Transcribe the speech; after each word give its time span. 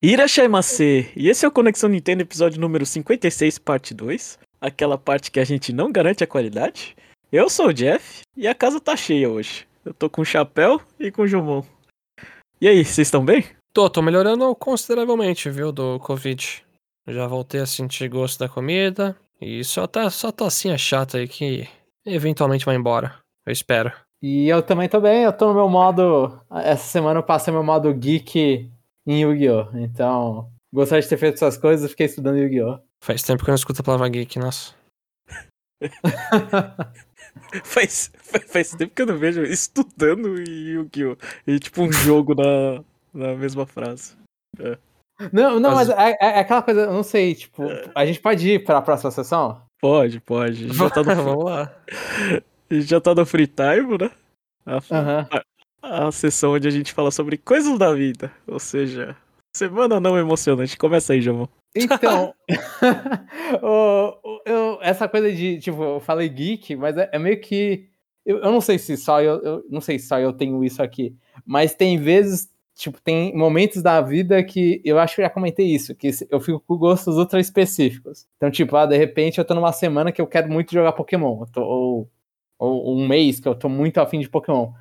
Irashaimase! 0.00 1.10
E 1.16 1.28
esse 1.28 1.44
é 1.44 1.48
o 1.48 1.50
Conexão 1.50 1.88
Nintendo, 1.88 2.22
episódio 2.22 2.60
número 2.60 2.86
56, 2.86 3.58
parte 3.58 3.92
2. 3.92 4.38
Aquela 4.60 4.96
parte 4.96 5.28
que 5.28 5.40
a 5.40 5.44
gente 5.44 5.72
não 5.72 5.90
garante 5.90 6.22
a 6.22 6.26
qualidade. 6.26 6.94
Eu 7.32 7.50
sou 7.50 7.66
o 7.66 7.74
Jeff 7.74 8.22
e 8.36 8.46
a 8.46 8.54
casa 8.54 8.78
tá 8.78 8.96
cheia 8.96 9.28
hoje. 9.28 9.66
Eu 9.84 9.92
tô 9.92 10.08
com 10.08 10.22
o 10.22 10.24
chapéu 10.24 10.80
e 11.00 11.10
com 11.10 11.22
o 11.22 11.26
Jumon. 11.26 11.64
E 12.60 12.68
aí, 12.68 12.84
vocês 12.84 13.08
estão 13.08 13.24
bem? 13.24 13.44
Tô, 13.72 13.90
tô 13.90 14.00
melhorando 14.00 14.54
consideravelmente, 14.54 15.50
viu, 15.50 15.72
do 15.72 15.98
Covid. 15.98 16.64
Já 17.08 17.26
voltei 17.26 17.60
a 17.60 17.66
sentir 17.66 18.08
gosto 18.08 18.38
da 18.38 18.48
comida. 18.48 19.16
E 19.40 19.64
só 19.64 19.84
tá 19.88 20.08
só 20.10 20.30
tossinha 20.30 20.78
chata 20.78 21.18
aí 21.18 21.26
que 21.26 21.68
eventualmente 22.06 22.64
vai 22.64 22.76
embora. 22.76 23.16
Eu 23.44 23.52
espero. 23.52 23.92
E 24.22 24.48
eu 24.48 24.62
também 24.62 24.88
tô 24.88 25.00
bem, 25.00 25.24
eu 25.24 25.32
tô 25.32 25.48
no 25.48 25.54
meu 25.54 25.68
modo. 25.68 26.40
Essa 26.52 26.84
semana 26.84 27.18
eu 27.18 27.24
passei 27.24 27.52
meu 27.52 27.64
modo 27.64 27.92
geek 27.92 28.70
em 29.08 29.22
Yu-Gi-Oh! 29.22 29.70
Então, 29.78 30.52
gostaria 30.72 31.00
de 31.02 31.08
ter 31.08 31.16
feito 31.16 31.34
essas 31.36 31.56
coisas 31.56 31.86
e 31.86 31.88
fiquei 31.88 32.06
estudando 32.06 32.36
Yu-Gi-Oh! 32.36 32.78
Faz 33.02 33.22
tempo 33.22 33.42
que 33.42 33.48
eu 33.48 33.52
não 33.52 33.56
escuto 33.56 33.80
a 33.80 33.84
palavra 33.84 34.08
geek, 34.10 34.38
nossa. 34.38 34.74
faz, 37.64 38.12
faz 38.48 38.70
tempo 38.72 38.94
que 38.94 39.02
eu 39.02 39.06
não 39.06 39.16
vejo 39.16 39.42
estudando 39.44 40.38
Yu-Gi-Oh! 40.38 41.16
E 41.46 41.58
tipo 41.58 41.82
um 41.82 41.90
jogo 41.90 42.34
na, 42.34 42.84
na 43.14 43.34
mesma 43.34 43.64
frase. 43.64 44.14
É. 44.60 44.76
Não, 45.32 45.58
não, 45.58 45.74
mas, 45.74 45.88
mas 45.88 45.98
é, 45.98 46.16
é, 46.20 46.38
aquela 46.40 46.62
coisa, 46.62 46.82
eu 46.82 46.92
não 46.92 47.02
sei, 47.02 47.34
tipo, 47.34 47.64
a 47.94 48.06
gente 48.06 48.20
pode 48.20 48.48
ir 48.48 48.62
pra 48.62 48.82
próxima 48.82 49.10
sessão? 49.10 49.62
Pode, 49.80 50.20
pode. 50.20 50.72
Já 50.72 50.90
tá 50.90 51.02
no... 51.02 51.14
Vamos 51.24 51.44
lá. 51.44 51.74
Já 52.70 53.00
tá 53.00 53.14
no 53.14 53.24
free 53.24 53.46
time, 53.46 53.96
né? 53.98 54.10
A, 54.66 54.74
uhum 54.74 55.40
a 55.82 56.10
sessão 56.10 56.52
onde 56.52 56.68
a 56.68 56.70
gente 56.70 56.92
fala 56.92 57.10
sobre 57.10 57.36
coisas 57.36 57.78
da 57.78 57.92
vida. 57.92 58.32
Ou 58.46 58.58
seja, 58.58 59.16
semana 59.52 60.00
não 60.00 60.18
emocionante. 60.18 60.76
Começa 60.76 61.12
aí, 61.12 61.20
Jamon. 61.20 61.46
Então, 61.74 62.34
o, 63.62 64.40
eu, 64.46 64.78
essa 64.82 65.08
coisa 65.08 65.32
de, 65.32 65.58
tipo, 65.60 65.82
eu 65.82 66.00
falei 66.00 66.28
geek, 66.28 66.76
mas 66.76 66.96
é, 66.96 67.08
é 67.12 67.18
meio 67.18 67.40
que. 67.40 67.88
Eu, 68.24 68.38
eu, 68.38 68.52
não 68.52 68.60
sei 68.60 68.78
se 68.78 68.96
só 68.96 69.20
eu, 69.22 69.40
eu. 69.42 69.64
Não 69.70 69.80
sei 69.80 69.98
se 69.98 70.08
só 70.08 70.18
eu 70.18 70.32
tenho 70.32 70.62
isso 70.64 70.82
aqui. 70.82 71.14
Mas 71.46 71.74
tem 71.74 71.96
vezes, 71.96 72.50
tipo, 72.74 73.00
tem 73.00 73.34
momentos 73.34 73.82
da 73.82 74.00
vida 74.00 74.42
que 74.42 74.82
eu 74.84 74.98
acho 74.98 75.16
que 75.16 75.22
já 75.22 75.30
comentei 75.30 75.66
isso, 75.66 75.94
que 75.94 76.10
eu 76.30 76.40
fico 76.40 76.60
com 76.60 76.76
gostos 76.76 77.16
ultra 77.16 77.40
específicos. 77.40 78.26
Então, 78.36 78.50
tipo, 78.50 78.76
ah, 78.76 78.86
de 78.86 78.96
repente 78.96 79.38
eu 79.38 79.44
tô 79.44 79.54
numa 79.54 79.72
semana 79.72 80.12
que 80.12 80.20
eu 80.20 80.26
quero 80.26 80.50
muito 80.50 80.72
jogar 80.72 80.92
Pokémon. 80.92 81.44
Tô, 81.46 81.62
ou, 81.62 82.10
ou 82.58 82.98
um 82.98 83.06
mês 83.06 83.40
que 83.40 83.48
eu 83.48 83.54
tô 83.54 83.68
muito 83.68 83.98
afim 83.98 84.20
de 84.20 84.28
Pokémon 84.28 84.72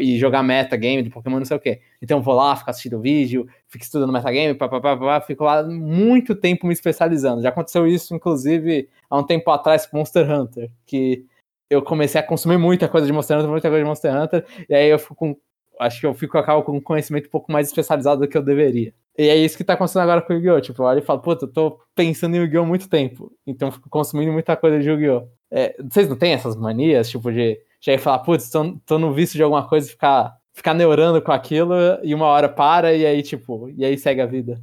e 0.00 0.18
jogar 0.18 0.42
metagame 0.42 1.02
de 1.02 1.10
Pokémon, 1.10 1.38
não 1.38 1.44
sei 1.44 1.56
o 1.56 1.60
quê. 1.60 1.80
Então 2.00 2.22
vou 2.22 2.34
lá, 2.34 2.56
fico 2.56 2.70
assistindo 2.70 3.00
vídeo, 3.00 3.46
fico 3.68 3.84
estudando 3.84 4.12
metagame, 4.12 4.54
papapá, 4.54 5.20
fico 5.20 5.44
lá 5.44 5.62
muito 5.62 6.34
tempo 6.34 6.66
me 6.66 6.72
especializando. 6.72 7.42
Já 7.42 7.50
aconteceu 7.50 7.86
isso, 7.86 8.14
inclusive, 8.14 8.88
há 9.10 9.18
um 9.18 9.22
tempo 9.24 9.50
atrás 9.50 9.86
com 9.86 9.98
Monster 9.98 10.30
Hunter, 10.30 10.70
que 10.86 11.26
eu 11.68 11.82
comecei 11.82 12.20
a 12.20 12.24
consumir 12.24 12.56
muita 12.56 12.88
coisa 12.88 13.06
de 13.06 13.12
Monster 13.12 13.38
Hunter, 13.38 13.50
muita 13.50 13.68
coisa 13.68 13.82
de 13.82 13.88
Monster 13.88 14.14
Hunter, 14.14 14.44
e 14.68 14.74
aí 14.74 14.88
eu 14.88 14.98
fico 14.98 15.14
com. 15.14 15.36
Acho 15.78 16.00
que 16.00 16.06
eu 16.06 16.14
fico 16.14 16.38
acabo 16.38 16.62
com 16.62 16.72
um 16.76 16.80
conhecimento 16.80 17.26
um 17.26 17.30
pouco 17.30 17.50
mais 17.50 17.66
especializado 17.66 18.20
do 18.20 18.28
que 18.28 18.38
eu 18.38 18.42
deveria. 18.42 18.94
E 19.18 19.28
é 19.28 19.36
isso 19.36 19.56
que 19.56 19.64
tá 19.64 19.74
acontecendo 19.74 20.02
agora 20.02 20.22
com 20.22 20.32
o 20.32 20.36
Yu-Gi-Oh! 20.36 20.60
Tipo, 20.60 20.82
eu 20.82 20.86
olho 20.86 20.98
e 21.00 21.02
falo, 21.02 21.20
puta, 21.20 21.44
eu 21.44 21.52
tô 21.52 21.80
pensando 21.94 22.34
em 22.36 22.38
Yu-Gi-Oh! 22.38 22.62
há 22.62 22.66
muito 22.66 22.88
tempo. 22.88 23.32
Então 23.46 23.70
fico 23.70 23.88
consumindo 23.88 24.32
muita 24.32 24.56
coisa 24.56 24.78
de 24.78 24.88
Yu-Gi-Oh! 24.88 25.26
É, 25.50 25.76
vocês 25.82 26.08
não 26.08 26.16
têm 26.16 26.32
essas 26.32 26.56
manias, 26.56 27.08
tipo, 27.10 27.32
de 27.32 27.60
já 27.84 27.92
ia 27.92 27.98
falar, 27.98 28.20
putz, 28.20 28.48
tô, 28.48 28.78
tô 28.86 28.98
no 28.98 29.12
vício 29.12 29.36
de 29.36 29.42
alguma 29.42 29.68
coisa 29.68 29.86
e 29.86 29.90
ficar, 29.90 30.38
ficar 30.54 30.72
neurando 30.72 31.20
com 31.20 31.30
aquilo 31.30 31.74
e 32.02 32.14
uma 32.14 32.24
hora 32.26 32.48
para 32.48 32.94
e 32.94 33.04
aí, 33.04 33.22
tipo, 33.22 33.68
e 33.76 33.84
aí 33.84 33.98
segue 33.98 34.22
a 34.22 34.26
vida. 34.26 34.58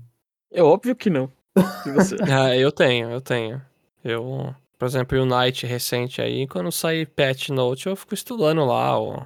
É 0.52 0.64
óbvio 0.64 0.96
que 0.96 1.08
não. 1.12 1.32
ah, 2.34 2.58
eu 2.58 2.72
tenho, 2.72 3.12
eu 3.12 3.22
tenho. 3.22 3.62
Eu, 4.04 4.56
por 4.80 4.86
exemplo, 4.88 5.22
o 5.22 5.26
Night 5.26 5.68
recente 5.68 6.20
aí, 6.20 6.48
quando 6.48 6.72
sair 6.72 7.06
patch 7.06 7.50
note, 7.50 7.86
eu 7.86 7.96
fico 7.96 8.16
estudando 8.16 8.66
lá 8.66 9.00
o 9.00 9.24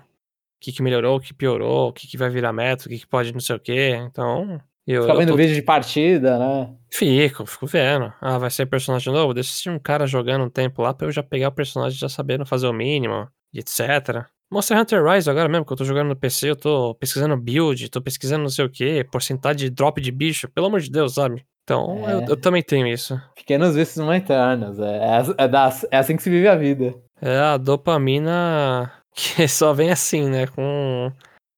que, 0.60 0.74
que 0.74 0.84
melhorou, 0.84 1.16
o 1.16 1.22
que 1.22 1.34
piorou, 1.34 1.88
o 1.88 1.94
que, 1.94 2.06
que 2.06 2.18
vai 2.18 2.30
virar 2.30 2.52
meta, 2.52 2.88
o 2.88 2.90
que, 2.90 3.00
que 3.00 3.08
pode 3.08 3.32
não 3.32 3.40
sei 3.40 3.56
o 3.56 3.60
que. 3.60 3.92
Então, 3.92 4.60
eu, 4.86 5.04
Fica 5.04 5.16
vendo 5.16 5.30
tô... 5.30 5.38
vídeo 5.38 5.56
de 5.56 5.62
partida, 5.62 6.38
né? 6.38 6.76
Fico, 6.92 7.46
fico 7.46 7.66
vendo. 7.66 8.12
Ah, 8.20 8.38
vai 8.38 8.52
ser 8.52 8.66
personagem 8.66 9.14
novo? 9.14 9.34
Deixa 9.34 9.48
eu 9.48 9.52
assistir 9.52 9.70
um 9.70 9.80
cara 9.80 10.06
jogando 10.06 10.44
um 10.44 10.50
tempo 10.50 10.82
lá 10.82 10.94
pra 10.94 11.08
eu 11.08 11.14
já 11.14 11.24
pegar 11.24 11.48
o 11.48 11.54
personagem 11.54 11.98
já 11.98 12.10
sabendo 12.10 12.46
fazer 12.46 12.68
o 12.68 12.74
mínimo 12.74 13.26
e 13.56 13.60
etc. 13.60 14.28
Monster 14.52 14.78
Hunter 14.78 15.04
Rise 15.04 15.30
agora 15.30 15.50
mesmo, 15.50 15.66
que 15.66 15.74
eu 15.74 15.78
tô 15.78 15.86
jogando 15.86 16.10
no 16.10 16.16
PC, 16.16 16.52
eu 16.52 16.56
tô 16.56 16.94
pesquisando 16.96 17.36
build, 17.36 17.90
tô 17.90 18.02
pesquisando 18.02 18.44
não 18.44 18.50
sei 18.50 18.66
o 18.66 18.70
que, 18.70 19.04
porcentagem 19.06 19.70
de 19.70 19.70
drop 19.70 20.00
de 20.00 20.12
bicho, 20.12 20.48
pelo 20.50 20.68
amor 20.68 20.82
de 20.82 20.92
Deus, 20.92 21.16
sabe? 21.16 21.44
Então, 21.64 22.08
é... 22.08 22.14
eu, 22.14 22.26
eu, 22.30 22.38
também 22.38 22.62
tenho 22.62 22.86
isso. 22.86 23.20
Pequenos 23.36 23.76
vícios 23.76 23.98
momentáneos, 23.98 24.80
é, 24.80 24.98
é, 24.98 25.46
é, 25.46 25.48
da, 25.48 25.74
é 25.90 25.98
assim 25.98 26.16
que 26.16 26.22
se 26.22 26.30
vive 26.30 26.48
a 26.48 26.56
vida. 26.56 26.94
É 27.20 27.40
a 27.40 27.58
dopamina 27.58 28.92
que 29.16 29.48
só 29.48 29.74
vem 29.74 29.90
assim, 29.90 30.30
né? 30.30 30.46
Com 30.48 31.12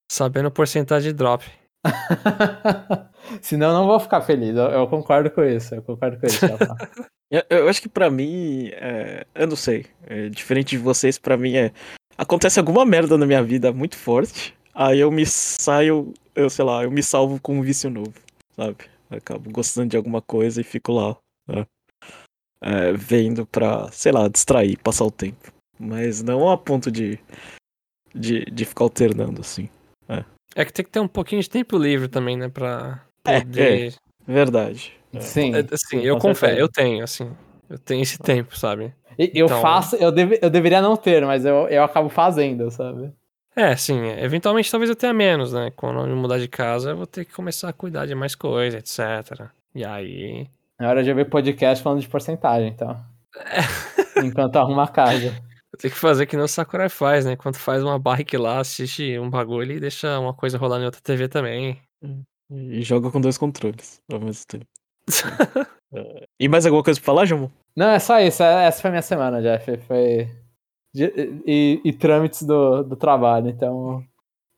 sabendo 0.10 0.50
porcentagem 0.50 1.12
de 1.12 1.18
drop. 1.18 1.44
Senão 3.42 3.70
eu 3.70 3.74
não 3.74 3.88
vou 3.88 4.00
ficar 4.00 4.22
feliz. 4.22 4.56
Eu, 4.56 4.66
eu, 4.66 4.88
concordo 4.88 5.30
com 5.32 5.44
isso. 5.44 5.76
Eu 5.76 5.82
concordo 5.82 6.20
com 6.20 6.26
isso. 6.26 6.46
eu, 7.32 7.44
eu, 7.50 7.70
acho 7.70 7.82
que 7.82 7.90
para 7.90 8.10
mim, 8.10 8.70
é, 8.74 9.26
eu 9.36 9.48
não 9.48 9.56
sei. 9.56 9.86
É, 10.06 10.30
diferente 10.30 10.70
de 10.70 10.78
vocês, 10.78 11.18
para 11.18 11.38
mim 11.38 11.56
é 11.56 11.72
acontece 12.18 12.60
alguma 12.60 12.86
merda 12.86 13.18
na 13.18 13.26
minha 13.26 13.44
vida 13.44 13.72
muito 13.72 13.96
forte. 13.96 14.56
Aí 14.74 15.00
eu 15.00 15.12
me 15.12 15.26
saio, 15.26 16.14
eu 16.36 16.50
sei 16.50 16.66
lá, 16.66 16.84
eu 16.84 16.92
me 16.92 17.02
salvo 17.04 17.40
com 17.40 17.58
um 17.58 17.62
vício 17.62 17.90
novo, 17.90 18.14
sabe? 18.56 18.78
Eu 19.10 19.18
acabo 19.18 19.50
gostando 19.50 19.90
de 19.90 19.98
alguma 19.98 20.22
coisa 20.22 20.62
e 20.62 20.64
fico 20.64 20.92
lá, 20.92 21.16
né? 21.48 21.66
é, 22.62 22.94
vendo 22.94 23.46
pra, 23.46 23.92
sei 23.92 24.12
lá, 24.12 24.28
distrair, 24.28 24.78
passar 24.78 25.06
o 25.06 25.12
tempo. 25.12 25.52
Mas 25.80 26.24
não 26.24 26.50
a 26.50 26.58
ponto 26.58 26.92
de, 26.92 27.20
de, 28.14 28.46
de 28.46 28.66
ficar 28.66 28.86
alternando 28.86 29.42
assim. 29.42 29.70
É. 30.10 30.24
é 30.56 30.66
que 30.66 30.74
tem 30.74 30.86
que 30.86 30.92
ter 30.92 31.00
um 31.00 31.08
pouquinho 31.08 31.42
de 31.42 31.50
tempo 31.50 31.78
livre 31.78 32.08
também, 32.08 32.38
né? 32.38 32.50
Pra 32.50 33.04
poder. 33.28 33.94
É, 33.94 34.32
verdade. 34.32 34.94
É. 35.14 35.20
Sim. 35.20 35.54
É, 35.56 35.66
assim, 35.72 36.02
eu 36.02 36.18
confesso, 36.18 36.60
eu 36.60 36.70
tenho, 36.70 37.04
assim. 37.04 37.30
Eu 37.70 37.78
tenho 37.78 38.02
esse 38.02 38.18
tempo, 38.18 38.58
sabe? 38.58 38.94
Eu 39.18 39.46
então... 39.46 39.62
faço, 39.62 39.96
eu, 39.96 40.12
deve, 40.12 40.40
eu 40.42 40.50
deveria 40.50 40.82
não 40.82 40.96
ter, 40.96 41.26
mas 41.26 41.44
eu, 41.44 41.68
eu 41.68 41.84
acabo 41.84 42.08
fazendo, 42.08 42.70
sabe? 42.70 43.12
É, 43.56 43.76
sim. 43.76 44.06
Eventualmente 44.20 44.70
talvez 44.70 44.90
eu 44.90 44.96
tenha 44.96 45.14
menos, 45.14 45.52
né? 45.52 45.72
Quando 45.76 46.08
eu 46.08 46.16
mudar 46.16 46.38
de 46.38 46.48
casa, 46.48 46.92
eu 46.92 46.98
vou 46.98 47.08
ter 47.08 47.26
que 47.26 47.34
começar 47.34 47.70
a 47.70 47.74
cuidar 47.74 48.06
de 48.06 48.14
mais 48.14 48.36
coisa, 48.36 48.78
etc. 48.78 49.50
E 49.74 49.84
aí. 49.84 50.48
É 50.80 50.86
hora 50.86 51.04
de 51.04 51.12
ver 51.12 51.26
podcast 51.26 51.84
falando 51.84 52.00
de 52.00 52.08
porcentagem, 52.08 52.68
então. 52.68 52.96
É. 53.36 54.22
Enquanto 54.24 54.58
arruma 54.58 54.84
a 54.84 54.88
casa. 54.88 55.34
Eu 55.74 55.80
tenho 55.80 55.94
que 55.94 56.00
fazer 56.00 56.28
que 56.28 56.36
nem 56.36 56.46
o 56.46 56.48
Sakurai 56.48 56.88
faz, 56.88 57.26
né? 57.26 57.36
Quando 57.36 57.56
faz 57.56 57.82
uma 57.82 57.98
bike 57.98 58.38
lá, 58.38 58.60
assiste 58.60 59.18
um 59.18 59.30
bagulho 59.30 59.72
e 59.72 59.80
deixa 59.80 60.20
uma 60.20 60.36
coisa 60.36 60.58
rolar 60.58 60.80
em 60.80 60.86
outra 60.86 61.02
TV 61.02 61.28
também. 61.28 61.82
E 62.50 62.82
joga 62.82 63.12
com 63.12 63.20
dois 63.20 63.38
controles 63.38 64.02
ao 64.12 64.20
mesmo 64.20 64.46
tempo. 64.48 64.66
É, 65.94 66.28
e 66.38 66.50
mais 66.50 66.66
alguma 66.66 66.84
coisa 66.84 67.00
pra 67.00 67.06
falar, 67.06 67.24
Jomo? 67.24 67.50
Não, 67.74 67.90
é 67.92 67.98
só 67.98 68.20
isso. 68.20 68.44
É, 68.44 68.66
essa 68.66 68.82
foi 68.82 68.90
a 68.90 68.92
minha 68.92 69.02
semana, 69.02 69.42
Jeff. 69.42 69.78
Foi. 69.88 70.30
E, 70.94 71.82
e, 71.82 71.94
trâmites 71.94 72.44
do, 72.44 72.84
do 72.84 72.96
trabalho, 72.98 73.48
então. 73.48 74.04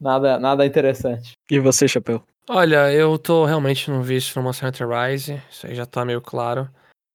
Nada, 0.02 0.40
nada 0.40 0.66
interessante. 0.66 1.34
E 1.48 1.60
você, 1.60 1.88
Chapéu? 1.88 2.24
Olha, 2.50 2.92
eu 2.92 3.20
tô 3.20 3.46
realmente 3.46 3.92
no 3.92 4.02
vício 4.02 4.34
no 4.40 4.44
Monster 4.44 4.70
Hunter 4.70 4.88
Rise, 4.90 5.40
isso 5.52 5.68
aí 5.68 5.76
já 5.76 5.86
tá 5.86 6.04
meio 6.04 6.20
claro. 6.20 6.68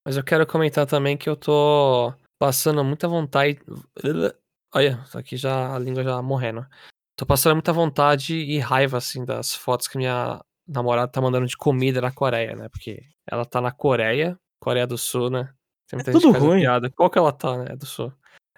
Mas 0.05 0.15
eu 0.15 0.23
quero 0.23 0.47
comentar 0.47 0.85
também 0.85 1.17
que 1.17 1.27
eu 1.27 1.35
tô 1.35 2.13
passando 2.39 2.83
muita 2.85 3.07
vontade. 3.07 3.59
Olha, 4.73 5.03
aqui 5.13 5.35
já 5.35 5.75
a 5.75 5.79
língua 5.79 6.03
já 6.03 6.21
morrendo. 6.21 6.65
Tô 7.17 7.25
passando 7.25 7.55
muita 7.55 7.73
vontade 7.73 8.35
e 8.35 8.59
raiva, 8.59 8.97
assim, 8.97 9.25
das 9.25 9.53
fotos 9.53 9.87
que 9.89 9.97
minha 9.97 10.41
namorada 10.67 11.11
tá 11.11 11.21
mandando 11.21 11.47
de 11.47 11.57
comida 11.57 12.01
na 12.01 12.11
Coreia, 12.11 12.55
né? 12.55 12.69
Porque 12.69 13.03
ela 13.29 13.45
tá 13.45 13.61
na 13.61 13.71
Coreia, 13.71 14.37
Coreia 14.59 14.87
do 14.87 14.97
Sul, 14.97 15.29
né? 15.29 15.49
Tem 15.87 15.97
muita 15.97 16.11
é 16.11 16.13
tudo 16.13 16.31
ruim. 16.31 16.61
Piada. 16.61 16.89
Qual 16.89 17.09
que 17.09 17.17
ela 17.17 17.31
tá, 17.31 17.57
né? 17.57 17.75
Do 17.75 17.85
Sul. 17.85 18.11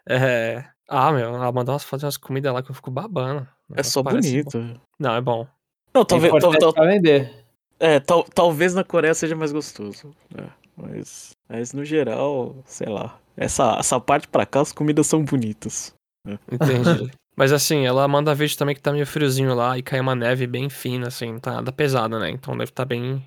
É... 0.07 0.63
Ah, 0.89 1.11
meu, 1.11 1.35
ela 1.35 1.51
mandou 1.51 1.73
umas 1.73 1.83
fotos 1.83 2.03
umas 2.03 2.17
comidas 2.17 2.53
lá 2.53 2.63
que 2.63 2.71
eu 2.71 2.75
fico 2.75 2.89
babando. 2.89 3.45
É 3.75 3.83
só 3.83 4.01
bonito. 4.01 4.57
Bom. 4.57 4.79
Não, 4.97 5.15
é 5.15 5.21
bom. 5.21 5.45
Não, 5.93 6.05
talvez. 6.05 6.31
Tal, 6.39 6.57
tal, 6.57 6.73
tal, 6.73 6.85
vender. 6.85 7.45
É, 7.79 7.99
tal, 7.99 8.23
talvez 8.23 8.73
na 8.73 8.83
Coreia 8.83 9.13
seja 9.13 9.35
mais 9.35 9.51
gostoso. 9.51 10.11
É, 10.37 10.47
mas, 10.75 11.31
mas 11.49 11.73
no 11.73 11.83
geral, 11.83 12.55
sei 12.65 12.87
lá. 12.87 13.19
Essa, 13.35 13.77
essa 13.77 13.99
parte 13.99 14.27
pra 14.27 14.45
cá, 14.45 14.61
as 14.61 14.71
comidas 14.71 15.07
são 15.07 15.23
bonitas. 15.23 15.93
É. 16.25 16.39
Entendi. 16.51 17.11
Mas 17.37 17.53
assim, 17.53 17.85
ela 17.85 18.07
manda 18.07 18.33
vídeo 18.33 18.57
também 18.57 18.73
que 18.75 18.81
tá 18.81 18.91
meio 18.91 19.05
friozinho 19.05 19.53
lá 19.53 19.77
e 19.77 19.83
cai 19.83 19.99
uma 19.99 20.15
neve 20.15 20.47
bem 20.47 20.69
fina, 20.69 21.07
assim, 21.07 21.33
não 21.33 21.39
tá 21.39 21.53
nada 21.53 21.71
pesada, 21.71 22.17
né? 22.19 22.29
Então 22.31 22.57
deve 22.57 22.71
tá 22.71 22.83
bem, 22.83 23.23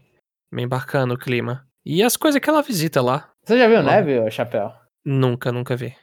bem 0.52 0.66
bacana 0.66 1.14
o 1.14 1.18
clima. 1.18 1.64
E 1.86 2.02
as 2.02 2.16
coisas 2.16 2.40
que 2.40 2.50
ela 2.50 2.60
visita 2.62 3.00
lá. 3.00 3.30
Você 3.44 3.56
já 3.56 3.68
viu 3.68 3.82
neve, 3.82 4.28
Chapéu? 4.30 4.72
Nunca, 5.04 5.52
nunca 5.52 5.76
vi. 5.76 5.94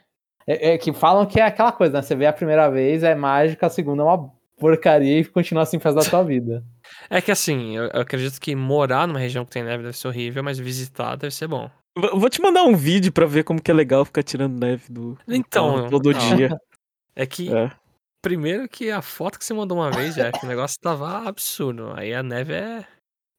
É, 0.46 0.70
é, 0.72 0.78
que 0.78 0.92
falam 0.94 1.26
que 1.26 1.38
é 1.38 1.44
aquela 1.44 1.70
coisa, 1.70 1.98
né? 1.98 2.02
Você 2.02 2.16
vê 2.16 2.24
a 2.26 2.32
primeira 2.32 2.70
vez, 2.70 3.02
é 3.02 3.14
mágica, 3.14 3.66
a 3.66 3.70
segunda 3.70 4.02
é 4.02 4.06
uma 4.06 4.32
porcaria 4.58 5.20
e 5.20 5.24
continua 5.26 5.62
assim 5.62 5.78
faz 5.78 5.94
da 5.94 6.02
tua 6.02 6.22
vida. 6.24 6.64
É 7.10 7.20
que 7.20 7.30
assim, 7.30 7.76
eu, 7.76 7.84
eu 7.84 8.00
acredito 8.00 8.40
que 8.40 8.54
morar 8.56 9.06
numa 9.06 9.18
região 9.18 9.44
que 9.44 9.50
tem 9.50 9.62
neve 9.62 9.82
deve 9.82 9.94
ser 9.96 10.08
horrível, 10.08 10.42
mas 10.42 10.58
visitar 10.58 11.16
deve 11.16 11.34
ser 11.34 11.46
bom. 11.46 11.70
V- 11.98 12.10
Vou 12.14 12.30
te 12.30 12.40
mandar 12.40 12.62
um 12.64 12.74
vídeo 12.74 13.12
pra 13.12 13.26
ver 13.26 13.44
como 13.44 13.60
que 13.60 13.70
é 13.70 13.74
legal 13.74 14.06
ficar 14.06 14.22
tirando 14.22 14.58
neve 14.58 14.84
do, 14.90 15.16
Então, 15.28 15.86
todo 15.90 16.10
não. 16.12 16.18
dia. 16.18 16.58
É 17.14 17.26
que, 17.26 17.54
É. 17.54 17.70
primeiro 18.22 18.68
que 18.68 18.90
a 18.90 19.02
foto 19.02 19.38
que 19.38 19.44
você 19.44 19.54
mandou 19.54 19.78
uma 19.78 19.90
vez, 19.90 20.14
Jeff, 20.14 20.38
o 20.42 20.48
negócio 20.48 20.78
tava 20.80 21.28
absurdo. 21.28 21.92
Aí 21.94 22.14
a 22.14 22.22
neve 22.22 22.54
é 22.54 22.86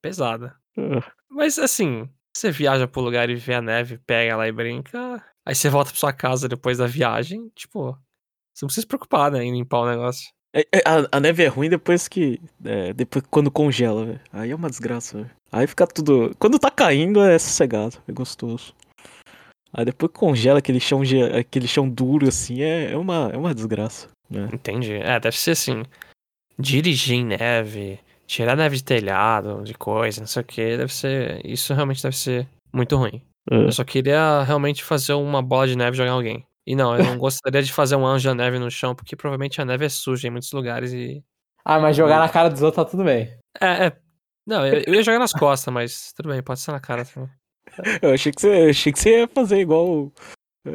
pesada. 0.02 0.56
É. 0.78 1.02
Mas 1.30 1.60
assim, 1.60 2.10
você 2.36 2.52
viaja 2.52 2.88
pro 2.88 3.02
lugar 3.02 3.30
e 3.30 3.36
vê 3.36 3.56
a 3.56 3.62
neve, 3.62 3.98
pega 4.00 4.36
lá 4.36 4.48
e 4.48 4.52
brinca. 4.52 5.24
Aí 5.46 5.56
você 5.56 5.70
volta 5.70 5.92
pra 5.92 6.00
sua 6.00 6.14
casa 6.14 6.48
depois 6.48 6.78
da 6.78 6.88
viagem, 6.88 7.50
tipo, 7.56 7.98
você 8.54 8.66
não 8.66 8.68
precisa 8.68 8.82
se 8.82 8.88
preocupar, 8.88 9.32
né, 9.32 9.44
em 9.44 9.54
limpar 9.54 9.80
o 9.80 9.90
negócio. 9.90 10.30
É, 10.54 10.62
é, 10.74 10.82
a, 10.86 11.18
a 11.18 11.20
neve 11.20 11.44
é 11.44 11.48
ruim 11.48 11.70
depois 11.70 12.08
que. 12.08 12.42
é, 12.66 12.92
depois 12.94 13.24
quando 13.30 13.52
congela, 13.52 14.06
velho. 14.06 14.22
Aí 14.34 14.52
é 14.52 14.56
uma 14.56 14.70
desgraça, 14.70 15.18
velho. 15.18 15.32
Aí 15.52 15.68
fica 15.68 15.86
tudo. 15.88 16.36
Quando 16.40 16.60
tá 16.60 16.72
caindo 16.72 17.22
é 17.22 17.38
sossegado, 17.38 17.98
é 18.08 18.12
gostoso. 18.12 18.74
Aí 19.72 19.86
depois 19.86 20.12
que 20.12 20.20
congela 20.20 20.60
aquele 20.60 20.80
chão, 20.80 21.02
aquele 21.38 21.68
chão 21.68 21.88
duro 21.88 22.28
assim, 22.28 22.62
é, 22.62 22.92
é, 22.92 22.98
uma, 22.98 23.30
é 23.32 23.38
uma 23.38 23.54
desgraça. 23.54 24.10
Né? 24.30 24.50
Entendi. 24.54 24.94
É, 24.94 25.20
deve 25.20 25.38
ser 25.38 25.52
assim. 25.52 25.84
Dirigir 26.58 27.16
em 27.18 27.26
neve, 27.26 28.00
tirar 28.28 28.56
neve 28.56 28.78
de 28.78 28.84
telhado, 28.84 29.64
de 29.64 29.74
coisa, 29.74 30.20
não 30.20 30.28
sei 30.28 30.42
o 30.42 30.46
que, 30.46 30.78
deve 30.78 30.94
ser. 30.94 31.46
Isso 31.46 31.74
realmente 31.74 32.04
deve 32.04 32.16
ser 32.16 32.48
muito 32.72 32.96
ruim. 32.96 33.22
É. 33.50 33.56
Eu 33.56 33.72
só 33.72 33.84
queria 33.84 34.44
realmente 34.44 34.84
fazer 34.84 35.14
uma 35.14 35.42
bola 35.42 35.68
de 35.68 35.76
neve 35.76 35.98
jogar 35.98 36.12
alguém. 36.12 36.46
E 36.68 36.76
não, 36.76 36.96
eu 36.96 37.04
não 37.04 37.18
gostaria 37.18 37.64
de 37.64 37.74
fazer 37.74 37.96
um 37.96 38.06
anjo 38.06 38.30
da 38.30 38.36
neve 38.36 38.60
no 38.60 38.70
chão, 38.70 38.94
porque 38.94 39.16
provavelmente 39.16 39.60
a 39.62 39.66
neve 39.66 39.86
é 39.86 39.90
suja 39.90 40.28
em 40.28 40.32
muitos 40.32 40.52
lugares 40.52 40.94
e. 40.94 41.24
Ah, 41.66 41.80
mas 41.80 41.96
jogar 41.96 42.20
na 42.20 42.30
cara 42.30 42.50
dos 42.50 42.62
outros 42.62 42.84
tá 42.84 42.90
tudo 42.90 43.04
bem. 43.04 43.34
É, 43.60 43.88
é. 43.88 43.98
Não, 44.46 44.66
eu, 44.66 44.84
eu 44.86 44.94
ia 44.96 45.04
jogar 45.04 45.20
nas 45.20 45.34
costas, 45.34 45.74
mas 45.74 46.14
tudo 46.14 46.30
bem, 46.30 46.42
pode 46.42 46.60
ser 46.60 46.72
na 46.72 46.80
cara 46.80 47.06
também. 47.06 47.30
Eu 48.02 48.14
achei 48.14 48.32
que 48.32 48.42
você, 48.42 48.68
achei 48.70 48.92
que 48.92 49.00
você 49.00 49.22
ia 49.22 49.28
fazer 49.28 49.60
igual 49.60 50.12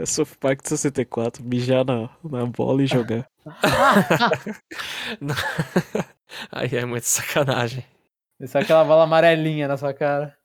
é, 0.00 0.06
South 0.06 0.36
Park 0.40 0.62
de 0.62 0.68
64, 0.68 1.44
mijar 1.44 1.84
na, 1.84 2.08
na 2.22 2.46
bola 2.46 2.82
e 2.82 2.86
jogar. 2.86 3.28
Aí 6.50 6.74
é 6.74 6.84
muito 6.84 7.04
sacanagem. 7.04 7.84
Isso 8.40 8.58
é 8.58 8.62
aquela 8.62 8.84
bola 8.84 9.04
amarelinha 9.04 9.68
na 9.68 9.76
sua 9.76 9.94
cara. 9.94 10.36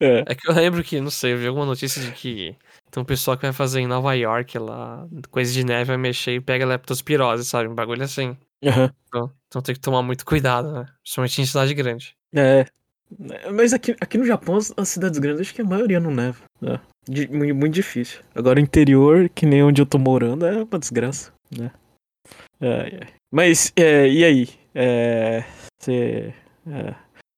É. 0.00 0.24
É 0.26 0.34
que 0.34 0.48
eu 0.48 0.54
lembro 0.54 0.82
que, 0.82 1.00
não 1.00 1.10
sei, 1.10 1.32
eu 1.32 1.38
vi 1.38 1.46
alguma 1.46 1.66
notícia 1.66 2.00
de 2.00 2.12
que 2.12 2.56
tem 2.90 3.02
um 3.02 3.06
pessoal 3.06 3.36
que 3.36 3.42
vai 3.42 3.52
fazer 3.52 3.80
em 3.80 3.86
Nova 3.86 4.14
York 4.14 4.58
lá, 4.58 5.06
coisa 5.30 5.52
de 5.52 5.64
neve, 5.64 5.84
vai 5.84 5.96
mexer 5.96 6.34
e 6.34 6.40
pega 6.40 6.64
leptospirose, 6.64 7.44
sabe? 7.44 7.68
Um 7.68 7.74
bagulho 7.74 8.02
assim. 8.02 8.36
Aham. 8.64 8.92
Então, 9.08 9.32
então 9.46 9.62
tem 9.62 9.74
que 9.74 9.80
tomar 9.80 10.02
muito 10.02 10.24
cuidado, 10.24 10.72
né? 10.72 10.86
Principalmente 11.02 11.42
em 11.42 11.46
cidade 11.46 11.74
grande. 11.74 12.16
É. 12.34 12.66
Mas 13.52 13.72
aqui, 13.72 13.96
aqui 14.00 14.18
no 14.18 14.24
Japão, 14.24 14.56
as, 14.56 14.72
as 14.76 14.88
cidades 14.88 15.18
grandes, 15.18 15.42
acho 15.42 15.54
que 15.54 15.62
a 15.62 15.64
maioria 15.64 16.00
não 16.00 16.10
neva. 16.10 16.42
É. 16.62 16.78
Muito, 17.08 17.68
difícil. 17.70 18.20
Agora 18.34 18.58
o 18.58 18.62
interior, 18.62 19.28
que 19.28 19.46
nem 19.46 19.62
onde 19.62 19.80
eu 19.80 19.86
tô 19.86 19.98
morando, 19.98 20.46
é 20.46 20.62
uma 20.62 20.78
desgraça, 20.78 21.32
né? 21.56 21.70
Ai, 22.60 22.98
ai. 23.00 23.08
Mas, 23.32 23.72
é, 23.76 24.08
e 24.08 24.24
aí? 24.24 24.48
É, 24.74 25.44
você. 25.80 26.34
é, 26.66 26.94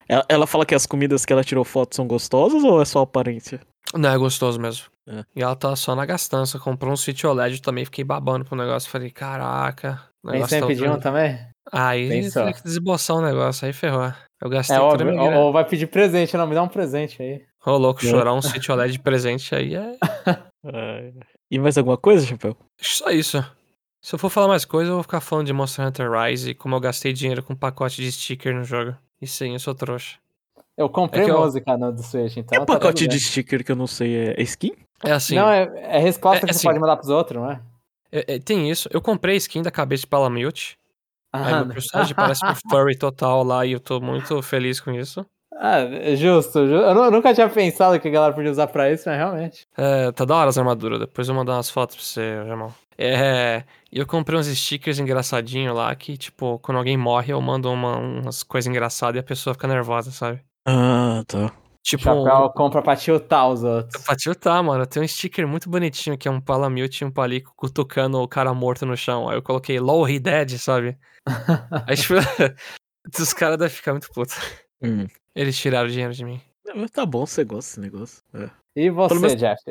ela, 0.09 0.25
ela 0.29 0.47
fala 0.47 0.67
que 0.67 0.75
as 0.75 0.87
comidas 0.87 1.25
que 1.25 1.33
ela 1.33 1.45
tirou 1.45 1.65
foto 1.65 1.95
são 1.95 2.07
gostosas 2.07 2.65
ou 2.65 2.83
é 2.83 2.85
só 2.85 3.03
aparência? 3.03 3.61
Não, 3.95 4.11
é 4.11 4.19
gostoso 4.19 4.61
mesmo. 4.61 4.87
É. 5.09 5.25
E 5.35 5.43
ela 5.43 5.57
tá 5.57 5.75
só 5.75 5.95
na 5.95 6.07
gastança. 6.07 6.59
Comprou 6.59 6.93
um 6.93 6.97
Switch 6.97 7.25
OLED 7.25 7.61
também, 7.61 7.85
fiquei 7.85 8.05
babando 8.05 8.45
pro 8.45 8.57
negócio. 8.57 8.91
Falei, 8.91 9.11
caraca. 9.11 10.03
negócio 10.25 10.49
sempre 10.49 10.61
tá 10.61 10.67
pediu 10.69 10.87
um 10.87 10.91
outro- 10.91 11.03
também? 11.03 11.39
Aí 11.73 12.09
Pensou. 12.09 12.45
tem 12.45 12.55
que 12.55 12.63
desboçar 12.65 13.17
o 13.17 13.23
negócio, 13.23 13.67
aí 13.67 13.73
ferrou. 13.73 14.13
Eu 14.43 14.51
gastei 14.51 14.77
É 14.77 14.81
óbvio. 14.81 15.17
Ou, 15.17 15.33
ou 15.33 15.53
vai 15.53 15.65
pedir 15.65 15.87
presente, 15.87 16.37
não. 16.37 16.47
Me 16.47 16.55
dá 16.55 16.63
um 16.63 16.69
presente 16.69 17.23
aí. 17.23 17.45
Ô, 17.65 17.77
louco, 17.77 18.01
É. 18.05 18.09
chorar 18.11 18.33
um 18.33 18.41
Switch 18.43 18.69
OLED 18.69 18.93
de 18.93 18.99
presente 18.99 19.55
aí 19.55 19.75
é. 19.75 19.97
E 21.51 21.59
mais 21.59 21.77
alguma 21.77 21.97
coisa, 21.97 22.25
Chapéu? 22.27 22.57
Acho 22.81 22.97
só 22.97 23.11
isso. 23.11 23.45
Se 24.03 24.15
eu 24.15 24.19
for 24.19 24.31
falar 24.31 24.49
mais 24.49 24.65
coisa, 24.65 24.91
eu 24.91 24.95
vou 24.95 25.03
ficar 25.03 25.21
falando 25.21 25.47
de 25.47 25.53
Monster 25.53 25.87
Hunter 25.87 26.11
Rise 26.11 26.51
e 26.51 26.55
como 26.55 26.75
eu 26.77 26.81
gastei 26.81 27.12
dinheiro 27.12 27.43
com 27.43 27.53
um 27.53 27.57
pacote 27.57 27.97
de 28.01 28.11
sticker 28.12 28.55
no 28.55 28.65
jogo. 28.65 28.97
E 29.21 29.27
sim, 29.27 29.53
eu 29.53 29.59
sou 29.59 29.75
trouxa. 29.75 30.17
Eu 30.77 30.89
comprei 30.89 31.25
É 31.27 31.31
eu- 31.31 31.39
música 31.41 31.77
no 31.77 31.93
do 31.93 32.03
Switch, 32.03 32.37
então. 32.39 32.57
É 32.57 32.62
um 32.62 32.65
tá 32.65 32.75
pacote 32.75 33.07
de 33.07 33.21
sticker 33.21 33.62
que 33.65 33.73
eu 33.73 33.77
não 33.77 33.87
sei, 33.87 34.29
é, 34.31 34.43
skin? 34.43 34.73
É 35.05 35.12
assim. 35.12 35.35
Não, 35.35 35.51
é, 35.51 35.65
é 35.77 35.99
resposta 35.99 36.39
É- 36.39 36.41
que 36.47 36.51
é 36.51 36.53
você 36.55 36.59
assim. 36.59 36.69
pode 36.69 36.79
mandar 36.79 36.97
pros 36.97 37.11
outros, 37.11 37.41
não 37.43 37.51
é? 37.51 37.61
é- 38.12 38.35
é- 38.37 38.39
tem 38.39 38.71
isso. 38.71 38.89
Eu 38.93 39.03
comprei 39.03 39.35
a 39.35 39.39
skin 39.39 39.61
da 39.62 39.71
cabeça 39.71 40.03
de 40.03 40.07
Palamute. 40.07 40.79
Aí 41.33 41.53
Ah, 41.53 41.65
meu 41.65 41.75
personagem 41.75 42.15
parece 42.15 42.45
um 42.47 42.55
furry 42.71 42.97
total 42.97 43.45
lá 43.45 43.67
e 43.67 43.73
eu 43.73 43.81
tô 43.81 44.01
muito 44.01 44.41
feliz 44.43 44.81
com 44.81 44.93
isso. 44.93 45.25
Ah, 45.56 45.81
justo, 46.17 46.67
ju- 46.67 46.75
Eu, 46.75 46.94
nu- 46.94 47.05
eu 47.05 47.11
nunca 47.11 47.35
tinha 47.35 47.49
pensado 47.49 47.99
que 48.00 48.08
a 48.08 48.11
galera 48.11 48.32
podia 48.35 48.50
usar 48.50 48.67
pra 48.69 48.91
isso, 48.91 49.08
mas 49.08 49.17
realmente. 49.19 49.67
É, 49.76 50.11
tá 50.12 50.25
da 50.25 50.37
hora 50.37 50.49
as 50.50 50.58
armaduras. 50.58 50.99
Depois 51.00 51.29
eu 51.29 51.35
vou 51.35 51.43
mandar 51.43 51.55
umas 51.56 51.70
fotos 51.70 51.97
pra 51.97 52.05
você, 52.05 52.47
Jamal. 52.47 52.75
É. 52.97 53.64
E 53.91 53.99
eu 53.99 54.06
comprei 54.06 54.38
uns 54.38 54.47
stickers 54.47 54.99
engraçadinhos 54.99 55.75
lá 55.75 55.94
que, 55.94 56.17
tipo, 56.17 56.58
quando 56.61 56.79
alguém 56.79 56.97
morre, 56.97 57.32
eu 57.32 57.41
mando 57.41 57.70
uma- 57.70 57.97
umas 57.97 58.43
coisas 58.43 58.69
engraçadas 58.69 59.17
e 59.17 59.19
a 59.20 59.23
pessoa 59.23 59.55
fica 59.55 59.67
nervosa, 59.67 60.11
sabe? 60.11 60.41
Ah, 60.67 61.23
tá. 61.26 61.50
Tipo, 61.82 62.02
Chapéu 62.05 62.50
compra 62.50 62.82
pra 62.82 62.94
tiltar 62.94 63.49
os 63.49 63.64
outros. 63.64 64.05
Pra 64.05 64.14
tiltar, 64.14 64.62
mano, 64.62 64.87
tem 64.87 65.02
um 65.02 65.08
sticker 65.08 65.49
muito 65.49 65.70
bonitinho 65.70 66.17
que 66.19 66.29
é 66.29 66.31
um 66.31 66.38
Palamute 66.41 67.02
e 67.02 67.06
um 67.06 67.11
Palico 67.11 67.52
cutucando 67.56 68.19
o 68.20 68.29
cara 68.29 68.52
morto 68.52 68.85
no 68.85 68.94
chão. 68.97 69.29
Aí 69.31 69.37
eu 69.38 69.43
coloquei 69.43 69.81
Low 69.81 70.06
He 70.06 70.19
Dead, 70.20 70.58
sabe? 70.58 70.99
Aí, 71.88 71.97
tipo, 71.97 72.14
os 73.19 73.32
caras 73.32 73.56
devem 73.56 73.75
ficar 73.75 73.93
muito 73.93 74.08
putos. 74.12 74.37
Hum. 74.82 75.06
Eles 75.35 75.56
tiraram 75.59 75.88
o 75.88 75.91
dinheiro 75.93 76.12
de 76.15 76.25
mim. 76.25 76.41
É, 76.67 76.75
Mas 76.75 76.91
tá 76.91 77.05
bom, 77.06 77.25
você 77.27 77.44
gosta 77.44 77.71
desse 77.71 77.81
negócio. 77.81 78.23
É. 78.35 78.50
E 78.77 78.91
você, 78.91 79.15
menos- 79.15 79.37
Jeff? 79.37 79.62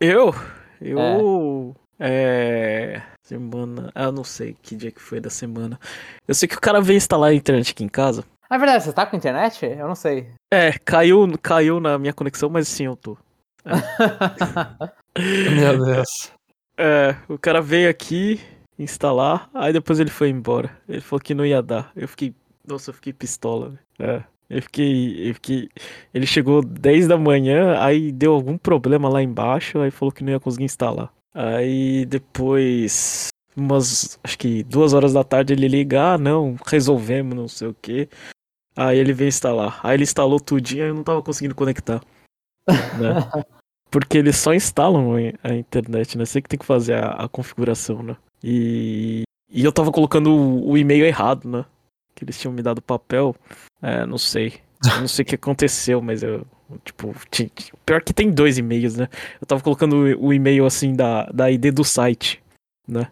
Eu? 0.00 0.32
Eu. 0.80 1.74
É. 1.98 3.02
Semana. 3.24 3.90
Ah, 3.94 4.10
não 4.12 4.24
sei 4.24 4.56
que 4.62 4.76
dia 4.76 4.90
que 4.90 5.00
foi 5.00 5.20
da 5.20 5.30
semana. 5.30 5.78
Eu 6.26 6.34
sei 6.34 6.48
que 6.48 6.56
o 6.56 6.60
cara 6.60 6.80
veio 6.80 6.96
instalar 6.96 7.30
a 7.30 7.34
internet 7.34 7.72
aqui 7.72 7.84
em 7.84 7.88
casa. 7.88 8.24
Ah, 8.48 8.56
é 8.56 8.58
verdade, 8.58 8.84
você 8.84 8.92
tá 8.92 9.04
com 9.04 9.16
internet? 9.16 9.64
Eu 9.66 9.86
não 9.88 9.94
sei. 9.94 10.30
É, 10.52 10.72
caiu, 10.78 11.26
caiu 11.42 11.80
na 11.80 11.98
minha 11.98 12.12
conexão, 12.14 12.48
mas 12.48 12.66
sim, 12.68 12.84
eu 12.86 12.96
tô. 12.96 13.16
Meu 15.18 15.84
Deus. 15.84 16.32
É, 16.76 17.16
o 17.28 17.36
cara 17.38 17.60
veio 17.60 17.90
aqui 17.90 18.40
instalar, 18.78 19.50
aí 19.52 19.72
depois 19.72 19.98
ele 19.98 20.10
foi 20.10 20.30
embora. 20.30 20.70
Ele 20.88 21.00
falou 21.00 21.20
que 21.20 21.34
não 21.34 21.44
ia 21.44 21.60
dar. 21.60 21.90
Eu 21.94 22.06
fiquei. 22.08 22.34
Nossa, 22.66 22.90
eu 22.90 22.94
fiquei 22.94 23.12
pistola. 23.12 23.70
velho. 23.98 24.10
É. 24.18 24.24
Eu 24.50 24.62
fiquei, 24.62 25.30
eu 25.30 25.34
fiquei. 25.34 25.68
Ele 26.12 26.26
chegou 26.26 26.62
10 26.62 27.06
da 27.06 27.18
manhã, 27.18 27.78
aí 27.80 28.10
deu 28.10 28.32
algum 28.32 28.56
problema 28.56 29.08
lá 29.08 29.22
embaixo, 29.22 29.78
aí 29.80 29.90
falou 29.90 30.12
que 30.12 30.24
não 30.24 30.32
ia 30.32 30.40
conseguir 30.40 30.64
instalar. 30.64 31.12
Aí 31.34 32.06
depois, 32.06 33.28
umas, 33.54 34.18
acho 34.24 34.38
que 34.38 34.62
duas 34.64 34.94
horas 34.94 35.12
da 35.12 35.22
tarde 35.22 35.52
ele 35.52 35.68
liga, 35.68 36.14
ah 36.14 36.18
não, 36.18 36.56
resolvemos, 36.66 37.36
não 37.36 37.48
sei 37.48 37.68
o 37.68 37.74
que. 37.74 38.08
Aí 38.74 38.98
ele 38.98 39.12
veio 39.12 39.28
instalar. 39.28 39.80
Aí 39.82 39.96
ele 39.96 40.04
instalou 40.04 40.40
tudinho, 40.40 40.84
aí 40.84 40.88
eu 40.90 40.94
não 40.94 41.04
tava 41.04 41.22
conseguindo 41.22 41.54
conectar. 41.54 42.00
Né? 42.66 43.10
Porque 43.90 44.18
eles 44.18 44.36
só 44.36 44.54
instalam 44.54 45.14
a 45.42 45.54
internet, 45.54 46.16
né? 46.16 46.24
Você 46.24 46.42
que 46.42 46.48
tem 46.48 46.58
que 46.58 46.66
fazer 46.66 46.94
a, 46.94 47.24
a 47.24 47.28
configuração, 47.28 48.02
né? 48.02 48.16
E, 48.42 49.22
e 49.50 49.64
eu 49.64 49.72
tava 49.72 49.90
colocando 49.90 50.30
o, 50.30 50.70
o 50.70 50.78
e-mail 50.78 51.04
errado, 51.06 51.48
né? 51.48 51.64
Que 52.14 52.24
eles 52.24 52.38
tinham 52.38 52.52
me 52.52 52.62
dado 52.62 52.82
papel. 52.82 53.34
É, 53.82 54.04
não 54.06 54.18
sei. 54.18 54.54
Eu 54.84 55.00
não 55.00 55.08
sei 55.08 55.22
o 55.24 55.26
que 55.26 55.34
aconteceu, 55.34 56.00
mas 56.00 56.22
eu. 56.22 56.46
Tipo, 56.84 57.14
ti- 57.30 57.50
ti- 57.54 57.72
pior 57.86 58.02
que 58.02 58.12
tem 58.12 58.30
dois 58.30 58.58
e-mails, 58.58 58.96
né? 58.96 59.08
Eu 59.40 59.46
tava 59.46 59.62
colocando 59.62 59.96
o, 60.20 60.32
e-mail 60.32 60.66
assim 60.66 60.92
da, 60.94 61.24
da 61.26 61.50
ID 61.50 61.72
do 61.72 61.82
site, 61.84 62.42
né? 62.86 63.10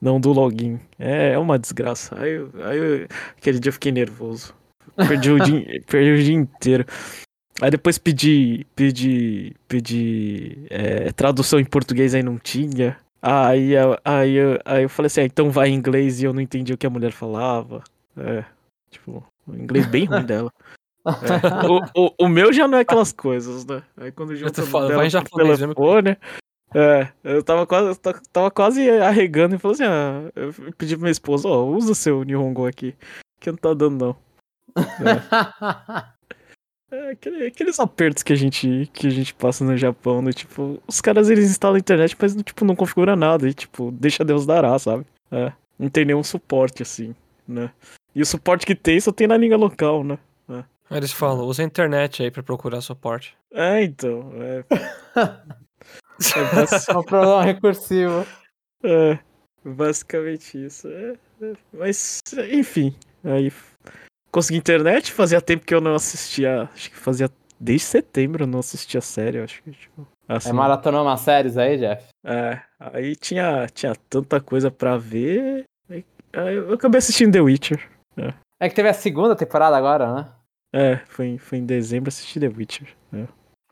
Não 0.00 0.20
do 0.20 0.32
login. 0.32 0.78
É, 0.98 1.32
é 1.32 1.38
uma 1.38 1.58
desgraça. 1.58 2.16
Aí, 2.20 2.36
aí 2.64 3.06
aquele 3.36 3.58
dia 3.60 3.70
eu 3.70 3.72
fiquei 3.72 3.92
nervoso. 3.92 4.54
Perdi 4.96 5.30
o 5.30 5.38
dia, 5.40 5.80
perdi 5.86 6.10
o 6.10 6.24
dia 6.24 6.34
inteiro. 6.34 6.84
Aí 7.60 7.70
depois 7.70 7.98
pedi, 7.98 8.66
pedi, 8.76 9.54
pedi 9.66 10.58
é, 10.70 11.10
tradução 11.12 11.58
em 11.58 11.64
português 11.64 12.14
aí 12.14 12.22
não 12.22 12.38
tinha. 12.38 12.96
Aí, 13.20 13.72
eu- 13.72 13.98
aí, 14.04 14.34
eu- 14.34 14.58
aí 14.64 14.82
eu 14.84 14.88
falei 14.88 15.06
assim, 15.08 15.20
ah, 15.22 15.24
então 15.24 15.50
vai 15.50 15.68
em 15.70 15.74
inglês 15.74 16.20
e 16.20 16.24
eu 16.24 16.32
não 16.32 16.40
entendi 16.40 16.72
o 16.72 16.78
que 16.78 16.86
a 16.86 16.90
mulher 16.90 17.10
falava. 17.12 17.82
É, 18.16 18.44
tipo, 18.90 19.24
o 19.48 19.56
inglês 19.56 19.86
bem 19.86 20.04
ruim 20.04 20.24
dela. 20.26 20.52
É, 21.06 21.66
o, 21.66 22.06
o, 22.06 22.14
o 22.26 22.28
meu 22.28 22.52
já 22.52 22.68
não 22.68 22.76
é 22.78 22.82
aquelas 22.82 23.12
coisas, 23.12 23.64
né? 23.64 23.82
Aí 23.96 24.12
quando 24.12 24.36
junta 24.36 24.62
falando, 24.62 24.88
dela 24.88 24.98
vai 24.98 25.06
em 25.06 25.10
japonês, 25.10 25.58
telefone, 25.58 26.16
é, 26.74 27.08
eu 27.24 27.42
tava 27.42 27.66
quase, 27.66 27.98
ta- 27.98 28.20
tava 28.32 28.50
quase 28.50 28.90
arregando 28.90 29.54
e 29.54 29.58
falei 29.58 29.74
assim, 29.74 29.84
ah, 29.84 30.30
eu 30.36 30.52
pedi 30.76 30.94
pra 30.96 31.02
minha 31.04 31.12
esposa, 31.12 31.48
ó, 31.48 31.64
usa 31.64 31.94
seu 31.94 32.22
Nihongo 32.24 32.66
aqui, 32.66 32.94
que 33.40 33.50
não 33.50 33.56
tá 33.56 33.72
dando 33.72 34.04
não. 34.04 34.16
É, 36.90 37.10
aquele- 37.10 37.46
aqueles 37.46 37.78
apertos 37.78 38.22
que 38.22 38.32
a 38.32 38.36
gente 38.36 38.88
que 38.94 39.06
a 39.06 39.10
gente 39.10 39.34
passa 39.34 39.62
no 39.62 39.76
Japão, 39.76 40.22
né? 40.22 40.32
Tipo, 40.32 40.82
os 40.88 41.02
caras 41.02 41.28
eles 41.28 41.50
instalam 41.50 41.76
a 41.76 41.78
internet, 41.78 42.16
mas 42.18 42.34
tipo 42.36 42.64
não 42.64 42.74
configura 42.74 43.14
nada 43.14 43.46
e 43.46 43.52
tipo, 43.52 43.90
deixa 43.90 44.24
Deus 44.24 44.46
dará, 44.46 44.78
sabe? 44.78 45.04
É, 45.30 45.52
não 45.78 45.90
tem 45.90 46.06
nenhum 46.06 46.22
suporte 46.22 46.82
assim, 46.82 47.14
né? 47.46 47.70
E 48.14 48.22
o 48.22 48.26
suporte 48.26 48.66
que 48.66 48.74
tem 48.74 48.98
só 49.00 49.12
tem 49.12 49.26
na 49.26 49.36
língua 49.36 49.56
local, 49.56 50.02
né? 50.02 50.18
né? 50.48 50.64
Eles 50.90 51.12
falam, 51.12 51.44
usa 51.44 51.62
a 51.62 51.66
internet 51.66 52.22
aí 52.22 52.30
pra 52.30 52.42
procurar 52.42 52.80
suporte. 52.80 53.36
É, 53.52 53.82
então. 53.82 54.30
É, 54.34 54.64
É 56.36 56.96
um 56.96 57.02
problema 57.04 57.44
recursivo. 57.44 58.26
é, 58.82 59.18
basicamente 59.64 60.64
isso. 60.64 60.88
É, 60.88 61.14
é, 61.42 61.52
mas, 61.72 62.20
enfim. 62.50 62.94
Aí 63.22 63.52
consegui 64.32 64.58
internet, 64.58 65.12
fazia 65.12 65.40
tempo 65.40 65.64
que 65.64 65.74
eu 65.74 65.80
não 65.80 65.94
assistia. 65.94 66.62
Acho 66.74 66.90
que 66.90 66.96
fazia. 66.96 67.30
Desde 67.60 67.86
setembro 67.86 68.44
eu 68.44 68.46
não 68.48 68.60
assistia 68.60 69.00
série, 69.00 69.38
acho 69.40 69.62
que, 69.62 69.72
tipo. 69.72 70.06
Assim, 70.28 70.50
É 70.50 70.52
maratonou 70.52 71.02
umas 71.02 71.20
séries 71.20 71.56
aí, 71.56 71.76
Jeff? 71.78 72.04
É, 72.24 72.60
aí 72.78 73.16
tinha, 73.16 73.66
tinha 73.72 73.94
tanta 74.08 74.40
coisa 74.40 74.70
pra 74.70 74.96
ver. 74.96 75.64
aí- 75.90 76.04
aí 76.34 76.54
eu 76.56 76.72
acabei 76.74 76.98
assistindo 76.98 77.32
The 77.32 77.40
Witcher. 77.40 77.88
É 78.60 78.68
que 78.68 78.74
teve 78.74 78.88
a 78.88 78.94
segunda 78.94 79.36
temporada 79.36 79.76
agora, 79.76 80.12
né? 80.14 80.28
É, 80.72 80.96
foi, 81.06 81.26
em- 81.28 81.38
foi 81.38 81.58
em 81.58 81.66
dezembro 81.66 82.08
assisti 82.08 82.38
The 82.40 82.48
Witcher. 82.48 82.88
É, 83.12 83.26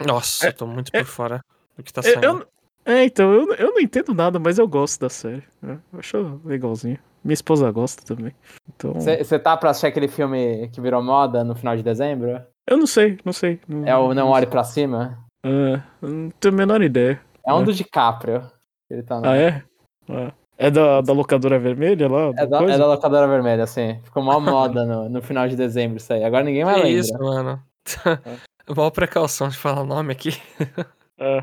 Nossa, 0.06 0.46
É, 0.46 0.48
eu 0.50 0.52
tô 0.54 0.66
muito 0.66 0.90
é- 0.94 0.98
por 1.00 1.06
fora 1.06 1.40
do 1.76 1.82
que 1.82 1.92
tá 1.92 2.00
Eu- 2.00 2.04
saindo. 2.04 2.24
eu- 2.24 2.46
é, 2.84 3.04
então, 3.04 3.32
eu, 3.32 3.52
eu 3.54 3.72
não 3.72 3.80
entendo 3.80 4.14
nada, 4.14 4.38
mas 4.38 4.58
eu 4.58 4.66
gosto 4.68 5.00
da 5.00 5.08
série. 5.08 5.42
né? 5.60 5.78
Eu 5.92 5.98
acho 5.98 6.40
legalzinho. 6.44 6.98
Minha 7.24 7.34
esposa 7.34 7.70
gosta 7.72 8.02
também. 8.04 8.32
Então. 8.68 8.92
Você 8.94 9.38
tá 9.38 9.56
pra 9.56 9.70
assistir 9.70 9.86
aquele 9.88 10.06
filme 10.06 10.68
que 10.68 10.80
virou 10.80 11.02
moda 11.02 11.42
no 11.42 11.56
final 11.56 11.76
de 11.76 11.82
dezembro? 11.82 12.40
Eu 12.68 12.76
não 12.76 12.86
sei, 12.86 13.18
não 13.24 13.32
sei. 13.32 13.60
Não, 13.66 13.84
É 13.86 13.96
o 13.96 14.14
Não 14.14 14.28
Olhe 14.28 14.46
Pra 14.46 14.62
Cima? 14.62 15.18
É, 15.44 15.82
não 16.00 16.30
tenho 16.38 16.54
a 16.54 16.56
menor 16.56 16.82
ideia. 16.82 17.20
É 17.44 17.52
um 17.52 17.62
É. 17.62 17.64
do 17.64 17.72
DiCaprio. 17.72 18.48
Ele 18.88 19.02
tá 19.02 19.20
no... 19.20 19.28
Ah, 19.28 19.36
é? 19.36 19.62
Ah. 20.08 20.32
É 20.58 20.70
da, 20.70 21.00
da 21.02 21.12
locadora 21.12 21.58
vermelha 21.58 22.08
lá? 22.08 22.30
É 22.36 22.46
da, 22.46 22.58
coisa? 22.58 22.74
é 22.74 22.78
da 22.78 22.86
locadora 22.86 23.26
vermelha, 23.28 23.64
assim. 23.64 24.00
Ficou 24.04 24.22
mó 24.22 24.40
moda 24.40 24.84
no, 24.86 25.08
no 25.08 25.20
final 25.22 25.46
de 25.48 25.54
dezembro 25.56 25.98
isso 25.98 26.12
aí. 26.12 26.24
Agora 26.24 26.44
ninguém 26.44 26.64
mais 26.64 26.78
Que 26.78 26.82
lembra. 26.84 27.00
isso, 27.00 27.18
mano. 27.18 27.62
Mó 28.76 28.90
precaução 28.90 29.48
de 29.48 29.56
falar 29.56 29.82
o 29.82 29.86
nome 29.86 30.12
aqui. 30.12 30.30
É. 31.18 31.42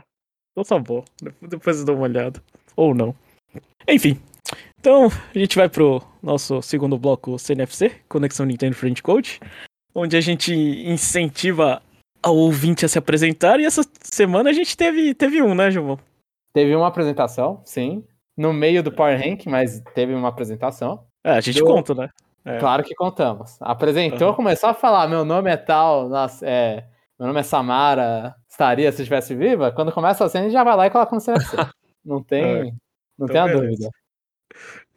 Então 0.51 0.63
tá 0.63 0.77
bom. 0.77 1.03
Depois- 1.19 1.49
Depois 1.49 1.79
eu 1.79 1.85
dou 1.85 1.95
uma 1.95 2.03
olhada. 2.03 2.39
Ou 2.75 2.93
não. 2.93 3.15
Enfim. 3.87 4.19
Então, 4.79 5.07
a 5.33 5.39
gente 5.39 5.55
vai 5.55 5.67
pro 5.67 5.99
nosso 6.21 6.61
segundo 6.61 6.95
bloco 6.95 7.39
CNFC, 7.39 7.89
Conexão 8.07 8.45
Nintendo 8.45 8.75
Friend 8.75 9.01
Code, 9.01 9.39
onde 9.95 10.15
a 10.15 10.21
gente 10.21 10.53
incentiva 10.53 11.81
ao 12.21 12.35
ouvinte 12.37 12.85
a 12.85 12.87
se 12.87 12.99
apresentar. 12.99 13.59
E 13.59 13.65
essa 13.65 13.81
semana 14.03 14.51
a 14.51 14.53
gente 14.53 14.77
teve, 14.77 15.15
teve 15.15 15.41
um, 15.41 15.55
né, 15.55 15.71
João? 15.71 15.97
Teve 16.53 16.75
uma 16.75 16.87
apresentação, 16.87 17.59
sim. 17.65 18.03
No 18.37 18.51
meio 18.53 18.81
do 18.83 18.91
Power 18.91 19.17
Rank, 19.19 19.45
mas 19.45 19.81
teve 19.93 20.13
uma 20.13 20.29
apresentação. 20.29 21.05
É, 21.23 21.31
a 21.33 21.41
gente 21.41 21.59
Eu- 21.59 21.65
conta, 21.65 21.93
né? 21.93 22.09
É. 22.45 22.57
Claro 22.59 22.83
que 22.83 22.93
contamos. 22.95 23.57
Apresentou, 23.61 24.29
Aham. 24.29 24.35
começou 24.35 24.69
a 24.69 24.73
falar: 24.73 25.07
meu 25.07 25.23
nome 25.23 25.49
é 25.49 25.55
tal, 25.57 26.09
nossa, 26.09 26.45
é, 26.45 26.83
meu 27.17 27.27
nome 27.27 27.39
é 27.39 27.43
Samara, 27.43 28.35
estaria 28.49 28.91
se 28.91 29.01
estivesse 29.03 29.33
viva. 29.35 29.71
Quando 29.71 29.91
começa 29.93 30.25
a 30.25 30.29
cena, 30.29 30.45
a 30.45 30.47
gente 30.49 30.53
já 30.53 30.63
vai 30.63 30.75
lá 30.75 30.87
e 30.87 30.89
coloca 30.89 31.15
no 31.15 31.21
CNC. 31.21 31.55
Não 32.03 32.21
tem, 32.21 32.43
É. 32.43 32.63
não 33.17 33.25
Então 33.25 33.27
tem 33.27 33.37
a 33.39 33.45
beleza. 33.47 33.61
dúvida. 33.69 33.89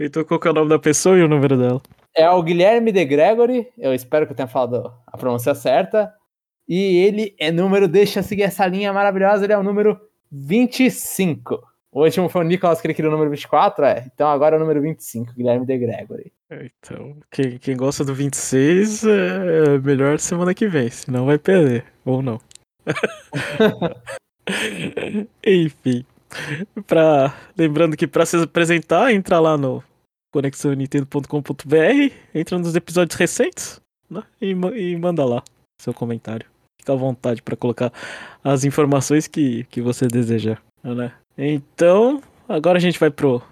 Então, 0.00 0.24
qual 0.24 0.40
que 0.40 0.48
é 0.48 0.50
o 0.50 0.54
nome 0.54 0.68
da 0.70 0.78
pessoa 0.78 1.16
e 1.16 1.22
o 1.22 1.28
número 1.28 1.56
dela? 1.56 1.80
É 2.16 2.28
o 2.28 2.42
Guilherme 2.42 2.90
de 2.90 3.04
Gregory, 3.04 3.68
eu 3.78 3.94
espero 3.94 4.26
que 4.26 4.32
eu 4.32 4.36
tenha 4.36 4.48
falado 4.48 4.92
a 5.06 5.16
pronúncia 5.16 5.54
certa. 5.54 6.12
E 6.68 6.96
ele 7.06 7.34
é 7.38 7.52
número, 7.52 7.86
deixa 7.86 8.18
eu 8.18 8.22
seguir 8.24 8.42
essa 8.42 8.66
linha 8.66 8.92
maravilhosa, 8.92 9.44
ele 9.44 9.52
é 9.52 9.58
o 9.58 9.62
número 9.62 10.00
25. 10.32 11.60
O 11.96 12.04
último 12.04 12.28
foi 12.28 12.42
o 12.42 12.44
Nicolas 12.44 12.78
que 12.78 12.86
ele 12.86 12.92
queria 12.92 13.08
o 13.08 13.12
número 13.12 13.30
24, 13.30 13.86
é. 13.86 14.04
Então 14.12 14.28
agora 14.28 14.54
é 14.54 14.58
o 14.58 14.60
número 14.60 14.82
25, 14.82 15.32
Guilherme 15.32 15.64
de 15.64 15.78
Gregory. 15.78 16.30
Então, 16.50 17.16
quem, 17.30 17.56
quem 17.56 17.74
gosta 17.74 18.04
do 18.04 18.14
26 18.14 19.04
é 19.04 19.78
melhor 19.78 20.18
semana 20.18 20.52
que 20.52 20.68
vem, 20.68 20.90
senão 20.90 21.24
vai 21.24 21.38
perder. 21.38 21.86
Ou 22.04 22.20
não. 22.20 22.38
Enfim. 25.42 26.04
Pra, 26.86 27.34
lembrando 27.56 27.96
que 27.96 28.06
para 28.06 28.26
se 28.26 28.36
apresentar, 28.36 29.10
entra 29.10 29.40
lá 29.40 29.56
no 29.56 29.82
conexãonintendo.com.br, 30.34 32.14
entra 32.34 32.58
nos 32.58 32.76
episódios 32.76 33.18
recentes 33.18 33.80
né, 34.10 34.22
e, 34.38 34.50
e 34.50 34.96
manda 34.98 35.24
lá 35.24 35.42
seu 35.80 35.94
comentário. 35.94 36.46
Fica 36.78 36.92
à 36.92 36.96
vontade 36.96 37.40
para 37.40 37.56
colocar 37.56 37.90
as 38.44 38.64
informações 38.64 39.26
que, 39.26 39.64
que 39.70 39.80
você 39.80 40.06
desejar. 40.06 40.62
Né? 40.84 41.10
Então, 41.36 42.22
agora 42.48 42.78
a 42.78 42.80
gente 42.80 42.98
vai 42.98 43.10
pro 43.10 43.42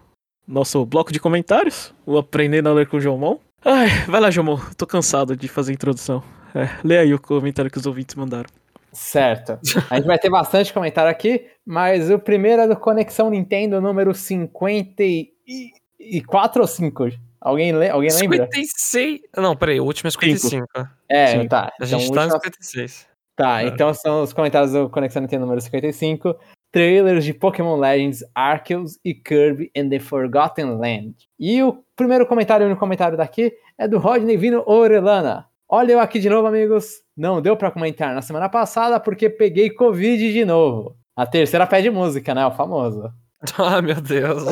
nosso 0.46 0.84
bloco 0.86 1.12
de 1.12 1.18
comentários, 1.20 1.92
o 2.06 2.16
Aprendendo 2.18 2.68
a 2.68 2.72
Ler 2.72 2.86
com 2.88 2.96
o 2.96 3.00
Jomon. 3.00 3.38
Ai, 3.64 3.88
vai 4.06 4.20
lá, 4.20 4.30
Jomon, 4.30 4.58
tô 4.76 4.86
cansado 4.86 5.36
de 5.36 5.48
fazer 5.48 5.72
a 5.72 5.74
introdução. 5.74 6.22
É, 6.54 6.68
lê 6.84 6.98
aí 6.98 7.12
o 7.12 7.20
comentário 7.20 7.68
que 7.70 7.78
os 7.78 7.86
ouvintes 7.86 8.14
mandaram. 8.14 8.48
Certo. 8.92 9.58
A 9.90 9.96
gente 9.96 10.06
vai 10.06 10.18
ter 10.18 10.30
bastante 10.30 10.72
comentário 10.72 11.10
aqui, 11.10 11.46
mas 11.66 12.08
o 12.10 12.18
primeiro 12.18 12.62
é 12.62 12.68
do 12.68 12.76
Conexão 12.76 13.28
Nintendo 13.28 13.80
número 13.80 14.14
54 14.14 16.60
ou 16.62 16.68
5? 16.68 17.08
Alguém, 17.40 17.76
le 17.76 17.88
alguém 17.90 18.10
lembra? 18.12 18.48
56. 18.52 19.20
Não, 19.36 19.56
peraí, 19.56 19.80
o 19.80 19.84
último 19.84 20.06
é 20.08 20.12
55. 20.12 20.64
É, 21.08 21.26
Sim. 21.40 21.48
tá. 21.48 21.72
A 21.80 21.84
gente 21.84 22.04
então, 22.04 22.14
tá 22.14 22.22
o 22.22 22.26
no 22.28 22.34
último- 22.34 22.54
56. 22.54 23.06
Tá, 23.36 23.62
É. 23.62 23.66
então 23.66 23.92
são 23.92 24.22
os 24.22 24.32
comentários 24.32 24.72
do 24.72 24.88
Conexão 24.88 25.20
Nintendo 25.20 25.40
número 25.42 25.60
55. 25.60 26.36
Trailers 26.74 27.24
de 27.24 27.32
Pokémon 27.32 27.76
Legends, 27.76 28.24
Arceus 28.34 28.98
e 29.04 29.14
Kirby 29.14 29.70
and 29.76 29.90
the 29.90 30.00
Forgotten 30.00 30.76
Land. 30.76 31.14
E 31.38 31.62
o 31.62 31.84
primeiro 31.94 32.26
comentário 32.26 32.64
o 32.64 32.66
único 32.66 32.80
comentário 32.80 33.16
daqui 33.16 33.52
é 33.78 33.86
do 33.86 33.96
Rodney 33.96 34.36
Vino 34.36 34.60
Orelana. 34.66 35.46
Olha 35.68 35.92
eu 35.92 36.00
aqui 36.00 36.18
de 36.18 36.28
novo, 36.28 36.48
amigos. 36.48 36.96
Não 37.16 37.40
deu 37.40 37.56
pra 37.56 37.70
comentar 37.70 38.12
na 38.12 38.20
semana 38.20 38.48
passada 38.48 38.98
porque 38.98 39.30
peguei 39.30 39.70
Covid 39.70 40.32
de 40.32 40.44
novo. 40.44 40.96
A 41.14 41.24
terceira 41.24 41.64
pede 41.64 41.88
música, 41.90 42.34
né? 42.34 42.44
O 42.44 42.50
famoso. 42.50 43.08
Ah, 43.58 43.80
meu 43.82 44.00
Deus. 44.00 44.42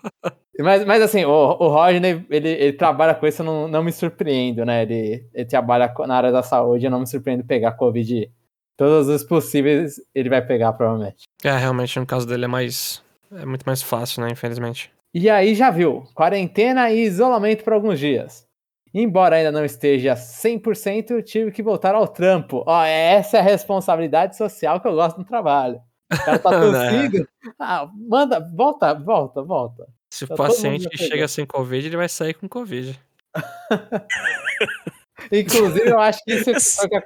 Mas, 0.60 0.84
mas 0.84 1.02
assim, 1.02 1.24
o, 1.24 1.30
o 1.30 1.68
Rodney, 1.68 2.24
ele, 2.30 2.48
ele 2.48 2.72
trabalha 2.74 3.14
com 3.14 3.26
isso, 3.26 3.42
eu 3.42 3.46
não, 3.46 3.66
não 3.66 3.82
me 3.82 3.90
surpreendo, 3.90 4.64
né? 4.64 4.82
Ele, 4.82 5.26
ele 5.34 5.44
trabalha 5.46 5.92
na 6.06 6.14
área 6.14 6.30
da 6.30 6.42
saúde, 6.42 6.84
eu 6.84 6.90
não 6.90 7.00
me 7.00 7.06
surpreendo 7.06 7.42
pegar 7.42 7.72
Covid. 7.72 8.30
Todos 8.76 9.08
os 9.08 9.22
possíveis 9.24 10.00
ele 10.14 10.28
vai 10.28 10.44
pegar, 10.44 10.72
provavelmente. 10.72 11.24
É, 11.44 11.56
realmente, 11.56 11.98
no 11.98 12.06
caso 12.06 12.26
dele 12.26 12.44
é 12.44 12.48
mais. 12.48 13.02
É 13.30 13.44
muito 13.46 13.64
mais 13.64 13.82
fácil, 13.82 14.22
né? 14.22 14.30
Infelizmente. 14.30 14.90
E 15.14 15.28
aí 15.28 15.54
já 15.54 15.70
viu, 15.70 16.04
quarentena 16.14 16.90
e 16.90 17.00
isolamento 17.02 17.62
por 17.64 17.72
alguns 17.74 17.98
dias. 17.98 18.46
Embora 18.94 19.36
ainda 19.36 19.50
não 19.52 19.64
esteja 19.64 20.14
100%, 20.14 21.22
tive 21.22 21.50
que 21.50 21.62
voltar 21.62 21.94
ao 21.94 22.06
trampo. 22.06 22.62
Ó, 22.66 22.84
essa 22.84 23.38
é 23.38 23.40
a 23.40 23.42
responsabilidade 23.42 24.36
social 24.36 24.80
que 24.80 24.86
eu 24.88 24.94
gosto 24.94 25.18
no 25.18 25.24
trabalho. 25.24 25.80
O 26.12 26.16
cara 26.24 26.38
tá 26.38 26.50
tossindo. 26.60 27.26
Ah, 27.58 27.88
manda, 27.94 28.38
volta, 28.54 28.92
volta, 28.94 29.42
volta. 29.42 29.86
Se 30.12 30.24
o 30.24 30.28
Tá 30.28 30.34
mundo 30.34 30.46
paciente 30.46 30.88
que 30.90 30.98
chega 30.98 31.26
sem 31.26 31.46
Covid, 31.46 31.86
ele 31.86 31.96
vai 31.96 32.08
sair 32.08 32.34
com 32.34 32.46
Covid. 32.48 32.98
Inclusive, 35.32 35.88
eu 35.88 35.98
acho 35.98 36.22
que 36.24 36.32
isso 36.34 36.50
o 36.86 36.96
a- 36.96 37.02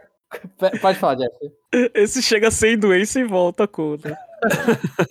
Pode 0.81 0.99
falar, 0.99 1.15
Jeff. 1.17 1.37
Esse 1.95 2.23
chega 2.23 2.51
sem 2.51 2.79
doença 2.79 3.21
e 3.21 3.25
volta 3.25 3.67
com. 3.67 3.97
Né? 4.05 4.17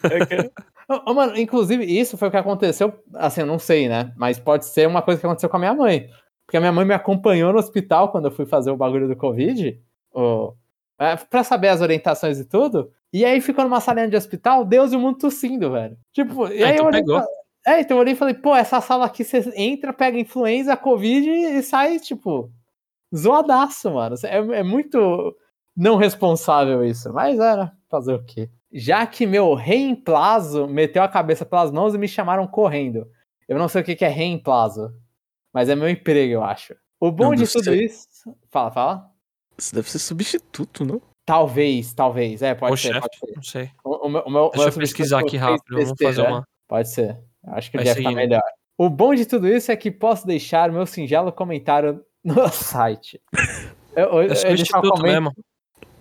É 0.03 0.50
ô, 1.10 1.13
mano, 1.13 1.38
inclusive, 1.38 1.84
isso 1.84 2.17
foi 2.17 2.27
o 2.27 2.31
que 2.31 2.38
aconteceu. 2.38 2.93
Assim, 3.13 3.41
eu 3.41 3.48
não 3.48 3.60
sei, 3.60 3.88
né? 3.88 4.12
Mas 4.17 4.39
pode 4.39 4.65
ser 4.65 4.88
uma 4.88 5.01
coisa 5.01 5.19
que 5.19 5.25
aconteceu 5.25 5.50
com 5.50 5.57
a 5.57 5.60
minha 5.60 5.74
mãe. 5.74 6.10
Porque 6.45 6.57
a 6.57 6.60
minha 6.60 6.72
mãe 6.72 6.86
me 6.86 6.93
acompanhou 6.93 7.51
no 7.51 7.60
hospital 7.60 8.12
quando 8.12 8.25
eu 8.25 8.31
fui 8.31 8.45
fazer 8.45 8.69
o 8.72 8.77
bagulho 8.77 9.07
do 9.07 9.15
Covid. 9.15 9.79
É, 11.00 11.15
pra 11.15 11.43
saber 11.43 11.69
as 11.69 11.81
orientações 11.81 12.39
e 12.39 12.45
tudo. 12.45 12.91
E 13.12 13.25
aí 13.25 13.41
ficou 13.41 13.63
numa 13.63 13.81
salinha 13.81 14.07
de 14.07 14.15
hospital, 14.15 14.63
Deus 14.63 14.91
e 14.91 14.95
o 14.95 15.00
mundo 15.00 15.17
tossindo, 15.17 15.72
velho. 15.72 15.98
Tipo, 16.13 16.48
e 16.48 16.63
Ah, 16.63 16.67
aí 16.67 16.74
então 16.74 16.86
eu 16.86 16.89
olhei. 16.89 17.01
pegou. 17.01 17.24
É, 17.65 17.79
então 17.79 17.98
eu 17.98 18.01
olhei 18.01 18.13
e 18.13 18.17
falei, 18.17 18.34
pô, 18.36 18.55
essa 18.55 18.79
sala 18.79 19.05
aqui 19.05 19.24
você 19.24 19.43
entra, 19.55 19.91
pega 19.91 20.19
influenza, 20.19 20.77
Covid 20.77 21.27
e 21.27 21.63
sai, 21.63 22.00
tipo, 22.00 22.51
zoadaço, 23.13 23.91
mano. 23.91 24.15
É, 24.24 24.38
é 24.59 24.63
muito 24.63 25.35
não 25.75 25.95
responsável 25.97 26.83
isso. 26.83 27.12
Mas 27.12 27.39
era 27.39 27.71
fazer 27.89 28.13
o 28.13 28.24
quê? 28.24 28.50
Já 28.71 29.05
que 29.05 29.25
meu 29.25 29.53
reemplazo 29.53 30.67
meteu 30.67 31.03
a 31.03 31.07
cabeça 31.07 31.45
pelas 31.45 31.71
mãos 31.71 31.93
e 31.93 31.97
me 31.97 32.07
chamaram 32.07 32.47
correndo. 32.47 33.07
Eu 33.47 33.57
não 33.57 33.67
sei 33.67 33.81
o 33.81 33.85
que 33.85 33.95
que 33.95 34.05
é 34.05 34.09
reemplazo, 34.09 34.93
mas 35.53 35.69
é 35.69 35.75
meu 35.75 35.89
emprego, 35.89 36.33
eu 36.33 36.43
acho. 36.43 36.75
O 37.00 37.12
bom 37.12 37.25
Não, 37.29 37.35
de 37.35 37.47
tudo 37.51 37.63
sei. 37.65 37.85
isso. 37.85 38.07
Fala, 38.50 38.71
fala. 38.71 39.12
Isso 39.57 39.74
deve 39.75 39.89
ser 39.89 40.00
substituto, 40.00 40.83
não? 40.83 41.01
Talvez, 41.25 41.93
talvez. 41.93 42.41
É, 42.41 42.53
pode 42.55 42.71
Ou 42.71 42.77
ser, 42.77 42.93
chefe, 42.93 43.00
pode 43.01 43.17
ser. 43.19 43.35
não 43.35 43.43
sei. 43.43 43.71
O, 43.83 44.07
o 44.07 44.09
meu, 44.09 44.21
o 44.24 44.29
meu- 44.29 44.50
Deixa 44.50 44.65
meu 44.65 44.74
eu 44.74 44.79
pesquisar 44.79 45.19
aqui 45.19 45.38
rápido. 45.38 45.63
Vamos 45.77 45.93
fazer 46.01 46.21
uma. 46.21 46.47
Pode 46.67 46.89
ser. 46.89 47.19
Acho 47.47 47.71
que 47.71 47.77
o 47.77 47.79
Jeff 47.81 47.89
tá 47.91 47.95
seguindo. 48.09 48.15
melhor. 48.15 48.41
O 48.77 48.89
bom 48.89 49.13
de 49.15 49.25
tudo 49.25 49.47
isso 49.47 49.71
é 49.71 49.75
que 49.75 49.89
posso 49.91 50.25
deixar 50.27 50.71
meu 50.71 50.85
singelo 50.85 51.31
comentário 51.31 52.03
no 52.25 52.48
site. 52.50 53.22
Eu, 53.96 54.22
eu, 54.24 54.36
só 54.36 54.48
substituto 54.50 54.89
comenta- 54.89 55.03
mesmo. 55.03 55.32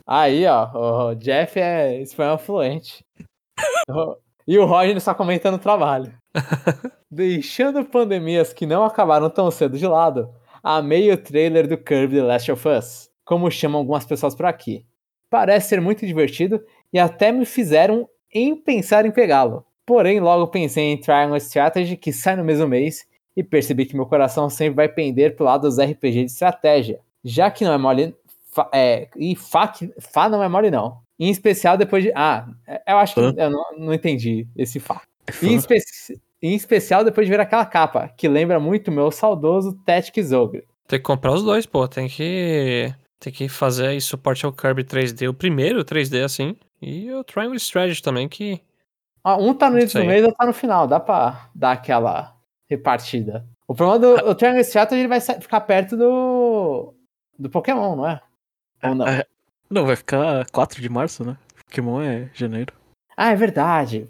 Aí, 0.06 0.44
ó, 0.46 1.10
o 1.10 1.14
Jeff 1.14 1.58
é 1.60 2.00
espanhol 2.00 2.38
fluente. 2.38 3.04
O- 3.88 4.16
e 4.46 4.58
o 4.58 4.66
Roger 4.66 5.00
só 5.00 5.14
comenta 5.14 5.50
no 5.50 5.58
trabalho. 5.58 6.12
Deixando 7.10 7.84
pandemias 7.84 8.52
que 8.52 8.66
não 8.66 8.84
acabaram 8.84 9.30
tão 9.30 9.50
cedo 9.50 9.78
de 9.78 9.86
lado, 9.86 10.28
amei 10.62 11.10
o 11.12 11.16
trailer 11.16 11.66
do 11.68 11.78
Kirby 11.78 12.16
The 12.16 12.22
Last 12.22 12.52
of 12.52 12.68
Us. 12.68 13.10
como 13.24 13.50
chamam 13.50 13.78
algumas 13.80 14.04
pessoas 14.04 14.34
por 14.34 14.44
aqui. 14.46 14.84
Parece 15.30 15.70
ser 15.70 15.80
muito 15.80 16.04
divertido 16.06 16.62
e 16.92 16.98
até 16.98 17.32
me 17.32 17.46
fizeram 17.46 18.08
em 18.32 18.54
pensar 18.54 19.06
em 19.06 19.10
pegá-lo. 19.10 19.64
Porém, 19.86 20.20
logo 20.20 20.46
pensei 20.48 20.84
em 20.92 21.00
Triangle 21.00 21.36
Strategy, 21.38 21.96
que 21.96 22.12
sai 22.12 22.36
no 22.36 22.44
mesmo 22.44 22.66
mês, 22.68 23.06
e 23.36 23.42
percebi 23.42 23.86
que 23.86 23.96
meu 23.96 24.06
coração 24.06 24.48
sempre 24.48 24.76
vai 24.76 24.88
pender 24.88 25.34
pro 25.36 25.44
lado 25.44 25.62
dos 25.62 25.78
RPG 25.78 26.24
de 26.24 26.30
estratégia, 26.30 27.00
já 27.24 27.50
que 27.50 27.64
não 27.64 27.72
é 27.72 27.78
mole. 27.78 28.14
Fa, 28.52 28.68
é, 28.72 29.08
e 29.16 29.34
Fá, 29.34 29.72
Fá 29.98 30.28
não 30.28 30.42
é 30.42 30.48
mole, 30.48 30.70
não. 30.70 30.98
Em 31.18 31.30
especial 31.30 31.76
depois 31.76 32.02
de. 32.04 32.12
Ah, 32.14 32.46
eu 32.86 32.96
acho 32.98 33.14
que 33.14 33.20
Hã? 33.20 33.34
eu 33.36 33.50
não, 33.50 33.64
não 33.78 33.94
entendi 33.94 34.46
esse 34.56 34.78
Fá. 34.80 35.02
É 35.26 35.46
Em, 35.46 35.54
espe- 35.54 35.78
em 36.42 36.54
especial 36.54 37.02
depois 37.04 37.26
de 37.26 37.30
ver 37.32 37.40
aquela 37.40 37.64
capa, 37.66 38.08
que 38.16 38.28
lembra 38.28 38.60
muito 38.60 38.92
meu 38.92 39.10
saudoso 39.10 39.72
Tactics 39.84 40.32
Ogre. 40.32 40.64
Tem 40.86 40.98
que 40.98 41.04
comprar 41.04 41.32
os 41.32 41.42
dois, 41.42 41.66
pô. 41.66 41.86
Tem 41.88 42.08
que. 42.08 42.92
Tem 43.18 43.32
que 43.32 43.48
fazer 43.48 43.86
aí 43.86 44.00
suporte 44.00 44.44
ao 44.44 44.52
Kirby 44.52 44.84
3D, 44.84 45.28
o 45.30 45.34
primeiro 45.34 45.82
3D 45.84 46.22
assim. 46.24 46.54
E 46.82 47.10
o 47.10 47.24
Triangle 47.24 47.56
Strategy 47.56 48.02
também, 48.02 48.28
que. 48.28 48.60
Ah, 49.22 49.36
Um 49.38 49.54
tá 49.54 49.70
no 49.70 49.78
início 49.78 49.98
do 49.98 50.06
mês, 50.06 50.22
outro 50.22 50.36
tá 50.36 50.44
no 50.46 50.52
final. 50.52 50.86
Dá 50.86 51.00
pra 51.00 51.48
dar 51.54 51.72
aquela 51.72 52.34
repartida. 52.68 53.44
O 53.66 53.74
problema 53.74 53.98
do 54.20 54.28
o 54.30 54.34
Triangle 54.34 54.60
Strategy 54.62 55.00
ele 55.00 55.08
vai 55.08 55.20
ficar 55.20 55.60
perto 55.62 55.96
do. 55.96 56.94
do 57.38 57.48
Pokémon, 57.50 57.96
não 57.96 58.08
é? 58.08 58.20
Ou 58.82 58.94
não? 58.94 59.06
É, 59.08 59.24
Não, 59.70 59.86
vai 59.86 59.96
ficar 59.96 60.44
4 60.50 60.80
de 60.82 60.88
março, 60.88 61.24
né? 61.24 61.36
Pokémon 61.66 62.00
é 62.02 62.28
janeiro. 62.34 62.72
Ah, 63.16 63.30
é 63.32 63.36
verdade. 63.36 64.08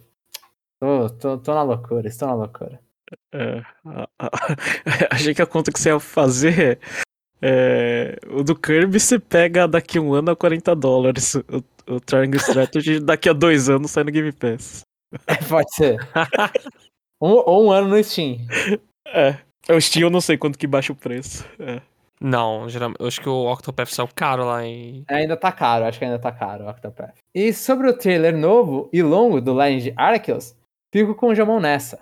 Tô, 0.80 1.08
tô, 1.11 1.38
tô 1.38 1.54
na 1.54 1.62
loucura, 1.62 2.08
estou 2.08 2.28
na 2.28 2.34
loucura. 2.34 2.80
É, 3.32 3.62
a- 3.87 4.08
a- 4.18 4.30
achei 5.11 5.32
que 5.34 5.42
a 5.42 5.46
conta 5.46 5.70
que 5.70 5.78
você 5.78 5.90
ia 5.90 6.00
fazer 6.00 6.80
é, 7.40 8.16
o 8.30 8.42
do 8.42 8.56
Kirby 8.56 8.99
você 8.99 9.18
pega 9.18 9.68
daqui 9.68 9.99
a 9.99 10.00
um 10.00 10.14
ano 10.14 10.30
a 10.32 10.37
40 10.37 10.75
dólares. 10.75 11.34
O, 11.34 11.62
o 11.94 12.00
Triangle 12.00 12.40
Strategy 12.40 12.99
daqui 12.99 13.28
a 13.28 13.32
dois 13.32 13.68
anos 13.68 13.90
sai 13.90 14.04
no 14.04 14.11
Game 14.11 14.32
Pass. 14.32 14.82
Pode 15.49 15.73
ser. 15.75 15.96
Um, 17.21 17.30
ou 17.30 17.66
um 17.66 17.71
ano 17.71 17.88
no 17.88 18.02
Steam. 18.02 18.38
É. 19.06 19.37
O 19.68 19.80
Steam 19.80 20.06
eu 20.06 20.11
não 20.11 20.21
sei 20.21 20.37
quanto 20.37 20.59
que 20.59 20.66
baixa 20.66 20.92
o 20.92 20.97
preço. 20.97 21.44
É. 21.59 21.80
Não, 22.21 22.68
geralmente. 22.68 23.00
Eu 23.00 23.06
acho 23.06 23.21
que 23.21 23.28
o 23.28 23.52
Octopath 23.52 23.88
saiu 23.88 24.09
caro 24.14 24.44
lá 24.44 24.64
em. 24.64 25.04
Ainda 25.09 25.37
tá 25.37 25.52
caro, 25.52 25.85
acho 25.85 25.99
que 25.99 26.04
ainda 26.04 26.18
tá 26.18 26.33
caro 26.33 26.64
o 26.64 26.71
Octopath. 26.71 27.14
E 27.35 27.52
sobre 27.52 27.88
o 27.88 27.97
trailer 27.97 28.37
novo 28.37 28.88
e 28.92 29.02
longo 29.02 29.40
do 29.40 29.52
Legend 29.52 29.92
Arceus, 29.97 30.56
fico 30.92 31.14
com 31.14 31.28
o 31.28 31.35
Jamon 31.35 31.61
nessa. 31.61 32.00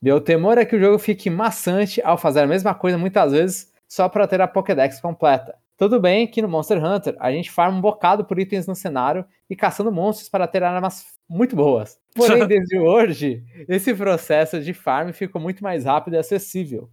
Meu 0.00 0.20
temor 0.20 0.58
é 0.58 0.64
que 0.64 0.76
o 0.76 0.80
jogo 0.80 0.98
fique 0.98 1.30
maçante 1.30 2.02
ao 2.02 2.18
fazer 2.18 2.40
a 2.40 2.46
mesma 2.46 2.74
coisa 2.74 2.98
muitas 2.98 3.32
vezes 3.32 3.72
só 3.88 4.08
para 4.08 4.26
ter 4.26 4.40
a 4.40 4.48
Pokédex 4.48 5.00
completa. 5.00 5.54
Tudo 5.82 5.98
bem 5.98 6.28
que 6.28 6.40
no 6.40 6.48
Monster 6.48 6.78
Hunter 6.78 7.16
a 7.18 7.32
gente 7.32 7.50
farma 7.50 7.76
um 7.76 7.80
bocado 7.80 8.24
por 8.24 8.38
itens 8.38 8.68
no 8.68 8.74
cenário 8.76 9.24
e 9.50 9.56
caçando 9.56 9.90
monstros 9.90 10.28
para 10.28 10.46
ter 10.46 10.62
armas 10.62 11.04
muito 11.28 11.56
boas. 11.56 11.98
Porém, 12.14 12.46
desde 12.46 12.78
hoje, 12.78 13.42
esse 13.68 13.92
processo 13.92 14.60
de 14.60 14.72
farm 14.72 15.10
ficou 15.10 15.42
muito 15.42 15.60
mais 15.60 15.84
rápido 15.84 16.14
e 16.14 16.18
acessível. 16.18 16.88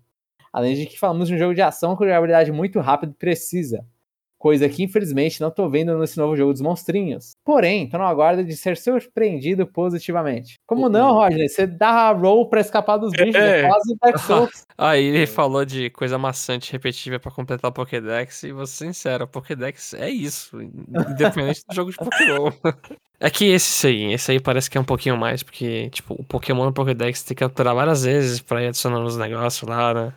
Além 0.52 0.74
de 0.74 0.88
que 0.88 0.98
falamos 0.98 1.28
de 1.28 1.36
um 1.36 1.38
jogo 1.38 1.54
de 1.54 1.62
ação 1.62 1.96
com 1.96 2.04
jogabilidade 2.04 2.52
muito 2.52 2.80
rápida 2.80 3.12
e 3.12 3.16
precisa. 3.16 3.86
Coisa 4.40 4.70
que 4.70 4.84
infelizmente 4.84 5.42
não 5.42 5.52
tô 5.52 5.70
vendo 5.70 5.98
nesse 6.00 6.18
novo 6.18 6.34
jogo 6.34 6.54
dos 6.54 6.62
monstrinhos. 6.62 7.32
Porém, 7.46 7.90
tô 7.90 7.98
no 7.98 8.06
aguardo 8.06 8.44
de 8.44 8.56
ser 8.56 8.78
surpreendido 8.78 9.68
positivamente. 9.68 10.54
Como 10.66 10.88
não, 10.88 11.12
Roger? 11.14 11.50
Você 11.50 11.68
dá 11.68 11.90
a 11.90 12.12
roll 12.14 12.48
pra 12.48 12.62
escapar 12.62 12.96
dos 12.96 13.12
bichos, 13.12 13.36
É. 13.36 13.64
é 13.64 13.68
quase 13.68 13.98
Dark 14.02 14.18
Souls. 14.20 14.64
Aí 14.78 15.04
ele 15.04 15.28
falou 15.28 15.66
de 15.66 15.90
coisa 15.90 16.18
maçante 16.18 16.72
repetitiva 16.72 17.20
pra 17.20 17.30
completar 17.32 17.70
o 17.70 17.74
Pokédex, 17.74 18.44
e 18.44 18.54
vou 18.54 18.66
ser 18.66 18.86
sincero, 18.86 19.26
o 19.26 19.28
Pokédex 19.28 19.94
é 19.94 20.10
isso, 20.10 20.62
independente 20.62 21.62
do 21.68 21.76
jogo 21.76 21.92
de 21.92 21.98
Pokémon. 21.98 22.50
É 23.22 23.30
que 23.30 23.44
esse 23.52 23.86
aí, 23.86 24.14
esse 24.14 24.32
aí 24.32 24.40
parece 24.40 24.70
que 24.70 24.78
é 24.78 24.82
um 24.82 24.86
pouquinho 24.86 25.18
mais, 25.18 25.44
porque, 25.44 25.90
tipo, 25.90 26.14
o 26.18 26.24
Pokémon 26.24 26.64
no 26.64 26.72
Pokédex 26.72 27.22
tem 27.22 27.36
que 27.36 27.44
capturar 27.44 27.76
várias 27.76 28.06
vezes 28.06 28.40
pra 28.40 28.64
ir 28.64 28.68
adicionando 28.68 29.06
os 29.06 29.18
negócios 29.18 29.70
lá, 29.70 29.94
né? 29.94 30.14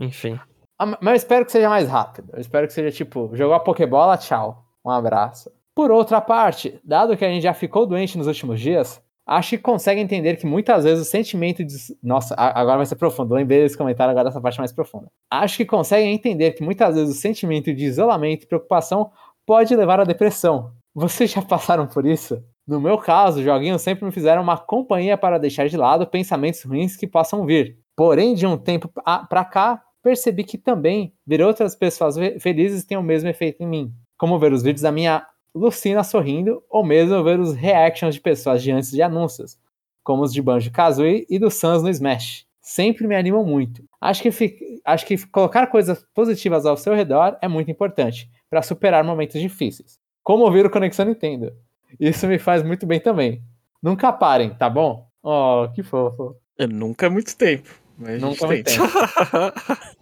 Enfim. 0.00 0.40
Ah, 0.78 0.86
Mas 0.86 1.00
eu 1.02 1.14
espero 1.14 1.44
que 1.44 1.52
seja 1.52 1.68
mais 1.68 1.88
rápido. 1.88 2.30
Eu 2.32 2.40
espero 2.40 2.66
que 2.66 2.72
seja 2.72 2.90
tipo, 2.94 3.30
jogou 3.34 3.54
a 3.54 3.60
Pokébola, 3.60 4.16
tchau. 4.16 4.64
Um 4.84 4.90
abraço. 4.90 5.50
Por 5.74 5.90
outra 5.90 6.20
parte, 6.20 6.80
dado 6.84 7.16
que 7.16 7.24
a 7.24 7.28
gente 7.28 7.42
já 7.42 7.52
ficou 7.52 7.86
doente 7.86 8.16
nos 8.16 8.26
últimos 8.26 8.60
dias, 8.60 9.02
acho 9.26 9.50
que 9.50 9.58
consegue 9.58 10.00
entender 10.00 10.36
que 10.36 10.46
muitas 10.46 10.84
vezes 10.84 11.06
o 11.06 11.10
sentimento 11.10 11.64
de. 11.64 11.74
Nossa, 12.02 12.34
agora 12.34 12.78
vai 12.78 12.86
ser 12.86 12.96
profundo. 12.96 13.34
Lembrei 13.34 13.62
desse 13.62 13.76
comentário 13.76 14.10
agora 14.10 14.28
dessa 14.28 14.40
parte 14.40 14.58
mais 14.58 14.72
profunda. 14.72 15.10
Acho 15.30 15.58
que 15.58 15.66
conseguem 15.66 16.14
entender 16.14 16.52
que 16.52 16.62
muitas 16.62 16.94
vezes 16.94 17.16
o 17.16 17.20
sentimento 17.20 17.74
de 17.74 17.84
isolamento 17.84 18.44
e 18.44 18.46
preocupação 18.46 19.10
pode 19.44 19.74
levar 19.74 20.00
à 20.00 20.04
depressão. 20.04 20.72
Vocês 20.94 21.30
já 21.30 21.42
passaram 21.42 21.86
por 21.86 22.06
isso? 22.06 22.42
No 22.66 22.80
meu 22.80 22.96
caso, 22.98 23.42
joguinhos 23.42 23.82
sempre 23.82 24.04
me 24.04 24.10
fizeram 24.10 24.42
uma 24.42 24.56
companhia 24.56 25.16
para 25.18 25.38
deixar 25.38 25.68
de 25.68 25.76
lado 25.76 26.06
pensamentos 26.06 26.62
ruins 26.62 26.96
que 26.96 27.06
possam 27.06 27.44
vir. 27.44 27.78
Porém, 27.94 28.34
de 28.34 28.46
um 28.46 28.56
tempo 28.56 28.90
pra 29.28 29.44
cá, 29.44 29.82
percebi 30.06 30.44
que 30.44 30.56
também 30.56 31.12
ver 31.26 31.42
outras 31.42 31.74
pessoas 31.74 32.14
felizes 32.40 32.84
tem 32.84 32.96
o 32.96 33.02
mesmo 33.02 33.28
efeito 33.28 33.60
em 33.62 33.66
mim. 33.66 33.92
Como 34.16 34.38
ver 34.38 34.52
os 34.52 34.62
vídeos 34.62 34.82
da 34.82 34.92
minha 34.92 35.26
Lucina 35.52 36.04
sorrindo, 36.04 36.62
ou 36.70 36.84
mesmo 36.84 37.24
ver 37.24 37.40
os 37.40 37.54
reactions 37.54 38.14
de 38.14 38.20
pessoas 38.20 38.62
diante 38.62 38.90
de 38.92 39.02
anúncios, 39.02 39.58
como 40.04 40.22
os 40.22 40.32
de 40.32 40.40
Banjo-Kazooie 40.40 41.26
e 41.28 41.38
do 41.40 41.50
Sans 41.50 41.82
no 41.82 41.88
Smash. 41.90 42.46
Sempre 42.60 43.06
me 43.08 43.16
animam 43.16 43.44
muito. 43.44 43.82
Acho 44.00 44.22
que, 44.22 44.30
fi- 44.30 44.80
acho 44.84 45.04
que 45.06 45.16
colocar 45.26 45.66
coisas 45.66 46.04
positivas 46.14 46.64
ao 46.66 46.76
seu 46.76 46.94
redor 46.94 47.36
é 47.42 47.48
muito 47.48 47.70
importante 47.70 48.30
para 48.48 48.62
superar 48.62 49.02
momentos 49.02 49.40
difíceis. 49.40 49.98
Como 50.22 50.44
ouvir 50.44 50.66
o 50.66 50.70
Conexão 50.70 51.04
Nintendo. 51.06 51.52
Isso 51.98 52.26
me 52.28 52.38
faz 52.38 52.62
muito 52.62 52.86
bem 52.86 53.00
também. 53.00 53.42
Nunca 53.82 54.12
parem, 54.12 54.50
tá 54.54 54.68
bom? 54.70 55.08
Oh, 55.22 55.68
que 55.74 55.82
fofo. 55.82 56.36
É, 56.58 56.66
nunca 56.66 57.06
é 57.06 57.08
muito 57.08 57.36
tempo. 57.36 57.68
Mas 57.98 58.20
Nunca 58.20 58.44
é 58.44 58.46
muito 58.48 58.64
tenta. 58.66 59.54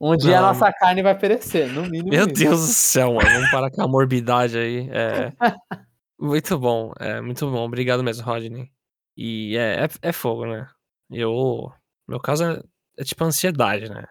Um 0.00 0.16
dia 0.16 0.40
Não. 0.40 0.48
a 0.48 0.52
nossa 0.52 0.72
carne 0.72 1.02
vai 1.02 1.16
perecer, 1.16 1.72
no 1.72 1.82
mínimo. 1.82 2.10
Meu. 2.10 2.26
Deus 2.26 2.60
do 2.60 2.72
céu, 2.72 3.14
mano. 3.14 3.28
Vamos 3.28 3.50
parar 3.50 3.70
com 3.70 3.82
a 3.82 3.88
morbidade 3.88 4.58
aí. 4.58 4.88
É. 4.90 5.32
Muito 6.18 6.58
bom, 6.58 6.92
é 6.98 7.20
muito 7.20 7.50
bom. 7.50 7.64
Obrigado 7.64 8.02
mesmo, 8.02 8.24
Rodney. 8.24 8.70
E 9.16 9.56
é, 9.56 9.84
é, 9.84 9.88
é 10.08 10.12
fogo, 10.12 10.46
né? 10.46 10.66
Eu. 11.10 11.72
Meu 12.08 12.20
caso 12.20 12.44
é, 12.44 12.62
é 12.98 13.04
tipo 13.04 13.22
ansiedade, 13.24 13.90
né? 13.90 14.04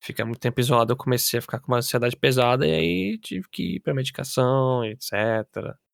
Ficar 0.00 0.24
muito 0.24 0.40
tempo 0.40 0.60
isolado, 0.60 0.92
eu 0.92 0.96
comecei 0.96 1.38
a 1.38 1.42
ficar 1.42 1.58
com 1.60 1.68
uma 1.72 1.78
ansiedade 1.78 2.16
pesada 2.16 2.66
e 2.66 2.72
aí 2.72 3.18
tive 3.18 3.48
que 3.50 3.76
ir 3.76 3.80
pra 3.80 3.94
medicação, 3.94 4.84
etc. 4.84 5.12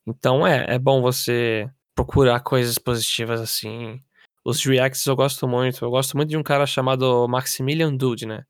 Então 0.06 0.46
é, 0.46 0.74
é 0.74 0.78
bom 0.78 1.00
você 1.00 1.70
procurar 1.94 2.40
coisas 2.40 2.78
positivas 2.78 3.40
assim. 3.40 4.00
Os 4.44 4.64
reacts 4.64 5.06
eu 5.06 5.16
gosto 5.16 5.48
muito. 5.48 5.84
Eu 5.84 5.90
gosto 5.90 6.16
muito 6.16 6.30
de 6.30 6.36
um 6.36 6.42
cara 6.42 6.66
chamado 6.66 7.26
Maximilian 7.28 7.94
Dude, 7.96 8.26
né? 8.26 8.44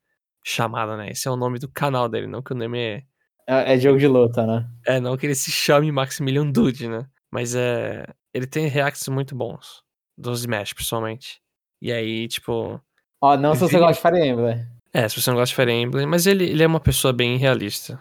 Chamado, 0.46 0.96
né? 0.96 1.10
Esse 1.10 1.26
é 1.26 1.30
o 1.30 1.36
nome 1.36 1.58
do 1.58 1.68
canal 1.68 2.08
dele, 2.08 2.26
não 2.26 2.42
que 2.42 2.52
o 2.52 2.56
nome 2.56 2.78
é. 2.78 3.02
É, 3.46 3.74
é 3.74 3.78
jogo 3.78 3.98
de 3.98 4.06
luta, 4.06 4.46
né? 4.46 4.68
É, 4.86 5.00
não 5.00 5.16
que 5.16 5.26
ele 5.26 5.34
se 5.34 5.50
chame 5.50 5.90
Maximilian 5.90 6.50
Dude, 6.50 6.86
né? 6.88 7.06
Mas 7.32 7.54
é. 7.54 8.06
Ele 8.32 8.46
tem 8.46 8.66
reacts 8.66 9.08
muito 9.08 9.34
bons. 9.34 9.82
Dos 10.16 10.40
Smash, 10.40 10.72
principalmente. 10.74 11.40
E 11.80 11.90
aí, 11.92 12.28
tipo. 12.28 12.80
Ó, 13.22 13.36
não 13.36 13.54
se 13.54 13.60
você 13.60 13.78
gosta 13.78 13.94
de 13.94 14.00
Fire 14.16 14.28
Emblem. 14.28 14.66
É, 14.92 15.08
se 15.08 15.20
você 15.20 15.30
não 15.30 15.36
gosta 15.38 15.50
de 15.50 15.56
Fire 15.56 15.72
Emblem, 15.72 16.06
mas 16.06 16.26
ele, 16.26 16.44
ele 16.44 16.62
é 16.62 16.66
uma 16.66 16.78
pessoa 16.80 17.12
bem 17.12 17.36
realista. 17.36 18.00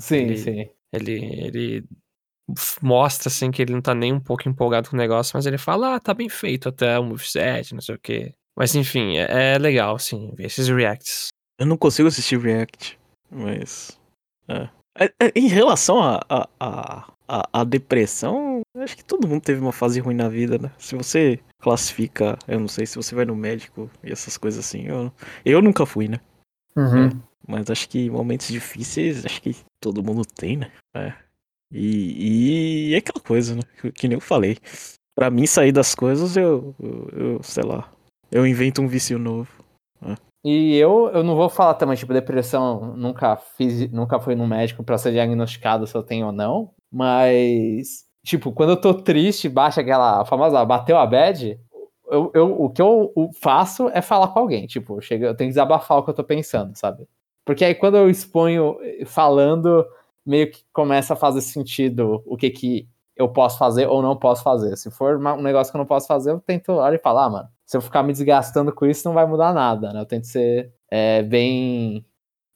Sim, 0.00 0.16
Ele- 0.16 0.36
sim. 0.36 0.68
Ele, 0.92 1.12
ele 1.46 1.84
mostra, 2.82 3.28
assim, 3.28 3.50
que 3.50 3.62
ele 3.62 3.72
não 3.72 3.80
tá 3.80 3.94
nem 3.94 4.12
um 4.12 4.20
pouco 4.20 4.48
empolgado 4.48 4.90
com 4.90 4.96
o 4.96 4.98
negócio, 4.98 5.32
mas 5.36 5.46
ele 5.46 5.58
fala, 5.58 5.94
ah, 5.96 6.00
tá 6.00 6.12
bem 6.12 6.28
feito 6.28 6.68
até 6.68 6.98
o 6.98 7.04
moveset, 7.04 7.72
não 7.74 7.80
sei 7.80 7.94
o 7.94 7.98
quê. 7.98 8.34
Mas 8.56 8.74
enfim, 8.74 9.16
é, 9.16 9.54
é 9.54 9.58
legal, 9.58 9.96
assim, 9.96 10.32
ver 10.36 10.46
esses 10.46 10.68
reacts. 10.68 11.28
Eu 11.58 11.66
não 11.66 11.76
consigo 11.76 12.08
assistir 12.08 12.38
React, 12.38 12.98
mas. 13.30 13.98
É. 14.48 14.68
É, 14.96 15.04
é, 15.20 15.32
Em 15.34 15.48
relação 15.48 16.00
à 16.02 16.20
a, 16.28 16.48
a, 16.60 17.12
a, 17.28 17.60
a 17.60 17.64
depressão, 17.64 18.60
acho 18.76 18.96
que 18.96 19.04
todo 19.04 19.26
mundo 19.26 19.42
teve 19.42 19.60
uma 19.60 19.72
fase 19.72 20.00
ruim 20.00 20.14
na 20.14 20.28
vida, 20.28 20.58
né? 20.58 20.72
Se 20.78 20.94
você 20.94 21.40
classifica, 21.58 22.38
eu 22.46 22.60
não 22.60 22.68
sei 22.68 22.86
se 22.86 22.96
você 22.96 23.14
vai 23.14 23.24
no 23.24 23.34
médico 23.34 23.90
e 24.02 24.12
essas 24.12 24.36
coisas 24.36 24.64
assim, 24.64 24.86
eu, 24.86 25.12
eu 25.44 25.62
nunca 25.62 25.86
fui, 25.86 26.08
né? 26.08 26.20
Uhum. 26.76 27.10
Mas 27.46 27.70
acho 27.70 27.88
que 27.88 28.08
momentos 28.10 28.48
difíceis, 28.48 29.24
acho 29.24 29.40
que 29.42 29.56
todo 29.80 30.02
mundo 30.02 30.24
tem, 30.24 30.56
né? 30.56 30.72
É. 30.94 31.14
E, 31.70 32.90
e 32.90 32.94
é 32.94 32.98
aquela 32.98 33.20
coisa, 33.20 33.56
né? 33.56 33.62
Que, 33.80 33.92
que 33.92 34.08
nem 34.08 34.16
eu 34.16 34.20
falei. 34.20 34.58
Pra 35.14 35.30
mim 35.30 35.46
sair 35.46 35.72
das 35.72 35.94
coisas, 35.94 36.36
eu, 36.36 36.74
eu, 36.80 37.08
eu, 37.12 37.42
sei 37.42 37.64
lá, 37.64 37.92
eu 38.30 38.46
invento 38.46 38.80
um 38.80 38.88
vício 38.88 39.18
novo. 39.18 39.64
E 40.44 40.76
eu, 40.76 41.08
eu 41.08 41.24
não 41.24 41.34
vou 41.36 41.48
falar 41.48 41.72
também, 41.74 41.96
tipo, 41.96 42.12
depressão, 42.12 42.94
nunca 42.96 43.34
fiz, 43.36 43.90
nunca 43.90 44.20
fui 44.20 44.34
no 44.34 44.46
médico 44.46 44.84
pra 44.84 44.98
ser 44.98 45.12
diagnosticado 45.12 45.86
se 45.86 45.96
eu 45.96 46.02
tenho 46.02 46.26
ou 46.26 46.32
não, 46.32 46.70
mas, 46.92 48.04
tipo, 48.22 48.52
quando 48.52 48.70
eu 48.70 48.76
tô 48.80 48.92
triste, 48.92 49.48
baixa 49.48 49.80
aquela 49.80 50.22
famosa, 50.26 50.62
bateu 50.66 50.98
a 50.98 51.06
bad, 51.06 51.58
eu, 52.10 52.30
eu, 52.34 52.62
o 52.62 52.68
que 52.68 52.82
eu 52.82 53.10
faço 53.40 53.88
é 53.88 54.02
falar 54.02 54.28
com 54.28 54.38
alguém, 54.38 54.66
tipo, 54.66 55.00
chega, 55.00 55.28
eu 55.28 55.34
tenho 55.34 55.48
que 55.48 55.54
desabafar 55.54 55.98
o 55.98 56.04
que 56.04 56.10
eu 56.10 56.14
tô 56.14 56.22
pensando, 56.22 56.76
sabe? 56.76 57.08
Porque 57.44 57.64
aí 57.64 57.74
quando 57.74 57.96
eu 57.96 58.10
exponho 58.10 58.76
falando, 59.06 59.86
meio 60.26 60.50
que 60.50 60.62
começa 60.72 61.14
a 61.14 61.16
fazer 61.16 61.40
sentido 61.40 62.22
o 62.26 62.36
que 62.36 62.50
que 62.50 62.88
eu 63.16 63.28
posso 63.28 63.58
fazer 63.58 63.86
ou 63.86 64.02
não 64.02 64.16
posso 64.16 64.42
fazer. 64.42 64.76
Se 64.76 64.90
for 64.90 65.16
um 65.18 65.42
negócio 65.42 65.72
que 65.72 65.76
eu 65.76 65.80
não 65.80 65.86
posso 65.86 66.06
fazer, 66.06 66.30
eu 66.32 66.40
tento 66.40 66.72
olhar 66.72 66.94
e 66.94 66.98
falar, 66.98 67.26
ah, 67.26 67.30
mano, 67.30 67.48
se 67.66 67.76
eu 67.76 67.80
ficar 67.80 68.02
me 68.02 68.12
desgastando 68.12 68.72
com 68.74 68.86
isso, 68.86 69.06
não 69.06 69.14
vai 69.14 69.26
mudar 69.26 69.52
nada, 69.54 69.92
né? 69.92 70.00
Eu 70.00 70.06
tento 70.06 70.26
ser 70.26 70.72
é, 70.90 71.22
bem 71.22 72.04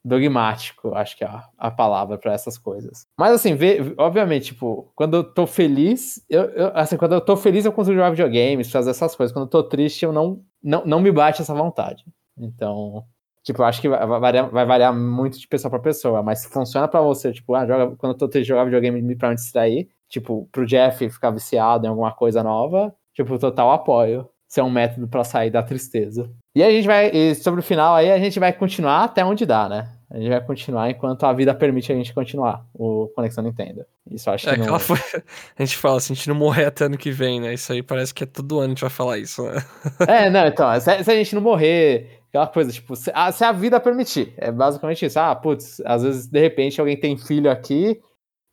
dogmático, 0.05 0.95
acho 0.95 1.17
que 1.17 1.25
é 1.25 1.27
a, 1.27 1.45
a 1.59 1.71
palavra 1.71 2.17
pra 2.19 2.33
essas 2.33 2.57
coisas. 2.57 3.07
Mas 3.19 3.33
assim, 3.33 3.55
vê, 3.55 3.79
obviamente, 3.99 4.47
tipo, 4.55 4.91
quando 4.95 5.17
eu 5.19 5.25
tô 5.25 5.47
feliz, 5.47 6.25
eu, 6.31 6.45
eu- 6.51 6.73
assim, 6.75 6.97
quando 6.97 7.15
eu 7.15 7.21
tô 7.21 7.37
feliz 7.37 7.65
eu 7.65 7.73
consigo 7.73 7.97
jogar 7.97 8.11
videogames, 8.11 8.71
fazer 8.71 8.91
essas 8.91 9.15
coisas. 9.15 9.33
Quando 9.35 9.45
eu 9.47 9.51
tô 9.51 9.63
triste, 9.65 10.05
eu 10.05 10.13
não, 10.13 10.43
não, 10.63 10.85
não 10.87 11.01
me 11.01 11.11
bate 11.13 11.43
essa 11.43 11.55
vontade. 11.55 12.05
Então, 12.39 13.05
tipo, 13.43 13.61
eu 13.63 13.67
acho 13.67 13.81
que 13.81 13.89
vai, 13.89 14.07
variar, 14.07 14.51
vai 14.51 14.65
variar 14.67 14.95
muito 14.95 15.39
de 15.39 15.49
pessoa 15.49 15.71
pra 15.71 15.81
pessoa, 15.81 16.23
mas 16.23 16.41
se 16.43 16.49
funciona 16.51 16.89
pra 16.89 17.01
você, 17.01 17.33
tipo, 17.33 17.55
ah, 17.55 17.67
joga, 17.67 17.97
quando 17.97 18.13
eu 18.13 18.19
tô 18.19 18.29
triste 18.29 18.49
jogar 18.49 18.65
videogame 18.65 19.17
pra 19.17 19.31
me 19.31 19.35
distrair, 19.35 19.89
tipo, 20.09 20.49
pro 20.53 20.65
Jeff 20.67 21.09
ficar 21.11 21.31
viciado 21.33 21.87
em 21.87 21.89
alguma 21.89 22.13
coisa 22.15 22.43
nova, 22.43 22.95
tipo, 23.15 23.39
total 23.39 23.73
apoio. 23.73 24.29
Ser 24.49 24.63
um 24.63 24.71
método 24.71 25.07
pra 25.07 25.25
sair 25.25 25.51
da 25.51 25.63
tristeza. 25.63 26.31
E 26.55 26.63
a 26.63 26.71
gente 26.71 26.87
vai, 26.87 27.11
e 27.13 27.35
sobre 27.35 27.61
o 27.61 27.63
final 27.63 27.95
aí, 27.95 28.11
a 28.11 28.19
gente 28.19 28.41
vai 28.41 28.53
continuar 28.53 29.05
até 29.05 29.25
onde 29.25 29.45
dá, 29.45 29.69
né? 29.69 29.93
A 30.11 30.17
gente 30.17 30.31
vai 30.31 30.41
continuar 30.41 30.91
enquanto 30.91 31.25
a 31.25 31.33
vida 31.35 31.55
permite 31.55 31.93
a 31.93 31.95
gente 31.95 32.15
continuar 32.15 32.65
o 32.73 33.09
Conexão 33.15 33.45
Nintendo. 33.45 33.85
Isso 34.11 34.29
eu 34.29 34.35
acho 34.35 34.49
É 34.49 34.55
que 34.55 34.67
não... 34.67 34.79
foi... 34.79 34.97
A 35.59 35.63
gente 35.63 35.77
fala, 35.77 36.01
se 36.01 36.11
a 36.11 36.15
gente 36.15 36.29
não 36.29 36.35
morrer 36.35 36.65
até 36.65 36.87
ano 36.87 36.97
que 36.97 37.11
vem, 37.11 37.41
né? 37.41 37.53
Isso 37.53 37.71
aí 37.71 37.83
parece 37.83 38.15
que 38.15 38.25
é 38.25 38.27
todo 38.27 38.59
ano 38.59 38.65
a 38.65 38.69
gente 38.71 38.81
vai 38.81 38.91
falar 38.91 39.19
isso, 39.19 39.43
né? 39.43 39.63
É, 40.09 40.31
não, 40.31 40.47
então, 40.47 40.81
se, 40.81 41.05
se 41.05 41.11
a 41.11 41.15
gente 41.15 41.35
não 41.35 41.43
morrer, 41.43 42.23
aquela 42.29 42.47
coisa, 42.47 42.73
tipo, 42.73 42.97
se 42.97 43.11
a, 43.15 43.31
se 43.31 43.45
a 43.45 43.53
vida 43.53 43.79
permitir, 43.79 44.33
é 44.39 44.51
basicamente 44.51 45.05
isso. 45.05 45.21
Ah, 45.21 45.35
putz, 45.37 45.81
às 45.85 46.03
vezes, 46.03 46.27
de 46.27 46.41
repente, 46.41 46.81
alguém 46.81 46.97
tem 46.99 47.19
filho 47.19 47.51
aqui 47.51 48.01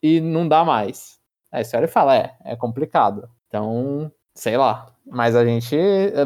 e 0.03 0.19
não 0.19 0.45
dá 0.45 0.65
mais. 0.65 1.17
Aí 1.53 1.63
você 1.63 1.77
olha 1.77 1.85
e 1.85 1.87
fala, 1.87 2.17
é, 2.17 2.35
é 2.43 2.55
complicado. 2.57 3.29
Então, 3.47 4.11
sei 4.35 4.57
lá. 4.57 4.87
Mas 5.07 5.35
a 5.35 5.45
gente 5.45 5.75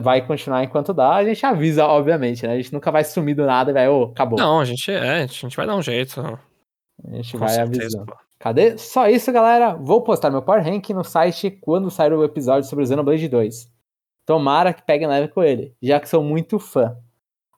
vai 0.01 0.25
continuar 0.25 0.63
enquanto 0.63 0.93
dá, 0.93 1.15
a 1.15 1.25
gente 1.25 1.45
avisa, 1.45 1.85
obviamente, 1.85 2.47
né? 2.47 2.53
A 2.53 2.55
gente 2.57 2.71
nunca 2.73 2.89
vai 2.91 3.03
sumir 3.03 3.35
do 3.35 3.45
nada 3.45 3.71
e 3.71 3.73
vai, 3.73 3.89
ô, 3.89 4.03
acabou. 4.05 4.39
Não, 4.39 4.59
a 4.59 4.65
gente 4.65 4.89
é, 4.91 5.23
a 5.23 5.25
gente 5.27 5.55
vai 5.55 5.67
dar 5.67 5.75
um 5.75 5.81
jeito. 5.81 6.21
a 6.21 7.15
gente 7.15 7.33
Com 7.33 7.39
vai 7.39 7.49
certeza, 7.49 7.81
avisando. 7.83 8.05
pô. 8.05 8.17
Cadê? 8.39 8.77
Só 8.77 9.09
isso, 9.09 9.29
galera. 9.33 9.75
Vou 9.75 10.01
postar 10.01 10.31
meu 10.31 10.41
Power 10.41 10.63
Rank 10.63 10.89
no 10.91 11.03
site 11.03 11.51
quando 11.51 11.91
sair 11.91 12.13
o 12.13 12.23
episódio 12.23 12.69
sobre 12.69 12.85
o 12.85 12.87
Xenoblade 12.87 13.27
2. 13.27 13.69
Tomara 14.25 14.73
que 14.73 14.81
peguem 14.81 15.07
leve 15.09 15.27
com 15.27 15.43
ele, 15.43 15.75
já 15.81 15.99
que 15.99 16.07
sou 16.07 16.23
muito 16.23 16.57
fã. 16.57 16.95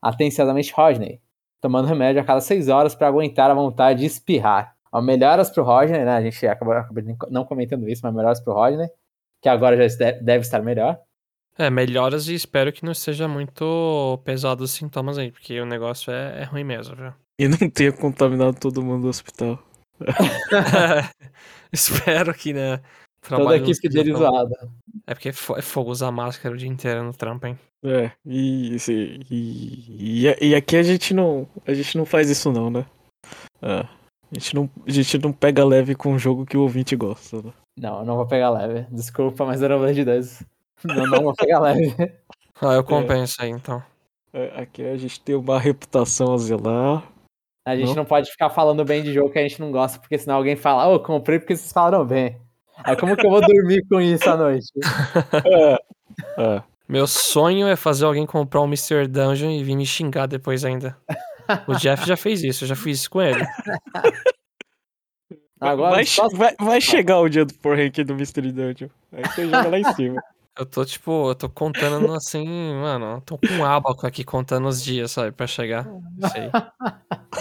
Atenciosamente, 0.01 0.73
Rodney. 0.73 1.21
Tomando 1.61 1.87
remédio 1.87 2.19
a 2.19 2.25
cada 2.25 2.41
6 2.41 2.67
horas 2.69 2.95
para 2.95 3.07
aguentar 3.07 3.51
a 3.51 3.53
vontade 3.53 3.99
de 3.99 4.07
espirrar. 4.07 4.75
Ó, 4.91 4.99
melhoras 5.01 5.51
pro 5.51 5.63
Rodney, 5.63 6.03
né? 6.03 6.15
A 6.15 6.21
gente 6.21 6.47
acabou, 6.47 6.73
acabou 6.73 7.03
não 7.29 7.45
comentando 7.45 7.87
isso, 7.87 8.01
mas 8.03 8.11
melhoras 8.13 8.39
pro 8.39 8.53
Rodney. 8.53 8.89
Que 9.41 9.49
agora 9.49 9.75
já 9.89 10.11
deve, 10.21 10.41
estar 10.41 10.61
melhor. 10.61 10.99
É, 11.57 11.69
melhoras 11.69 12.27
e 12.27 12.33
espero 12.33 12.71
que 12.71 12.85
não 12.85 12.93
seja 12.93 13.27
muito 13.27 14.19
pesado 14.23 14.63
os 14.63 14.71
sintomas 14.71 15.17
aí, 15.17 15.31
porque 15.31 15.59
o 15.59 15.65
negócio 15.65 16.11
é, 16.11 16.41
é 16.41 16.43
ruim 16.43 16.63
mesmo, 16.63 16.95
viu? 16.95 17.13
E 17.39 17.47
não 17.47 17.69
tenha 17.69 17.91
contaminado 17.91 18.59
todo 18.59 18.81
mundo 18.81 19.03
do 19.03 19.09
hospital. 19.09 19.61
espero 21.71 22.33
que, 22.33 22.53
né? 22.53 22.77
Toda 22.77 23.35
a 23.35 23.37
trabalho 23.37 23.47
não 23.61 23.69
equipe 23.69 23.75
seja 23.75 23.89
dele 23.89 24.11
tão- 24.11 24.19
zoada. 24.21 24.69
É 25.07 25.13
porque 25.13 25.29
é 25.29 25.33
fo- 25.33 25.61
fogo 25.61 25.91
usar 25.91 26.11
máscara 26.11 26.55
o 26.55 26.57
dia 26.57 26.67
inteiro 26.69 27.03
no 27.03 27.13
trampo, 27.13 27.47
hein? 27.47 27.57
É, 27.83 28.11
e, 28.25 28.75
e, 29.29 30.25
e, 30.27 30.49
e 30.49 30.55
aqui 30.55 30.77
a 30.77 30.83
gente 30.83 31.13
não. 31.13 31.47
A 31.65 31.73
gente 31.73 31.97
não 31.97 32.05
faz 32.05 32.29
isso 32.29 32.51
não, 32.51 32.69
né? 32.69 32.85
É, 33.61 33.79
a, 33.79 33.89
gente 34.33 34.55
não, 34.55 34.69
a 34.85 34.91
gente 34.91 35.17
não 35.19 35.33
pega 35.33 35.65
leve 35.65 35.95
com 35.95 36.13
um 36.13 36.19
jogo 36.19 36.45
que 36.45 36.57
o 36.57 36.61
ouvinte 36.61 36.95
gosta, 36.95 37.41
né? 37.41 37.51
Não, 37.77 37.99
eu 37.99 38.05
não 38.05 38.15
vou 38.15 38.25
pegar 38.27 38.49
leve. 38.49 38.85
Desculpa, 38.91 39.45
mas 39.45 39.59
Xenoblade 39.59 40.03
2. 40.03 40.43
Não, 40.83 41.07
não 41.07 41.23
vou 41.23 41.33
pegar 41.35 41.59
leve. 41.59 41.95
Ah, 42.63 42.73
eu 42.75 42.83
compenso 42.83 43.41
aí, 43.41 43.49
então. 43.49 43.81
É, 44.31 44.61
Aqui 44.61 44.85
a 44.85 44.95
gente 44.95 45.19
tem 45.21 45.33
uma 45.33 45.59
reputação 45.59 46.31
a 46.31 46.37
zelar. 46.37 47.03
A 47.65 47.75
gente 47.75 47.87
Não? 47.87 47.95
não 47.95 48.05
pode 48.05 48.29
ficar 48.29 48.51
falando 48.51 48.85
bem 48.85 49.01
de 49.01 49.11
jogo 49.11 49.31
que 49.31 49.39
a 49.39 49.41
gente 49.41 49.59
não 49.59 49.71
gosta, 49.71 49.97
porque 49.99 50.15
senão 50.15 50.35
alguém 50.35 50.55
fala, 50.55 50.87
ô, 50.87 50.99
comprei 50.99 51.39
porque 51.39 51.55
vocês 51.57 51.71
falaram 51.71 52.05
bem. 52.05 52.37
Aí 52.83 52.95
como 52.95 53.17
que 53.17 53.25
eu 53.25 53.31
vou 53.31 53.41
dormir 53.41 53.83
com 53.89 53.99
isso 53.99 54.29
à 54.29 54.37
noite? 54.37 54.67
É, 56.37 56.61
Meu 56.87 57.07
sonho 57.07 57.67
é 57.67 57.75
fazer 57.75 58.05
alguém 58.05 58.27
comprar 58.27 58.61
um 58.61 58.65
Mr. 58.67 59.07
Dungeon 59.07 59.49
e 59.49 59.63
vir 59.63 59.75
me 59.75 59.85
xingar 59.85 60.27
depois 60.27 60.63
ainda. 60.63 60.95
O 61.67 61.73
Jeff 61.73 62.05
já 62.05 62.15
fez 62.15 62.43
isso, 62.43 62.63
eu 62.63 62.67
já 62.67 62.75
fiz 62.75 62.99
isso 62.99 63.09
com 63.09 63.21
ele. 63.21 63.43
Agora, 65.61 65.95
vai, 65.95 66.05
só- 66.05 66.27
vai, 66.29 66.55
vai 66.59 66.81
chegar 66.81 67.19
o 67.19 67.29
dia 67.29 67.45
do 67.45 67.53
Power 67.53 67.77
Rank 67.77 67.97
do 68.03 68.15
Mystery 68.15 68.51
Dungeon. 68.51 68.89
Aí 69.13 69.23
você 69.27 69.45
joga 69.45 69.69
lá 69.69 69.79
em 69.79 69.93
cima. 69.93 70.21
Eu 70.59 70.65
tô, 70.65 70.83
tipo, 70.83 71.29
eu 71.29 71.33
tô 71.33 71.47
contando 71.49 72.13
assim, 72.13 72.45
mano, 72.45 73.05
eu 73.15 73.21
tô 73.21 73.37
com 73.37 73.47
um 73.53 73.63
abaco 73.63 74.05
aqui 74.05 74.21
contando 74.21 74.67
os 74.67 74.83
dias, 74.83 75.09
sabe, 75.09 75.31
pra 75.31 75.47
chegar. 75.47 75.87
Isso 76.19 76.37
aí. 76.37 76.51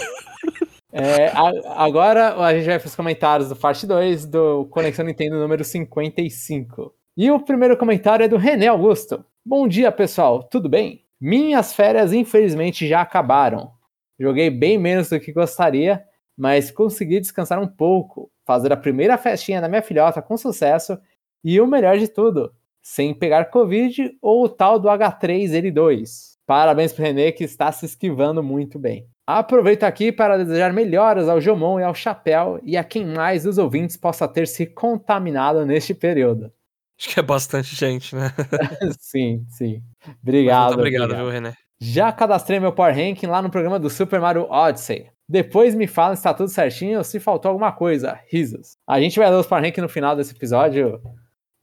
É, 0.93 1.27
a- 1.27 1.83
agora 1.85 2.35
a 2.35 2.53
gente 2.53 2.65
vai 2.65 2.77
para 2.79 2.87
os 2.87 2.95
comentários 2.95 3.49
do 3.49 3.55
parte 3.55 3.85
2 3.87 4.25
do 4.25 4.65
Conexão 4.65 5.05
Nintendo 5.05 5.37
número 5.39 5.63
55. 5.63 6.93
E 7.15 7.31
o 7.31 7.39
primeiro 7.39 7.77
comentário 7.77 8.23
é 8.23 8.27
do 8.27 8.37
René 8.37 8.67
Augusto. 8.67 9.23
Bom 9.45 9.67
dia, 9.67 9.91
pessoal, 9.91 10.43
tudo 10.43 10.67
bem? 10.69 11.03
Minhas 11.19 11.73
férias 11.73 12.11
infelizmente 12.13 12.87
já 12.87 13.01
acabaram. 13.01 13.71
Joguei 14.19 14.49
bem 14.49 14.77
menos 14.77 15.09
do 15.09 15.19
que 15.19 15.31
gostaria, 15.31 16.03
mas 16.37 16.71
consegui 16.71 17.19
descansar 17.19 17.59
um 17.59 17.67
pouco, 17.67 18.31
fazer 18.45 18.71
a 18.71 18.77
primeira 18.77 19.17
festinha 19.17 19.61
da 19.61 19.69
minha 19.69 19.81
filhota 19.81 20.21
com 20.21 20.37
sucesso 20.37 20.97
e 21.43 21.59
o 21.59 21.67
melhor 21.67 21.97
de 21.97 22.07
tudo, 22.07 22.53
sem 22.81 23.13
pegar 23.13 23.45
Covid 23.45 24.17
ou 24.21 24.45
o 24.45 24.49
tal 24.49 24.79
do 24.79 24.87
H3N2. 24.87 26.31
Parabéns 26.45 26.91
pro 26.91 27.03
René 27.03 27.31
que 27.31 27.43
está 27.43 27.71
se 27.71 27.85
esquivando 27.85 28.43
muito 28.43 28.77
bem. 28.77 29.07
Aproveito 29.25 29.83
aqui 29.83 30.11
para 30.11 30.37
desejar 30.37 30.73
melhoras 30.73 31.29
ao 31.29 31.39
Jomon 31.39 31.79
e 31.79 31.83
ao 31.83 31.93
Chapéu 31.93 32.59
e 32.63 32.75
a 32.75 32.83
quem 32.83 33.05
mais 33.05 33.43
dos 33.43 33.57
ouvintes 33.57 33.95
possa 33.95 34.27
ter 34.27 34.47
se 34.47 34.65
contaminado 34.65 35.65
neste 35.65 35.93
período. 35.93 36.51
Acho 36.99 37.09
que 37.09 37.19
é 37.19 37.23
bastante 37.23 37.75
gente, 37.75 38.15
né? 38.15 38.31
sim, 38.99 39.45
sim. 39.47 39.81
Obrigado. 40.21 40.69
Muito 40.69 40.79
obrigado, 40.79 41.03
obrigado. 41.05 41.23
viu, 41.23 41.31
René? 41.31 41.53
Já 41.79 42.11
cadastrei 42.11 42.59
meu 42.59 42.71
Power 42.71 42.93
Ranking 42.93 43.25
lá 43.25 43.41
no 43.41 43.49
programa 43.49 43.79
do 43.79 43.89
Super 43.89 44.19
Mario 44.19 44.43
Odyssey. 44.51 45.07
Depois 45.31 45.73
me 45.73 45.87
fala 45.87 46.13
se 46.13 46.23
tá 46.23 46.33
tudo 46.33 46.49
certinho 46.49 46.97
ou 46.97 47.05
se 47.05 47.17
faltou 47.17 47.47
alguma 47.47 47.71
coisa. 47.71 48.19
Risos. 48.27 48.75
A 48.85 48.99
gente 48.99 49.17
vai 49.17 49.29
ler 49.29 49.37
os 49.37 49.47
Power 49.47 49.73
no 49.77 49.87
final 49.87 50.13
desse 50.13 50.35
episódio. 50.35 51.01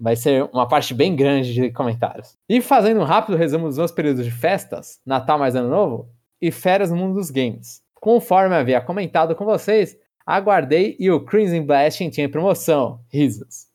Vai 0.00 0.16
ser 0.16 0.48
uma 0.54 0.66
parte 0.66 0.94
bem 0.94 1.14
grande 1.14 1.52
de 1.52 1.70
comentários. 1.70 2.34
E 2.48 2.62
fazendo 2.62 3.00
um 3.00 3.04
rápido 3.04 3.36
resumo 3.36 3.66
dos 3.66 3.76
meus 3.76 3.92
períodos 3.92 4.24
de 4.24 4.30
festas, 4.30 4.98
Natal 5.04 5.38
mais 5.38 5.54
Ano 5.54 5.68
Novo, 5.68 6.08
e 6.40 6.50
férias 6.50 6.90
no 6.90 6.96
mundo 6.96 7.16
dos 7.16 7.30
games. 7.30 7.82
Conforme 7.92 8.54
havia 8.54 8.80
comentado 8.80 9.36
com 9.36 9.44
vocês, 9.44 9.98
aguardei 10.24 10.96
e 10.98 11.10
o 11.10 11.22
Crimson 11.22 11.66
Blasting 11.66 12.08
tinha 12.08 12.26
promoção. 12.26 13.00
Risos. 13.12 13.66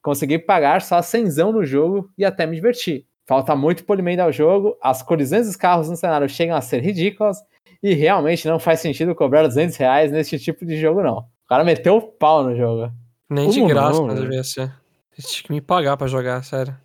Consegui 0.00 0.38
pagar 0.38 0.80
só 0.80 1.02
100 1.02 1.24
no 1.52 1.62
jogo 1.62 2.08
e 2.16 2.24
até 2.24 2.46
me 2.46 2.54
diverti. 2.54 3.06
Falta 3.26 3.54
muito 3.54 3.84
polimento 3.84 4.22
ao 4.22 4.32
jogo, 4.32 4.78
as 4.82 5.02
colisões 5.02 5.46
dos 5.46 5.56
carros 5.56 5.90
no 5.90 5.96
cenário 5.96 6.26
chegam 6.26 6.56
a 6.56 6.62
ser 6.62 6.80
ridículas 6.80 7.36
e 7.82 7.94
realmente 7.94 8.46
não 8.46 8.58
faz 8.58 8.80
sentido 8.80 9.14
cobrar 9.14 9.42
200 9.46 9.76
reais 9.76 10.12
nesse 10.12 10.38
tipo 10.38 10.64
de 10.64 10.78
jogo, 10.80 11.02
não. 11.02 11.18
O 11.18 11.48
cara 11.48 11.64
meteu 11.64 11.96
o 11.96 12.02
pau 12.02 12.44
no 12.44 12.56
jogo. 12.56 12.92
Nem 13.28 13.50
de 13.50 13.60
Como 13.60 13.68
graça 13.68 13.98
não, 13.98 14.06
não, 14.06 14.14
velho? 14.14 14.26
devia 14.28 14.44
ser. 14.44 14.72
Eles 15.12 15.30
tinham 15.30 15.46
que 15.46 15.52
me 15.52 15.60
pagar 15.60 15.96
pra 15.96 16.06
jogar, 16.06 16.42
sério. 16.44 16.76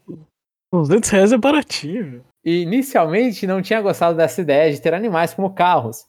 200 0.72 1.10
reais 1.10 1.32
é 1.32 1.38
baratinho. 1.38 2.24
E 2.44 2.62
inicialmente 2.62 3.46
não 3.48 3.62
tinha 3.62 3.82
gostado 3.82 4.18
dessa 4.18 4.42
ideia 4.42 4.72
de 4.72 4.82
ter 4.82 4.94
animais 4.94 5.34
como 5.34 5.54
carros, 5.54 6.06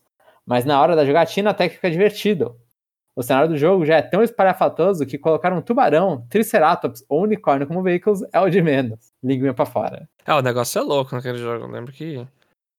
mas 0.46 0.64
na 0.64 0.80
hora 0.80 0.96
da 0.96 1.04
jogatina 1.04 1.50
até 1.50 1.68
que 1.68 1.76
fica 1.76 1.90
divertido. 1.90 2.56
O 3.14 3.22
cenário 3.22 3.48
do 3.48 3.56
jogo 3.56 3.84
já 3.84 3.96
é 3.96 4.02
tão 4.02 4.22
espalhafatoso 4.22 5.04
que 5.04 5.18
colocar 5.18 5.52
um 5.52 5.60
tubarão, 5.60 6.24
triceratops 6.30 7.04
ou 7.08 7.24
unicórnio 7.24 7.66
como 7.66 7.82
veículos 7.82 8.20
é 8.32 8.38
o 8.40 8.48
de 8.48 8.62
menos. 8.62 9.12
Linguinha 9.22 9.52
pra 9.52 9.66
fora. 9.66 10.08
É, 10.24 10.32
o 10.32 10.40
negócio 10.40 10.78
é 10.78 10.82
louco 10.82 11.16
naquele 11.16 11.38
jogo. 11.38 11.64
Eu 11.64 11.70
lembro 11.70 11.92
que 11.92 12.24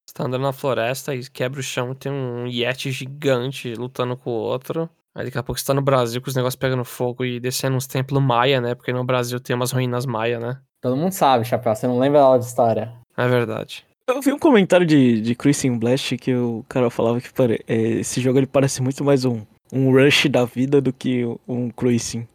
você 0.09 0.13
tá 0.15 0.25
andando 0.25 0.41
na 0.41 0.51
floresta 0.51 1.13
e 1.13 1.27
quebra 1.29 1.59
o 1.59 1.63
chão 1.63 1.91
e 1.91 1.95
tem 1.95 2.11
um 2.11 2.47
Yeti 2.47 2.91
gigante 2.91 3.73
lutando 3.75 4.17
com 4.17 4.31
o 4.31 4.33
outro. 4.33 4.89
Aí 5.15 5.25
daqui 5.25 5.37
a 5.37 5.43
pouco 5.43 5.59
você 5.59 5.65
tá 5.67 5.73
no 5.73 5.81
Brasil 5.83 6.19
com 6.21 6.29
os 6.29 6.35
negócios 6.35 6.55
pegando 6.55 6.83
fogo 6.83 7.23
e 7.23 7.39
descendo 7.39 7.75
uns 7.77 7.85
templos 7.85 8.21
maia, 8.21 8.59
né? 8.59 8.73
Porque 8.73 8.91
no 8.91 9.03
Brasil 9.03 9.39
tem 9.39 9.55
umas 9.55 9.71
ruínas 9.71 10.05
maia, 10.05 10.39
né? 10.39 10.59
Todo 10.81 10.95
mundo 10.97 11.11
sabe, 11.11 11.45
Chapéu, 11.45 11.75
você 11.75 11.85
não 11.85 11.99
lembra 11.99 12.19
da 12.19 12.25
aula 12.25 12.39
de 12.39 12.45
história. 12.45 12.91
É 13.15 13.27
verdade. 13.27 13.85
Eu 14.07 14.21
vi 14.21 14.31
um 14.33 14.39
comentário 14.39 14.85
de, 14.87 15.21
de 15.21 15.35
Crimson 15.35 15.77
Blast 15.77 16.17
que 16.17 16.33
o 16.33 16.65
cara 16.67 16.89
falava 16.89 17.21
que 17.21 17.31
pare- 17.31 17.63
é, 17.67 17.75
esse 17.75 18.19
jogo 18.19 18.39
ele 18.39 18.47
parece 18.47 18.81
muito 18.81 19.03
mais 19.03 19.25
um, 19.25 19.41
um 19.71 19.91
Rush 19.91 20.27
da 20.27 20.45
vida 20.45 20.81
do 20.81 20.91
que 20.91 21.23
um 21.47 21.69
Cruising. 21.69 22.27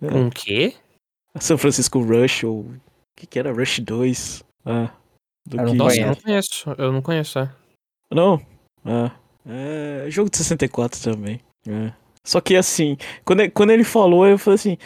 É. 0.00 0.14
Um 0.14 0.30
quê? 0.30 0.74
São 1.40 1.58
Francisco 1.58 2.00
Rush 2.00 2.44
ou. 2.44 2.60
O 2.60 2.80
que, 3.16 3.26
que 3.26 3.38
era? 3.38 3.52
Rush 3.52 3.80
2. 3.80 4.44
Ah. 4.64 4.90
Do 5.46 5.58
Eu 5.58 5.64
não 5.64 5.72
que... 5.72 5.78
Nossa, 5.78 6.00
eu 6.00 6.06
não 6.06 6.14
Conheço. 6.14 6.74
Eu 6.78 6.92
não 6.92 7.02
conheço, 7.02 7.38
é. 7.38 7.52
Não? 8.12 8.40
Ah. 8.84 9.10
É. 9.46 10.06
Jogo 10.10 10.30
de 10.30 10.36
64 10.36 11.00
também. 11.00 11.40
É. 11.66 11.92
Só 12.24 12.40
que 12.40 12.56
assim, 12.56 12.96
quando 13.24 13.40
ele, 13.40 13.50
quando 13.50 13.70
ele 13.70 13.84
falou, 13.84 14.26
eu 14.26 14.38
falei 14.38 14.56
assim. 14.56 14.78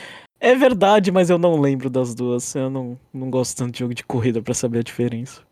É 0.43 0.55
verdade, 0.55 1.13
mas 1.13 1.29
eu 1.29 1.37
não 1.39 1.61
lembro 1.61 1.91
das 1.91 2.15
duas. 2.15 2.55
Eu 2.55 2.71
não, 2.71 2.99
não 3.13 3.31
gosto 3.31 3.59
tanto 3.59 3.73
de 3.73 3.81
jogo 3.81 3.95
de 3.95 4.05
corrida 4.05 4.41
pra 4.41 4.55
saber 4.55 4.79
a 4.79 4.83
diferença. 4.83 5.43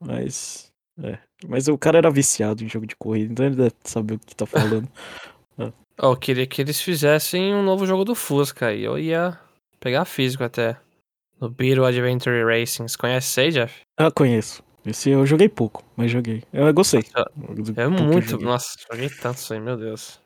Mas. 0.00 0.70
É. 1.02 1.18
Mas 1.46 1.68
o 1.68 1.78
cara 1.78 1.98
era 1.98 2.10
viciado 2.10 2.62
em 2.62 2.68
jogo 2.68 2.86
de 2.86 2.94
corrida, 2.96 3.32
então 3.32 3.46
ele 3.46 3.56
deve 3.56 3.74
saber 3.84 4.14
o 4.14 4.18
que 4.18 4.36
tá 4.36 4.46
falando. 4.46 4.88
Eu 6.02 6.16
queria 6.16 6.46
que 6.46 6.60
eles 6.60 6.80
fizessem 6.80 7.54
um 7.54 7.62
novo 7.62 7.86
jogo 7.86 8.04
do 8.04 8.14
Fusca 8.14 8.72
e 8.72 8.82
eu 8.82 8.98
ia 8.98 9.38
pegar 9.78 10.04
físico 10.04 10.42
até. 10.42 10.76
No 11.42 11.50
Beetle 11.50 11.84
Adventure 11.84 12.44
Racing. 12.44 12.86
Você 12.86 12.96
conhece 12.96 13.26
esse 13.26 13.40
aí, 13.40 13.50
Jeff? 13.50 13.80
Ah, 13.98 14.12
conheço. 14.12 14.62
Esse 14.86 15.10
eu 15.10 15.26
joguei 15.26 15.48
pouco, 15.48 15.82
mas 15.96 16.08
joguei. 16.08 16.44
Eu 16.52 16.72
gostei. 16.72 17.04
É 17.76 17.88
muito. 17.88 18.38
Nossa, 18.38 18.76
joguei 18.88 19.10
tanto 19.10 19.38
isso 19.38 19.52
aí, 19.52 19.58
meu 19.58 19.76
Deus. 19.76 20.20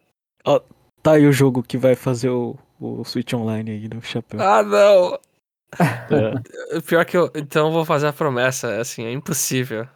Ó, 0.44 0.60
tá 1.02 1.12
aí 1.12 1.26
o 1.26 1.32
jogo 1.32 1.62
que 1.62 1.78
vai 1.78 1.94
fazer 1.94 2.28
o, 2.28 2.54
o 2.78 3.02
Switch 3.02 3.32
Online 3.32 3.70
aí 3.70 3.88
no 3.88 4.02
chapéu. 4.02 4.38
Ah, 4.42 4.62
não! 4.62 5.18
É. 5.80 6.80
Pior 6.86 7.06
que 7.06 7.16
eu. 7.16 7.32
Então 7.34 7.68
eu 7.68 7.72
vou 7.72 7.86
fazer 7.86 8.08
a 8.08 8.12
promessa, 8.12 8.78
assim, 8.78 9.06
é 9.06 9.10
impossível. 9.10 9.88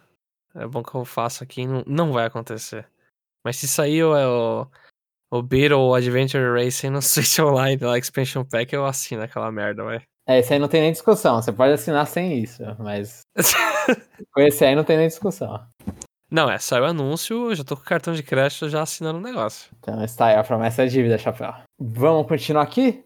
É 0.54 0.66
bom 0.66 0.82
que 0.82 0.94
eu 0.94 1.04
faço 1.04 1.44
aqui, 1.44 1.66
não, 1.66 1.84
não 1.86 2.12
vai 2.12 2.24
acontecer. 2.24 2.88
Mas 3.44 3.56
se 3.56 3.68
sair 3.68 4.04
o, 4.04 4.14
o, 4.14 5.38
o 5.38 5.42
Beetle 5.42 5.94
Adventure 5.94 6.50
Racing 6.50 6.88
no 6.88 7.00
Switch 7.02 7.38
Online, 7.38 7.82
lá, 7.82 7.98
Expansion 7.98 8.42
Pack, 8.42 8.74
eu 8.74 8.86
assino 8.86 9.22
aquela 9.22 9.52
merda, 9.52 9.84
vai. 9.84 10.09
É, 10.30 10.38
esse 10.38 10.52
aí 10.52 10.60
não 10.60 10.68
tem 10.68 10.80
nem 10.80 10.92
discussão. 10.92 11.42
Você 11.42 11.50
pode 11.50 11.72
assinar 11.72 12.06
sem 12.06 12.38
isso, 12.38 12.62
mas. 12.78 13.22
com 14.32 14.40
esse 14.40 14.64
aí 14.64 14.76
não 14.76 14.84
tem 14.84 14.96
nem 14.96 15.08
discussão. 15.08 15.60
Não, 16.30 16.48
é, 16.48 16.56
saiu 16.56 16.84
o 16.84 16.86
anúncio, 16.86 17.52
já 17.52 17.64
tô 17.64 17.74
com 17.76 17.82
o 17.82 17.84
cartão 17.84 18.14
de 18.14 18.22
crédito 18.22 18.68
já 18.68 18.80
assinando 18.80 19.18
o 19.18 19.22
negócio. 19.22 19.68
Então 19.80 20.04
está 20.04 20.26
aí, 20.26 20.36
a 20.36 20.44
promessa 20.44 20.84
é 20.84 20.86
dívida, 20.86 21.18
chapéu. 21.18 21.52
Vamos 21.76 22.28
continuar 22.28 22.62
aqui? 22.62 23.02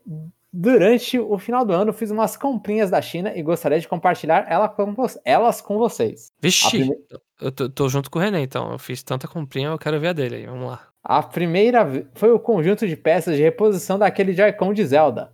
Durante 0.53 1.19
o 1.19 1.39
final 1.39 1.65
do 1.65 1.73
ano, 1.73 1.95
fiz 1.95 2.11
umas 2.11 2.37
comprinhas 2.37 2.91
da 2.91 3.01
China 3.01 3.33
e 3.35 3.43
gostaria 3.43 3.81
de 3.81 3.89
compartilhar 3.89 4.45
ela 4.47 4.69
com 4.69 4.95
elas 5.25 5.63
com 5.63 5.79
vocês. 5.79 6.27
Vixe, 6.39 6.69
prime... 6.69 6.95
eu 7.41 7.51
tô, 7.51 7.71
tô, 7.71 7.89
junto 7.89 8.11
com 8.11 8.19
o 8.19 8.23
René, 8.23 8.43
então. 8.43 8.71
Eu 8.71 8.79
fiz 8.79 9.03
tanta 9.03 9.27
comprinha, 9.27 9.69
eu 9.69 9.79
quero 9.79 9.99
ver 9.99 10.09
a 10.09 10.13
dele 10.13 10.37
aí. 10.37 10.47
Vamos 10.47 10.67
lá. 10.67 10.87
A 11.03 11.23
primeira 11.23 12.07
foi 12.13 12.31
o 12.33 12.39
conjunto 12.39 12.87
de 12.87 12.97
peças 12.99 13.35
de 13.35 13.43
reposição 13.43 13.99
daquele 13.99 14.35
Joy-Con 14.35 14.75
de 14.75 14.85
Zelda. 14.85 15.33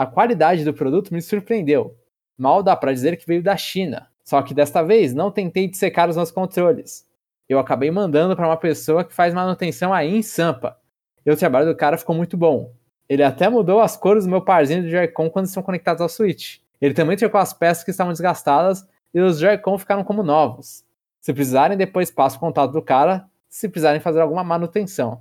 A 0.00 0.06
qualidade 0.06 0.64
do 0.64 0.72
produto 0.72 1.12
me 1.12 1.20
surpreendeu. 1.20 1.94
Mal 2.38 2.62
dá 2.62 2.74
para 2.74 2.90
dizer 2.90 3.18
que 3.18 3.26
veio 3.26 3.42
da 3.42 3.54
China. 3.54 4.08
Só 4.24 4.40
que 4.40 4.54
desta 4.54 4.82
vez 4.82 5.12
não 5.12 5.30
tentei 5.30 5.68
dissecar 5.68 6.08
os 6.08 6.16
meus 6.16 6.30
controles. 6.30 7.06
Eu 7.46 7.58
acabei 7.58 7.90
mandando 7.90 8.34
para 8.34 8.46
uma 8.46 8.56
pessoa 8.56 9.04
que 9.04 9.12
faz 9.12 9.34
manutenção 9.34 9.92
aí 9.92 10.08
em 10.16 10.22
Sampa. 10.22 10.78
E 11.26 11.30
o 11.30 11.36
trabalho 11.36 11.66
do 11.66 11.76
cara 11.76 11.98
ficou 11.98 12.16
muito 12.16 12.34
bom. 12.34 12.72
Ele 13.10 13.22
até 13.22 13.50
mudou 13.50 13.78
as 13.78 13.94
cores 13.94 14.24
do 14.24 14.30
meu 14.30 14.40
parzinho 14.40 14.84
do 14.84 14.88
Joy-Con 14.88 15.28
quando 15.28 15.44
estão 15.44 15.62
conectados 15.62 16.00
ao 16.00 16.08
Switch. 16.08 16.60
Ele 16.80 16.94
também 16.94 17.18
trocou 17.18 17.38
as 17.38 17.52
peças 17.52 17.84
que 17.84 17.90
estavam 17.90 18.14
desgastadas 18.14 18.88
e 19.12 19.20
os 19.20 19.38
Joy-Con 19.38 19.76
ficaram 19.76 20.02
como 20.02 20.22
novos. 20.22 20.82
Se 21.20 21.34
precisarem, 21.34 21.76
depois 21.76 22.10
passo 22.10 22.38
o 22.38 22.40
contato 22.40 22.72
do 22.72 22.80
cara 22.80 23.28
se 23.50 23.68
precisarem 23.68 24.00
fazer 24.00 24.22
alguma 24.22 24.42
manutenção. 24.42 25.20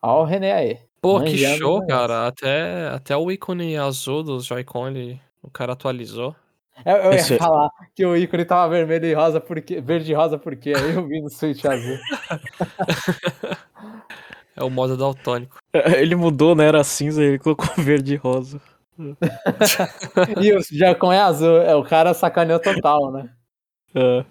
Ó 0.00 0.22
o 0.22 0.24
René 0.24 0.52
aí. 0.52 0.89
Pô, 1.00 1.22
que 1.22 1.38
show, 1.56 1.84
cara. 1.86 2.26
Até, 2.26 2.88
até 2.88 3.16
o 3.16 3.30
ícone 3.30 3.76
azul 3.76 4.22
dos 4.22 4.44
Joy-Con, 4.44 4.92
o 5.42 5.50
cara 5.50 5.72
atualizou. 5.72 6.36
Eu, 6.84 6.96
eu 6.96 7.12
ia 7.12 7.16
Esse... 7.16 7.36
falar 7.36 7.70
que 7.94 8.04
o 8.04 8.16
ícone 8.16 8.44
tava 8.44 8.74
vermelho 8.74 9.06
e 9.06 9.14
rosa 9.14 9.40
porque. 9.40 9.80
Verde 9.80 10.12
e 10.12 10.14
rosa 10.14 10.38
porque 10.38 10.72
aí 10.74 10.94
eu 10.94 11.06
vi 11.06 11.20
no 11.20 11.30
Switch 11.30 11.64
azul. 11.64 11.98
é 14.56 14.62
o 14.62 14.70
modo 14.70 14.96
daltônico. 14.96 15.58
Ele 15.72 16.14
mudou, 16.14 16.54
né? 16.54 16.66
Era 16.66 16.84
cinza, 16.84 17.22
ele 17.22 17.38
colocou 17.38 17.68
verde 17.82 18.14
e 18.14 18.16
rosa. 18.16 18.60
e 20.40 20.52
o 20.52 20.60
Joy-Con 20.62 21.12
é 21.12 21.20
azul. 21.20 21.62
É, 21.62 21.74
o 21.74 21.84
cara 21.84 22.14
sacaneou 22.14 22.60
total, 22.60 23.12
né? 23.12 23.30
É. 23.94 24.24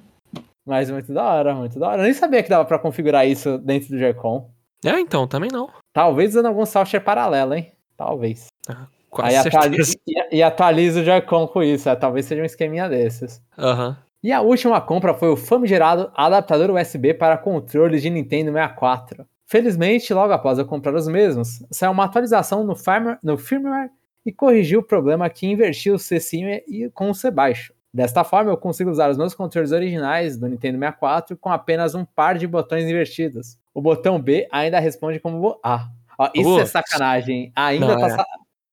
Mas 0.66 0.92
muito 0.92 1.12
da 1.12 1.24
hora, 1.24 1.56
muito 1.56 1.80
da 1.80 1.88
hora. 1.88 2.02
Eu 2.02 2.06
nem 2.06 2.14
sabia 2.14 2.44
que 2.44 2.50
dava 2.50 2.66
pra 2.66 2.78
configurar 2.78 3.28
isso 3.28 3.58
dentro 3.58 3.90
do 3.90 3.98
Joy-Con. 3.98 4.52
É, 4.86 5.00
então, 5.00 5.28
também 5.28 5.50
não. 5.52 5.70
Talvez 5.94 6.32
usando 6.32 6.48
algum 6.48 6.66
software 6.66 7.02
paralelo, 7.02 7.54
hein? 7.54 7.72
Talvez. 7.98 8.48
Ah, 8.68 8.88
Aí 9.20 9.36
atualiza, 9.36 9.96
e, 10.32 10.44
atualiza 10.44 11.02
o 11.02 11.04
Joy-Con 11.04 11.48
com 11.48 11.64
isso. 11.64 11.90
É, 11.90 11.96
talvez 11.96 12.26
seja 12.26 12.42
um 12.42 12.46
esqueminha 12.46 12.88
desses. 12.88 13.42
Aham. 13.58 13.90
Uhum. 13.90 14.10
E 14.22 14.34
a 14.34 14.42
última 14.42 14.82
compra 14.82 15.14
foi 15.14 15.30
o 15.30 15.38
famigerado 15.38 16.12
adaptador 16.14 16.72
USB 16.72 17.14
para 17.14 17.38
controles 17.38 18.02
de 18.02 18.10
Nintendo 18.10 18.52
64. 18.52 19.26
Felizmente, 19.48 20.14
logo 20.14 20.34
após 20.34 20.60
eu 20.60 20.66
comprar 20.66 20.94
os 20.94 21.08
mesmos, 21.08 21.64
saiu 21.72 21.92
uma 21.92 22.04
atualização 22.04 22.64
no 22.64 22.76
firmware, 22.76 23.18
no 23.24 23.38
firmware 23.38 23.90
e 24.26 24.32
corrigiu 24.32 24.82
o 24.82 24.84
problema 24.84 25.30
que 25.30 25.48
invertiu 25.48 25.96
o 25.96 26.00
C 26.00 26.20
cima 26.20 26.60
e 26.68 26.90
com 26.94 27.10
o 27.10 27.16
C 27.16 27.32
baixo. 27.32 27.74
Desta 27.94 28.24
forma, 28.24 28.52
eu 28.52 28.58
consigo 28.58 28.92
usar 28.92 29.10
os 29.10 29.18
meus 29.18 29.34
controles 29.34 29.72
originais 29.72 30.38
do 30.38 30.48
Nintendo 30.48 30.78
64 30.78 31.38
com 31.38 31.50
apenas 31.50 31.96
um 31.96 32.06
par 32.06 32.38
de 32.38 32.46
botões 32.46 32.84
invertidos. 32.84 33.58
O 33.74 33.82
botão 33.82 34.22
B 34.22 34.48
ainda 34.52 34.80
responde 34.80 35.20
como 35.20 35.60
A. 35.64 35.88
Ó, 36.18 36.30
isso 36.34 36.60
é 36.60 36.66
sacanagem. 36.66 37.52
Ainda 37.56 37.96
não, 37.96 38.00
tá. 38.00 38.22
É. 38.22 38.26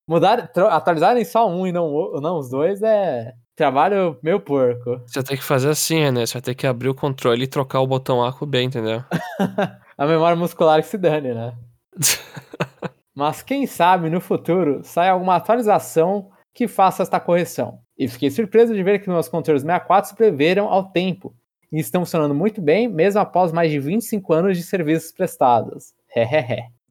Mudar, 0.08 0.50
atualizarem 0.70 1.24
só 1.24 1.48
um 1.48 1.66
e 1.66 1.72
não, 1.72 2.20
não 2.20 2.38
os 2.38 2.48
dois 2.48 2.82
é 2.82 3.34
trabalho 3.56 4.18
meio 4.22 4.38
porco. 4.38 5.00
Você 5.06 5.22
tem 5.22 5.36
que 5.36 5.42
fazer 5.42 5.70
assim, 5.70 6.10
né? 6.10 6.26
Você 6.26 6.34
vai 6.34 6.42
ter 6.42 6.54
que 6.54 6.66
abrir 6.66 6.88
o 6.88 6.94
controle 6.94 7.44
e 7.44 7.48
trocar 7.48 7.80
o 7.80 7.86
botão 7.86 8.22
A 8.22 8.32
com 8.32 8.44
o 8.44 8.48
B, 8.48 8.62
entendeu? 8.62 9.02
A 9.98 10.06
memória 10.06 10.36
muscular 10.36 10.80
que 10.82 10.88
se 10.88 10.98
dane, 10.98 11.32
né? 11.32 11.54
Mas 13.14 13.42
quem 13.42 13.66
sabe 13.66 14.10
no 14.10 14.20
futuro 14.20 14.82
sai 14.84 15.08
alguma 15.08 15.36
atualização 15.36 16.30
que 16.54 16.68
faça 16.68 17.02
esta 17.02 17.18
correção. 17.18 17.80
E 17.98 18.06
fiquei 18.06 18.30
surpreso 18.30 18.74
de 18.74 18.82
ver 18.82 18.98
que 18.98 19.08
meus 19.08 19.26
controles 19.26 19.62
64 19.62 20.10
sobreviveram 20.10 20.68
ao 20.68 20.90
tempo 20.90 21.34
e 21.72 21.78
estão 21.78 22.02
funcionando 22.04 22.34
muito 22.34 22.60
bem, 22.60 22.88
mesmo 22.88 23.20
após 23.20 23.52
mais 23.52 23.70
de 23.70 23.78
25 23.78 24.32
anos 24.32 24.56
de 24.56 24.62
serviços 24.62 25.12
prestados. 25.12 25.94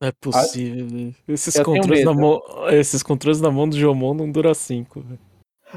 É 0.02 0.12
possível. 0.12 1.14
Esses 1.28 1.60
controles, 1.60 2.04
na 2.04 2.14
mão, 2.14 2.42
esses 2.70 3.02
controles 3.02 3.42
na 3.42 3.50
mão 3.50 3.68
do 3.68 3.78
Jomon 3.78 4.14
não 4.14 4.32
duram 4.32 4.54
5. 4.54 5.04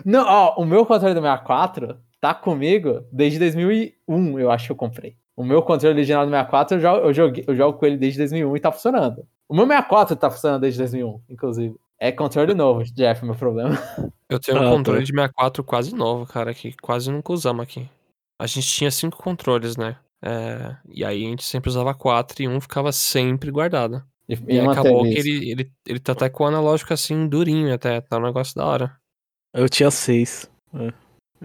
Não, 0.04 0.26
ó, 0.26 0.54
o 0.60 0.64
meu 0.64 0.84
controle 0.84 1.14
do 1.14 1.20
64 1.20 1.96
tá 2.20 2.34
comigo 2.34 3.04
desde 3.12 3.38
2001, 3.38 4.38
eu 4.38 4.50
acho 4.50 4.66
que 4.66 4.72
eu 4.72 4.76
comprei. 4.76 5.16
O 5.36 5.44
meu 5.44 5.62
controle 5.62 5.94
original 5.94 6.26
do 6.26 6.30
64 6.30 6.76
eu 6.76 6.80
jogo, 6.80 7.06
eu, 7.06 7.14
joguei, 7.14 7.44
eu 7.46 7.54
jogo 7.54 7.78
com 7.78 7.86
ele 7.86 7.96
desde 7.96 8.18
2001 8.18 8.56
e 8.56 8.60
tá 8.60 8.72
funcionando. 8.72 9.24
O 9.48 9.54
meu 9.54 9.66
64 9.66 10.16
tá 10.16 10.30
funcionando 10.30 10.62
desde 10.62 10.80
2001, 10.80 11.20
inclusive. 11.30 11.76
É 12.00 12.12
controle 12.12 12.54
novo, 12.54 12.82
Jeff, 12.84 13.24
meu 13.24 13.34
problema. 13.34 13.78
Eu 14.28 14.38
tenho 14.38 14.58
um 14.58 14.66
ah, 14.66 14.70
controle 14.70 15.00
tá. 15.00 15.04
de 15.04 15.12
64 15.12 15.64
quase 15.64 15.94
novo, 15.94 16.26
cara, 16.26 16.52
que 16.52 16.74
quase 16.82 17.10
nunca 17.10 17.32
usamos 17.32 17.62
aqui. 17.62 17.88
A 18.38 18.46
gente 18.46 18.68
tinha 18.68 18.90
cinco 18.90 19.18
controles, 19.18 19.76
né? 19.76 19.96
É, 20.22 20.76
e 20.88 21.04
aí 21.04 21.24
a 21.24 21.28
gente 21.28 21.44
sempre 21.44 21.68
usava 21.68 21.94
quatro 21.94 22.42
e 22.42 22.48
um 22.48 22.60
ficava 22.60 22.92
sempre 22.92 23.50
guardado. 23.50 24.02
E, 24.28 24.34
e, 24.34 24.56
e 24.56 24.60
acabou 24.60 25.02
que 25.02 25.18
ele, 25.18 25.50
ele, 25.50 25.72
ele 25.86 25.98
tá 25.98 26.12
até 26.12 26.28
com 26.28 26.44
o 26.44 26.46
analógico 26.46 26.92
assim, 26.92 27.28
durinho 27.28 27.72
até, 27.72 28.00
tá 28.00 28.18
um 28.18 28.22
negócio 28.22 28.54
da 28.54 28.66
hora. 28.66 28.96
Eu 29.54 29.68
tinha 29.68 29.90
seis. 29.90 30.50
É. 30.74 30.92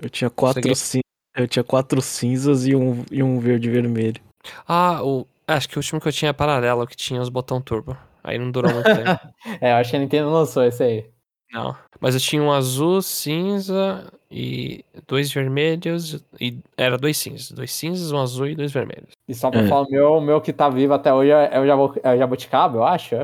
Eu 0.02 0.10
tinha 0.10 0.30
quatro, 0.30 0.76
cin... 0.76 1.02
eu 1.36 1.48
tinha 1.48 1.64
quatro 1.64 2.02
cinzas 2.02 2.68
e 2.68 2.76
um, 2.76 3.06
e 3.12 3.24
um 3.24 3.40
verde 3.40 3.70
vermelho. 3.70 4.22
Ah, 4.68 5.04
o... 5.04 5.26
acho 5.48 5.70
que 5.70 5.78
o 5.78 5.80
último 5.80 6.02
que 6.02 6.08
eu 6.08 6.12
tinha 6.12 6.30
é 6.30 6.34
paralelo, 6.34 6.86
que 6.86 6.96
tinha 6.96 7.22
os 7.22 7.30
botão 7.30 7.62
turbo. 7.62 7.98
Aí 8.24 8.38
não 8.38 8.52
durou 8.52 8.74
muito 8.74 8.86
tempo. 8.86 9.20
é, 9.62 9.72
eu 9.72 9.76
acho 9.76 9.92
que 9.92 9.96
a 9.96 10.00
Nintendo 10.00 10.30
lançou 10.32 10.64
esse 10.64 10.84
aí. 10.84 11.10
Não. 11.52 11.76
Mas 12.00 12.16
eu 12.16 12.22
tinha 12.22 12.42
um 12.42 12.52
azul, 12.52 13.02
cinza 13.02 14.12
e 14.34 14.84
dois 15.08 15.32
vermelhos. 15.32 16.26
E 16.42 16.58
era 16.76 16.98
dois 16.98 17.18
cinzas. 17.18 17.52
Dois 17.52 17.72
cinzas, 17.72 18.12
um 18.12 18.20
azul 18.20 18.48
e 18.48 18.56
dois 18.56 18.72
vermelhos. 18.72 19.12
E 19.28 19.34
só 19.36 19.52
pra 19.52 19.62
é. 19.62 19.68
falar, 19.68 19.84
o 19.84 19.92
meu, 19.92 20.20
meu 20.20 20.42
que 20.42 20.52
tá 20.52 20.70
vivo 20.70 20.94
até 20.94 21.14
hoje 21.14 21.30
é 21.30 21.60
o, 21.60 21.68
jabo, 21.68 21.94
é 22.02 22.14
o 22.14 22.18
jabuticaba, 22.18 22.78
eu 22.78 22.84
acho. 22.84 23.16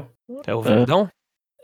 É 0.45 0.54
o 0.54 0.62
verdão? 0.62 1.10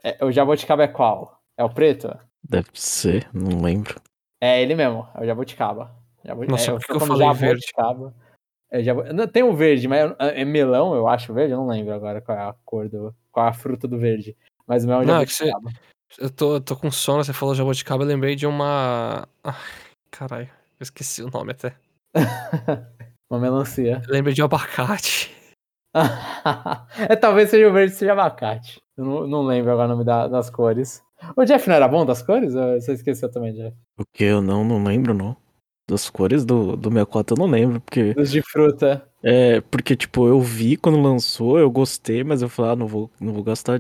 É, 0.04 0.26
o 0.26 0.32
jabuticaba 0.32 0.84
é 0.84 0.88
qual? 0.88 1.40
É 1.56 1.64
o 1.64 1.70
preto? 1.70 2.18
Deve 2.44 2.70
ser, 2.74 3.30
não 3.32 3.62
lembro. 3.62 4.02
É 4.42 4.62
ele 4.62 4.74
mesmo, 4.74 5.08
é 5.14 5.22
o 5.22 5.26
jabuticaba. 5.26 5.92
Jabu... 6.24 6.46
Nossa, 6.48 6.72
é, 6.72 6.74
por 6.74 6.86
que 6.86 6.92
eu, 6.94 7.00
falei 7.00 7.28
jabuticaba. 7.28 8.04
verde? 8.04 8.16
É, 8.72 8.84
jabu... 8.84 9.28
Tem 9.28 9.44
um 9.44 9.56
verde, 9.56 9.88
mas 9.88 10.12
é, 10.18 10.42
é 10.42 10.46
melão, 10.46 10.96
eu 10.96 11.08
acho, 11.08 11.34
verde? 11.34 11.54
Eu 11.54 11.60
não 11.60 11.68
lembro 11.68 11.94
agora 11.94 12.20
qual 12.20 12.38
é 12.38 12.42
a 12.42 12.56
cor 12.66 12.90
do... 12.90 13.14
Qual 13.32 13.46
é 13.46 13.50
a 13.50 13.54
fruta 13.54 13.88
do 13.88 14.00
verde. 14.00 14.36
Mas 14.66 14.84
o 14.84 14.88
meu 14.88 14.98
é 14.98 15.00
um 15.02 15.06
jabuticaba. 15.06 15.70
Não, 15.70 15.95
eu 16.18 16.30
tô, 16.30 16.62
tô 16.62 16.76
com 16.76 16.92
sono, 16.92 17.24
você 17.24 17.34
falou 17.34 17.56
jabuticaba, 17.56 18.04
eu 18.04 18.08
lembrei 18.08 18.36
de 18.36 18.46
uma. 18.46 19.28
Ai, 19.44 19.56
caralho, 20.12 20.50
eu 20.80 20.84
esqueci 20.84 21.24
o 21.24 21.30
nome 21.30 21.52
até. 21.52 21.76
uma 23.30 23.40
melancia. 23.40 24.02
Eu 24.08 24.14
lembrei 24.14 24.34
de 24.34 24.42
um 24.42 24.46
abacate. 24.46 25.34
é, 27.10 27.16
talvez 27.16 27.50
seja 27.50 27.70
o 27.70 27.74
verde 27.74 27.96
seja 27.96 28.14
abacate. 28.14 28.82
Eu 28.98 29.06
não, 29.06 29.28
não 29.28 29.46
lembro 29.46 29.72
agora 29.72 29.88
o 29.88 29.92
nome 29.92 30.06
da, 30.06 30.28
das 30.28 30.50
cores. 30.50 31.04
O 31.36 31.46
Jeff 31.46 31.68
não 31.68 31.76
era 31.76 31.88
bom 31.88 32.06
das 32.06 32.22
cores? 32.22 32.56
Ou 32.56 32.80
você 32.80 32.94
esqueceu 32.94 33.32
também, 33.32 33.54
Jeff? 33.54 33.76
O 33.98 34.04
que? 34.14 34.24
Eu 34.24 34.42
não, 34.42 34.64
não 34.64 34.84
lembro, 34.84 35.14
não. 35.14 35.36
Das 35.88 36.10
cores 36.10 36.44
do, 36.44 36.76
do 36.76 36.90
64 36.90 37.36
eu 37.36 37.40
não 37.40 37.52
lembro, 37.52 37.80
porque. 37.80 38.14
Dos 38.14 38.32
de 38.32 38.42
fruta. 38.42 39.08
É, 39.22 39.62
porque, 39.62 39.96
tipo, 39.96 40.28
eu 40.28 40.40
vi 40.40 40.78
quando 40.78 41.02
lançou, 41.02 41.60
eu 41.60 41.70
gostei, 41.70 42.24
mas 42.24 42.42
eu 42.42 42.50
falei, 42.50 42.72
ah, 42.72 42.76
não 42.76 42.88
vou, 42.88 43.10
não 43.20 43.34
vou 43.34 43.44
gastar 43.44 43.80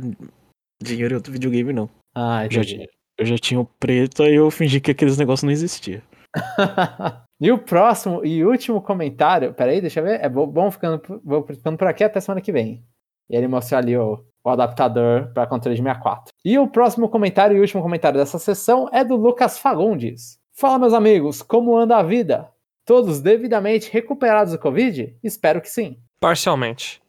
dinheiro 0.82 1.14
em 1.14 1.18
outro 1.18 1.32
videogame, 1.32 1.74
não. 1.74 1.90
Ah, 2.16 2.48
Já 2.50 2.62
entendi. 2.62 2.90
Eu 3.18 3.26
já 3.26 3.38
tinha 3.38 3.60
o 3.60 3.66
preto, 3.66 4.24
aí 4.24 4.36
eu 4.36 4.50
fingi 4.52 4.82
que 4.82 4.92
aqueles 4.92 5.18
negócios 5.18 5.44
não 5.44 5.52
existiam. 5.52 6.02
e 7.40 7.52
o 7.52 7.58
próximo 7.58 8.26
e 8.26 8.44
último 8.44 8.82
comentário. 8.82 9.54
Peraí, 9.54 9.80
deixa 9.80 10.00
eu 10.00 10.04
ver. 10.04 10.22
É 10.22 10.28
bom, 10.28 10.46
bom 10.48 10.70
ficando, 10.70 11.02
vou 11.24 11.46
ficando 11.46 11.78
por 11.78 11.88
aqui 11.88 12.04
até 12.04 12.20
semana 12.20 12.42
que 12.42 12.52
vem. 12.52 12.84
E 13.30 13.36
ele 13.36 13.48
mostrou 13.48 13.78
ali 13.78 13.98
o, 13.98 14.24
o 14.44 14.50
adaptador 14.50 15.32
para 15.34 15.48
controle 15.48 15.76
de 15.76 15.82
64. 15.82 16.34
E 16.44 16.60
o 16.60 16.68
próximo 16.68 17.10
comentário 17.10 17.56
e 17.56 17.60
último 17.62 17.82
comentário 17.82 18.20
dessa 18.20 18.38
sessão 18.38 18.90
é 18.92 19.04
do 19.04 19.16
Lucas 19.16 19.58
Fagundes. 19.58 20.38
Fala, 20.54 20.80
meus 20.80 20.94
amigos, 20.94 21.42
como 21.42 21.78
anda 21.78 21.98
a 21.98 22.04
vida? 22.04 22.50
Todos 22.86 23.22
devidamente 23.22 23.92
recuperados 23.92 24.54
do 24.54 24.60
Covid? 24.60 25.18
Espero 25.24 25.62
que 25.62 25.70
sim. 25.70 25.98
Parcialmente. 26.20 27.02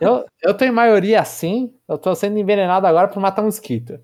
Eu, 0.00 0.26
eu 0.42 0.56
tô 0.56 0.64
em 0.64 0.72
maioria 0.72 1.24
sim. 1.24 1.72
Eu 1.88 1.96
tô 1.96 2.14
sendo 2.14 2.38
envenenado 2.38 2.86
agora 2.86 3.08
por 3.08 3.20
matar 3.20 3.42
um 3.42 3.46
mosquito. 3.46 3.98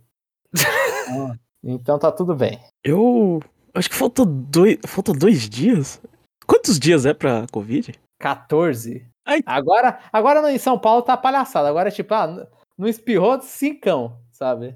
Ah, 1.08 1.34
então 1.62 1.98
tá 1.98 2.10
tudo 2.12 2.34
bem. 2.34 2.58
Eu 2.84 3.40
acho 3.74 3.88
que 3.90 3.96
falta 3.96 4.24
dois, 4.24 4.78
falta 4.86 5.12
dois 5.12 5.48
dias. 5.48 6.00
Quantos 6.46 6.78
dias 6.78 7.04
é 7.06 7.12
pra 7.14 7.46
Covid? 7.52 7.92
14. 8.18 9.06
Ai. 9.26 9.42
Agora, 9.44 9.98
agora 10.12 10.52
em 10.52 10.58
São 10.58 10.78
Paulo 10.78 11.02
tá 11.02 11.16
palhaçada. 11.16 11.68
Agora, 11.68 11.90
tipo, 11.90 12.14
ah, 12.14 12.46
não 12.76 12.88
espirrou 12.88 13.40
cincão, 13.42 14.18
sabe? 14.32 14.72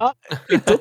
Então, 0.50 0.78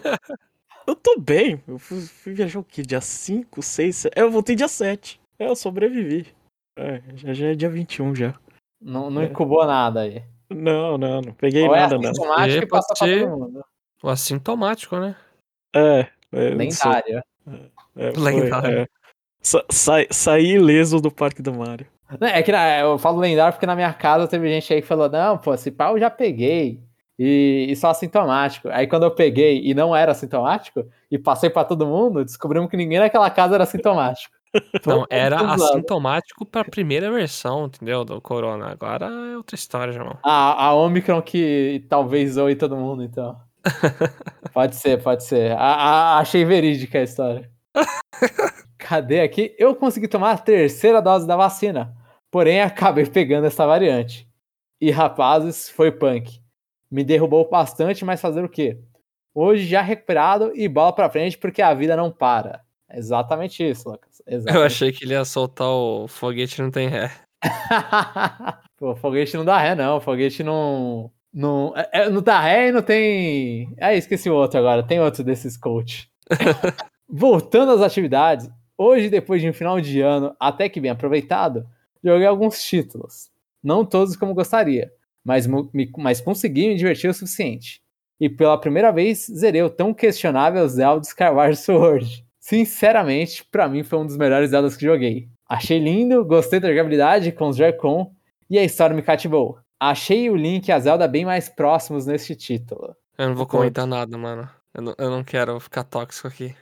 eu 0.86 0.96
tô 0.96 1.18
bem. 1.20 1.64
Eu 1.68 1.80
fui, 1.80 2.02
fui 2.02 2.34
viajar 2.34 2.60
o 2.60 2.64
quê? 2.64 2.82
Dia 2.82 3.00
5, 3.00 3.62
6, 3.62 3.96
7. 3.96 4.14
Eu 4.20 4.30
voltei 4.30 4.56
dia 4.56 4.68
7. 4.68 5.20
É, 5.40 5.48
eu 5.48 5.56
sobrevivi. 5.56 6.28
É, 6.78 7.02
já, 7.16 7.34
já 7.34 7.48
é 7.48 7.56
dia 7.56 7.70
21 7.70 8.14
já. 8.16 8.34
Não, 8.82 9.10
não 9.10 9.22
É. 9.22 9.26
incubou 9.26 9.66
nada 9.66 10.02
aí. 10.02 10.24
Não, 10.50 10.98
não, 10.98 11.22
não 11.22 11.34
peguei 11.34 11.66
Ou 11.68 11.74
é 11.76 11.82
nada, 11.82 11.98
não. 11.98 12.10
assintomático 12.12 12.60
E 12.60 12.66
e 12.66 12.68
passa 12.68 12.94
pra 12.94 13.08
todo 13.08 13.40
mundo. 13.40 13.66
O 14.04 14.10
assintomático, 14.10 14.98
né? 15.00 15.16
É, 15.74 16.08
é, 16.32 16.50
sou- 16.50 16.58
Lendário. 16.58 17.24
é, 17.98 18.12
foi, 18.14 18.24
Lendário. 18.34 18.80
é. 18.80 18.88
Sa 19.42 19.64
sai- 19.72 20.08
saí 20.12 20.52
ileso 20.54 21.00
do 21.02 21.12
Parque 21.12 21.42
do 21.42 21.54
Mario. 21.54 21.88
É 22.20 22.44
que 22.44 22.52
na- 22.52 22.80
eu 22.80 22.98
falo 23.00 23.20
lendário 23.20 23.54
porque 23.54 23.66
na 23.66 23.76
minha 23.76 23.94
casa 23.94 24.28
teve 24.28 24.48
gente 24.50 24.72
aí 24.74 24.82
que 24.82 24.88
falou: 24.88 25.10
não, 25.10 25.38
pô, 25.38 25.54
esse 25.54 25.72
pau 25.72 25.96
eu 25.96 26.00
já 26.00 26.10
peguei. 26.10 26.80
E, 27.18 27.68
e 27.70 27.76
só 27.76 27.90
assintomático. 27.90 28.68
Aí 28.70 28.88
quando 28.88 29.04
eu 29.04 29.12
peguei 29.12 29.62
e 29.64 29.74
não 29.76 29.96
era 29.96 30.12
assintomático, 30.12 30.84
e 31.10 31.20
passei 31.20 31.50
pra 31.52 31.64
todo 31.64 31.86
mundo, 31.86 32.26
descobrimos 32.26 32.70
que 32.70 32.76
ninguém 32.78 33.00
naquela 33.00 33.30
casa 33.30 33.54
era 33.56 33.64
assintomático. 33.64 34.34
Não, 34.86 35.06
era 35.10 35.38
assintomático 35.54 36.46
pra 36.46 36.66
primeira 36.66 37.10
versão, 37.12 37.66
entendeu? 37.68 38.04
Do 38.04 38.20
Corona. 38.20 38.70
Agora 38.72 39.06
é 39.06 39.38
outra 39.38 39.56
história, 39.56 39.94
irmão. 39.94 40.18
A, 40.24 40.66
a 40.66 40.74
Omicron 40.74 41.22
que 41.22 41.86
talvez 41.88 42.34
zoe 42.34 42.56
todo 42.56 42.76
mundo, 42.76 43.02
então. 43.04 43.38
Pode 44.54 44.76
ser, 44.76 45.02
pode 45.02 45.24
ser. 45.24 45.52
A- 45.54 45.58
a- 45.58 46.20
achei 46.20 46.44
verídica 46.46 47.00
a 47.00 47.04
história. 47.04 47.50
Cadê 48.78 49.22
aqui? 49.22 49.56
Eu 49.58 49.76
consegui 49.76 50.08
tomar 50.08 50.32
a 50.32 50.38
terceira 50.38 51.02
dose 51.02 51.26
da 51.28 51.36
vacina, 51.36 51.96
porém 52.30 52.62
acabei 52.62 53.06
pegando 53.06 53.46
essa 53.48 53.66
variante. 53.66 54.28
E 54.80 54.90
rapazes, 54.92 55.70
foi 55.70 55.92
punk. 55.92 56.42
Me 56.90 57.04
derrubou 57.04 57.48
bastante, 57.50 58.04
mas 58.04 58.20
fazer 58.20 58.44
o 58.44 58.50
quê? 58.50 58.80
Hoje 59.34 59.66
já 59.66 59.82
recuperado 59.82 60.52
e 60.56 60.68
bola 60.68 60.92
pra 60.94 61.10
frente 61.10 61.38
porque 61.38 61.62
a 61.62 61.74
vida 61.74 61.96
não 61.96 62.12
para. 62.12 62.62
Exatamente 62.92 63.64
isso, 63.68 63.90
Lucas. 63.90 64.22
Eu 64.28 64.38
Exatamente. 64.40 64.66
achei 64.66 64.92
que 64.92 65.06
ele 65.06 65.14
ia 65.14 65.24
soltar 65.24 65.68
o 65.70 66.08
foguete 66.08 66.62
não 66.62 66.70
tem 66.70 66.90
ré. 66.90 67.12
Pô, 68.78 68.96
foguete 68.96 69.38
não 69.38 69.46
dá 69.46 69.58
ré, 69.58 69.74
não. 69.76 70.02
Foguete 70.02 70.44
não. 70.44 71.10
Não, 71.34 71.74
é- 71.76 71.90
é- 71.94 72.10
não 72.10 72.22
dá 72.22 72.40
ré 72.42 72.68
e 72.70 72.72
não 72.72 72.82
tem. 72.82 73.74
Ah, 73.80 73.94
esqueci 73.96 74.30
o 74.30 74.36
outro 74.36 74.60
agora. 74.60 74.84
Tem 74.84 75.00
outro 75.00 75.24
desses 75.24 75.56
coach. 75.58 76.10
Voltando 77.10 77.72
às 77.74 77.82
atividades, 77.82 78.50
hoje, 78.78 79.10
depois 79.10 79.42
de 79.42 79.50
um 79.50 79.54
final 79.54 79.80
de 79.82 80.02
ano 80.02 80.36
até 80.40 80.70
que 80.70 80.80
bem 80.80 80.92
aproveitado, 80.92 81.66
joguei 82.04 82.26
alguns 82.28 82.64
títulos. 82.64 83.30
Não 83.64 83.86
todos 83.86 84.16
como 84.16 84.34
gostaria, 84.34 84.92
mas, 85.24 85.46
me- 85.48 85.70
mas 85.98 86.22
consegui 86.22 86.68
me 86.68 86.76
divertir 86.76 87.10
o 87.10 87.14
suficiente. 87.14 87.82
E 88.20 88.30
pela 88.30 88.60
primeira 88.60 88.92
vez, 88.92 89.26
zerei 89.28 89.62
o 89.64 89.70
tão 89.70 89.94
questionável 89.94 90.68
Zelda 90.68 91.06
Skyward 91.06 91.56
Sword. 91.58 92.26
Sinceramente, 92.40 93.46
pra 93.52 93.68
mim 93.68 93.84
foi 93.84 94.00
um 94.00 94.06
dos 94.06 94.18
melhores 94.18 94.50
Zeldas 94.52 94.76
que 94.78 94.86
joguei. 94.86 95.28
Achei 95.48 95.80
lindo, 95.80 96.24
gostei 96.26 96.60
da 96.60 96.70
jogabilidade 96.70 97.32
com 97.32 97.50
os 97.50 97.58
Joy-Con 97.58 98.12
e 98.50 98.58
a 98.58 98.64
história 98.64 98.96
me 98.96 99.02
cativou. 99.02 99.58
Achei 99.84 100.30
o 100.30 100.36
Link 100.36 100.68
e 100.68 100.72
a 100.72 100.80
Zelda 100.80 101.08
bem 101.08 101.26
mais 101.26 101.50
próximos 101.50 102.06
neste 102.06 102.36
título. 102.36 102.96
Eu 103.18 103.30
não 103.30 103.36
vou 103.36 103.48
comentar 103.48 103.88
nada, 103.88 104.16
mano. 104.16 104.48
Eu 104.76 104.82
não, 104.84 104.96
eu 104.96 105.10
não 105.10 105.24
quero 105.24 105.60
ficar 105.60 105.84
tóxico 105.84 106.28
aqui. 106.28 106.56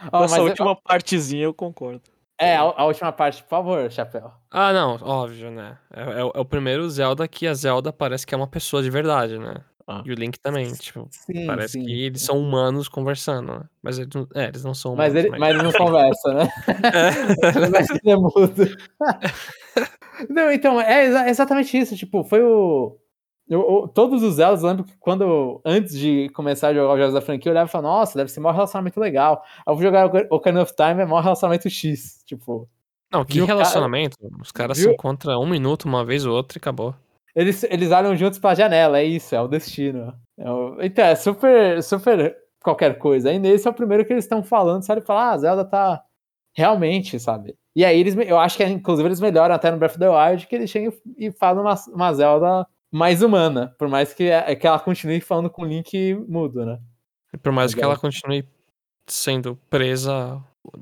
Essa 0.00 0.10
mas- 0.12 0.38
última 0.38 0.74
partezinha 0.74 1.44
eu 1.44 1.52
concordo. 1.52 2.00
É, 2.38 2.56
a, 2.56 2.62
a 2.62 2.84
última 2.86 3.12
parte, 3.12 3.42
por 3.42 3.50
favor, 3.50 3.90
Chapéu. 3.90 4.32
Ah, 4.50 4.72
não, 4.72 4.96
óbvio, 5.02 5.50
né? 5.50 5.76
É, 5.94 6.00
é 6.20 6.24
o- 6.24 6.32
é 6.34 6.40
o 6.40 6.44
primeiro 6.46 6.88
Zelda 6.88 7.28
que 7.28 7.46
a 7.46 7.52
Zelda 7.54 7.92
parece 7.92 8.26
que 8.26 8.34
é 8.34 8.36
uma 8.38 8.48
pessoa 8.48 8.82
de 8.82 8.88
verdade, 8.90 9.38
né? 9.38 9.56
Ah. 9.86 10.02
E 10.04 10.10
o 10.10 10.14
Link 10.14 10.38
também, 10.40 10.72
tipo, 10.72 11.06
Sim, 11.10 11.46
parece 11.46 11.74
sim. 11.74 11.84
que 11.84 12.04
eles 12.06 12.22
são 12.22 12.38
humanos 12.38 12.88
conversando, 12.88 13.52
né? 13.58 13.64
Mas 13.82 13.98
eles 13.98 14.10
não, 14.14 14.26
é, 14.34 14.46
eles 14.48 14.64
não 14.64 14.72
são 14.74 14.96
Mas, 14.96 15.12
humanos. 15.12 15.30
ele, 15.30 15.38
mas 15.38 15.50
ele 15.54 15.62
não 15.62 15.72
conversa, 15.72 16.32
né? 16.34 16.48
Mas 17.70 17.90
ele 17.90 18.10
é 18.10 18.16
mudo. 18.16 18.76
Não, 20.30 20.50
então, 20.52 20.80
é 20.80 21.04
exa- 21.06 21.28
exatamente 21.28 21.76
isso. 21.78 21.96
Tipo, 21.96 22.22
foi 22.24 22.42
o. 22.42 22.96
eu- 23.48 23.60
eu- 23.82 23.88
todos 23.88 24.22
os 24.22 24.34
Zeldas, 24.36 24.62
eu 24.62 24.68
lembro 24.68 24.84
que 24.84 24.96
quando, 24.98 25.60
antes 25.64 25.98
de 25.98 26.28
começar 26.30 26.68
a 26.68 26.74
jogar 26.74 26.94
os 26.94 26.98
jogos 26.98 27.14
da 27.14 27.20
franquia, 27.20 27.50
eu 27.50 27.52
olhava 27.52 27.68
e 27.68 27.72
falava, 27.72 27.96
nossa, 27.98 28.16
deve 28.18 28.30
ser 28.30 28.40
maior 28.40 28.54
relacionamento 28.54 28.98
legal. 29.00 29.42
Aí 29.58 29.62
eu 29.72 29.74
vou 29.74 29.82
jogar 29.82 30.06
o 30.06 30.34
Ocarina 30.36 30.62
of 30.62 30.74
Time, 30.74 31.02
é 31.02 31.06
maior 31.06 31.22
relacionamento 31.22 31.68
X. 31.68 32.22
Tipo, 32.26 32.68
Não, 33.12 33.24
que 33.24 33.34
Viu, 33.34 33.46
cara? 33.46 33.58
relacionamento. 33.58 34.16
Os 34.40 34.50
caras 34.52 34.78
se 34.78 34.84
Viu? 34.84 34.92
encontram 34.94 35.38
um 35.42 35.46
minuto, 35.46 35.84
uma 35.84 36.04
vez 36.04 36.24
ou 36.24 36.34
outra 36.34 36.56
e 36.56 36.60
acabou. 36.60 36.94
eles, 37.34 37.62
eles 37.64 37.90
olham 37.90 38.14
juntos 38.16 38.38
pra 38.38 38.54
janela, 38.54 38.98
é 38.98 39.04
isso, 39.04 39.34
é 39.34 39.40
o 39.40 39.48
destino. 39.48 40.14
É 40.38 40.50
o- 40.50 40.76
Então, 40.80 41.04
é 41.04 41.14
super, 41.14 41.82
super 41.82 42.34
qualquer 42.62 42.96
coisa. 42.98 43.28
Aí 43.30 43.38
nesse 43.38 43.66
é 43.66 43.70
o 43.70 43.74
primeiro 43.74 44.04
que 44.04 44.12
eles 44.12 44.24
estão 44.24 44.42
falando, 44.42 44.82
sabe? 44.82 45.00
Falar, 45.02 45.32
ah, 45.32 45.38
Zelda 45.38 45.64
tá 45.64 46.02
realmente, 46.52 47.18
sabe? 47.18 47.56
E 47.74 47.84
aí 47.84 47.98
eles, 47.98 48.14
eu 48.16 48.38
acho 48.38 48.56
que 48.56 48.64
inclusive 48.64 49.08
eles 49.08 49.20
melhoram 49.20 49.54
até 49.54 49.70
no 49.70 49.78
Breath 49.78 49.92
of 49.92 49.98
the 49.98 50.08
Wild, 50.08 50.46
que 50.46 50.54
eles 50.54 50.70
chegam 50.70 50.92
e 51.16 51.30
falam 51.32 51.62
uma, 51.62 51.74
uma 51.88 52.12
Zelda 52.12 52.66
mais 52.90 53.22
humana, 53.22 53.74
por 53.78 53.88
mais 53.88 54.12
que, 54.12 54.24
é, 54.24 54.54
que 54.54 54.66
ela 54.66 54.78
continue 54.78 55.20
falando 55.20 55.48
com 55.48 55.62
o 55.62 55.66
Link 55.66 56.14
mudo, 56.28 56.66
né? 56.66 56.78
E 57.32 57.38
por 57.38 57.50
mais 57.50 57.72
que 57.72 57.80
Legal. 57.80 57.92
ela 57.92 58.00
continue 58.00 58.46
sendo 59.06 59.58
presa 59.70 60.38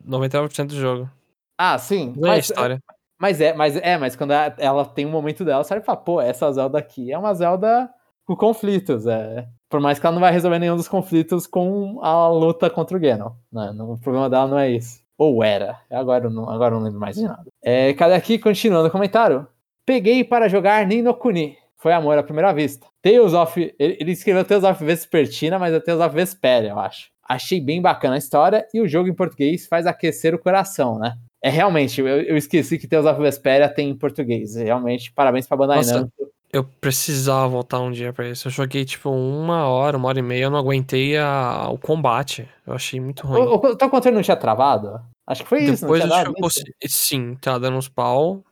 99% 0.06 0.66
do 0.66 0.74
jogo. 0.74 1.08
Ah, 1.56 1.78
sim. 1.78 2.12
Não 2.16 2.28
é 2.28 2.32
a 2.32 2.34
Mas, 2.36 2.50
história. 2.50 2.82
mas 3.18 3.40
é, 3.40 3.54
mas 3.54 3.76
é, 3.76 3.96
mas 3.96 4.16
quando 4.16 4.32
ela, 4.32 4.84
tem 4.84 5.06
um 5.06 5.10
momento 5.10 5.44
dela, 5.44 5.62
você 5.62 5.80
fala, 5.80 5.98
pô, 5.98 6.20
essa 6.20 6.50
Zelda 6.50 6.78
aqui 6.78 7.12
é 7.12 7.18
uma 7.18 7.32
Zelda 7.34 7.88
com 8.24 8.34
conflitos, 8.34 9.06
é. 9.06 9.46
Por 9.68 9.78
mais 9.80 10.00
que 10.00 10.06
ela 10.06 10.14
não 10.14 10.20
vai 10.20 10.32
resolver 10.32 10.58
nenhum 10.58 10.76
dos 10.76 10.88
conflitos 10.88 11.46
com 11.46 12.00
a 12.02 12.28
luta 12.28 12.68
contra 12.68 12.96
o 12.96 13.00
Ganon, 13.00 13.30
né? 13.52 13.70
O 13.78 13.96
problema 13.98 14.28
dela 14.28 14.48
não 14.48 14.58
é 14.58 14.70
isso. 14.70 14.99
Ou 15.22 15.44
era. 15.44 15.78
Agora 15.90 16.24
eu 16.24 16.30
não, 16.30 16.48
agora 16.48 16.74
eu 16.74 16.78
não 16.78 16.86
lembro 16.86 16.98
mais 16.98 17.14
de 17.16 17.24
nada. 17.24 17.44
É, 17.62 17.92
cadê 17.92 18.14
aqui? 18.14 18.38
Continuando 18.38 18.88
o 18.88 18.90
comentário. 18.90 19.46
Peguei 19.84 20.24
para 20.24 20.48
jogar 20.48 20.86
Nino 20.86 21.12
Kuni. 21.12 21.58
Foi 21.76 21.92
amor 21.92 22.16
à 22.16 22.22
primeira 22.22 22.54
vista. 22.54 22.86
Tales 23.02 23.34
of. 23.34 23.74
Ele, 23.78 23.96
ele 24.00 24.12
escreveu 24.12 24.44
Tales 24.46 24.64
of 24.64 24.82
Vespertina, 24.82 25.58
mas 25.58 25.74
é 25.74 25.80
Tales 25.80 26.00
of 26.00 26.14
Vesperia, 26.14 26.70
eu 26.70 26.78
acho. 26.78 27.10
Achei 27.28 27.60
bem 27.60 27.82
bacana 27.82 28.14
a 28.14 28.18
história 28.18 28.66
e 28.72 28.80
o 28.80 28.88
jogo 28.88 29.10
em 29.10 29.14
português 29.14 29.66
faz 29.66 29.86
aquecer 29.86 30.34
o 30.34 30.38
coração, 30.38 30.98
né? 30.98 31.14
É 31.42 31.50
realmente, 31.50 32.00
eu, 32.00 32.06
eu 32.08 32.36
esqueci 32.36 32.78
que 32.78 32.86
Tales 32.88 33.06
of 33.06 33.20
Vesperia 33.20 33.68
tem 33.68 33.90
em 33.90 33.96
português. 33.96 34.56
Realmente, 34.56 35.12
parabéns 35.12 35.46
pra 35.46 35.56
Bandai 35.56 35.76
Nossa, 35.78 35.98
Namco. 36.00 36.12
Eu 36.52 36.64
precisava 36.64 37.46
voltar 37.46 37.78
um 37.78 37.92
dia 37.92 38.12
pra 38.12 38.28
isso. 38.28 38.48
Eu 38.48 38.52
joguei 38.52 38.84
tipo 38.84 39.08
uma 39.08 39.68
hora, 39.68 39.96
uma 39.96 40.08
hora 40.08 40.18
e 40.18 40.22
meia, 40.22 40.44
eu 40.44 40.50
não 40.50 40.58
aguentei 40.58 41.16
a- 41.16 41.68
o 41.70 41.78
combate. 41.78 42.48
Eu 42.66 42.74
achei 42.74 42.98
muito 42.98 43.24
ruim. 43.24 43.40
O, 43.40 43.54
o, 43.54 43.54
o 43.54 43.76
teu 43.76 43.88
controle 43.88 44.16
não 44.16 44.22
tinha 44.22 44.36
travado? 44.36 45.00
Acho 45.26 45.42
que 45.42 45.48
foi 45.48 45.64
isso, 45.64 45.82
depois 45.82 46.02
não 46.04 46.34
consegui- 46.34 46.72
Sim, 46.88 47.34
tá 47.36 47.58
dando 47.58 47.76
uns 47.76 47.88
pau. 47.88 48.44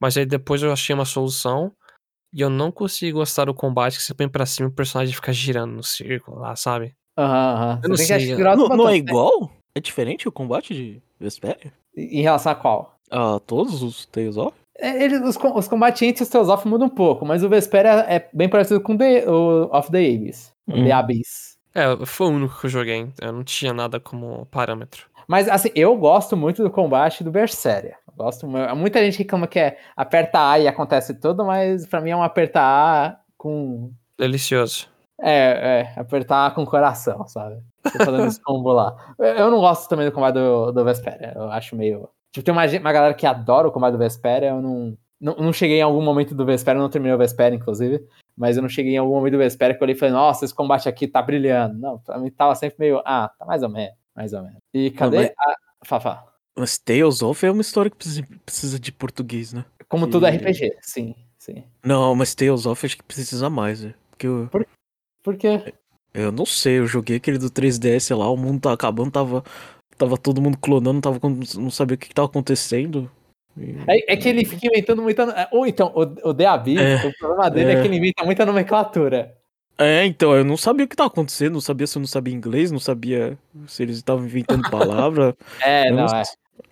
Mas 0.00 0.16
aí 0.16 0.26
depois 0.26 0.62
eu 0.62 0.72
achei 0.72 0.94
uma 0.94 1.04
solução. 1.04 1.72
E 2.34 2.40
eu 2.40 2.50
não 2.50 2.70
consigo 2.70 3.18
gostar 3.18 3.46
do 3.46 3.54
combate 3.54 3.96
que 3.96 4.02
você 4.02 4.12
põe 4.12 4.28
pra 4.28 4.44
cima 4.44 4.68
e 4.68 4.72
o 4.72 4.74
personagem 4.74 5.14
fica 5.14 5.32
girando 5.32 5.72
no 5.74 5.82
círculo 5.82 6.38
lá, 6.38 6.54
sabe? 6.54 6.94
Aham, 7.18 7.54
aham. 7.54 7.80
Não 7.82 8.76
Não, 8.76 8.88
é 8.90 8.96
igual? 8.96 9.50
É 9.74 9.80
diferente 9.80 10.28
o 10.28 10.32
combate 10.32 10.74
de 10.74 11.02
Vesperia? 11.18 11.72
Em 11.96 12.20
relação 12.22 12.52
a 12.52 12.54
qual? 12.54 12.98
A 13.10 13.38
todos 13.40 13.82
os 13.82 14.04
Tales 14.06 14.36
of? 14.36 14.56
É, 14.78 15.02
Eles, 15.02 15.20
os, 15.22 15.36
os 15.36 15.68
combates 15.68 16.02
entre 16.02 16.22
os 16.22 16.28
Tales 16.28 16.48
of 16.48 16.66
mudam 16.68 16.88
um 16.88 16.90
pouco, 16.90 17.24
mas 17.24 17.42
o 17.42 17.48
Vesperia 17.48 18.04
é 18.08 18.28
bem 18.34 18.48
parecido 18.50 18.80
com 18.82 18.96
the, 18.96 19.26
o 19.30 19.70
Of 19.74 19.90
the 19.90 19.98
Abyss. 19.98 20.52
Hum. 20.68 20.84
The 20.84 20.92
Abyss. 20.92 21.56
É, 21.74 22.04
foi 22.04 22.26
o 22.26 22.30
único 22.30 22.58
que 22.60 22.66
eu 22.66 22.70
joguei. 22.70 23.08
Eu 23.20 23.32
não 23.32 23.44
tinha 23.44 23.72
nada 23.72 23.98
como 24.00 24.44
parâmetro. 24.46 25.06
Mas, 25.26 25.48
assim, 25.48 25.70
eu 25.74 25.96
gosto 25.96 26.36
muito 26.36 26.62
do 26.62 26.70
combate 26.70 27.24
do 27.24 27.30
Berseria. 27.30 27.96
Gosto. 28.16 28.46
Muita 28.48 29.04
gente 29.04 29.18
reclama 29.18 29.46
que 29.46 29.58
é 29.58 29.78
aperta 29.94 30.50
A 30.50 30.58
e 30.58 30.66
acontece 30.66 31.14
tudo, 31.14 31.44
mas 31.44 31.86
pra 31.86 32.00
mim 32.00 32.10
é 32.10 32.16
um 32.16 32.22
apertar 32.22 32.62
A 32.62 33.20
com. 33.36 33.92
Delicioso. 34.18 34.88
É, 35.20 35.92
é, 35.96 36.00
apertar 36.00 36.46
A 36.46 36.50
com 36.50 36.64
coração, 36.64 37.26
sabe? 37.26 37.60
Tô 37.82 38.04
fazendo 38.04 38.26
esse 38.26 38.40
combo 38.40 38.72
lá. 38.72 38.96
Eu 39.18 39.50
não 39.50 39.60
gosto 39.60 39.88
também 39.88 40.06
do 40.06 40.12
combate 40.12 40.34
do, 40.34 40.72
do 40.72 40.84
Vesperia. 40.84 41.32
Eu 41.34 41.50
acho 41.50 41.76
meio. 41.76 42.08
Tipo, 42.32 42.44
tem 42.44 42.52
uma, 42.52 42.64
uma 42.64 42.92
galera 42.92 43.14
que 43.14 43.26
adora 43.26 43.68
o 43.68 43.72
combate 43.72 43.92
do 43.92 43.98
Vesperia, 43.98 44.50
eu 44.50 44.62
não. 44.62 44.96
Não, 45.18 45.34
não 45.36 45.52
cheguei 45.52 45.78
em 45.78 45.82
algum 45.82 46.02
momento 46.02 46.34
do 46.34 46.44
Vesperia, 46.44 46.80
não 46.80 46.90
terminei 46.90 47.14
o 47.14 47.18
Vesperia, 47.18 47.56
inclusive. 47.56 48.06
Mas 48.36 48.56
eu 48.56 48.62
não 48.62 48.68
cheguei 48.68 48.94
em 48.94 48.98
algum 48.98 49.14
momento 49.14 49.32
do 49.32 49.38
Vesperia 49.38 49.74
que 49.74 49.82
eu 49.82 49.86
olhei 49.86 49.96
e 49.96 49.98
falei, 49.98 50.12
nossa, 50.12 50.44
esse 50.44 50.54
combate 50.54 50.88
aqui 50.90 51.08
tá 51.08 51.22
brilhando. 51.22 51.78
Não, 51.78 51.98
pra 51.98 52.18
mim 52.18 52.30
tava 52.30 52.54
sempre 52.54 52.76
meio, 52.78 53.00
ah, 53.02 53.30
tá 53.38 53.46
mais 53.46 53.62
ou 53.62 53.70
menos, 53.70 53.94
mais 54.16 54.32
ou 54.32 54.42
menos. 54.42 54.58
E 54.72 54.90
cadê 54.90 55.18
mas... 55.18 55.30
a. 55.38 55.54
Fafá. 55.84 56.26
Mas 56.58 56.78
Tales 56.78 57.22
of 57.22 57.44
é 57.44 57.50
uma 57.50 57.60
história 57.60 57.90
que 57.90 57.96
precisa, 57.96 58.26
precisa 58.44 58.80
de 58.80 58.90
português, 58.90 59.52
né? 59.52 59.64
Como 59.88 60.06
que... 60.06 60.12
tudo 60.12 60.26
RPG, 60.26 60.78
sim, 60.80 61.14
sim. 61.38 61.62
Não, 61.84 62.14
mas 62.14 62.34
Tales 62.34 62.64
of 62.64 62.84
acho 62.84 62.96
que 62.96 63.02
precisa 63.02 63.50
mais, 63.50 63.82
né? 63.82 63.94
Porque 64.10 64.26
eu... 64.26 64.48
Por, 64.50 64.66
Por 65.22 65.36
quê? 65.36 65.74
Eu 66.14 66.32
não 66.32 66.46
sei, 66.46 66.78
eu 66.78 66.86
joguei 66.86 67.18
aquele 67.18 67.36
do 67.36 67.50
3DS 67.50 68.16
lá, 68.16 68.28
o 68.30 68.38
mundo 68.38 68.62
tá 68.62 68.72
acabando, 68.72 69.10
tava, 69.10 69.44
tava 69.98 70.16
todo 70.16 70.40
mundo 70.40 70.56
clonando, 70.56 71.02
tava, 71.02 71.20
não 71.58 71.70
sabia 71.70 71.94
o 71.94 71.98
que, 71.98 72.08
que 72.08 72.14
tava 72.14 72.26
acontecendo. 72.26 73.10
É, 73.86 74.12
é, 74.12 74.16
que 74.16 74.28
ele 74.28 74.44
fica 74.44 74.66
inventando 74.66 75.02
muita. 75.02 75.48
Ou 75.52 75.66
então, 75.66 75.92
o, 75.94 76.28
o 76.30 76.32
Deabi, 76.32 76.78
é, 76.78 77.06
o 77.06 77.18
problema 77.18 77.50
dele 77.50 77.72
é. 77.72 77.74
é. 77.74 77.80
que 77.80 77.86
ele 77.86 77.96
inventa 77.96 78.24
muita 78.24 78.46
nomenclatura. 78.46 79.36
É, 79.78 80.06
então, 80.06 80.34
eu 80.34 80.44
não 80.44 80.56
sabia 80.56 80.84
o 80.84 80.88
que 80.88 80.94
estava 80.94 81.08
acontecendo, 81.08 81.54
não 81.54 81.60
sabia 81.60 81.86
se 81.86 81.98
eu 81.98 82.00
não 82.00 82.06
sabia 82.06 82.34
inglês, 82.34 82.70
não 82.70 82.78
sabia 82.78 83.38
se 83.66 83.82
eles 83.82 83.96
estavam 83.96 84.24
inventando 84.24 84.68
palavra. 84.70 85.36
é, 85.60 85.90
não, 85.90 86.06
não, 86.06 86.16
é. 86.16 86.22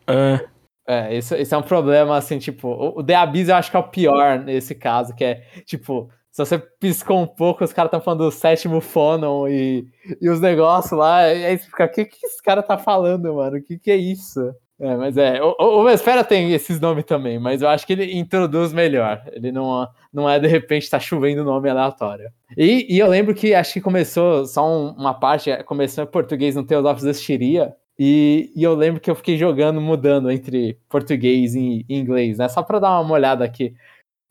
É. 0.07 0.55
É, 0.87 1.17
isso, 1.17 1.35
isso 1.35 1.55
é 1.55 1.59
um 1.59 1.63
problema, 1.63 2.17
assim, 2.17 2.39
tipo, 2.39 2.69
o, 2.69 2.99
o 2.99 3.03
The 3.03 3.15
Abyss 3.15 3.49
eu 3.49 3.57
acho 3.57 3.71
que 3.71 3.77
é 3.77 3.81
o 3.81 3.89
pior 3.89 4.39
nesse 4.39 4.75
caso, 4.75 5.15
que 5.15 5.25
é, 5.25 5.41
tipo, 5.65 6.11
se 6.31 6.45
você 6.45 6.59
piscou 6.59 7.23
um 7.23 7.27
pouco, 7.27 7.65
os 7.65 7.73
caras 7.73 7.89
estão 7.89 8.01
falando 8.01 8.25
do 8.25 8.31
sétimo 8.31 8.81
fônon 8.81 9.49
e, 9.49 9.87
e 10.21 10.29
os 10.29 10.41
negócios 10.41 10.99
lá, 10.99 11.33
e 11.33 11.47
aí 11.47 11.59
você 11.59 11.65
fica, 11.65 11.85
o 11.85 11.89
que 11.89 12.05
que 12.05 12.27
esse 12.27 12.43
cara 12.43 12.63
tá 12.63 12.77
falando, 12.77 13.35
mano? 13.35 13.57
O 13.57 13.63
que 13.63 13.79
que 13.79 13.91
é 13.91 13.97
isso? 13.97 14.41
É, 14.81 14.97
mas 14.97 15.17
é, 15.17 15.41
o, 15.41 15.55
o 15.59 15.85
Vespera 15.85 16.25
tem 16.25 16.53
esses 16.53 16.81
nomes 16.81 17.05
também, 17.05 17.39
mas 17.39 17.63
eu 17.63 17.69
acho 17.69 17.87
que 17.87 17.93
ele 17.93 18.19
introduz 18.19 18.73
melhor. 18.73 19.23
Ele 19.33 19.53
não, 19.53 19.89
não 20.13 20.29
é 20.29 20.39
de 20.41 20.49
repente 20.49 20.91
tá 20.91 20.99
chovendo 20.99 21.45
nome 21.45 21.71
aleatório. 21.71 22.29
E, 22.57 22.87
e 22.93 22.99
eu 22.99 23.09
lembro 23.09 23.35
que 23.35 23.55
acho 23.55 23.75
que 23.75 23.81
começou 23.81 24.45
só 24.47 24.67
um, 24.67 24.91
uma 24.91 25.15
parte, 25.15 25.51
começou 25.65 26.03
em 26.03 26.09
português 26.09 26.57
no 26.57 26.67
Teodófilos 26.67 27.05
da 27.05 27.23
Xiria, 27.23 27.75
e, 27.99 28.53
e, 28.57 28.63
eu 28.63 28.75
lembro 28.75 29.01
que 29.01 29.09
eu 29.09 29.15
fiquei 29.15 29.37
jogando, 29.37 29.81
mudando 29.81 30.31
entre 30.31 30.77
português 30.89 31.55
e, 31.55 31.87
e 31.89 31.97
inglês, 31.97 32.39
né? 32.39 32.49
Só 32.49 32.63
pra 32.63 32.81
dar 32.81 33.01
uma 33.01 33.15
olhada 33.15 33.45
aqui. 33.45 33.75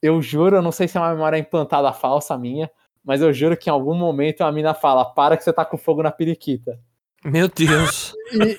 Eu 0.02 0.22
juro, 0.22 0.58
eu 0.58 0.62
não 0.62 0.72
sei 0.72 0.88
se 0.88 0.98
é 0.98 1.00
uma 1.00 1.14
memória 1.14 1.38
implantada 1.38 1.94
falsa 1.94 2.38
minha, 2.38 2.70
mas 3.06 3.22
eu 3.22 3.32
juro 3.32 3.56
que 3.56 3.70
em 3.70 3.74
algum 3.74 3.96
momento 3.96 4.42
a 4.42 4.52
mina 4.52 4.74
fala: 4.74 5.06
para 5.06 5.38
que 5.38 5.44
você 5.44 5.54
tá 5.54 5.64
com 5.64 5.78
fogo 5.78 6.04
na 6.04 6.12
periquita. 6.12 6.78
Meu 7.24 7.48
Deus. 7.48 8.14
e, 8.34 8.58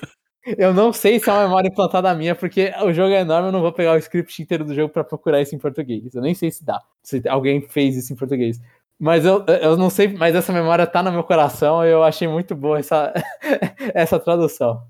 eu 0.57 0.73
não 0.73 0.93
sei 0.93 1.19
se 1.19 1.29
é 1.29 1.33
uma 1.33 1.43
memória 1.43 1.67
implantada 1.67 2.13
minha, 2.13 2.35
porque 2.35 2.73
o 2.83 2.93
jogo 2.93 3.13
é 3.13 3.21
enorme, 3.21 3.47
eu 3.47 3.51
não 3.51 3.61
vou 3.61 3.71
pegar 3.71 3.93
o 3.93 3.97
script 3.97 4.41
inteiro 4.41 4.63
do 4.63 4.73
jogo 4.73 4.93
para 4.93 5.03
procurar 5.03 5.41
isso 5.41 5.55
em 5.55 5.59
português. 5.59 6.13
Eu 6.13 6.21
nem 6.21 6.33
sei 6.33 6.51
se 6.51 6.63
dá, 6.63 6.81
se 7.01 7.21
alguém 7.27 7.61
fez 7.61 7.95
isso 7.95 8.13
em 8.13 8.15
português. 8.15 8.59
Mas 8.97 9.25
eu, 9.25 9.45
eu 9.45 9.75
não 9.75 9.89
sei, 9.89 10.07
mas 10.07 10.35
essa 10.35 10.53
memória 10.53 10.87
tá 10.87 11.03
no 11.03 11.11
meu 11.11 11.23
coração 11.23 11.85
e 11.85 11.89
eu 11.89 12.03
achei 12.03 12.27
muito 12.27 12.55
boa 12.55 12.79
essa, 12.79 13.13
essa 13.93 14.19
tradução. 14.19 14.81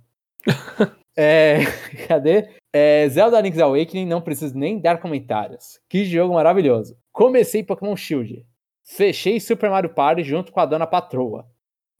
é, 1.17 1.59
cadê? 2.07 2.49
É, 2.71 3.07
Zelda 3.09 3.39
Link's 3.41 3.59
Awakening, 3.59 4.05
não 4.05 4.21
preciso 4.21 4.57
nem 4.57 4.79
dar 4.79 4.99
comentários. 4.99 5.79
Que 5.89 6.05
jogo 6.05 6.33
maravilhoso. 6.33 6.95
Comecei 7.11 7.63
Pokémon 7.63 7.95
Shield. 7.95 8.45
Fechei 8.83 9.39
Super 9.39 9.69
Mario 9.69 9.89
Party 9.89 10.23
junto 10.23 10.51
com 10.51 10.59
a 10.59 10.65
dona 10.65 10.85
patroa. 10.85 11.47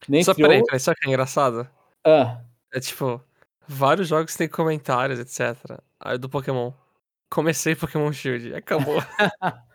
Nem 0.08 0.22
Só 0.22 0.34
peraí, 0.34 0.62
peraí, 0.62 0.78
só 0.78 0.92
que 0.94 1.06
é 1.06 1.08
engraçado. 1.08 1.68
Ah. 2.04 2.42
É 2.72 2.78
tipo, 2.78 3.20
Vários 3.68 4.08
jogos 4.08 4.36
têm 4.36 4.48
comentários, 4.48 5.18
etc. 5.18 5.78
Aí 6.00 6.18
do 6.18 6.28
Pokémon. 6.28 6.72
Comecei 7.30 7.74
Pokémon 7.74 8.12
Shield, 8.12 8.54
acabou. 8.54 9.02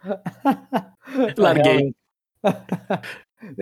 Larguei. 1.38 1.94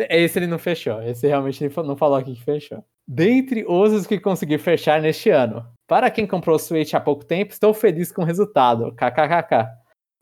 Esse 0.10 0.40
ele 0.40 0.48
não 0.48 0.60
fechou. 0.60 1.02
Esse 1.02 1.28
realmente 1.28 1.64
ele 1.64 1.74
não 1.78 1.98
falou 1.98 2.18
aqui 2.18 2.36
que 2.36 2.44
fechou. 2.44 2.84
Dentre 3.08 3.66
os 3.68 4.06
que 4.06 4.20
consegui 4.20 4.58
fechar 4.58 5.02
neste 5.02 5.30
ano. 5.30 5.66
Para 5.88 6.12
quem 6.12 6.28
comprou 6.28 6.56
o 6.56 6.60
Switch 6.60 6.94
há 6.94 7.00
pouco 7.00 7.26
tempo, 7.26 7.52
estou 7.52 7.74
feliz 7.74 8.12
com 8.12 8.22
o 8.22 8.26
resultado. 8.26 8.94
KKKK. 8.94 9.68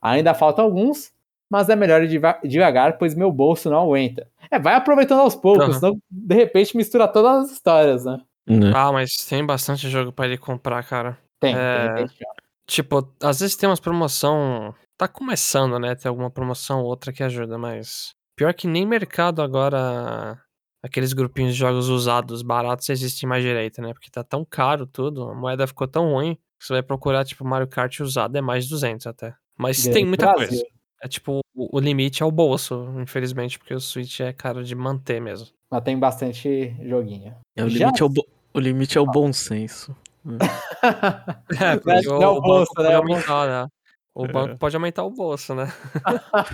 Ainda 0.01 0.33
faltam 0.33 0.63
alguns, 0.63 1.11
mas 1.49 1.67
é 1.67 1.75
melhor 1.75 2.01
ir 2.03 2.21
devagar, 2.45 2.97
pois 2.97 3.13
meu 3.13 3.31
bolso 3.31 3.69
não 3.69 3.83
aguenta. 3.83 4.29
É, 4.49 4.57
vai 4.57 4.75
aproveitando 4.75 5.19
aos 5.19 5.35
poucos, 5.35 5.67
uhum. 5.67 5.73
senão 5.73 6.01
de 6.09 6.35
repente 6.35 6.77
mistura 6.77 7.07
todas 7.07 7.45
as 7.45 7.51
histórias, 7.51 8.05
né? 8.05 8.19
Né? 8.47 8.71
Ah, 8.73 8.91
mas 8.91 9.15
tem 9.27 9.45
bastante 9.45 9.89
jogo 9.89 10.11
para 10.11 10.27
ele 10.27 10.37
comprar, 10.37 10.83
cara. 10.83 11.17
Tem, 11.39 11.53
é, 11.55 11.93
tem, 11.95 12.07
tem. 12.07 12.27
Tipo, 12.65 13.13
às 13.21 13.39
vezes 13.39 13.55
tem 13.55 13.67
umas 13.67 13.79
promoção. 13.79 14.73
Tá 14.97 15.07
começando, 15.07 15.77
né? 15.79 15.95
Tem 15.95 16.09
alguma 16.09 16.29
promoção 16.31 16.81
ou 16.81 16.85
outra 16.85 17.11
que 17.11 17.23
ajuda, 17.23 17.57
mas. 17.57 18.13
Pior 18.35 18.53
que 18.53 18.67
nem 18.67 18.85
mercado 18.85 19.41
agora. 19.41 20.39
Aqueles 20.83 21.11
grupinhos 21.11 21.53
de 21.53 21.59
jogos 21.59 21.89
usados, 21.89 22.41
baratos, 22.41 22.87
existem 22.89 23.27
mais 23.27 23.43
direito, 23.43 23.81
né? 23.81 23.93
Porque 23.93 24.11
tá 24.11 24.23
tão 24.23 24.45
caro 24.45 24.85
tudo, 24.85 25.29
a 25.29 25.33
moeda 25.33 25.65
ficou 25.65 25.87
tão 25.87 26.13
ruim 26.13 26.35
que 26.35 26.65
você 26.65 26.73
vai 26.73 26.83
procurar, 26.83 27.25
tipo, 27.25 27.43
Mario 27.43 27.67
Kart 27.67 27.99
usado, 27.99 28.37
é 28.37 28.41
mais 28.41 28.65
de 28.65 28.69
200 28.69 29.07
até. 29.07 29.33
Mas 29.57 29.83
tem 29.83 30.05
muita 30.05 30.31
Brasil. 30.33 30.47
coisa. 30.47 30.65
É 31.01 31.07
tipo, 31.07 31.39
o, 31.53 31.77
o 31.77 31.79
limite 31.79 32.23
é 32.23 32.25
o 32.25 32.31
bolso, 32.31 32.87
infelizmente, 33.01 33.57
porque 33.57 33.73
o 33.73 33.79
Switch 33.79 34.19
é 34.19 34.31
caro 34.31 34.63
de 34.63 34.75
manter 34.75 35.19
mesmo. 35.19 35.47
Mas 35.69 35.83
tem 35.83 35.97
bastante 35.97 36.75
joguinho. 36.87 37.35
É, 37.55 37.63
o 37.63 37.67
limite 37.67 37.99
Já... 37.99 38.05
é 38.05 38.07
o, 38.07 38.11
o 38.53 38.59
limite 38.59 38.97
é 38.97 39.01
o 39.01 39.05
bom 39.05 39.31
senso. 39.31 39.95
é, 41.61 41.77
porque 41.77 42.09
o, 42.09 42.15
o, 42.15 42.41
bolso, 42.41 42.73
banco 42.73 42.83
né? 42.83 42.89
pode 42.89 42.93
aumentar, 42.93 43.47
né? 43.47 43.67
O 44.13 44.25
é. 44.25 44.31
banco 44.31 44.57
pode 44.57 44.75
aumentar 44.75 45.03
o 45.03 45.11
bolso, 45.11 45.55
né? 45.55 45.71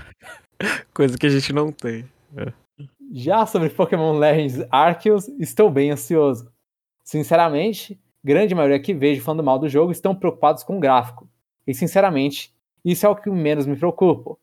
Coisa 0.93 1.17
que 1.17 1.25
a 1.25 1.29
gente 1.29 1.51
não 1.53 1.71
tem. 1.71 2.05
É. 2.37 2.53
Já 3.11 3.45
sobre 3.45 3.69
Pokémon 3.69 4.17
Legends 4.17 4.65
Arceus, 4.69 5.27
estou 5.39 5.69
bem 5.69 5.91
ansioso. 5.91 6.51
Sinceramente, 7.03 7.99
grande 8.23 8.55
maioria 8.55 8.79
que 8.79 8.93
vejo 8.93 9.21
falando 9.21 9.43
mal 9.43 9.59
do 9.59 9.69
jogo 9.69 9.91
estão 9.91 10.15
preocupados 10.15 10.63
com 10.63 10.77
o 10.77 10.79
gráfico. 10.79 11.29
E 11.65 11.73
sinceramente, 11.73 12.53
isso 12.83 13.05
é 13.05 13.09
o 13.09 13.15
que 13.15 13.29
menos 13.29 13.65
me 13.65 13.75
preocupa. 13.75 14.37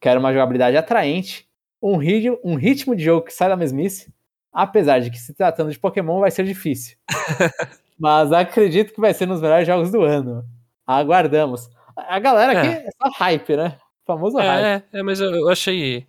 Quero 0.00 0.18
uma 0.18 0.32
jogabilidade 0.32 0.76
atraente, 0.76 1.48
um 1.80 1.96
ritmo, 1.96 2.38
um 2.42 2.54
ritmo 2.54 2.96
de 2.96 3.04
jogo 3.04 3.26
que 3.26 3.32
sai 3.32 3.48
da 3.48 3.56
mesmice 3.56 4.12
Apesar 4.52 5.00
de 5.00 5.10
que 5.10 5.18
se 5.18 5.32
tratando 5.32 5.70
de 5.70 5.78
Pokémon 5.78 6.20
vai 6.20 6.30
ser 6.30 6.44
difícil. 6.44 6.96
Mas 7.98 8.32
acredito 8.32 8.92
que 8.92 9.00
vai 9.00 9.14
ser 9.14 9.26
nos 9.26 9.40
melhores 9.40 9.66
jogos 9.66 9.90
do 9.90 10.02
ano. 10.02 10.44
Aguardamos. 10.86 11.70
A 11.96 12.18
galera 12.18 12.58
aqui 12.58 12.68
é, 12.68 12.86
é 12.86 12.90
só 12.90 13.10
hype, 13.18 13.56
né? 13.56 13.78
O 14.02 14.06
famoso 14.06 14.38
é, 14.38 14.46
hype. 14.46 14.84
É, 14.92 15.02
mas 15.02 15.20
eu, 15.20 15.30
eu, 15.30 15.48
achei. 15.48 16.06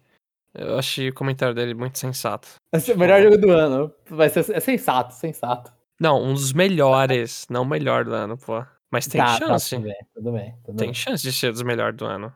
Eu 0.53 0.79
achei 0.79 1.09
o 1.09 1.13
comentário 1.13 1.53
dele 1.53 1.73
muito 1.73 1.99
sensato. 1.99 2.55
Esse 2.73 2.91
é 2.91 2.95
o 2.95 2.97
melhor 2.97 3.21
jogo 3.21 3.37
do 3.37 3.51
ano. 3.51 3.93
Vai 4.09 4.29
ser 4.29 4.49
é 4.51 4.59
sensato, 4.59 5.13
sensato. 5.13 5.71
Não, 5.99 6.21
um 6.21 6.33
dos 6.33 6.51
melhores, 6.53 7.45
não 7.49 7.61
o 7.61 7.65
melhor 7.65 8.05
do 8.05 8.13
ano, 8.13 8.37
pô. 8.37 8.63
Mas 8.91 9.07
tem 9.07 9.21
tá, 9.21 9.37
chance. 9.37 9.75
Tá, 9.75 9.81
tudo 9.81 9.83
bem, 9.83 10.07
tudo 10.13 10.31
bem. 10.31 10.55
Tudo 10.65 10.77
tem 10.77 10.87
bem. 10.87 10.93
chance 10.93 11.23
de 11.23 11.31
ser 11.31 11.51
dos 11.51 11.61
melhores 11.63 11.95
do 11.95 12.05
ano. 12.05 12.33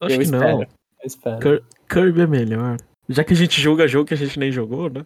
Acho 0.00 0.14
eu 0.14 0.18
que 0.18 0.24
espero, 0.24 0.44
não. 0.44 0.60
Eu 0.62 0.68
espero. 1.04 1.64
Kirby 1.88 2.20
é 2.22 2.26
melhor. 2.26 2.76
Já 3.10 3.24
que 3.24 3.32
a 3.32 3.36
gente 3.36 3.60
joga 3.60 3.88
jogo 3.88 4.06
que 4.06 4.14
a 4.14 4.16
gente 4.16 4.38
nem 4.38 4.52
jogou, 4.52 4.88
né? 4.88 5.04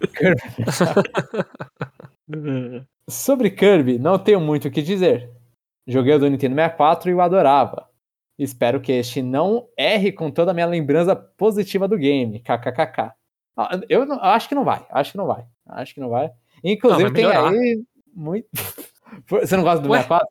Sobre 3.06 3.50
Kirby, 3.50 3.98
não 3.98 4.18
tenho 4.18 4.40
muito 4.40 4.68
o 4.68 4.70
que 4.70 4.80
dizer. 4.80 5.30
Joguei 5.86 6.14
o 6.14 6.18
do 6.18 6.30
Nintendo 6.30 6.54
64 6.54 7.10
e 7.10 7.14
o 7.14 7.20
adorava. 7.20 7.86
Espero 8.38 8.80
que 8.80 8.90
este 8.90 9.20
não 9.20 9.68
erre 9.76 10.12
com 10.12 10.30
toda 10.30 10.52
a 10.52 10.54
minha 10.54 10.64
lembrança 10.64 11.14
positiva 11.14 11.86
do 11.86 11.98
game. 11.98 12.40
KKKK. 12.40 13.12
Ah, 13.54 13.78
eu, 13.86 14.06
não, 14.06 14.18
acho 14.22 14.48
que 14.48 14.54
não 14.54 14.64
vai. 14.64 14.86
Acho 14.88 15.12
que 15.12 15.18
não 15.18 15.26
vai. 15.26 15.44
Acho 15.66 15.92
que 15.92 16.00
não 16.00 16.08
vai. 16.08 16.32
Inclusive, 16.64 17.04
não, 17.04 17.12
tem 17.12 17.26
aí 17.26 17.82
muito. 18.14 18.48
Você 19.28 19.58
não 19.58 19.62
gosta 19.62 19.82
do 19.82 19.90
Ué? 19.90 19.98
64? 19.98 20.26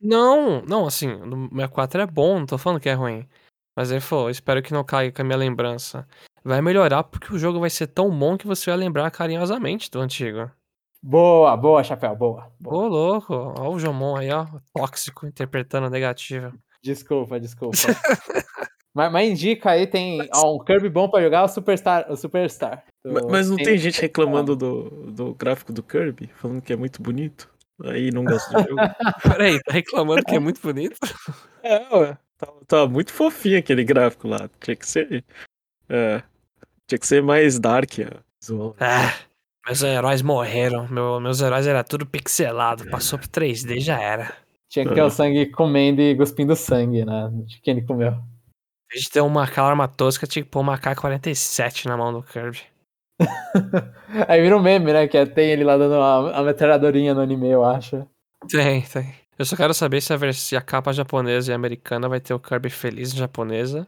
Não, 0.00 0.60
não, 0.62 0.88
assim, 0.88 1.08
o 1.08 1.50
64 1.50 2.00
é 2.00 2.06
bom, 2.06 2.40
não 2.40 2.46
tô 2.46 2.58
falando 2.58 2.80
que 2.80 2.88
é 2.88 2.94
ruim. 2.94 3.28
Mas 3.76 3.92
ele 3.92 4.00
falou, 4.00 4.28
espero 4.28 4.60
que 4.60 4.72
não 4.72 4.82
caia 4.82 5.12
com 5.12 5.22
a 5.22 5.24
minha 5.24 5.38
lembrança 5.38 6.04
vai 6.44 6.60
melhorar 6.60 7.04
porque 7.04 7.32
o 7.32 7.38
jogo 7.38 7.60
vai 7.60 7.70
ser 7.70 7.86
tão 7.88 8.10
bom 8.10 8.36
que 8.36 8.46
você 8.46 8.70
vai 8.70 8.78
lembrar 8.78 9.10
carinhosamente 9.10 9.90
do 9.90 10.00
antigo. 10.00 10.50
Boa, 11.02 11.56
boa, 11.56 11.84
Chapéu, 11.84 12.14
boa. 12.16 12.50
boa. 12.58 12.84
Ô, 12.84 12.88
louco, 12.88 13.34
ó 13.34 13.68
o 13.70 13.78
Jomon 13.78 14.16
aí, 14.16 14.30
ó, 14.30 14.46
tóxico, 14.74 15.26
interpretando 15.26 15.88
negativo. 15.88 16.52
Desculpa, 16.82 17.38
desculpa. 17.38 17.76
mas, 18.92 19.12
mas, 19.12 19.30
indica 19.30 19.70
aí, 19.70 19.86
tem 19.86 20.18
mas... 20.18 20.28
ó, 20.34 20.56
um 20.56 20.58
Kirby 20.58 20.88
bom 20.88 21.08
pra 21.08 21.22
jogar, 21.22 21.44
o 21.44 21.48
Superstar. 21.48 22.10
O 22.10 22.16
Superstar. 22.16 22.84
Mas, 23.04 23.24
mas 23.26 23.50
não 23.50 23.56
tem, 23.56 23.66
tem 23.66 23.78
gente 23.78 24.00
reclamando 24.00 24.56
do, 24.56 25.12
do 25.12 25.34
gráfico 25.34 25.72
do 25.72 25.82
Kirby, 25.82 26.30
falando 26.34 26.60
que 26.60 26.72
é 26.72 26.76
muito 26.76 27.00
bonito? 27.00 27.48
Aí 27.84 28.10
não 28.10 28.24
gosto 28.24 28.52
do 28.52 28.58
jogo. 28.60 28.76
Peraí, 29.22 29.62
tá 29.62 29.72
reclamando 29.72 30.24
que 30.24 30.34
é 30.34 30.40
muito 30.40 30.60
bonito? 30.60 30.98
É, 31.62 31.96
ué. 31.96 32.18
Tá, 32.36 32.46
tá 32.66 32.86
muito 32.86 33.12
fofinho 33.12 33.58
aquele 33.58 33.84
gráfico 33.84 34.28
lá. 34.28 34.48
Tinha 34.60 34.76
que 34.76 34.86
ser. 34.86 35.24
É, 35.88 36.22
tinha 36.86 36.98
que 36.98 37.06
ser 37.06 37.22
mais 37.22 37.58
dark, 37.58 37.90
ó. 38.00 38.18
Visual. 38.40 38.76
Ah, 38.80 39.14
meus 39.66 39.82
heróis 39.82 40.22
morreram. 40.22 40.86
Meu- 40.88 41.20
meus 41.20 41.40
heróis 41.40 41.66
era 41.66 41.82
tudo 41.84 42.06
pixelado. 42.06 42.88
Passou 42.90 43.18
pro 43.18 43.28
3D, 43.28 43.80
já 43.80 44.00
era. 44.00 44.32
Tinha 44.70 44.86
que 44.86 44.94
ter 44.94 45.02
o 45.02 45.10
sangue 45.10 45.46
comendo 45.46 46.00
e 46.02 46.14
cuspindo 46.16 46.54
sangue, 46.54 47.04
né? 47.04 47.30
De 47.46 47.60
quem 47.60 47.76
ele 47.78 47.86
comeu. 47.86 48.10
Em 48.10 48.92
vez 48.94 49.04
de 49.04 49.10
ter 49.10 49.20
uma 49.22 49.44
arma 49.44 49.88
tosca, 49.88 50.26
tinha 50.26 50.42
que 50.42 50.50
pôr 50.50 50.60
uma 50.60 50.78
K-47 50.78 51.86
na 51.86 51.96
mão 51.96 52.12
do 52.12 52.22
Kirby. 52.22 52.60
Aí 54.28 54.40
vira 54.40 54.56
um 54.56 54.62
meme, 54.62 54.92
né? 54.92 55.08
Que 55.08 55.16
é- 55.18 55.26
tem 55.26 55.50
ele 55.50 55.64
lá 55.64 55.76
dando 55.76 55.94
a, 55.94 56.38
a 56.38 56.42
metralhadorinha 56.42 57.14
no 57.14 57.20
anime, 57.20 57.48
eu 57.50 57.64
acho. 57.64 58.06
Tem, 58.48 58.82
tem. 58.82 59.14
Eu 59.38 59.44
só 59.44 59.56
quero 59.56 59.72
saber 59.74 60.00
se 60.00 60.12
a, 60.12 60.32
se 60.32 60.56
a 60.56 60.60
capa 60.60 60.92
japonesa 60.92 61.50
e 61.50 61.52
a 61.52 61.56
americana 61.56 62.08
vai 62.08 62.20
ter 62.20 62.34
o 62.34 62.40
Kirby 62.40 62.70
feliz 62.70 63.12
japonesa. 63.12 63.86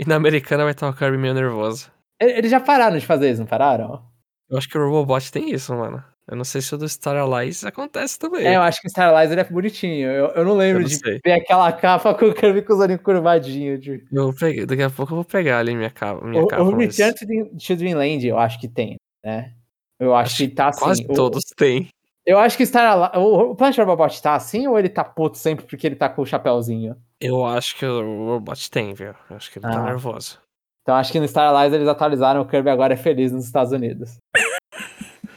E 0.00 0.08
na 0.08 0.16
americana 0.16 0.64
vai 0.64 0.72
estar 0.72 0.88
o 0.88 0.94
Kirby 0.94 1.18
meio 1.18 1.34
nervoso. 1.34 1.90
Eles 2.20 2.50
já 2.50 2.60
pararam 2.60 2.98
de 2.98 3.06
fazer 3.06 3.30
isso, 3.30 3.40
não 3.40 3.46
pararam? 3.46 4.02
Eu 4.48 4.58
acho 4.58 4.68
que 4.68 4.76
o 4.76 4.82
Robobot 4.84 5.30
tem 5.30 5.50
isso, 5.52 5.74
mano. 5.74 6.02
Eu 6.28 6.36
não 6.36 6.44
sei 6.44 6.60
se 6.60 6.72
o 6.74 6.78
do 6.78 6.88
Star 6.88 7.16
Allies 7.16 7.64
acontece 7.64 8.18
também. 8.18 8.46
É, 8.46 8.56
eu 8.56 8.62
acho 8.62 8.80
que 8.80 8.86
o 8.86 8.90
Starlight 8.90 9.32
ele 9.32 9.40
é 9.40 9.44
bonitinho. 9.44 10.08
Eu, 10.08 10.26
eu 10.28 10.44
não 10.44 10.54
lembro 10.56 10.78
Eu 10.78 10.82
não 10.82 10.88
de 10.88 10.96
sei. 10.96 11.20
ver 11.24 11.32
aquela 11.32 11.72
capa 11.72 12.14
com 12.18 12.26
o 12.26 12.34
Kirby 12.34 12.62
com 12.62 12.72
os 12.74 12.78
olhinhos 12.80 13.02
curvadinhos. 13.02 13.80
De... 13.80 14.04
Eu 14.12 14.32
daqui 14.66 14.82
a 14.82 14.90
pouco 14.90 15.12
eu 15.12 15.16
vou 15.16 15.24
pegar 15.24 15.58
ali 15.58 15.74
minha 15.74 15.90
capa. 15.90 16.24
Minha 16.24 16.42
O, 16.42 16.46
capa 16.46 16.62
o 16.62 16.76
Return 16.76 17.14
to 17.14 17.76
Dreamland, 17.76 18.26
eu 18.26 18.38
acho 18.38 18.60
que 18.60 18.68
tem, 18.68 18.96
né? 19.24 19.52
Eu 19.98 20.14
acho, 20.14 20.34
Acho 20.34 20.36
que 20.48 20.48
tá 20.54 20.68
assim. 20.68 20.80
quase 20.80 21.04
O- 21.08 21.12
todos 21.14 21.42
têm. 21.56 21.88
Eu 22.30 22.38
acho 22.38 22.56
que 22.56 22.64
Star 22.64 23.18
o, 23.18 23.50
o 23.50 23.56
Planet 23.56 23.76
Robobot 23.78 24.22
tá 24.22 24.34
assim 24.34 24.66
ou 24.68 24.78
ele 24.78 24.88
tá 24.88 25.02
puto 25.02 25.36
sempre 25.36 25.64
porque 25.66 25.86
ele 25.86 25.96
tá 25.96 26.08
com 26.08 26.22
o 26.22 26.26
chapéuzinho? 26.26 26.96
Eu 27.20 27.44
acho 27.44 27.76
que 27.76 27.84
o 27.84 28.26
Robot 28.26 28.70
tem, 28.70 28.94
viu? 28.94 29.14
Eu 29.28 29.36
acho 29.36 29.50
que 29.50 29.58
ele 29.58 29.66
tá 29.66 29.80
Ah. 29.80 29.84
nervoso. 29.84 30.38
Então 30.82 30.94
acho 30.94 31.10
que 31.12 31.18
no 31.20 31.26
Star 31.28 31.52
Allies 31.54 31.72
eles 31.74 31.88
atualizaram 31.88 32.40
o 32.40 32.46
Kirby 32.46 32.70
agora 32.70 32.94
é 32.94 32.96
feliz 32.96 33.32
nos 33.32 33.44
Estados 33.44 33.72
Unidos. 33.72 34.16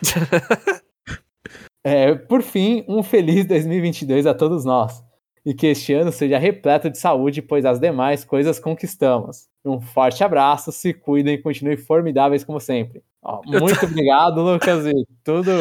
É, 1.85 2.15
por 2.15 2.41
fim, 2.41 2.85
um 2.87 3.03
feliz 3.03 3.45
2022 3.45 4.25
a 4.25 4.33
todos 4.33 4.63
nós. 4.63 5.03
E 5.45 5.53
que 5.53 5.67
este 5.67 5.93
ano 5.93 6.13
seja 6.13 6.37
repleto 6.37 6.89
de 6.89 6.97
saúde, 6.97 7.41
pois 7.41 7.65
as 7.65 7.77
demais 7.77 8.23
coisas 8.23 8.57
conquistamos. 8.57 9.47
Um 9.65 9.81
forte 9.81 10.23
abraço, 10.23 10.71
se 10.71 10.93
cuidem 10.93 11.33
e 11.33 11.41
continuem 11.41 11.75
formidáveis 11.75 12.45
como 12.45 12.57
sempre. 12.61 13.03
Ó, 13.21 13.41
Eu 13.45 13.59
tô- 13.59 13.65
muito 13.65 13.85
obrigado, 13.85 14.41
Lucas, 14.41 14.85
e 14.85 14.93
tudo 15.25 15.51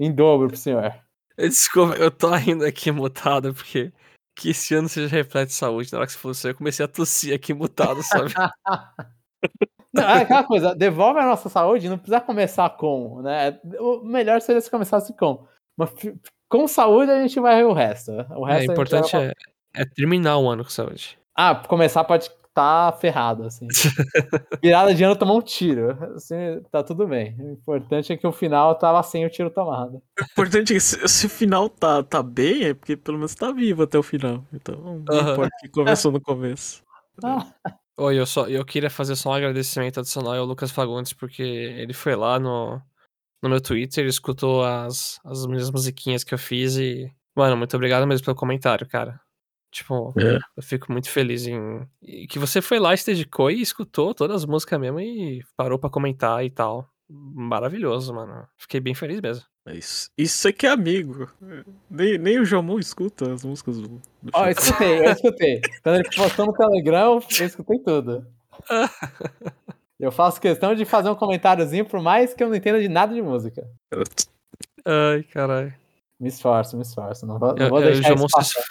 em 0.00 0.12
dobro 0.12 0.48
pro 0.48 0.56
senhor. 0.56 0.92
Desculpa, 1.38 1.94
eu 1.94 2.10
tô 2.10 2.34
rindo 2.34 2.64
aqui 2.64 2.90
mutado, 2.90 3.54
porque 3.54 3.92
que 4.36 4.50
esse 4.50 4.74
ano 4.74 4.88
seja 4.88 5.06
repleto 5.14 5.48
de 5.48 5.54
saúde. 5.54 5.92
Na 5.92 5.98
hora 5.98 6.06
que 6.06 6.12
você 6.12 6.18
falou 6.18 6.32
isso, 6.32 6.48
eu 6.48 6.54
comecei 6.54 6.84
a 6.84 6.88
tossir 6.88 7.34
aqui 7.34 7.54
mutado, 7.54 8.02
sabe? 8.02 8.32
Não, 9.92 10.04
é 10.04 10.22
aquela 10.22 10.44
coisa, 10.44 10.74
devolve 10.74 11.18
a 11.18 11.26
nossa 11.26 11.48
saúde, 11.48 11.88
não 11.88 11.98
precisa 11.98 12.20
começar 12.20 12.70
com, 12.70 13.22
né? 13.22 13.58
O 13.80 14.02
melhor 14.04 14.40
seria 14.40 14.60
se 14.60 14.70
começasse 14.70 15.12
com. 15.16 15.46
Mas 15.76 15.90
com 16.48 16.68
saúde 16.68 17.10
a 17.10 17.20
gente 17.20 17.40
vai 17.40 17.56
ver 17.56 17.64
o 17.66 17.72
resto. 17.72 18.12
O 18.12 18.46
É, 18.46 18.52
resto 18.52 18.60
gente 18.62 18.70
importante 18.72 19.12
vai- 19.12 19.26
é, 19.28 19.32
é 19.74 19.84
terminar 19.84 20.38
o 20.38 20.48
ano 20.48 20.62
com 20.62 20.70
saúde. 20.70 21.18
Ah, 21.36 21.54
começar 21.56 22.04
pode 22.04 22.30
estar 22.50 22.92
ferrado, 22.98 23.44
assim. 23.44 23.66
Virada 24.62 24.94
de 24.94 25.02
ano 25.02 25.16
tomar 25.16 25.34
um 25.34 25.40
tiro. 25.40 25.90
Assim, 26.14 26.34
tá 26.70 26.82
tudo 26.82 27.06
bem. 27.06 27.34
O 27.38 27.52
importante 27.52 28.12
é 28.12 28.16
que 28.16 28.26
o 28.26 28.32
final 28.32 28.74
tava 28.74 29.02
sem 29.02 29.24
o 29.24 29.30
tiro 29.30 29.50
tomado. 29.50 30.02
O 30.18 30.24
importante 30.32 30.72
é 30.72 30.74
que 30.74 30.80
se, 30.80 31.08
se 31.08 31.26
o 31.26 31.30
final 31.30 31.68
tá, 31.68 32.02
tá 32.02 32.22
bem, 32.22 32.64
é 32.64 32.74
porque 32.74 32.96
pelo 32.96 33.16
menos 33.16 33.34
tá 33.34 33.50
vivo 33.52 33.84
até 33.84 33.98
o 33.98 34.02
final. 34.02 34.44
Então, 34.52 34.76
não 34.76 35.16
Aham. 35.16 35.32
importa 35.32 35.56
que 35.60 35.68
começou 35.68 36.12
no 36.12 36.20
começo. 36.20 36.82
Ah, 37.22 37.46
Oi, 37.98 38.18
eu, 38.18 38.24
só, 38.24 38.48
eu 38.48 38.64
queria 38.64 38.88
fazer 38.88 39.14
só 39.14 39.30
um 39.30 39.34
agradecimento 39.34 40.00
adicional 40.00 40.34
ao 40.34 40.46
Lucas 40.46 40.70
Fagundes, 40.70 41.12
porque 41.12 41.42
ele 41.42 41.92
foi 41.92 42.16
lá 42.16 42.38
no, 42.38 42.80
no 43.42 43.48
meu 43.50 43.60
Twitter, 43.60 44.02
ele 44.02 44.08
escutou 44.08 44.64
as, 44.64 45.20
as 45.22 45.44
minhas 45.44 45.70
musiquinhas 45.70 46.24
que 46.24 46.32
eu 46.32 46.38
fiz 46.38 46.76
e. 46.76 47.12
Mano, 47.36 47.56
muito 47.56 47.76
obrigado 47.76 48.06
mesmo 48.06 48.24
pelo 48.24 48.36
comentário, 48.36 48.88
cara. 48.88 49.20
Tipo, 49.70 50.12
É. 50.18 50.38
eu 50.56 50.62
fico 50.62 50.90
muito 50.90 51.08
feliz 51.08 51.46
em. 51.46 51.86
e 52.02 52.26
que 52.26 52.38
você 52.38 52.60
foi 52.60 52.78
lá, 52.80 52.96
se 52.96 53.06
dedicou 53.06 53.50
e 53.50 53.60
escutou 53.60 54.12
todas 54.14 54.36
as 54.42 54.44
músicas 54.44 54.80
mesmo 54.80 54.98
e 55.00 55.44
parou 55.56 55.78
pra 55.78 55.88
comentar 55.90 56.44
e 56.44 56.50
tal. 56.50 56.88
Maravilhoso, 57.08 58.12
mano. 58.14 58.46
Fiquei 58.56 58.80
bem 58.80 58.94
feliz 58.94 59.20
mesmo. 59.20 59.44
É 59.66 59.74
isso, 59.76 60.10
isso 60.16 60.48
é 60.48 60.52
que 60.52 60.66
é 60.66 60.70
amigo. 60.70 61.30
Nem, 61.90 62.16
nem 62.18 62.38
o 62.40 62.44
Jomon 62.44 62.78
escuta 62.78 63.32
as 63.32 63.44
músicas 63.44 63.78
do, 63.78 63.88
do 64.22 64.30
Ó, 64.32 64.46
eu 64.46 64.54
Chaco. 64.54 64.60
escutei, 64.62 64.98
eu 64.98 65.12
escutei. 65.12 65.60
Quando 65.82 65.94
ele 65.96 66.10
postou 66.16 66.46
no 66.46 66.52
Telegram, 66.52 67.20
eu 67.40 67.46
escutei 67.46 67.78
tudo. 67.80 68.26
Eu 69.98 70.10
faço 70.10 70.40
questão 70.40 70.74
de 70.74 70.86
fazer 70.86 71.10
um 71.10 71.14
comentáriozinho, 71.14 71.84
por 71.84 72.00
mais 72.00 72.32
que 72.32 72.42
eu 72.42 72.48
não 72.48 72.54
entenda 72.56 72.80
de 72.80 72.88
nada 72.88 73.12
de 73.12 73.20
música. 73.20 73.68
Ai, 74.82 75.22
caralho. 75.24 75.74
Me 76.18 76.28
esforço, 76.28 76.74
me 76.74 76.82
esforço. 76.82 77.26
Não 77.26 77.38
vou, 77.38 77.54
não 77.54 77.64
Eu- 77.66 77.68
vou 77.68 77.80
eu- 77.80 77.92
deixar 77.92 78.00
o 78.00 78.16
Jomon 78.16 78.24
isso 78.26 78.34
passar. 78.36 78.64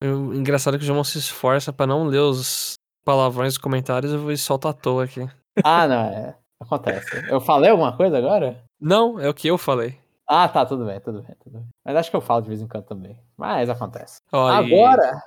Eu- 0.00 0.34
Engraçado 0.34 0.74
é 0.74 0.78
que 0.78 0.84
o 0.84 0.86
Jomon 0.86 1.04
se 1.04 1.18
esforça 1.18 1.72
pra 1.72 1.86
não 1.86 2.04
ler 2.04 2.20
os 2.20 2.74
palavrões 3.04 3.54
dos 3.54 3.58
comentários 3.58 4.12
eu 4.12 4.18
vou 4.20 4.36
soltar 4.36 4.70
à 4.70 4.74
toa 4.74 5.04
aqui. 5.04 5.28
Ah, 5.64 5.86
não, 5.86 6.00
é. 6.06 6.36
Acontece. 6.60 7.24
Eu 7.30 7.40
falei 7.40 7.70
alguma 7.70 7.96
coisa 7.96 8.16
agora? 8.18 8.62
Não, 8.80 9.18
é 9.20 9.28
o 9.28 9.34
que 9.34 9.48
eu 9.48 9.58
falei. 9.58 9.98
Ah, 10.28 10.48
tá, 10.48 10.66
tudo 10.66 10.84
bem, 10.86 10.98
tudo 11.00 11.22
bem, 11.22 11.36
tudo 11.42 11.58
bem. 11.58 11.66
Mas 11.84 11.96
acho 11.96 12.10
que 12.10 12.16
eu 12.16 12.20
falo 12.20 12.42
de 12.42 12.48
vez 12.48 12.60
em 12.60 12.66
quando 12.66 12.84
também. 12.84 13.16
Mas 13.36 13.70
acontece. 13.70 14.20
Ó, 14.32 14.50
e 14.50 14.54
Agora. 14.74 15.22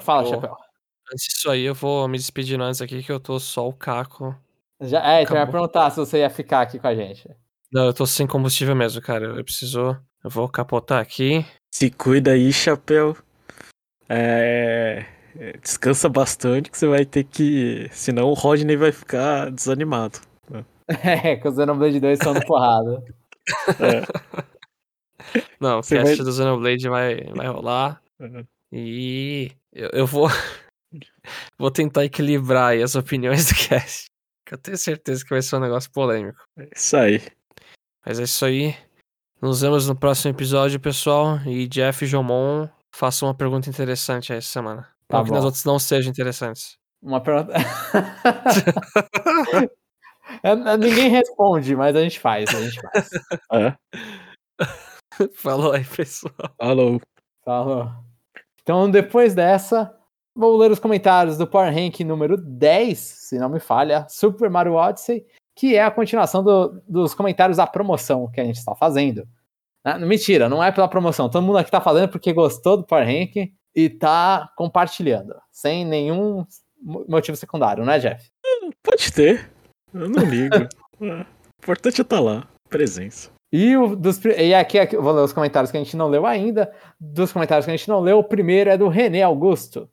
Fala. 0.00 0.26
Chapéu. 0.26 0.56
Antes 1.12 1.26
disso 1.26 1.50
aí, 1.50 1.64
eu 1.64 1.74
vou 1.74 2.06
me 2.08 2.16
despedindo 2.16 2.62
antes 2.64 2.80
aqui, 2.80 3.02
que 3.02 3.12
eu 3.12 3.20
tô 3.20 3.38
só 3.38 3.68
o 3.68 3.72
caco. 3.72 4.34
Já, 4.80 4.98
é, 5.00 5.24
tu 5.24 5.30
vai 5.32 5.42
Acabou. 5.42 5.52
perguntar 5.52 5.90
se 5.90 5.96
você 5.98 6.18
ia 6.20 6.30
ficar 6.30 6.62
aqui 6.62 6.78
com 6.78 6.86
a 6.86 6.94
gente. 6.94 7.28
Não, 7.72 7.84
eu 7.86 7.92
tô 7.92 8.06
sem 8.06 8.26
combustível 8.26 8.74
mesmo, 8.74 9.02
cara. 9.02 9.26
Eu 9.26 9.44
preciso. 9.44 9.98
Eu 10.24 10.30
vou 10.30 10.48
capotar 10.48 11.00
aqui. 11.00 11.44
Se 11.74 11.90
cuida 11.90 12.30
aí, 12.32 12.52
chapéu. 12.52 13.16
É, 14.08 15.04
é, 15.36 15.52
Descansa 15.58 16.08
bastante 16.08 16.70
que 16.70 16.78
você 16.78 16.86
vai 16.86 17.04
ter 17.04 17.24
que. 17.24 17.88
Senão 17.92 18.28
o 18.28 18.34
Rodney 18.34 18.76
vai 18.76 18.92
ficar 18.92 19.50
desanimado. 19.50 20.18
É, 21.04 21.36
que 21.36 21.46
os 21.46 21.54
Xenoblade 21.54 22.00
2 22.00 22.18
estão 22.18 22.32
no 22.32 22.40
porrada. 22.46 23.04
Não, 25.60 25.80
o 25.80 25.82
Você 25.82 25.96
cast 25.98 26.16
vai- 26.16 26.24
do 26.24 26.32
Xenoblade 26.32 26.88
vai, 26.88 27.24
vai 27.34 27.46
rolar. 27.46 28.02
Uhum. 28.18 28.46
E 28.72 29.52
eu, 29.70 29.90
eu 29.92 30.06
vou. 30.06 30.28
vou 31.58 31.70
tentar 31.70 32.06
equilibrar 32.06 32.70
aí 32.70 32.82
as 32.82 32.94
opiniões 32.94 33.48
do 33.48 33.54
cast. 33.68 34.06
Que 34.46 34.54
eu 34.54 34.58
tenho 34.58 34.78
certeza 34.78 35.22
que 35.22 35.28
vai 35.30 35.42
ser 35.42 35.56
um 35.56 35.60
negócio 35.60 35.90
polêmico. 35.90 36.42
É 36.58 36.68
isso 36.74 36.96
aí. 36.96 37.20
Mas 38.06 38.18
é 38.18 38.22
isso 38.22 38.44
aí. 38.46 38.74
Nos 39.42 39.60
vemos 39.60 39.86
no 39.86 39.94
próximo 39.94 40.30
episódio, 40.32 40.80
pessoal. 40.80 41.38
E 41.46 41.68
Jeff 41.68 42.02
e 42.04 42.08
Jomon 42.08 42.66
façam 42.98 43.28
uma 43.28 43.34
pergunta 43.34 43.70
interessante 43.70 44.32
essa 44.32 44.48
semana. 44.48 44.88
Tá 45.06 45.18
não 45.18 45.24
que 45.24 45.30
nas 45.30 45.44
outras 45.44 45.64
não 45.64 45.78
sejam 45.78 46.10
interessantes. 46.10 46.76
Uma 47.00 47.20
pergunta. 47.20 47.52
É, 50.42 50.50
é, 50.50 50.76
Ninguém 50.76 51.08
responde, 51.08 51.74
mas 51.74 51.96
a 51.96 52.02
gente 52.02 52.20
faz, 52.20 52.50
a 52.54 52.60
gente 52.60 52.80
faz. 52.80 53.08
É. 53.54 53.74
Falou 55.34 55.72
aí, 55.72 55.84
pessoal. 55.84 56.34
Falou. 56.58 57.00
Falou. 57.42 57.90
Então, 58.62 58.90
depois 58.90 59.34
dessa, 59.34 59.92
vou 60.36 60.56
ler 60.56 60.70
os 60.70 60.78
comentários 60.78 61.38
do 61.38 61.46
Power 61.46 61.72
Rank 61.72 62.00
número 62.00 62.36
10, 62.36 62.98
se 62.98 63.38
não 63.38 63.48
me 63.48 63.58
falha, 63.58 64.06
Super 64.08 64.50
Mario 64.50 64.74
Odyssey, 64.74 65.24
que 65.56 65.74
é 65.74 65.82
a 65.82 65.90
continuação 65.90 66.44
do- 66.44 66.82
dos 66.86 67.14
comentários 67.14 67.56
da 67.56 67.66
promoção 67.66 68.30
que 68.30 68.40
a 68.40 68.44
gente 68.44 68.58
está 68.58 68.74
fazendo. 68.74 69.26
Ah, 69.84 69.98
mentira, 69.98 70.48
não 70.48 70.62
é 70.62 70.70
pela 70.72 70.88
promoção. 70.88 71.28
Todo 71.28 71.42
mundo 71.44 71.58
aqui 71.58 71.70
tá 71.70 71.80
fazendo 71.80 72.08
porque 72.08 72.32
gostou 72.32 72.76
do 72.76 72.84
Power 72.84 73.06
Rank 73.06 73.52
e 73.74 73.88
tá 73.90 74.50
compartilhando, 74.56 75.34
sem 75.52 75.84
nenhum 75.84 76.44
mo- 76.82 77.04
motivo 77.08 77.36
secundário, 77.36 77.84
né, 77.84 77.98
Jeff? 77.98 78.28
Pode 78.82 79.12
ter. 79.12 79.50
Eu 79.94 80.08
não 80.08 80.24
ligo. 80.24 80.54
É. 81.00 81.20
O 81.20 81.26
importante 81.62 82.00
é 82.00 82.02
estar 82.02 82.18
lá. 82.18 82.44
Presença. 82.68 83.30
E, 83.52 83.76
o 83.76 83.94
dos, 83.94 84.20
e 84.24 84.52
aqui, 84.52 84.80
aqui 84.80 84.96
eu 84.96 85.02
vou 85.02 85.12
ler 85.12 85.22
os 85.22 85.32
comentários 85.32 85.70
que 85.70 85.76
a 85.76 85.80
gente 85.80 85.96
não 85.96 86.08
leu 86.08 86.26
ainda. 86.26 86.74
Dos 86.98 87.30
comentários 87.32 87.64
que 87.64 87.70
a 87.70 87.76
gente 87.76 87.88
não 87.88 88.00
leu, 88.00 88.18
o 88.18 88.24
primeiro 88.24 88.68
é 88.68 88.76
do 88.76 88.88
René 88.88 89.22
Augusto. 89.22 89.88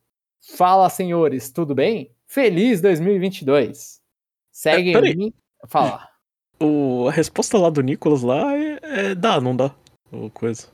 Fala, 0.57 0.89
senhores, 0.89 1.51
tudo 1.51 1.75
bem? 1.75 2.11
Feliz 2.25 2.81
2022. 2.81 4.01
Segue 4.51 4.93
É, 4.97 5.01
mim. 5.01 5.31
Fala. 5.67 6.09
O, 6.61 7.07
a 7.07 7.11
resposta 7.11 7.57
lá 7.57 7.69
do 7.69 7.81
Nicolas 7.81 8.21
lá 8.21 8.55
é, 8.55 8.79
é 8.81 9.15
dá, 9.15 9.39
não 9.41 9.55
dá. 9.55 9.71
Ou 10.11 10.29
coisa. 10.29 10.67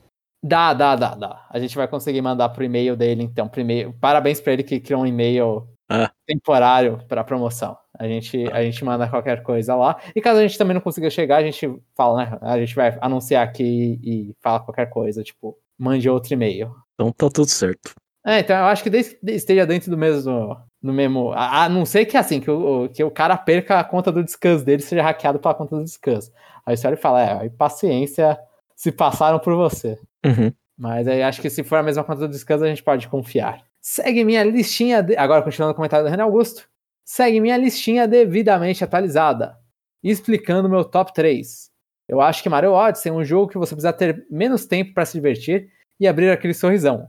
Dá, 0.44 0.74
dá, 0.74 0.96
dá, 0.96 1.14
dá. 1.14 1.46
A 1.50 1.58
gente 1.58 1.76
vai 1.76 1.86
conseguir 1.86 2.20
mandar 2.20 2.48
pro 2.48 2.64
e-mail 2.64 2.96
dele, 2.96 3.22
então. 3.22 3.50
E-mail. 3.56 3.94
Parabéns 4.00 4.40
pra 4.40 4.52
ele 4.52 4.62
que 4.62 4.80
criou 4.80 5.02
um 5.02 5.06
e-mail 5.06 5.68
Ah. 5.88 6.10
temporário 6.26 6.98
pra 7.08 7.22
promoção. 7.22 7.76
A 7.98 8.08
gente, 8.08 8.50
a 8.52 8.62
gente 8.62 8.84
manda 8.84 9.08
qualquer 9.08 9.42
coisa 9.42 9.76
lá. 9.76 10.00
E 10.16 10.20
caso 10.20 10.40
a 10.40 10.42
gente 10.42 10.58
também 10.58 10.74
não 10.74 10.80
consiga 10.80 11.08
chegar, 11.10 11.36
a 11.36 11.42
gente 11.44 11.68
fala, 11.94 12.24
né? 12.24 12.38
A 12.40 12.58
gente 12.58 12.74
vai 12.74 12.96
anunciar 13.00 13.46
aqui 13.46 14.00
e 14.02 14.34
fala 14.40 14.60
qualquer 14.60 14.86
coisa, 14.86 15.22
tipo, 15.22 15.56
mande 15.78 16.08
outro 16.08 16.32
e-mail. 16.32 16.74
Então 16.94 17.12
tá 17.12 17.28
tudo 17.30 17.48
certo. 17.48 17.94
É, 18.24 18.40
então 18.40 18.56
eu 18.56 18.64
acho 18.66 18.82
que 18.82 18.90
desde 18.90 19.16
que 19.16 19.30
esteja 19.32 19.66
dentro 19.66 19.90
do 19.90 19.98
mesmo. 19.98 20.56
No 20.82 20.92
mesmo. 20.92 21.32
A, 21.32 21.64
a 21.64 21.68
não 21.68 21.86
ser 21.86 22.04
que 22.06 22.16
assim, 22.16 22.40
que 22.40 22.50
o, 22.50 22.88
que 22.88 23.04
o 23.04 23.10
cara 23.10 23.36
perca 23.36 23.78
a 23.78 23.84
conta 23.84 24.10
do 24.10 24.24
descanso 24.24 24.64
dele 24.64 24.82
seja 24.82 25.02
hackeado 25.02 25.38
pela 25.38 25.54
conta 25.54 25.76
do 25.76 25.84
descanso. 25.84 26.32
Aí 26.66 26.76
você 26.76 26.86
olha 26.86 26.94
e 26.94 26.98
fala, 26.98 27.22
é, 27.22 27.40
aí 27.40 27.50
paciência, 27.50 28.38
se 28.74 28.90
passaram 28.90 29.38
por 29.38 29.54
você. 29.54 29.98
Uhum. 30.24 30.52
Mas 30.76 31.06
aí 31.06 31.22
acho 31.22 31.40
que 31.40 31.48
se 31.48 31.62
for 31.62 31.76
a 31.76 31.82
mesma 31.82 32.02
conta 32.02 32.22
do 32.22 32.28
descanso, 32.28 32.64
a 32.64 32.68
gente 32.68 32.82
pode 32.82 33.06
confiar. 33.08 33.64
Segue 33.80 34.24
minha 34.24 34.42
listinha. 34.42 35.02
De... 35.02 35.16
Agora, 35.16 35.42
continuando 35.42 35.72
o 35.72 35.76
comentário 35.76 36.04
do 36.04 36.10
René 36.10 36.22
Augusto. 36.22 36.68
Segue 37.04 37.40
minha 37.40 37.56
listinha 37.56 38.06
devidamente 38.06 38.82
atualizada. 38.82 39.56
Explicando 40.02 40.68
meu 40.68 40.84
top 40.84 41.12
3. 41.12 41.70
Eu 42.08 42.20
acho 42.20 42.42
que 42.42 42.48
Mario 42.48 42.72
Odyssey 42.72 43.10
é 43.10 43.14
um 43.14 43.24
jogo 43.24 43.48
que 43.48 43.58
você 43.58 43.74
precisa 43.74 43.92
ter 43.92 44.26
menos 44.30 44.66
tempo 44.66 44.92
para 44.92 45.04
se 45.04 45.14
divertir 45.14 45.68
e 45.98 46.06
abrir 46.06 46.30
aquele 46.30 46.54
sorrisão. 46.54 47.08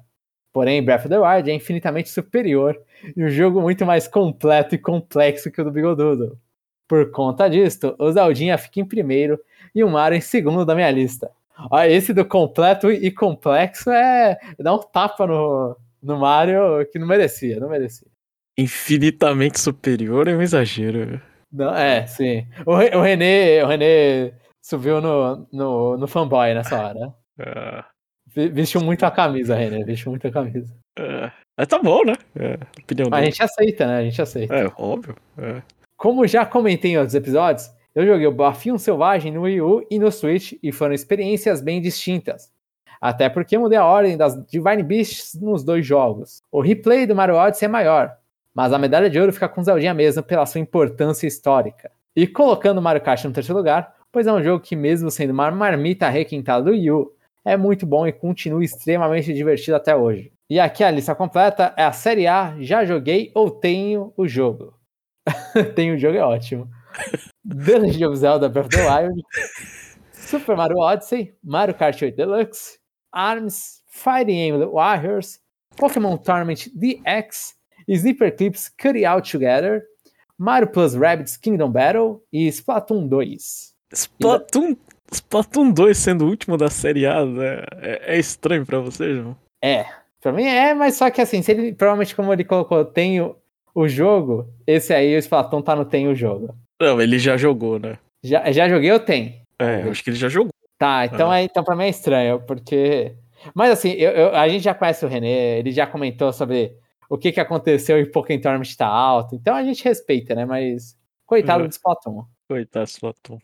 Porém, 0.53 0.83
Breath 0.83 1.01
of 1.01 1.09
the 1.09 1.19
Wild 1.19 1.49
é 1.49 1.55
infinitamente 1.55 2.09
superior 2.09 2.79
e 3.17 3.23
um 3.23 3.29
jogo 3.29 3.59
muito 3.59 3.83
mais 3.87 4.07
completo 4.07 4.75
e 4.75 4.77
complexo 4.77 5.51
que 5.51 5.59
o 5.59 5.63
do 5.63 5.71
Bigodudo. 5.71 6.37
Por 6.87 7.09
conta 7.09 7.49
disto, 7.49 7.95
o 7.97 8.11
Zeldinha 8.11 8.55
fica 8.57 8.79
em 8.79 8.85
primeiro 8.85 9.39
e 9.73 9.83
o 9.83 9.89
Mario 9.89 10.15
em 10.15 10.21
segundo 10.21 10.63
da 10.63 10.75
minha 10.75 10.91
lista. 10.91 11.31
Ó, 11.71 11.81
esse 11.81 12.13
do 12.13 12.23
completo 12.23 12.91
e 12.91 13.09
complexo 13.09 13.89
é 13.89 14.37
dar 14.59 14.75
um 14.75 14.79
tapa 14.79 15.25
no, 15.25 15.75
no 16.01 16.19
Mario 16.19 16.85
que 16.91 16.99
não 16.99 17.07
merecia, 17.07 17.59
não 17.59 17.69
merecia. 17.69 18.07
Infinitamente 18.55 19.59
superior 19.59 20.27
é 20.27 20.35
um 20.35 20.41
exagero. 20.41 21.19
Não, 21.51 21.75
é, 21.75 22.05
sim. 22.05 22.45
O, 22.63 22.73
o 22.73 23.01
René, 23.01 23.63
o 23.63 23.67
René 23.67 24.33
subiu 24.61 25.01
no, 25.01 25.47
no, 25.51 25.97
no 25.97 26.07
fanboy 26.07 26.53
nessa 26.53 26.79
hora. 26.79 27.13
Ah, 27.39 27.85
Vestiu 28.35 28.81
muito 28.81 29.05
a 29.05 29.11
camisa, 29.11 29.55
René. 29.55 29.83
Vestiu 29.83 30.11
muito 30.11 30.27
a 30.27 30.31
camisa. 30.31 30.73
mas 31.57 31.67
tá 31.67 31.79
bom, 31.79 32.03
né? 32.03 32.13
É, 32.35 32.53
a 32.53 32.81
opinião 32.81 33.07
Mas 33.09 33.17
a 33.17 33.21
dele. 33.21 33.31
gente 33.31 33.43
aceita, 33.43 33.87
né? 33.87 33.97
A 33.97 34.03
gente 34.03 34.21
aceita. 34.21 34.55
É, 34.55 34.71
óbvio. 34.77 35.15
É. 35.37 35.61
Como 35.95 36.25
já 36.27 36.45
comentei 36.45 36.91
em 36.91 36.97
outros 36.97 37.15
episódios, 37.15 37.69
eu 37.95 38.05
joguei 38.05 38.25
o 38.25 38.31
Bafium 38.31 38.77
Selvagem 38.77 39.31
no 39.31 39.43
Wii 39.43 39.61
U 39.61 39.87
e 39.89 39.99
no 39.99 40.11
Switch 40.11 40.53
e 40.63 40.71
foram 40.71 40.93
experiências 40.93 41.61
bem 41.61 41.79
distintas. 41.79 42.51
Até 42.99 43.29
porque 43.29 43.55
eu 43.55 43.61
mudei 43.61 43.77
a 43.77 43.85
ordem 43.85 44.17
das 44.17 44.33
Divine 44.47 44.81
Beasts 44.81 45.39
nos 45.39 45.63
dois 45.63 45.85
jogos. 45.85 46.41
O 46.51 46.61
replay 46.61 47.05
do 47.05 47.15
Mario 47.15 47.35
Odyssey 47.35 47.65
é 47.65 47.69
maior, 47.69 48.15
mas 48.53 48.73
a 48.73 48.79
medalha 48.79 49.09
de 49.09 49.19
ouro 49.19 49.33
fica 49.33 49.47
com 49.49 49.61
Zeldinha 49.61 49.93
mesmo 49.93 50.23
pela 50.23 50.45
sua 50.45 50.61
importância 50.61 51.27
histórica. 51.27 51.91
E 52.15 52.25
colocando 52.25 52.77
o 52.77 52.81
Mario 52.81 53.01
Kart 53.01 53.23
no 53.25 53.31
terceiro 53.33 53.57
lugar, 53.57 53.93
pois 54.11 54.25
é 54.25 54.33
um 54.33 54.41
jogo 54.41 54.63
que 54.63 54.75
mesmo 54.75 55.11
sendo 55.11 55.31
uma 55.31 55.51
marmita 55.51 56.07
requintada 56.09 56.63
do 56.63 56.71
Wii 56.71 56.91
U, 56.91 57.11
é 57.45 57.57
muito 57.57 57.85
bom 57.85 58.07
e 58.07 58.13
continua 58.13 58.63
extremamente 58.63 59.33
divertido 59.33 59.75
até 59.75 59.95
hoje. 59.95 60.31
E 60.49 60.59
aqui 60.59 60.83
a 60.83 60.91
lista 60.91 61.15
completa 61.15 61.73
é 61.77 61.83
a 61.83 61.91
Série 61.91 62.27
A, 62.27 62.55
já 62.59 62.85
joguei 62.85 63.31
ou 63.33 63.49
tenho 63.49 64.13
o 64.15 64.27
jogo. 64.27 64.73
tenho 65.75 65.95
o 65.95 65.97
jogo 65.97 66.17
é 66.17 66.23
ótimo. 66.23 66.69
The 67.47 67.79
Legend 67.79 68.05
of 68.05 68.17
Zelda 68.17 68.49
Breath 68.49 68.67
of 68.67 68.75
the 68.75 68.87
Wild, 68.87 69.21
Super 70.11 70.55
Mario 70.55 70.77
Odyssey, 70.77 71.33
Mario 71.43 71.75
Kart 71.75 72.01
8 72.01 72.15
Deluxe, 72.15 72.79
ARMS, 73.11 73.81
Fighting 73.87 74.39
Emblem 74.39 74.69
Warriors, 74.69 75.39
Pokémon 75.75 76.17
Tournament 76.17 76.69
DX, 76.75 77.53
Sniper 77.87 78.31
Clips 78.31 78.69
Cut 78.69 78.95
It 78.95 79.05
Out 79.05 79.29
Together, 79.29 79.83
Mario 80.37 80.67
Plus 80.67 80.95
Rabbids 80.95 81.37
Kingdom 81.37 81.71
Battle 81.71 82.21
e 82.31 82.47
Splatoon 82.47 83.07
2. 83.07 83.37
Splatoon, 83.93 84.77
Splatoon 85.13 85.71
2 85.71 85.97
sendo 85.97 86.25
o 86.25 86.29
último 86.29 86.57
da 86.57 86.69
série 86.69 87.05
A 87.05 87.25
né? 87.25 87.63
é, 87.81 88.15
é 88.15 88.19
estranho 88.19 88.65
pra 88.65 88.79
você, 88.79 89.15
João? 89.15 89.35
É, 89.63 89.85
pra 90.21 90.31
mim 90.31 90.43
é, 90.45 90.73
mas 90.73 90.95
só 90.95 91.09
que 91.09 91.21
assim, 91.21 91.41
se 91.41 91.51
ele, 91.51 91.73
provavelmente 91.73 92.15
como 92.15 92.31
ele 92.33 92.43
colocou, 92.43 92.83
tem 92.83 93.21
o, 93.21 93.35
o 93.73 93.87
jogo, 93.87 94.47
esse 94.67 94.93
aí, 94.93 95.15
o 95.15 95.19
Splatoon 95.19 95.61
tá 95.61 95.75
no 95.75 95.85
tem 95.85 96.07
o 96.07 96.15
jogo. 96.15 96.55
Não, 96.81 96.99
ele 97.01 97.17
já 97.19 97.37
jogou, 97.37 97.79
né? 97.79 97.97
Já, 98.23 98.51
já 98.51 98.67
joguei 98.69 98.91
ou 98.91 98.99
tem? 98.99 99.41
É, 99.59 99.83
eu 99.83 99.91
acho 99.91 100.03
que 100.03 100.09
ele 100.09 100.17
já 100.17 100.27
jogou. 100.29 100.51
Tá, 100.77 101.05
então, 101.05 101.31
Ah. 101.31 101.39
é, 101.39 101.43
então 101.43 101.63
pra 101.63 101.75
mim 101.75 101.83
é 101.85 101.89
estranho, 101.89 102.41
porque. 102.41 103.13
Mas 103.53 103.71
assim, 103.71 103.91
eu- 103.91 104.11
eu- 104.11 104.35
a 104.35 104.47
gente 104.49 104.63
já 104.63 104.73
conhece 104.73 105.05
o 105.05 105.07
René, 105.07 105.59
ele 105.59 105.71
já 105.71 105.85
comentou 105.87 106.31
sobre 106.33 106.75
o 107.09 107.17
que, 107.17 107.31
que 107.31 107.39
aconteceu 107.39 107.99
e 107.99 108.05
Pokémon 108.05 108.39
Tournament 108.41 108.75
tá 108.77 108.87
alto, 108.87 109.35
então 109.35 109.55
a 109.55 109.63
gente 109.63 109.83
respeita, 109.83 110.33
né? 110.35 110.45
Mas 110.45 110.97
coitado 111.25 111.61
Uhum. 111.63 111.69
do 111.69 111.71
Splatoon. 111.71 112.23
Coitado, 112.49 112.87
Splatoon. 112.89 113.37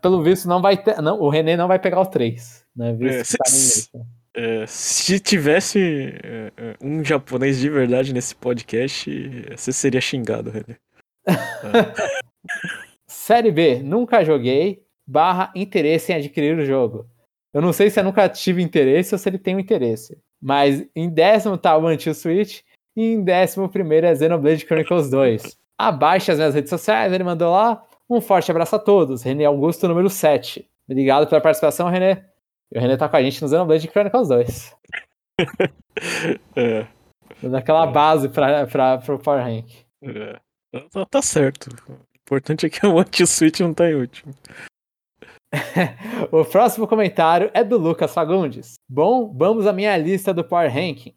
Pelo 0.00 0.22
visto, 0.22 0.48
não 0.48 0.60
vai 0.60 0.76
ter. 0.76 1.00
Não, 1.00 1.20
o 1.20 1.28
René 1.28 1.56
não 1.56 1.68
vai 1.68 1.78
pegar 1.78 2.00
o 2.00 2.06
3, 2.06 2.64
né? 2.76 2.96
É, 3.00 3.18
tá 3.18 3.24
se- 3.24 3.36
início. 3.48 4.06
É, 4.34 4.64
se 4.66 5.20
tivesse 5.20 6.14
é, 6.22 6.52
é, 6.56 6.76
um 6.82 7.04
japonês 7.04 7.58
de 7.58 7.68
verdade 7.68 8.14
nesse 8.14 8.34
podcast, 8.34 9.10
você 9.54 9.72
seria 9.72 10.00
xingado, 10.00 10.50
René. 10.50 10.76
Série 13.06 13.50
B, 13.52 13.82
nunca 13.82 14.24
joguei, 14.24 14.82
barra 15.06 15.52
interesse 15.54 16.12
em 16.12 16.16
adquirir 16.16 16.58
o 16.58 16.64
jogo. 16.64 17.06
Eu 17.52 17.60
não 17.60 17.72
sei 17.72 17.90
se 17.90 18.00
eu 18.00 18.04
nunca 18.04 18.28
tive 18.28 18.62
interesse 18.62 19.14
ou 19.14 19.18
se 19.18 19.28
ele 19.28 19.38
tem 19.38 19.54
um 19.54 19.60
interesse. 19.60 20.18
Mas 20.40 20.84
em 20.96 21.10
décimo 21.10 21.58
tá 21.58 21.76
o 21.76 21.86
Until 21.88 22.14
Switch 22.14 22.60
e 22.96 23.12
em 23.12 23.22
décimo 23.22 23.68
primeiro 23.68 24.06
é 24.06 24.14
Xenoblade 24.14 24.64
Chronicles 24.64 25.10
2. 25.10 25.56
Abaixo 25.78 26.32
as 26.32 26.38
minhas 26.38 26.54
redes 26.54 26.70
sociais, 26.70 27.12
ele 27.12 27.24
mandou 27.24 27.52
lá. 27.52 27.84
Um 28.12 28.20
forte 28.20 28.50
abraço 28.50 28.76
a 28.76 28.78
todos. 28.78 29.22
René 29.22 29.46
Augusto, 29.46 29.88
número 29.88 30.10
7. 30.10 30.68
Obrigado 30.86 31.26
pela 31.26 31.40
participação, 31.40 31.88
René. 31.88 32.26
E 32.70 32.78
o 32.78 32.80
René 32.80 32.96
tá 32.98 33.08
com 33.08 33.16
a 33.16 33.22
gente 33.22 33.40
no 33.40 33.48
Xenoblade 33.48 33.88
Chronicles 33.88 34.28
2. 34.28 34.76
É, 36.54 36.86
Dando 37.42 37.56
aquela 37.56 37.86
base 37.86 38.28
pra, 38.28 38.66
pra, 38.66 38.98
pro 38.98 39.18
Power 39.18 39.42
Rank. 39.42 39.66
é. 40.02 40.40
Tá, 40.90 41.06
tá 41.06 41.22
certo. 41.22 41.68
O 41.88 41.94
importante 42.22 42.66
é 42.66 42.70
que 42.70 42.84
o 42.86 42.98
anti-switch 42.98 43.60
não 43.60 43.74
tá 43.74 43.90
em 43.90 43.94
último. 43.94 44.32
O 46.32 46.44
próximo 46.44 46.86
comentário 46.88 47.50
é 47.52 47.62
do 47.62 47.76
Lucas 47.76 48.14
Fagundes. 48.14 48.74
Bom, 48.88 49.32
vamos 49.36 49.66
à 49.66 49.72
minha 49.72 49.96
lista 49.98 50.32
do 50.32 50.42
Power 50.44 50.72
Ranking. 50.72 51.14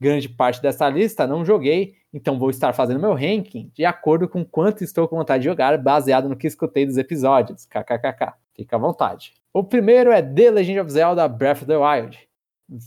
Grande 0.00 0.28
parte 0.28 0.62
dessa 0.62 0.88
lista 0.88 1.26
não 1.26 1.44
joguei, 1.44 1.94
então 2.12 2.38
vou 2.38 2.50
estar 2.50 2.72
fazendo 2.72 3.00
meu 3.00 3.14
ranking 3.14 3.70
de 3.74 3.84
acordo 3.84 4.28
com 4.28 4.44
quanto 4.44 4.84
estou 4.84 5.08
com 5.08 5.16
vontade 5.16 5.42
de 5.42 5.48
jogar, 5.48 5.76
baseado 5.76 6.28
no 6.28 6.36
que 6.36 6.46
escutei 6.46 6.86
dos 6.86 6.96
episódios. 6.96 7.66
KKKK. 7.66 8.34
Fica 8.54 8.76
à 8.76 8.78
vontade. 8.78 9.32
O 9.52 9.64
primeiro 9.64 10.10
é 10.10 10.22
The 10.22 10.50
Legend 10.50 10.80
of 10.80 10.90
Zelda 10.90 11.26
Breath 11.28 11.58
of 11.58 11.66
the 11.66 11.76
Wild. 11.76 12.18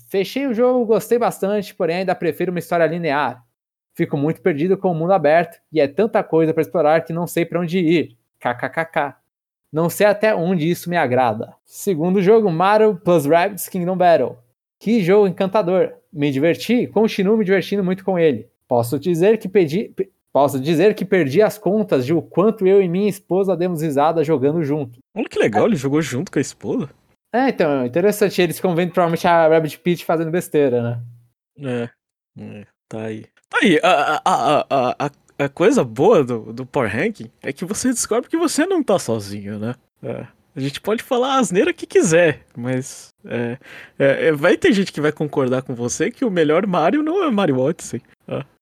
Fechei 0.09 0.47
o 0.47 0.53
jogo, 0.53 0.85
gostei 0.85 1.17
bastante, 1.17 1.73
porém 1.73 1.97
ainda 1.97 2.15
prefiro 2.15 2.51
uma 2.51 2.59
história 2.59 2.85
linear. 2.85 3.43
Fico 3.93 4.15
muito 4.15 4.41
perdido 4.41 4.77
com 4.77 4.91
o 4.91 4.95
mundo 4.95 5.11
aberto 5.11 5.59
e 5.71 5.81
é 5.81 5.87
tanta 5.87 6.23
coisa 6.23 6.53
para 6.53 6.61
explorar 6.61 7.01
que 7.01 7.11
não 7.11 7.27
sei 7.27 7.45
para 7.45 7.59
onde 7.59 7.79
ir. 7.79 8.17
KKKK. 8.39 9.15
Não 9.71 9.89
sei 9.89 10.07
até 10.07 10.35
onde 10.35 10.69
isso 10.69 10.89
me 10.89 10.97
agrada. 10.97 11.55
Segundo 11.65 12.21
jogo, 12.21 12.51
Mario 12.51 12.95
Plus 12.95 13.25
Rabbids 13.25 13.69
Kingdom 13.69 13.97
Battle. 13.97 14.37
Que 14.81 15.01
jogo 15.03 15.27
encantador. 15.27 15.93
Me 16.11 16.31
diverti, 16.31 16.87
continuo 16.87 17.37
me 17.37 17.45
divertindo 17.45 17.83
muito 17.83 18.03
com 18.03 18.17
ele. 18.17 18.49
Posso 18.67 18.97
dizer 18.99 19.37
que 19.37 19.47
perdi, 19.47 19.89
pe- 19.95 20.09
posso 20.33 20.59
dizer 20.59 20.95
que 20.95 21.05
perdi 21.05 21.41
as 21.41 21.57
contas 21.57 22.05
de 22.05 22.13
o 22.13 22.21
quanto 22.21 22.65
eu 22.65 22.81
e 22.81 22.89
minha 22.89 23.07
esposa 23.09 23.55
demos 23.55 23.81
risada 23.81 24.23
jogando 24.23 24.63
junto. 24.63 24.97
Olha 25.15 25.29
que 25.29 25.37
legal, 25.39 25.67
ele 25.67 25.75
jogou 25.75 26.01
junto 26.01 26.31
com 26.31 26.39
a 26.39 26.41
esposa. 26.41 26.89
É, 27.33 27.49
então, 27.49 27.85
interessante. 27.85 28.41
Eles 28.41 28.57
ficam 28.57 28.75
vendo 28.75 28.91
provavelmente 28.91 29.27
a 29.27 29.47
Rabbit 29.47 29.77
Peach 29.79 30.03
fazendo 30.03 30.31
besteira, 30.31 30.81
né? 30.81 31.89
É, 32.37 32.41
é, 32.41 32.65
tá 32.89 33.03
aí. 33.03 33.25
Tá 33.49 33.59
aí, 33.61 33.79
a, 33.83 33.89
a, 33.89 34.21
a, 34.25 34.65
a, 34.69 35.05
a- 35.05 35.11
a 35.45 35.49
coisa 35.49 35.83
boa 35.83 36.23
do, 36.23 36.53
do 36.53 36.65
Power 36.67 36.91
Ranking 36.91 37.29
é 37.41 37.51
que 37.53 37.65
você 37.65 37.87
descobre 37.89 38.29
que 38.29 38.37
você 38.37 38.65
não 38.65 38.83
tá 38.83 38.99
sozinho, 38.99 39.57
né? 39.57 39.73
É, 40.03 40.25
a 40.55 40.59
gente 40.59 40.81
pode 40.81 41.01
falar 41.01 41.35
a 41.35 41.39
asneira 41.39 41.73
que 41.73 41.85
quiser, 41.85 42.43
mas 42.55 43.13
é, 43.25 43.57
é, 43.97 44.27
é, 44.27 44.31
vai 44.31 44.57
ter 44.57 44.73
gente 44.73 44.91
que 44.91 44.99
vai 44.99 45.11
concordar 45.11 45.61
com 45.61 45.73
você 45.73 46.11
que 46.11 46.25
o 46.25 46.31
melhor 46.31 46.67
Mario 46.67 47.01
não 47.01 47.23
é 47.23 47.31
Mario 47.31 47.59
Odyssey. 47.59 48.01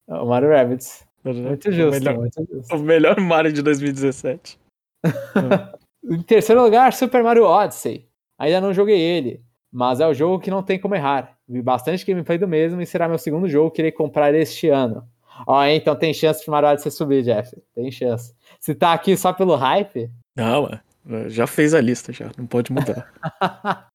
O 0.07 0.25
Mario 0.25 0.49
Rabbids. 0.49 1.05
né? 1.23 1.33
Muito 1.33 1.69
o, 1.69 1.71
justo, 1.71 1.99
melhor, 1.99 2.17
muito 2.17 2.47
justo. 2.51 2.75
o 2.75 2.79
melhor 2.79 3.19
Mario 3.19 3.51
de 3.51 3.61
2017. 3.61 4.59
Em 6.03 6.21
terceiro 6.21 6.61
lugar, 6.61 6.93
Super 6.93 7.23
Mario 7.23 7.43
Odyssey. 7.43 8.07
Ainda 8.37 8.61
não 8.61 8.73
joguei 8.73 8.99
ele, 8.99 9.43
mas 9.71 9.99
é 9.99 10.07
o 10.07 10.13
jogo 10.13 10.39
que 10.39 10.49
não 10.49 10.63
tem 10.63 10.79
como 10.79 10.95
errar. 10.95 11.37
Vi 11.47 11.61
bastante 11.61 12.05
gameplay 12.05 12.37
do 12.37 12.47
mesmo 12.47 12.81
e 12.81 12.85
será 12.85 13.07
meu 13.07 13.17
segundo 13.17 13.49
jogo 13.49 13.71
que 13.71 13.81
irei 13.81 13.91
comprar 13.91 14.33
este 14.33 14.69
ano. 14.69 15.07
Ó, 15.47 15.63
então 15.65 15.95
tem 15.95 16.13
chance 16.13 16.43
pro 16.43 16.51
Mario 16.51 16.69
Odyssey 16.69 16.91
subir, 16.91 17.23
Jeff. 17.23 17.55
Tem 17.73 17.91
chance. 17.91 18.33
Se 18.59 18.75
tá 18.75 18.93
aqui 18.93 19.15
só 19.15 19.33
pelo 19.33 19.55
hype, 19.55 20.09
Não, 20.35 20.67
é, 20.67 20.81
já 21.27 21.47
fez 21.47 21.73
a 21.73 21.81
lista 21.81 22.11
já, 22.11 22.31
não 22.37 22.45
pode 22.45 22.71
mudar. 22.71 23.11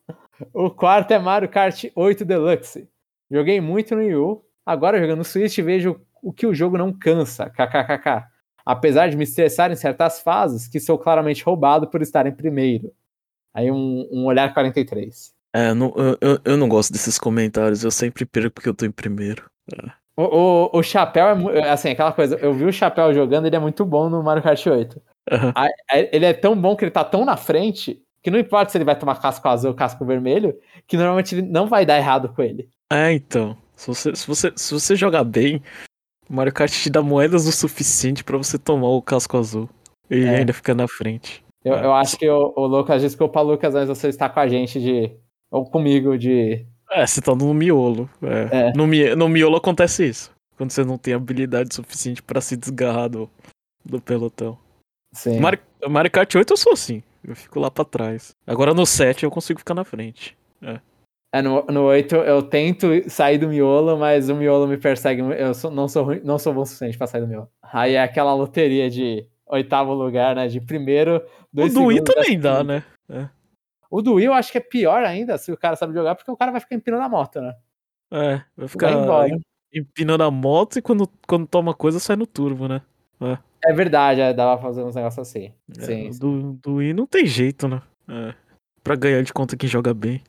o 0.53 0.71
quarto 0.71 1.13
é 1.13 1.19
Mario 1.19 1.49
Kart 1.49 1.85
8 1.95 2.25
Deluxe. 2.25 2.89
Joguei 3.31 3.61
muito 3.61 3.95
no 3.95 4.01
Wii 4.01 4.17
U, 4.17 4.45
agora 4.65 4.99
jogando 4.99 5.19
no 5.19 5.25
Switch 5.25 5.59
vejo 5.59 6.01
o 6.23 6.33
que 6.33 6.47
o 6.47 6.55
jogo 6.55 6.79
não 6.79 6.93
cansa, 6.93 7.51
kkkk. 7.51 8.27
Apesar 8.65 9.09
de 9.09 9.17
me 9.17 9.25
estressar 9.25 9.71
em 9.71 9.77
certas 9.77 10.21
fases, 10.21 10.67
que 10.67 10.81
sou 10.81 10.99
claramente 10.99 11.45
roubado 11.45 11.87
por 11.89 12.01
estar 12.01 12.27
em 12.27 12.33
primeiro. 12.33 12.91
Aí 13.53 13.71
um, 13.71 14.09
um 14.11 14.25
olhar 14.25 14.53
43. 14.53 15.35
É, 15.55 15.73
não, 15.73 15.93
eu, 16.21 16.41
eu, 16.45 16.57
não 16.57 16.69
gosto 16.69 16.93
desses 16.93 17.19
comentários, 17.19 17.85
eu 17.85 17.91
sempre 17.91 18.25
perco 18.25 18.51
porque 18.51 18.69
eu 18.69 18.75
tô 18.75 18.85
em 18.85 18.91
primeiro. 18.91 19.45
O, 20.17 20.23
o, 20.23 20.79
o 20.79 20.83
Chapéu 20.83 21.29
é 21.29 21.59
é 21.59 21.71
assim, 21.71 21.91
aquela 21.91 22.13
coisa, 22.13 22.37
eu 22.37 22.53
vi 22.53 22.65
o 22.65 22.73
Chapéu 22.73 23.15
jogando, 23.15 23.47
ele 23.47 23.55
é 23.55 23.61
muito 23.61 23.85
bom 23.85 24.09
no 24.09 24.23
Mario 24.23 24.43
Kart 24.43 24.67
8. 24.67 25.01
Aí- 25.55 25.73
aí 25.91 26.09
Ele 26.13 26.27
é 26.27 26.33
tão 26.33 26.55
bom 26.61 26.77
que 26.77 26.85
ele 26.85 26.91
tá 26.91 27.05
tão 27.05 27.25
na 27.25 27.37
frente 27.37 28.01
que 28.23 28.31
não 28.31 28.39
importa 28.39 28.71
se 28.73 28.79
ele 28.79 28.85
vai 28.85 28.99
tomar 28.99 29.21
casco 29.21 29.47
azul 29.49 29.71
ou 29.71 29.77
casco 29.77 30.05
vermelho, 30.05 30.59
que 30.87 30.97
normalmente 30.97 31.35
ele 31.35 31.43
não 31.43 31.67
vai 31.67 31.85
dar 31.85 31.99
errado 31.99 32.31
com 32.31 32.43
ele. 32.43 32.69
É, 32.91 33.13
então. 33.13 33.57
Se 33.77 33.87
você, 33.89 34.15
se, 34.17 34.27
você, 34.27 34.53
se 34.57 34.73
você 34.73 34.97
jogar 34.97 35.25
bem, 35.25 35.61
o 36.29 36.33
Mario 36.35 36.53
Kart 36.53 36.73
te 36.73 36.89
dá 36.89 37.03
moedas 37.03 37.47
o 37.47 37.53
suficiente 37.53 38.25
pra 38.25 38.39
você 38.39 38.59
tomar 38.59 38.89
o 38.89 39.03
casco 39.03 39.37
azul. 39.37 39.69
E 40.11 40.23
É. 40.25 40.37
ainda 40.39 40.53
ficar 40.53 40.75
na 40.75 40.87
frente. 40.89 41.43
Eu, 41.65 41.75
É. 41.75 41.85
eu 41.85 41.93
acho 41.95 42.17
que 42.19 42.29
o, 42.29 42.53
o 42.57 42.67
Lucas 42.67 43.03
desculpa, 43.03 43.41
Lucas, 43.41 43.75
mas 43.75 43.89
você 43.89 44.09
está 44.09 44.29
com 44.29 44.41
a 44.41 44.47
gente 44.49 44.81
de. 44.81 45.11
Ou 45.51 45.65
comigo 45.69 46.17
de. 46.17 46.65
É, 46.91 47.07
você 47.07 47.21
tá 47.21 47.35
no 47.35 47.53
miolo. 47.53 48.09
É. 48.23 48.69
É. 48.69 48.73
No, 48.75 48.87
mi- 48.87 49.15
no 49.15 49.29
miolo 49.29 49.57
acontece 49.57 50.07
isso. 50.09 50.31
Quando 50.57 50.71
você 50.71 50.85
não 50.85 50.97
tem 50.97 51.13
habilidade 51.15 51.75
suficiente 51.75 52.23
pra 52.23 52.41
se 52.41 52.57
desgarrar 52.57 53.09
do, 53.09 53.29
do 53.85 54.01
pelotão. 54.01 54.57
Sim. 55.15 55.41
Mario, 55.41 55.61
Mario 55.89 56.11
Kart 56.11 56.35
8 56.35 56.53
eu 56.53 56.57
sou 56.57 56.73
assim. 56.75 57.03
Eu 57.27 57.35
fico 57.35 57.59
lá 57.59 57.71
pra 57.71 57.85
trás. 57.85 58.35
Agora 58.47 58.75
no 58.75 58.85
7 58.85 59.25
eu 59.25 59.31
consigo 59.31 59.59
ficar 59.59 59.75
na 59.75 59.85
frente. 59.85 60.37
É, 61.33 61.41
no, 61.43 61.65
no 61.67 61.83
8 61.85 62.15
eu 62.17 62.43
tento 62.43 62.87
sair 63.09 63.39
do 63.39 63.49
miolo, 63.49 63.97
mas 63.97 64.29
o 64.29 64.35
miolo 64.35 64.67
me 64.67 64.77
persegue. 64.77 65.21
Eu 65.21 65.55
sou- 65.55 65.71
não, 65.71 65.89
sou 65.89 66.15
não 66.23 66.39
sou 66.39 66.53
bom 66.53 66.61
o 66.61 66.67
suficiente 66.67 66.99
pra 66.99 67.07
sair 67.07 67.23
do 67.23 67.27
miolo. 67.27 67.49
Aí 67.63 67.95
é 67.95 68.03
aquela 68.03 68.35
loteria 68.35 68.91
de 68.91 69.27
oitavo 69.47 69.95
lugar, 69.95 70.37
né? 70.37 70.47
De 70.49 70.61
primeiro, 70.61 71.17
O 71.17 71.23
dois 71.53 71.75
do 71.75 71.85
Wii 71.85 72.03
também 72.03 72.23
décimo 72.25 72.43
dá, 72.43 72.63
né? 72.65 72.85
O 73.91 74.03
do 74.03 74.15
Wii 74.15 74.27
eu 74.27 74.33
acho 74.35 74.51
que 74.53 74.59
é 74.59 74.61
pior 74.61 75.05
ainda 75.05 75.39
se 75.39 75.51
o 75.53 75.57
cara 75.57 75.77
sabe 75.77 75.95
jogar, 75.95 76.15
porque 76.15 76.31
o 76.31 76.37
cara 76.37 76.51
vai 76.53 76.61
ficar 76.61 76.75
empinando 76.77 77.05
a 77.05 77.09
moto, 77.09 77.41
né? 77.41 77.55
É, 78.13 78.41
vai 78.57 78.69
ficar 78.69 79.07
Vai 79.07 79.31
empinando 79.73 80.23
a 80.23 80.31
moto 80.31 80.79
e 80.79 80.83
quando, 80.83 81.09
quando 81.27 81.47
toma 81.47 81.75
coisa 81.75 81.99
sai 81.99 82.17
no 82.17 82.27
turbo, 82.27 82.69
né? 82.69 82.83
É 83.21 83.39
verdade, 83.73 84.21
é, 84.21 84.33
dava 84.33 84.55
pra 84.59 84.67
fazer 84.69 84.83
uns 84.83 84.95
negócios 84.95 85.27
assim. 85.29 85.53
É, 85.79 85.83
Sim. 85.83 86.11
do, 86.19 86.53
do 86.55 86.75
Wii 86.77 86.93
não 86.93 87.07
tem 87.07 87.25
jeito, 87.27 87.67
né? 87.69 87.81
É. 88.09 88.35
Pra 88.83 88.95
ganhar 88.97 89.23
de 89.23 89.33
conta 89.33 89.57
quem 89.57 89.69
joga 89.69 89.95
bem. 89.95 90.23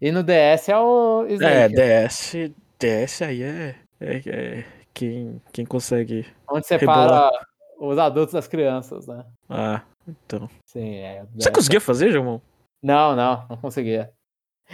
E 0.00 0.10
no 0.10 0.22
DS 0.22 0.68
é 0.70 0.78
o 0.78 1.26
Snake. 1.28 1.54
É, 1.54 1.68
né? 1.68 2.04
DS, 2.06 2.34
DS 2.78 3.22
aí 3.22 3.42
é, 3.42 3.74
é, 4.00 4.22
é 4.26 4.64
quem, 4.94 5.42
quem 5.52 5.66
consegue. 5.66 6.26
Onde 6.50 6.66
separa 6.66 7.02
rebolar. 7.02 7.30
os 7.78 7.98
adultos 7.98 8.32
das 8.32 8.48
crianças, 8.48 9.06
né? 9.06 9.24
Ah, 9.48 9.82
então. 10.08 10.48
Sim, 10.66 10.94
é. 10.96 11.22
o 11.22 11.40
Você 11.42 11.50
conseguia 11.50 11.80
fazer, 11.80 12.10
João? 12.10 12.40
Não, 12.82 13.14
não, 13.14 13.46
não 13.50 13.56
conseguia. 13.58 14.10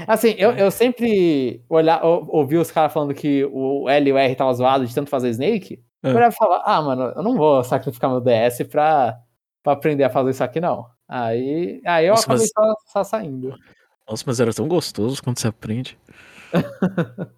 Assim, 0.07 0.35
eu, 0.39 0.53
eu 0.53 0.71
sempre 0.71 1.65
olhar, 1.69 2.05
ou- 2.05 2.27
ouvi 2.29 2.57
os 2.59 2.71
caras 2.71 2.93
falando 2.93 3.15
que 3.15 3.45
o 3.47 3.89
L 3.89 4.11
e 4.11 4.13
o 4.13 4.19
R 4.19 4.37
tava 4.37 4.53
zoado 4.53 4.87
de 4.87 4.95
tanto 4.95 5.09
fazer 5.11 5.31
Snake. 5.31 5.83
É. 6.09 6.29
E 6.29 6.33
falava, 6.33 6.63
ah, 6.67 6.83
mano, 6.83 7.03
eu 7.17 7.23
não 7.23 7.37
vou 7.37 7.63
sacrificar 7.65 8.11
meu 8.11 8.21
DS 8.21 8.63
pra, 8.71 9.19
pra 9.63 9.73
aprender 9.73 10.05
a 10.05 10.11
fazer 10.11 10.31
isso 10.31 10.45
aqui, 10.45 10.61
não. 10.61 10.87
Aí, 11.09 11.81
aí 11.87 12.07
eu 12.07 12.11
Nossa, 12.15 12.25
acabei 12.27 12.43
mas- 12.43 12.51
só, 12.53 12.75
só 12.93 13.05
saindo. 13.05 13.55
Nossa, 14.09 14.25
mas 14.27 14.41
era 14.41 14.53
tão 14.53 14.69
gostoso 14.69 15.23
quando 15.23 15.39
você 15.39 15.49
aprende. 15.49 15.99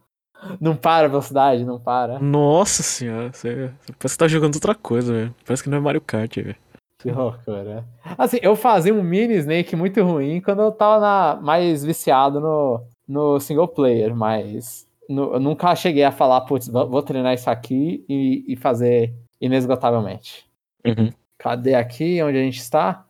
Não 0.60 0.76
para 0.76 1.06
a 1.06 1.08
velocidade, 1.08 1.64
não 1.64 1.80
para. 1.80 2.20
Nossa 2.20 2.80
senhora, 2.82 3.32
você, 3.32 3.72
você 3.80 3.92
parece 3.98 4.14
que 4.14 4.18
tá 4.18 4.28
jogando 4.28 4.54
outra 4.54 4.72
coisa, 4.74 5.12
velho. 5.12 5.34
Parece 5.44 5.64
que 5.64 5.68
não 5.68 5.78
é 5.78 5.80
Mario 5.80 6.00
Kart, 6.00 6.32
velho. 6.36 6.56
Que 7.00 7.10
loucura. 7.10 7.84
Assim, 8.16 8.38
eu 8.40 8.54
fazia 8.54 8.94
um 8.94 9.02
mini 9.02 9.34
Snake 9.34 9.74
muito 9.74 10.00
ruim 10.02 10.40
quando 10.40 10.62
eu 10.62 10.70
tava 10.70 11.00
na- 11.00 11.40
mais 11.42 11.84
viciado 11.84 12.38
no, 12.40 12.80
no 13.06 13.40
single 13.40 13.66
player, 13.68 14.14
mas 14.14 14.86
eu 15.08 15.40
nunca 15.40 15.74
cheguei 15.74 16.04
a 16.04 16.12
falar, 16.12 16.42
putz, 16.42 16.68
vou 16.68 17.02
treinar 17.02 17.34
isso 17.34 17.48
aqui 17.48 18.04
e, 18.08 18.44
e 18.52 18.56
fazer 18.56 19.14
inesgotavelmente. 19.40 20.46
Uhum. 20.86 21.10
Cadê 21.38 21.74
aqui 21.74 22.22
onde 22.22 22.38
a 22.38 22.42
gente 22.42 22.58
está? 22.58 23.04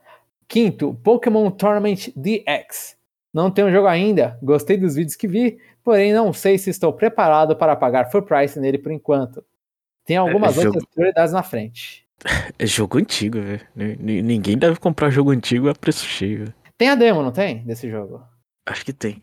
Quinto, 0.47 0.95
Pokémon 1.03 1.51
Tournament 1.51 2.09
DX. 2.17 2.97
Não 3.35 3.51
tenho 3.51 3.71
jogo 3.71 3.87
ainda, 3.87 4.39
gostei 4.43 4.77
dos 4.79 4.95
vídeos 4.95 5.15
que 5.17 5.29
vi, 5.29 5.59
porém 5.85 6.13
não 6.13 6.33
sei 6.33 6.57
se 6.57 6.71
estou 6.71 6.93
preparado 6.93 7.55
para 7.57 7.77
pagar 7.77 8.11
full 8.11 8.23
price 8.23 8.59
nele 8.59 8.79
por 8.79 8.91
enquanto. 8.91 9.45
Tem 10.05 10.17
algumas 10.17 10.57
É, 10.57 10.61
outras 10.67 10.83
jogo- 10.83 10.95
prioridades 10.95 11.33
na 11.33 11.43
frente. 11.43 12.07
É 12.59 12.67
jogo 12.67 12.99
antigo, 12.99 13.41
velho. 13.41 13.61
Ni- 13.77 13.97
ni- 13.97 14.23
Ninguém 14.23 14.59
deve 14.59 14.81
comprar 14.81 15.11
jogo 15.11 15.31
antigo 15.31 15.69
a 15.69 15.75
preço 15.75 16.05
cheio. 16.05 16.53
Tem 16.77 16.89
a 16.89 16.95
demo, 16.97 17.23
não 17.23 17.31
tem? 17.31 17.59
Desse 17.65 17.89
jogo. 17.89 18.21
Acho 18.67 18.85
que 18.85 18.93
tem. 18.93 19.23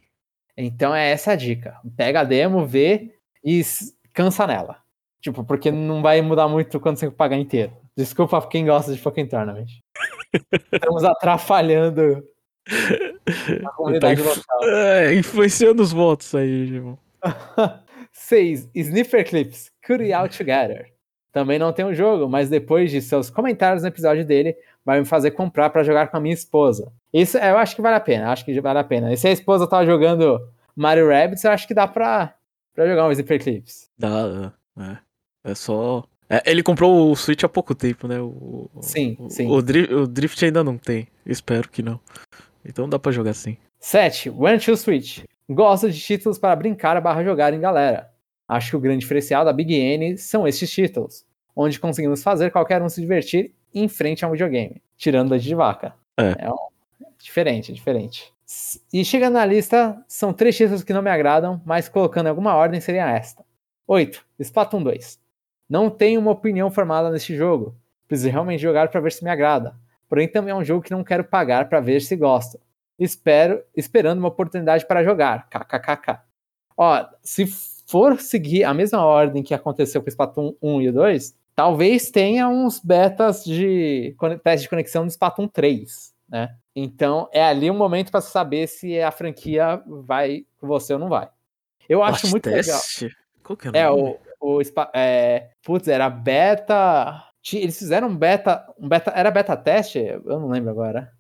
Então 0.57 0.95
é 0.95 1.09
essa 1.11 1.31
a 1.31 1.35
dica. 1.35 1.77
Pega 1.97 2.21
a 2.21 2.23
demo, 2.23 2.65
vê 2.65 3.13
e 3.43 3.61
cansa 4.13 4.47
nela. 4.47 4.77
Tipo, 5.21 5.43
porque 5.43 5.71
não 5.71 6.01
vai 6.01 6.21
mudar 6.21 6.47
muito 6.47 6.79
quando 6.79 6.97
você 6.97 7.09
pagar 7.09 7.37
inteiro. 7.37 7.73
Desculpa 7.97 8.45
quem 8.47 8.65
gosta 8.65 8.93
de 8.93 9.01
Pokémon 9.01 9.27
Tournament. 9.27 9.67
Estamos 10.71 11.03
atrapalhando 11.03 12.23
a 13.65 13.69
comunidade 13.71 14.21
Tá 14.21 14.29
inf- 14.29 14.37
local. 14.37 14.69
É, 14.69 15.15
influenciando 15.15 15.81
os 15.81 15.91
votos 15.91 16.33
aí, 16.35 16.67
João. 16.67 16.97
6. 18.11 18.69
Sniffer 18.75 19.27
Clips. 19.27 19.71
Cut 19.85 20.11
Out 20.13 20.37
Together. 20.37 20.91
Também 21.31 21.59
não 21.59 21.73
tem 21.73 21.85
o 21.85 21.93
jogo, 21.93 22.29
mas 22.29 22.49
depois 22.49 22.91
de 22.91 23.01
seus 23.01 23.29
comentários 23.29 23.81
no 23.83 23.89
episódio 23.89 24.25
dele, 24.25 24.55
vai 24.85 24.99
me 24.99 25.05
fazer 25.05 25.31
comprar 25.31 25.69
pra 25.71 25.83
jogar 25.83 26.07
com 26.07 26.17
a 26.17 26.19
minha 26.19 26.33
esposa. 26.33 26.91
Isso 27.11 27.37
eu 27.37 27.57
acho 27.57 27.75
que 27.75 27.81
vale 27.81 27.95
a 27.95 27.99
pena, 27.99 28.31
acho 28.31 28.45
que 28.45 28.61
vale 28.61 28.79
a 28.79 28.83
pena. 28.83 29.11
E 29.11 29.17
se 29.17 29.27
a 29.27 29.31
esposa 29.31 29.67
tava 29.67 29.85
jogando 29.85 30.39
Mario 30.75 31.09
Rabbids, 31.09 31.43
eu 31.43 31.51
acho 31.51 31.67
que 31.67 31.73
dá 31.73 31.87
pra, 31.87 32.33
pra 32.73 32.87
jogar 32.87 33.07
um 33.07 33.11
Sniffer 33.11 33.41
Clips. 33.41 33.89
Dá, 33.97 34.27
dá. 34.27 34.53
É, 35.45 35.51
é 35.51 35.55
só. 35.55 36.03
É, 36.29 36.41
ele 36.49 36.63
comprou 36.63 37.11
o 37.11 37.15
Switch 37.15 37.43
há 37.43 37.49
pouco 37.49 37.73
tempo, 37.75 38.07
né? 38.07 38.19
O, 38.19 38.69
Sim, 38.81 39.15
o, 39.19 39.29
sim. 39.29 39.47
O, 39.49 39.61
Dri- 39.61 39.93
o 39.93 40.07
Drift 40.07 40.43
ainda 40.43 40.63
não 40.63 40.77
tem. 40.77 41.07
Espero 41.25 41.69
que 41.69 41.81
não. 41.83 41.99
Então 42.63 42.87
dá 42.89 42.97
pra 42.99 43.11
jogar 43.11 43.33
sim. 43.33 43.57
7. 43.79 44.29
One 44.31 44.59
to 44.59 44.75
Switch. 44.75 45.23
Gosto 45.49 45.89
de 45.91 45.99
títulos 45.99 46.39
para 46.39 46.55
brincar 46.55 46.99
barra 47.01 47.23
jogar 47.23 47.53
em 47.53 47.59
galera. 47.59 48.09
Acho 48.47 48.71
que 48.71 48.75
o 48.75 48.79
grande 48.79 48.99
diferencial 48.99 49.45
da 49.45 49.53
Big 49.53 49.73
N 49.75 50.17
são 50.17 50.47
estes 50.47 50.69
títulos, 50.71 51.23
onde 51.55 51.79
conseguimos 51.79 52.21
fazer 52.23 52.51
qualquer 52.51 52.81
um 52.81 52.89
se 52.89 52.99
divertir 53.01 53.53
em 53.75 53.87
frente 53.87 54.23
a 54.23 54.27
um 54.27 54.31
videogame, 54.31 54.81
tirando 54.97 55.29
da 55.29 55.37
de 55.37 55.53
vaca. 55.53 55.93
É. 56.17 56.49
um- 56.49 56.55
diferente, 57.19 57.73
diferente. 57.73 58.31
E 58.93 59.03
chegando 59.03 59.33
na 59.33 59.45
lista, 59.45 60.01
são 60.07 60.31
três 60.31 60.55
títulos 60.55 60.83
que 60.83 60.93
não 60.93 61.01
me 61.01 61.09
agradam, 61.09 61.61
mas 61.65 61.89
colocando 61.89 62.27
em 62.27 62.29
alguma 62.29 62.53
ordem 62.55 62.79
seria 62.79 63.09
esta. 63.09 63.43
8. 63.87 64.23
Splatoon 64.39 64.83
2. 64.83 65.19
Não 65.69 65.89
tenho 65.89 66.19
uma 66.21 66.31
opinião 66.31 66.69
formada 66.69 67.09
neste 67.09 67.35
jogo. 67.35 67.75
Preciso 68.07 68.29
realmente 68.29 68.61
jogar 68.61 68.89
para 68.89 69.01
ver 69.01 69.11
se 69.11 69.23
me 69.23 69.29
agrada. 69.31 69.75
Porém, 70.07 70.27
também 70.27 70.51
é 70.51 70.55
um 70.55 70.63
jogo 70.63 70.83
que 70.83 70.91
não 70.91 71.03
quero 71.03 71.23
pagar 71.23 71.67
para 71.67 71.79
ver 71.79 72.01
se 72.01 72.15
gosto. 72.15 72.59
Espero, 72.99 73.63
esperando 73.75 74.19
uma 74.19 74.27
oportunidade 74.27 74.85
para 74.85 75.03
jogar. 75.03 75.49
KKKK. 75.49 76.21
Ó, 76.77 77.05
se 77.23 77.47
for 77.87 78.19
seguir 78.21 78.63
a 78.63 78.73
mesma 78.73 79.03
ordem 79.03 79.41
que 79.43 79.53
aconteceu 79.53 80.01
com 80.01 80.07
o 80.07 80.09
Splatoon 80.09 80.53
1 80.61 80.81
e 80.83 80.89
o 80.89 80.93
2, 80.93 81.35
talvez 81.55 82.11
tenha 82.11 82.47
uns 82.47 82.79
betas 82.79 83.43
de 83.43 84.15
teste 84.43 84.63
de 84.63 84.69
conexão 84.69 85.05
do 85.05 85.09
Splatoon 85.09 85.47
3, 85.47 86.13
né? 86.29 86.55
Então 86.75 87.29
é 87.31 87.43
ali 87.43 87.71
um 87.71 87.77
momento 87.77 88.11
para 88.11 88.21
saber 88.21 88.67
se 88.67 88.99
a 89.01 89.11
franquia 89.11 89.81
vai 89.87 90.45
com 90.59 90.67
você 90.67 90.93
ou 90.93 90.99
não 90.99 91.07
vai. 91.09 91.29
Eu 91.87 92.03
acho 92.03 92.27
muito 92.29 92.49
legal. 92.49 92.81
Qual 93.43 93.55
que 93.55 93.67
é 93.67 93.71
o 93.71 93.75
É, 93.75 93.89
nome? 93.89 94.17
o, 94.41 94.57
o 94.57 94.61
é, 94.93 95.51
putz, 95.63 95.87
era 95.87 96.09
beta. 96.09 97.23
Eles 97.53 97.77
fizeram 97.77 98.09
um 98.09 98.17
beta. 98.17 98.65
Um 98.77 98.89
beta. 98.89 99.11
Era 99.15 99.29
beta 99.31 99.55
teste? 99.55 99.99
Eu 99.99 100.39
não 100.39 100.49
lembro 100.49 100.71
agora. 100.71 101.11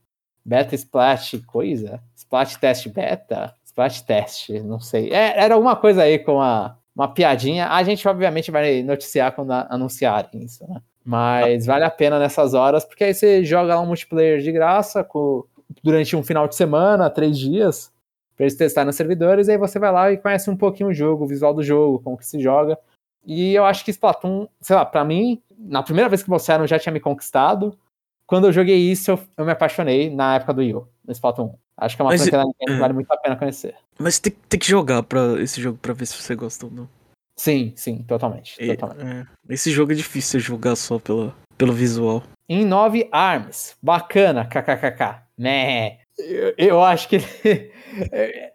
Beta 0.43 0.75
Splash 0.75 1.39
coisa? 1.45 2.03
Splash 2.15 2.57
Test 2.57 2.87
Beta? 2.89 3.55
Splash 3.63 4.01
Test, 4.01 4.49
não 4.63 4.79
sei. 4.79 5.11
É, 5.11 5.39
era 5.43 5.55
alguma 5.55 5.75
coisa 5.75 6.03
aí 6.03 6.19
com 6.19 6.39
a, 6.41 6.77
uma 6.95 7.07
piadinha. 7.07 7.67
A 7.67 7.83
gente, 7.83 8.07
obviamente, 8.07 8.51
vai 8.51 8.81
noticiar 8.81 9.33
quando 9.33 9.51
anunciarem 9.51 10.43
isso, 10.43 10.65
né? 10.67 10.81
Mas 11.03 11.65
vale 11.65 11.83
a 11.83 11.91
pena 11.91 12.17
nessas 12.17 12.53
horas, 12.55 12.83
porque 12.83 13.03
aí 13.03 13.13
você 13.13 13.43
joga 13.43 13.75
lá 13.75 13.81
um 13.81 13.85
multiplayer 13.85 14.39
de 14.39 14.51
graça 14.51 15.03
com, 15.03 15.43
durante 15.83 16.15
um 16.15 16.23
final 16.23 16.47
de 16.47 16.55
semana, 16.55 17.11
três 17.11 17.37
dias, 17.37 17.91
pra 18.35 18.45
eles 18.45 18.55
testarem 18.55 18.87
nos 18.87 18.95
servidores, 18.95 19.47
e 19.47 19.51
aí 19.51 19.57
você 19.57 19.77
vai 19.77 19.91
lá 19.91 20.11
e 20.11 20.17
conhece 20.17 20.49
um 20.49 20.57
pouquinho 20.57 20.89
o 20.89 20.93
jogo, 20.93 21.25
o 21.25 21.27
visual 21.27 21.53
do 21.53 21.61
jogo, 21.61 21.99
como 21.99 22.17
que 22.17 22.25
se 22.25 22.39
joga. 22.39 22.77
E 23.23 23.53
eu 23.53 23.65
acho 23.65 23.85
que 23.85 23.91
Splatoon, 23.91 24.47
sei 24.61 24.75
lá, 24.75 24.85
pra 24.85 25.05
mim, 25.05 25.41
na 25.57 25.83
primeira 25.83 26.09
vez 26.09 26.23
que 26.23 26.29
mostraram 26.29 26.65
já 26.65 26.79
tinha 26.79 26.93
me 26.93 26.99
conquistado. 26.99 27.77
Quando 28.25 28.47
eu 28.47 28.51
joguei 28.51 28.77
isso, 28.77 29.11
eu, 29.11 29.19
eu 29.37 29.45
me 29.45 29.51
apaixonei 29.51 30.09
na 30.09 30.35
época 30.35 30.53
do 30.53 30.63
Yu, 30.63 30.87
no 31.05 31.11
Splatoon 31.11 31.45
1. 31.45 31.64
Acho 31.77 31.95
que 31.95 32.01
é 32.01 32.05
uma 32.05 32.11
Mas 32.11 32.21
franquia 32.21 32.37
e- 32.39 32.41
da 32.41 32.45
Nintendo 32.47 32.71
que 32.71 32.73
é. 32.73 32.79
vale 32.79 32.93
muito 32.93 33.11
a 33.11 33.17
pena 33.17 33.35
conhecer. 33.35 33.75
Mas 33.99 34.19
tem, 34.19 34.31
tem 34.47 34.59
que 34.59 34.67
jogar 34.67 35.03
pra 35.03 35.41
esse 35.41 35.61
jogo 35.61 35.77
pra 35.81 35.93
ver 35.93 36.05
se 36.05 36.15
você 36.21 36.35
gosta 36.35 36.65
ou 36.65 36.71
não. 36.71 36.89
Sim, 37.37 37.73
sim, 37.75 38.01
totalmente. 38.03 38.55
E- 38.59 38.75
totalmente. 38.77 39.27
é, 39.49 39.53
esse 39.53 39.69
jogo 39.71 39.91
é 39.91 39.95
difícil 39.95 40.39
jogar 40.39 40.75
só 40.77 40.97
pela, 40.99 41.35
pelo 41.57 41.73
visual. 41.73 42.23
Em 42.47 42.63
9 42.63 43.09
ARMS. 43.11 43.75
Bacana, 43.81 44.45
kkkk. 44.45 45.21
Né. 45.37 45.97
Eu, 46.17 46.53
eu 46.57 46.83
acho 46.83 47.09
que. 47.09 47.17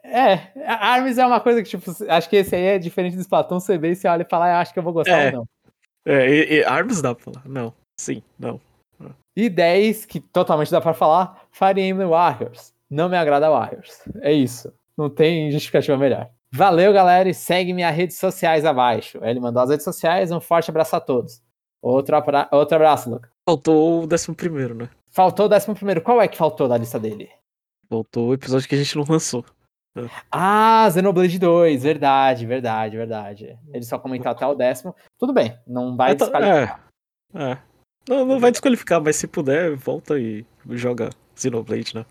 É, 0.04 0.50
a 0.66 0.88
Arms 0.92 1.16
é 1.16 1.24
uma 1.24 1.40
coisa 1.40 1.62
que, 1.62 1.68
tipo, 1.70 1.90
acho 2.10 2.28
que 2.28 2.36
esse 2.36 2.54
aí 2.54 2.62
é 2.62 2.78
diferente 2.78 3.14
do 3.16 3.22
Splatoon. 3.22 3.58
Você 3.60 3.78
vê 3.78 3.92
e 3.92 3.94
você 3.96 4.06
olha 4.08 4.22
e 4.22 4.28
fala, 4.28 4.46
ah, 4.46 4.60
acho 4.60 4.72
que 4.72 4.78
eu 4.78 4.82
vou 4.82 4.92
gostar 4.92 5.18
É. 5.18 5.26
ou 5.28 5.32
não. 5.32 5.48
É, 6.04 6.28
e, 6.28 6.54
e 6.58 6.64
Arms 6.64 7.00
dá 7.00 7.14
pra 7.14 7.24
falar. 7.24 7.42
Não. 7.48 7.72
Sim, 7.98 8.22
não. 8.38 8.60
E 9.36 9.48
10, 9.48 10.04
que 10.04 10.20
totalmente 10.20 10.70
dá 10.70 10.80
pra 10.80 10.92
falar, 10.92 11.46
Fire 11.52 11.80
Emblem 11.80 12.08
Warriors. 12.08 12.72
Não 12.91 13.09
me 13.09 13.16
agrada 13.16 13.49
Warriors. 13.51 14.01
É 14.20 14.32
isso. 14.32 14.72
Não 14.97 15.09
tem 15.09 15.51
justificativa 15.51 15.97
melhor. 15.97 16.28
Valeu, 16.53 16.93
galera, 16.93 17.28
e 17.28 17.34
segue 17.34 17.72
minhas 17.72 17.95
redes 17.95 18.18
sociais 18.18 18.64
abaixo. 18.64 19.18
Ele 19.22 19.38
mandou 19.38 19.62
as 19.62 19.70
redes 19.70 19.84
sociais, 19.84 20.32
um 20.32 20.41
forte 20.41 20.70
abraço 20.70 20.97
a 20.97 21.01
todos. 21.01 21.41
Outro, 21.80 22.16
abra... 22.16 22.49
Outro 22.51 22.74
abraço, 22.76 23.09
Luca. 23.09 23.30
Faltou 23.49 24.03
o 24.03 24.07
décimo 24.07 24.34
primeiro, 24.34 24.74
né? 24.74 24.91
Faltou 25.11 25.47
o 25.47 25.49
décimo 25.49 25.74
primeiro. 25.74 26.03
Qual 26.03 26.20
é 26.20 26.26
que 26.28 26.36
faltou 26.36 26.68
da 26.68 26.76
lista 26.76 26.99
dele? 26.99 27.30
Faltou 27.88 28.28
o 28.28 28.34
episódio 28.34 28.68
que 28.68 28.74
a 28.74 28.78
gente 28.78 28.97
não 28.97 29.05
lançou. 29.09 29.45
Ah, 30.30 30.88
Xenoblade 30.93 31.38
2. 31.38 31.82
Verdade, 31.82 32.47
verdade, 32.47 32.97
verdade. 32.97 33.59
Ele 33.72 33.84
só 33.84 33.99
comentou 33.99 34.30
até 34.30 34.47
o 34.47 34.55
décimo. 34.55 34.95
Tudo 35.18 35.32
bem, 35.32 35.57
não 35.66 35.97
vai 35.97 36.12
É, 36.12 36.14
tá- 36.14 36.24
desqualificar. 36.26 36.84
É. 37.34 37.53
é. 37.53 37.59
Não, 38.09 38.24
não 38.26 38.38
vai 38.41 38.51
desqualificar, 38.51 39.01
mas 39.03 39.16
se 39.16 39.26
puder, 39.26 39.74
volta 39.76 40.18
e 40.18 40.45
joga 40.70 41.11
Xenoblade, 41.34 41.95
né? 41.95 42.05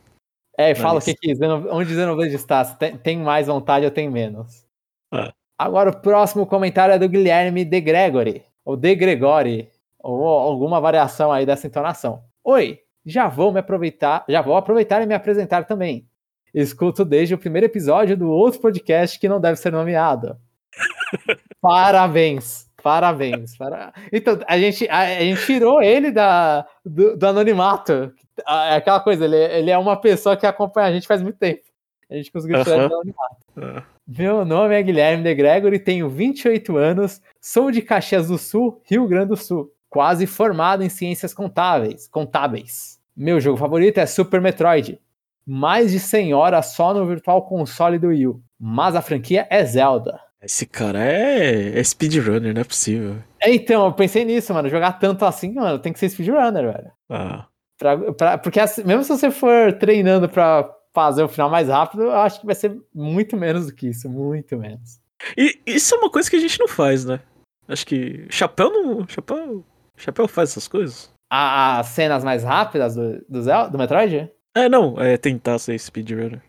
É, 0.59 0.75
fala 0.75 0.99
o 0.99 1.01
que 1.01 1.13
que 1.13 1.33
onde 1.71 1.93
Xenoblade 1.93 2.35
está. 2.35 2.65
Se 2.65 2.77
tem, 2.77 2.97
tem 2.97 3.17
mais 3.17 3.47
vontade 3.47 3.85
ou 3.85 3.91
tem 3.91 4.09
menos. 4.09 4.65
É. 5.13 5.31
Agora 5.57 5.89
o 5.89 6.01
próximo 6.01 6.45
comentário 6.45 6.93
é 6.93 6.99
do 6.99 7.07
Guilherme 7.07 7.63
De 7.63 7.79
Gregory, 7.79 8.43
ou 8.65 8.75
De 8.75 8.93
Gregori, 8.93 9.69
ou 9.97 10.27
alguma 10.27 10.81
variação 10.81 11.31
aí 11.31 11.45
dessa 11.45 11.65
entonação. 11.65 12.21
Oi, 12.43 12.79
já 13.05 13.29
vou 13.29 13.53
me 13.53 13.61
aproveitar, 13.61 14.25
já 14.27 14.41
vou 14.41 14.57
aproveitar 14.57 15.01
e 15.01 15.05
me 15.05 15.13
apresentar 15.13 15.63
também. 15.63 16.05
Escuto 16.53 17.05
desde 17.05 17.33
o 17.33 17.37
primeiro 17.37 17.65
episódio 17.65 18.17
do 18.17 18.29
outro 18.29 18.59
podcast 18.59 19.17
que 19.17 19.29
não 19.29 19.39
deve 19.39 19.55
ser 19.55 19.71
nomeado. 19.71 20.37
Parabéns, 21.61 22.68
parabéns. 22.81 23.57
para- 23.57 23.93
Então, 24.11 24.39
a 24.47 24.57
gente, 24.57 24.87
a, 24.89 24.99
a 24.99 25.19
gente 25.19 25.45
tirou 25.45 25.81
ele 25.81 26.11
da, 26.11 26.65
do, 26.85 27.15
do 27.17 27.27
anonimato. 27.27 28.11
É 28.47 28.75
aquela 28.75 28.99
coisa, 28.99 29.25
ele, 29.25 29.35
ele 29.35 29.71
é 29.71 29.77
uma 29.77 29.95
pessoa 29.99 30.35
que 30.37 30.45
acompanha 30.45 30.87
a 30.87 30.91
gente 30.93 31.07
faz 31.07 31.21
muito 31.21 31.37
tempo. 31.37 31.61
A 32.09 32.15
gente 32.15 32.31
conseguiu 32.31 32.63
tirar 32.63 32.77
ele 32.77 32.87
do 32.87 32.95
anonimato. 32.95 33.37
É. 33.79 33.83
Meu 34.07 34.43
nome 34.43 34.73
é 34.73 34.81
Guilherme 34.81 35.21
De 35.23 35.35
Gregory, 35.35 35.77
tenho 35.79 36.09
28 36.09 36.75
anos, 36.77 37.21
sou 37.39 37.69
de 37.69 37.81
Caxias 37.81 38.27
do 38.29 38.37
Sul, 38.39 38.81
Rio 38.89 39.07
Grande 39.07 39.27
do 39.27 39.37
Sul, 39.37 39.71
quase 39.89 40.25
formado 40.25 40.81
em 40.83 40.89
ciências 40.89 41.33
contábeis. 41.33 42.07
contábeis. 42.07 42.97
Meu 43.15 43.39
jogo 43.39 43.57
favorito 43.57 43.97
é 43.99 44.05
Super 44.05 44.41
Metroid. 44.41 44.99
Mais 45.45 45.91
de 45.91 45.99
100 45.99 46.33
horas 46.33 46.67
só 46.73 46.93
no 46.93 47.05
Virtual 47.05 47.41
Console 47.43 47.99
do 47.99 48.07
Wii 48.07 48.27
U. 48.27 48.41
Mas 48.59 48.95
a 48.95 49.01
franquia 49.01 49.45
é 49.49 49.63
Zelda. 49.65 50.19
Esse 50.41 50.65
cara 50.65 51.03
é, 51.03 51.77
é 51.77 51.83
speedrunner, 51.83 52.53
não 52.53 52.61
é 52.61 52.63
possível. 52.63 53.17
É, 53.41 53.53
Então, 53.53 53.85
eu 53.85 53.93
pensei 53.93 54.23
nisso, 54.23 54.53
mano. 54.53 54.69
Jogar 54.69 54.93
tanto 54.93 55.25
assim, 55.25 55.53
mano, 55.53 55.79
tem 55.79 55.91
que 55.91 55.99
ser 55.99 56.09
speedrunner, 56.09 56.71
velho. 56.71 56.91
Ah, 57.09 57.45
Pra- 57.77 58.13
pra- 58.13 58.37
porque 58.37 58.59
assim, 58.59 58.83
mesmo 58.83 59.03
se 59.03 59.09
você 59.09 59.31
for 59.31 59.71
treinando 59.73 60.27
pra 60.27 60.69
fazer 60.93 61.23
o 61.23 61.29
final 61.29 61.49
mais 61.49 61.69
rápido, 61.69 62.03
eu 62.03 62.11
acho 62.11 62.41
que 62.41 62.45
vai 62.45 62.55
ser 62.55 62.77
muito 62.93 63.37
menos 63.37 63.67
do 63.67 63.73
que 63.73 63.87
isso. 63.87 64.09
Muito 64.09 64.57
menos. 64.57 64.99
E 65.37 65.59
isso 65.65 65.95
é 65.95 65.97
uma 65.97 66.09
coisa 66.09 66.29
que 66.29 66.35
a 66.35 66.39
gente 66.39 66.59
não 66.59 66.67
faz, 66.67 67.05
né? 67.05 67.21
Acho 67.69 67.85
que 67.85 68.25
Chapéu 68.29 68.69
não. 68.69 69.07
Chapéu. 69.07 69.63
Chapéu 69.95 70.27
faz 70.27 70.49
essas 70.51 70.67
coisas? 70.67 71.09
As 71.31 71.87
cenas 71.87 72.23
mais 72.23 72.43
rápidas 72.43 72.95
do, 72.95 73.23
do, 73.29 73.41
Zelda, 73.41 73.69
do 73.69 73.77
Metroid? 73.77 74.29
É, 74.55 74.67
não, 74.67 74.99
é 74.99 75.15
tentar 75.15 75.57
ser 75.59 75.77
speedrunner. 75.79 76.41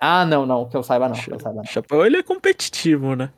Ah, 0.00 0.24
não, 0.24 0.46
não, 0.46 0.68
que 0.68 0.76
eu 0.76 0.82
saiba 0.82 1.08
não. 1.08 1.16
Que 1.16 1.32
eu 1.32 1.40
saiba 1.40 1.56
não. 1.56 1.64
Chapéu, 1.64 2.04
ele 2.06 2.18
é 2.18 2.22
competitivo, 2.22 3.16
né? 3.16 3.32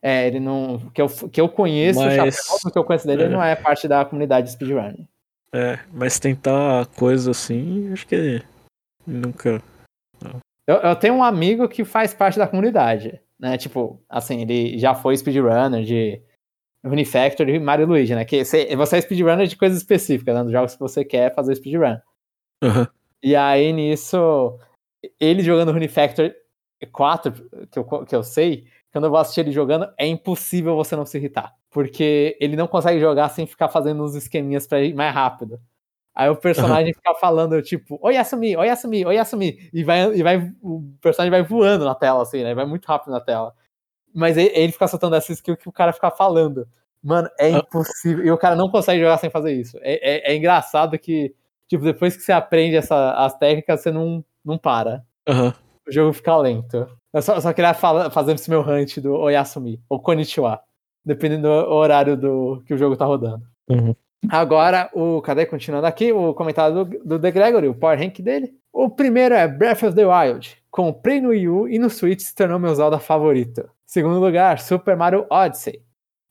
É, 0.00 0.26
ele 0.26 0.40
não. 0.40 0.78
Que 0.94 1.02
eu, 1.02 1.08
que 1.08 1.40
eu 1.40 1.48
conheço, 1.48 2.00
o 2.00 2.04
Mas- 2.04 2.14
Chapéu, 2.14 2.58
do 2.64 2.72
que 2.72 2.78
eu 2.78 2.84
conheço 2.84 3.06
dele, 3.06 3.22
ele 3.24 3.32
é. 3.32 3.36
não 3.36 3.42
é 3.42 3.54
parte 3.56 3.86
da 3.88 4.04
comunidade 4.04 4.50
speedrunner. 4.50 5.06
É, 5.52 5.78
mas 5.92 6.18
tentar 6.18 6.86
coisa 6.96 7.30
assim, 7.30 7.92
acho 7.92 8.06
que 8.06 8.42
nunca. 9.06 9.62
Eu, 10.66 10.76
eu 10.76 10.96
tenho 10.96 11.14
um 11.14 11.24
amigo 11.24 11.66
que 11.68 11.84
faz 11.84 12.12
parte 12.12 12.38
da 12.38 12.46
comunidade, 12.46 13.20
né? 13.38 13.56
Tipo, 13.56 14.00
assim, 14.08 14.42
ele 14.42 14.78
já 14.78 14.94
foi 14.94 15.16
speedrunner 15.16 15.82
de 15.84 16.20
Runefactor 16.84 17.48
e 17.48 17.58
Mario 17.58 17.86
Luigi, 17.86 18.14
né? 18.14 18.24
Que 18.24 18.44
você, 18.44 18.76
você 18.76 18.98
é 18.98 19.00
speedrunner 19.00 19.46
de 19.46 19.56
coisas 19.56 19.78
específicas, 19.78 20.34
né? 20.34 20.42
Dos 20.42 20.52
jogos 20.52 20.74
que 20.74 20.80
você 20.80 21.04
quer 21.04 21.34
fazer 21.34 21.54
speedrun. 21.56 21.96
Aham. 22.62 22.86
E 23.22 23.34
aí, 23.34 23.72
nisso, 23.72 24.58
ele 25.20 25.42
jogando 25.42 25.72
Runefactor 25.72 26.32
4, 26.92 27.32
que 27.70 27.78
eu, 27.78 27.84
que 28.06 28.14
eu 28.16 28.22
sei, 28.22 28.66
quando 28.92 29.04
eu 29.04 29.10
vou 29.10 29.18
assistir 29.18 29.40
ele 29.40 29.52
jogando, 29.52 29.88
é 29.98 30.06
impossível 30.06 30.76
você 30.76 30.96
não 30.96 31.04
se 31.06 31.18
irritar. 31.18 31.54
Porque 31.70 32.36
ele 32.40 32.56
não 32.56 32.66
consegue 32.66 33.00
jogar 33.00 33.28
sem 33.30 33.46
ficar 33.46 33.68
fazendo 33.68 34.02
uns 34.02 34.14
esqueminhas 34.14 34.66
pra 34.66 34.80
ir 34.80 34.94
mais 34.94 35.12
rápido. 35.14 35.60
Aí 36.14 36.28
o 36.30 36.36
personagem 36.36 36.94
fica 36.94 37.14
falando, 37.16 37.60
tipo, 37.62 37.98
oi 38.02 38.14
Yasumi, 38.14 38.56
oi 38.56 38.66
Yasumi, 38.68 39.06
oi 39.06 39.14
Yasumi. 39.16 39.70
E 39.72 39.84
vai, 39.84 40.02
e 40.14 40.22
vai, 40.22 40.52
o 40.62 40.82
personagem 41.00 41.30
vai 41.30 41.42
voando 41.42 41.84
na 41.84 41.94
tela, 41.94 42.22
assim, 42.22 42.42
né? 42.44 42.54
Vai 42.54 42.66
muito 42.66 42.86
rápido 42.86 43.12
na 43.12 43.20
tela. 43.20 43.54
Mas 44.14 44.36
ele, 44.36 44.50
ele 44.54 44.72
fica 44.72 44.88
soltando 44.88 45.16
essa 45.16 45.32
skill 45.32 45.56
que 45.56 45.68
o 45.68 45.72
cara 45.72 45.92
fica 45.92 46.10
falando. 46.10 46.66
Mano, 47.02 47.28
é 47.38 47.48
Ah. 47.54 47.58
impossível. 47.58 48.24
E 48.24 48.30
o 48.30 48.38
cara 48.38 48.56
não 48.56 48.70
consegue 48.70 49.00
jogar 49.02 49.18
sem 49.18 49.30
fazer 49.30 49.52
isso. 49.52 49.78
É, 49.82 50.28
é, 50.30 50.32
é 50.32 50.36
engraçado 50.36 50.98
que, 50.98 51.34
tipo, 51.68 51.84
depois 51.84 52.16
que 52.16 52.22
você 52.22 52.32
aprende 52.32 52.76
essa, 52.76 53.12
as 53.12 53.36
técnicas, 53.38 53.80
você 53.82 53.90
não, 53.92 54.24
não 54.48 54.58
para. 54.58 55.04
Aham. 55.28 55.54
O 55.86 55.92
jogo 55.92 56.12
fica 56.12 56.36
lento. 56.36 56.88
Eu 57.12 57.22
só, 57.22 57.40
só 57.40 57.52
queria 57.52 57.74
fala, 57.74 58.10
fazer 58.10 58.34
esse 58.34 58.50
meu 58.50 58.60
hunt 58.60 58.98
do 58.98 59.14
Oyasumi, 59.14 59.80
ou 59.88 60.00
Konnichiwa, 60.00 60.60
dependendo 61.04 61.42
do 61.42 61.70
horário 61.70 62.16
do 62.16 62.62
que 62.66 62.74
o 62.74 62.78
jogo 62.78 62.96
tá 62.96 63.04
rodando. 63.04 63.42
Uhum. 63.68 63.94
Agora, 64.28 64.90
o. 64.92 65.22
Cadê? 65.22 65.46
Continuando 65.46 65.86
aqui, 65.86 66.12
o 66.12 66.34
comentário 66.34 66.84
do, 66.84 66.98
do 67.04 67.18
The 67.20 67.30
Gregory, 67.30 67.68
o 67.68 67.74
Power 67.74 67.98
Rank 67.98 68.20
dele. 68.20 68.52
O 68.72 68.90
primeiro 68.90 69.34
é 69.34 69.46
Breath 69.46 69.82
of 69.84 69.94
the 69.94 70.04
Wild. 70.04 70.56
Comprei 70.70 71.20
no 71.20 71.30
Wii 71.30 71.48
U 71.48 71.68
e 71.68 71.78
no 71.78 71.88
Switch 71.88 72.20
se 72.20 72.34
tornou 72.34 72.58
meu 72.58 72.74
Zelda 72.74 72.98
favorito. 72.98 73.68
Segundo 73.86 74.20
lugar, 74.20 74.58
Super 74.60 74.96
Mario 74.96 75.26
Odyssey. 75.30 75.82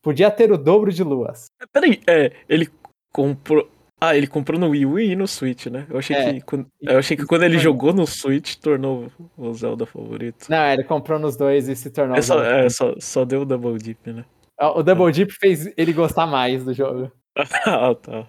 Podia 0.02 0.30
ter 0.30 0.52
o 0.52 0.58
dobro 0.58 0.92
de 0.92 1.04
luas. 1.04 1.48
Peraí, 1.72 2.02
é, 2.08 2.32
ele 2.48 2.70
comprou. 3.12 3.68
Ah, 4.00 4.16
ele 4.16 4.28
comprou 4.28 4.60
no 4.60 4.70
Wii 4.70 4.86
U 4.86 5.00
e 5.00 5.16
no 5.16 5.28
Switch, 5.28 5.66
né? 5.68 5.88
Eu 5.90 5.98
achei, 5.98 6.16
É. 6.16 6.34
que, 6.34 6.42
quando, 6.42 6.68
eu 6.82 7.00
achei 7.00 7.18
que 7.18 7.26
quando 7.26 7.44
ele 7.44 7.58
jogou 7.58 7.92
no 7.94 8.06
Switch, 8.06 8.56
tornou 8.56 9.08
o 9.36 9.54
Zelda 9.56 9.88
favorito. 9.88 10.46
Não, 10.50 10.66
ele 10.72 10.84
comprou 10.84 11.18
nos 11.18 11.36
dois 11.36 11.68
e 11.68 11.76
se 11.76 11.90
tornou. 11.90 12.16
É 12.16 12.20
o 12.20 12.24
só, 12.24 12.36
Zelda 12.36 12.50
é, 12.66 12.70
só, 12.70 12.94
só 13.00 13.26
deu 13.26 13.42
o 13.42 13.46
Double 13.46 13.78
Dip, 13.80 14.12
né? 14.14 14.24
O 14.60 14.84
Double 14.84 15.12
Deep 15.12 15.34
fez 15.40 15.72
ele 15.76 15.94
gostar 15.94 16.28
mais 16.28 16.64
do 16.64 16.74
jogo. 16.74 17.12
ah, 17.66 17.96
tá. 17.96 18.28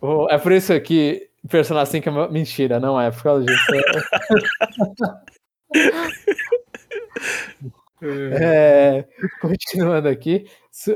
O- 0.00 0.28
É 0.30 0.38
por 0.38 0.52
isso 0.52 0.78
que 0.80 1.28
Persona 1.48 1.84
5 1.86 2.08
é 2.08 2.12
uma 2.12 2.28
mentira, 2.28 2.78
não 2.80 3.00
é 3.00 3.10
por 3.10 3.22
causa 3.22 3.44
disso. 3.44 3.66
É, 8.02 9.04
continuando 9.40 10.08
aqui, 10.08 10.46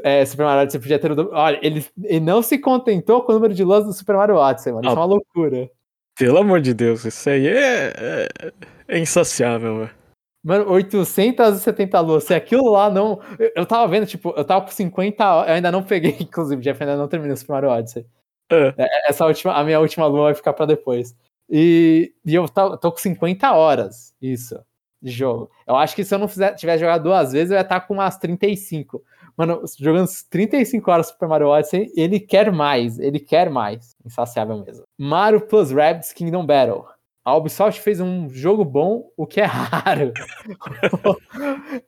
é, 0.02 0.24
Super 0.24 0.44
Mario 0.44 0.62
Odyssey 0.62 0.80
podia 0.80 0.98
ter 0.98 1.10
o 1.10 1.14
dobro. 1.14 1.36
Olha, 1.36 1.58
ele, 1.62 1.84
ele 2.04 2.20
não 2.20 2.42
se 2.42 2.58
contentou 2.58 3.22
com 3.22 3.32
o 3.32 3.34
número 3.34 3.54
de 3.54 3.64
lãs 3.64 3.84
do 3.84 3.92
Super 3.92 4.16
Mario 4.16 4.36
Odyssey, 4.36 4.72
mano. 4.72 4.86
Isso 4.86 4.96
é 4.96 4.98
uma 4.98 5.04
loucura. 5.04 5.70
Pelo 6.16 6.38
amor 6.38 6.60
de 6.60 6.74
Deus, 6.74 7.04
isso 7.04 7.28
aí 7.28 7.46
é, 7.46 7.92
é, 7.96 8.52
é 8.88 8.98
insaciável, 8.98 9.78
velho. 9.78 10.02
Mano, 10.44 10.70
870 10.70 12.00
luas. 12.00 12.24
Se 12.24 12.34
aquilo 12.34 12.70
lá 12.70 12.90
não. 12.90 13.20
Eu, 13.38 13.52
eu 13.56 13.66
tava 13.66 13.86
vendo, 13.86 14.06
tipo, 14.06 14.34
eu 14.36 14.44
tava 14.44 14.64
com 14.64 14.70
50 14.70 15.34
horas. 15.34 15.48
Eu 15.48 15.54
ainda 15.54 15.70
não 15.70 15.82
peguei, 15.82 16.16
inclusive, 16.20 16.60
Jeff, 16.60 16.82
ainda 16.82 16.96
não 16.96 17.08
terminei 17.08 17.34
o 17.34 17.36
Super 17.36 17.52
Mario 17.52 17.70
Odyssey. 17.70 18.06
É. 18.50 18.74
É, 18.76 19.10
Essa 19.10 19.24
última, 19.24 19.54
a 19.54 19.64
minha 19.64 19.80
última 19.80 20.06
lua 20.06 20.24
vai 20.24 20.34
ficar 20.34 20.52
pra 20.52 20.66
depois. 20.66 21.16
E, 21.48 22.12
e 22.24 22.34
eu 22.34 22.48
tô, 22.48 22.76
tô 22.76 22.90
com 22.90 22.98
50 22.98 23.52
horas, 23.52 24.14
isso, 24.20 24.58
de 25.02 25.10
jogo. 25.10 25.50
Eu 25.66 25.76
acho 25.76 25.94
que 25.96 26.04
se 26.04 26.14
eu 26.14 26.18
não 26.18 26.28
fizer, 26.28 26.54
tivesse 26.54 26.80
jogado 26.80 27.02
duas 27.02 27.32
vezes, 27.32 27.50
eu 27.50 27.56
ia 27.56 27.62
estar 27.62 27.80
com 27.80 27.94
umas 27.94 28.16
35. 28.16 29.02
Mano, 29.36 29.62
jogando 29.78 30.08
35 30.30 30.90
horas 30.90 31.08
Super 31.08 31.28
Mario 31.28 31.48
Odyssey, 31.48 31.90
ele 31.96 32.20
quer 32.20 32.52
mais, 32.52 32.98
ele 32.98 33.18
quer 33.18 33.50
mais. 33.50 33.96
Insaciável 34.04 34.62
mesmo. 34.64 34.84
Mario 34.98 35.40
Plus 35.40 35.72
Rabbids 35.72 36.12
Kingdom 36.12 36.46
Battle. 36.46 36.84
A 37.24 37.36
Ubisoft 37.36 37.80
fez 37.80 38.00
um 38.00 38.28
jogo 38.28 38.64
bom, 38.64 39.10
o 39.16 39.26
que 39.26 39.40
é 39.40 39.44
raro. 39.46 40.12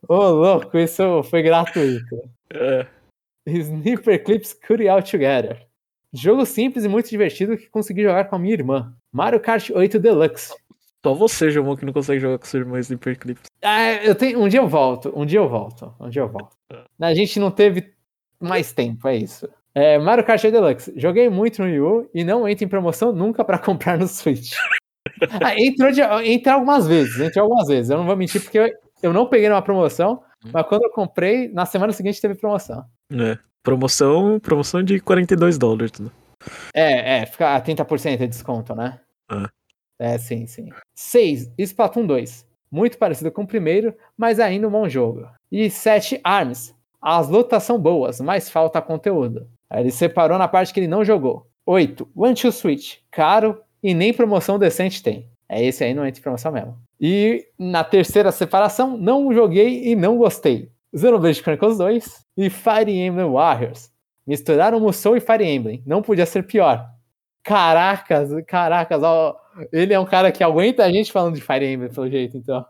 Ô, 0.08 0.16
louco, 0.16 0.78
isso 0.78 1.22
foi 1.24 1.42
gratuito. 1.42 2.22
É, 2.52 2.86
Sniper 3.46 4.22
Clips 4.22 4.54
Cut 4.54 4.80
It 4.80 4.88
Out 4.88 5.10
Together. 5.10 5.66
Jogo 6.12 6.46
simples 6.46 6.84
e 6.84 6.88
muito 6.88 7.10
divertido 7.10 7.56
que 7.56 7.68
consegui 7.68 8.04
jogar 8.04 8.26
com 8.26 8.36
a 8.36 8.38
minha 8.38 8.54
irmã. 8.54 8.94
Mario 9.12 9.40
Kart 9.40 9.70
8 9.70 9.98
Deluxe. 9.98 10.54
Só 11.04 11.12
você, 11.12 11.50
João, 11.50 11.76
que 11.76 11.84
não 11.84 11.92
consegue 11.92 12.18
jogar 12.18 12.38
com 12.38 12.46
sua 12.46 12.60
irmã 12.60 12.80
Sniper 12.80 13.18
Clips. 13.18 13.50
Ah, 13.62 13.92
eu 14.02 14.14
tenho, 14.14 14.42
um 14.42 14.48
dia 14.48 14.60
eu 14.60 14.66
volto, 14.66 15.12
um 15.14 15.26
dia 15.26 15.38
eu 15.38 15.46
volto, 15.46 15.94
um 16.00 16.08
dia 16.08 16.22
eu 16.22 16.28
volto. 16.28 16.56
A 16.98 17.12
gente 17.12 17.38
não 17.38 17.50
teve 17.50 17.92
mais 18.40 18.72
tempo, 18.72 19.06
é 19.06 19.16
isso. 19.16 19.46
É, 19.74 19.98
Mario 19.98 20.24
Kart 20.24 20.42
8 20.42 20.50
Deluxe. 20.50 20.94
Joguei 20.96 21.28
muito 21.28 21.60
no 21.60 21.68
Wii 21.68 21.80
U 21.80 22.10
e 22.14 22.24
não 22.24 22.48
entra 22.48 22.64
em 22.64 22.68
promoção 22.68 23.12
nunca 23.12 23.44
pra 23.44 23.58
comprar 23.60 23.98
no 23.98 24.08
Switch. 24.08 24.52
Ah, 25.42 25.54
entrou, 25.60 25.92
de, 25.92 26.00
entrou 26.00 26.54
algumas 26.54 26.86
vezes, 26.86 27.20
entrou 27.20 27.42
algumas 27.42 27.68
vezes. 27.68 27.90
Eu 27.90 27.98
não 27.98 28.06
vou 28.06 28.16
mentir, 28.16 28.42
porque 28.42 28.58
eu, 28.58 28.70
eu 29.02 29.12
não 29.12 29.26
peguei 29.26 29.50
numa 29.50 29.60
promoção, 29.60 30.22
mas 30.50 30.66
quando 30.66 30.84
eu 30.84 30.90
comprei, 30.90 31.52
na 31.52 31.66
semana 31.66 31.92
seguinte 31.92 32.18
teve 32.18 32.34
promoção. 32.34 32.82
É. 33.12 33.36
Promoção, 33.62 34.40
promoção 34.40 34.82
de 34.82 35.00
42 35.00 35.58
dólares. 35.58 36.00
Né? 36.00 36.10
É, 36.74 37.18
é, 37.18 37.26
fica 37.26 37.56
a 37.56 37.60
30% 37.60 38.16
de 38.16 38.26
desconto, 38.26 38.74
né? 38.74 39.00
Ah. 39.28 39.44
É, 39.44 39.63
sim, 40.18 40.46
sim. 40.46 40.70
6. 40.94 41.52
Splatoon 41.58 42.06
2. 42.06 42.46
Muito 42.70 42.98
parecido 42.98 43.30
com 43.30 43.42
o 43.42 43.46
primeiro, 43.46 43.94
mas 44.16 44.40
ainda 44.40 44.66
um 44.66 44.70
bom 44.70 44.88
jogo. 44.88 45.28
E 45.50 45.70
7. 45.70 46.20
ARMS. 46.24 46.74
As 47.00 47.28
lutas 47.28 47.62
são 47.62 47.78
boas, 47.78 48.20
mas 48.20 48.48
falta 48.48 48.80
conteúdo. 48.80 49.48
Ele 49.72 49.90
separou 49.90 50.38
na 50.38 50.48
parte 50.48 50.72
que 50.72 50.80
ele 50.80 50.88
não 50.88 51.04
jogou. 51.04 51.46
8. 51.66 52.08
One 52.16 52.34
to 52.34 52.50
Switch. 52.50 52.98
Caro 53.10 53.60
e 53.82 53.94
nem 53.94 54.12
promoção 54.12 54.58
decente 54.58 55.02
tem. 55.02 55.28
É 55.48 55.62
esse 55.62 55.84
aí, 55.84 55.94
não 55.94 56.06
entra 56.06 56.18
em 56.18 56.22
promoção 56.22 56.50
mesmo. 56.50 56.78
E 57.00 57.46
na 57.58 57.84
terceira 57.84 58.32
separação, 58.32 58.96
não 58.96 59.32
joguei 59.32 59.90
e 59.90 59.94
não 59.94 60.16
gostei. 60.16 60.70
Xenoblade 60.96 61.42
Chronicles 61.42 61.76
2 61.76 62.24
e 62.36 62.48
Fire 62.48 62.90
Emblem 62.90 63.30
Warriors. 63.30 63.90
Misturaram 64.26 64.80
Musou 64.80 65.16
e 65.16 65.20
Fire 65.20 65.44
Emblem. 65.44 65.82
Não 65.86 66.00
podia 66.02 66.24
ser 66.24 66.44
pior. 66.44 66.88
Caracas, 67.42 68.30
caracas, 68.46 69.02
ó, 69.02 69.36
ele 69.72 69.92
é 69.92 70.00
um 70.00 70.04
cara 70.04 70.32
que 70.32 70.42
aguenta 70.42 70.84
a 70.84 70.90
gente 70.90 71.12
falando 71.12 71.34
de 71.34 71.40
Fire 71.40 71.64
Emblem, 71.64 71.92
pelo 71.92 72.08
jeito, 72.08 72.36
então. 72.36 72.64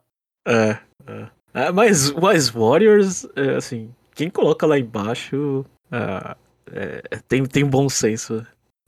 É, 0.46 0.78
é. 1.06 1.28
é 1.54 1.72
mas, 1.72 2.10
mas 2.12 2.48
Warriors, 2.48 3.26
é, 3.36 3.56
assim, 3.56 3.94
quem 4.14 4.30
coloca 4.30 4.66
lá 4.66 4.78
embaixo 4.78 5.64
é, 5.90 7.02
é 7.10 7.16
tem, 7.28 7.44
tem 7.44 7.64
bom 7.64 7.88
senso. 7.88 8.46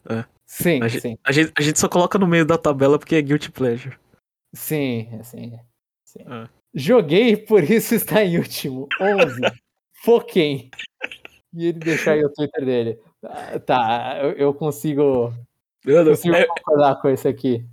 É. 0.08 0.24
Sim, 0.46 0.82
a, 0.82 0.88
sim. 0.88 1.00
Gente, 1.00 1.20
a, 1.24 1.32
gente, 1.32 1.52
a 1.56 1.62
gente 1.62 1.78
só 1.78 1.88
coloca 1.88 2.18
no 2.18 2.26
meio 2.26 2.46
da 2.46 2.58
tabela 2.58 2.98
porque 2.98 3.16
é 3.16 3.22
Guilty 3.22 3.50
Pleasure. 3.50 3.96
Sim, 4.54 5.08
sim. 5.22 5.58
sim. 6.04 6.20
Joguei, 6.74 7.36
por 7.36 7.62
isso 7.62 7.94
está 7.94 8.22
em 8.24 8.38
último. 8.38 8.88
11. 9.00 9.40
Foquem. 10.04 10.70
E 11.52 11.66
ele 11.66 11.78
deixou 11.78 12.12
aí 12.12 12.24
o 12.24 12.32
Twitter 12.32 12.64
dele. 12.64 13.00
Tá, 13.64 14.18
eu, 14.22 14.32
eu 14.32 14.54
consigo 14.54 15.32
eu 15.86 16.04
não 16.04 16.10
consigo 16.10 16.34
é, 16.34 16.44
concordar 16.46 17.00
com 17.00 17.08
isso 17.08 17.28
aqui. 17.28 17.64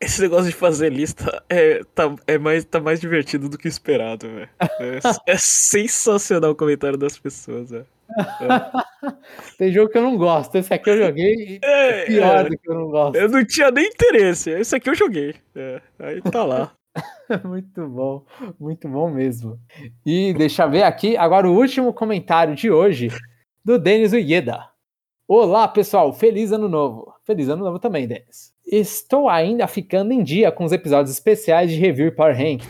Esse 0.00 0.22
negócio 0.22 0.46
de 0.46 0.56
fazer 0.56 0.90
lista 0.90 1.42
é, 1.46 1.82
tá, 1.94 2.14
é 2.26 2.38
mais, 2.38 2.64
tá 2.64 2.80
mais 2.80 2.98
divertido 3.00 3.50
do 3.50 3.58
que 3.58 3.68
esperado, 3.68 4.26
velho. 4.28 4.48
É, 4.58 4.98
é, 5.26 5.36
sensacional 5.36 6.52
o 6.52 6.56
comentário 6.56 6.96
das 6.96 7.18
pessoas, 7.18 7.70
velho. 7.70 7.86
É. 8.08 9.06
Tem 9.58 9.70
jogo 9.70 9.90
que 9.90 9.98
eu 9.98 10.02
não 10.02 10.16
gosto. 10.16 10.56
Esse 10.56 10.72
aqui 10.72 10.88
eu 10.88 10.98
joguei 10.98 11.60
é, 11.62 12.02
é 12.02 12.06
pior 12.06 12.48
do 12.48 12.58
que 12.58 12.70
eu 12.70 12.74
não 12.74 12.88
gosto. 12.88 13.16
Eu 13.16 13.28
não 13.28 13.44
tinha 13.44 13.70
nem 13.70 13.86
interesse. 13.86 14.50
Esse 14.50 14.74
aqui 14.74 14.88
eu 14.88 14.94
joguei. 14.94 15.34
É, 15.54 15.82
aí 15.98 16.22
tá 16.22 16.44
lá. 16.44 16.72
muito 17.44 17.86
bom, 17.86 18.24
muito 18.58 18.88
bom 18.88 19.10
mesmo. 19.10 19.60
E 20.04 20.32
deixa 20.32 20.64
eu 20.64 20.70
ver 20.70 20.82
aqui 20.82 21.14
agora 21.16 21.46
o 21.46 21.54
último 21.54 21.92
comentário 21.92 22.54
de 22.54 22.70
hoje 22.70 23.10
do 23.62 23.78
Denis 23.78 24.12
Uieda. 24.12 24.70
Olá, 25.28 25.68
pessoal. 25.68 26.12
Feliz 26.12 26.50
ano 26.52 26.68
novo. 26.68 27.12
Feliz 27.24 27.48
ano 27.48 27.64
novo 27.64 27.78
também, 27.78 28.08
Denis. 28.08 28.52
Estou 28.70 29.28
ainda 29.28 29.66
ficando 29.66 30.12
em 30.12 30.22
dia 30.22 30.52
com 30.52 30.64
os 30.64 30.70
episódios 30.70 31.12
especiais 31.12 31.70
de 31.70 31.76
review 31.76 32.06
e 32.06 32.12
Power 32.12 32.36
Rank. 32.36 32.62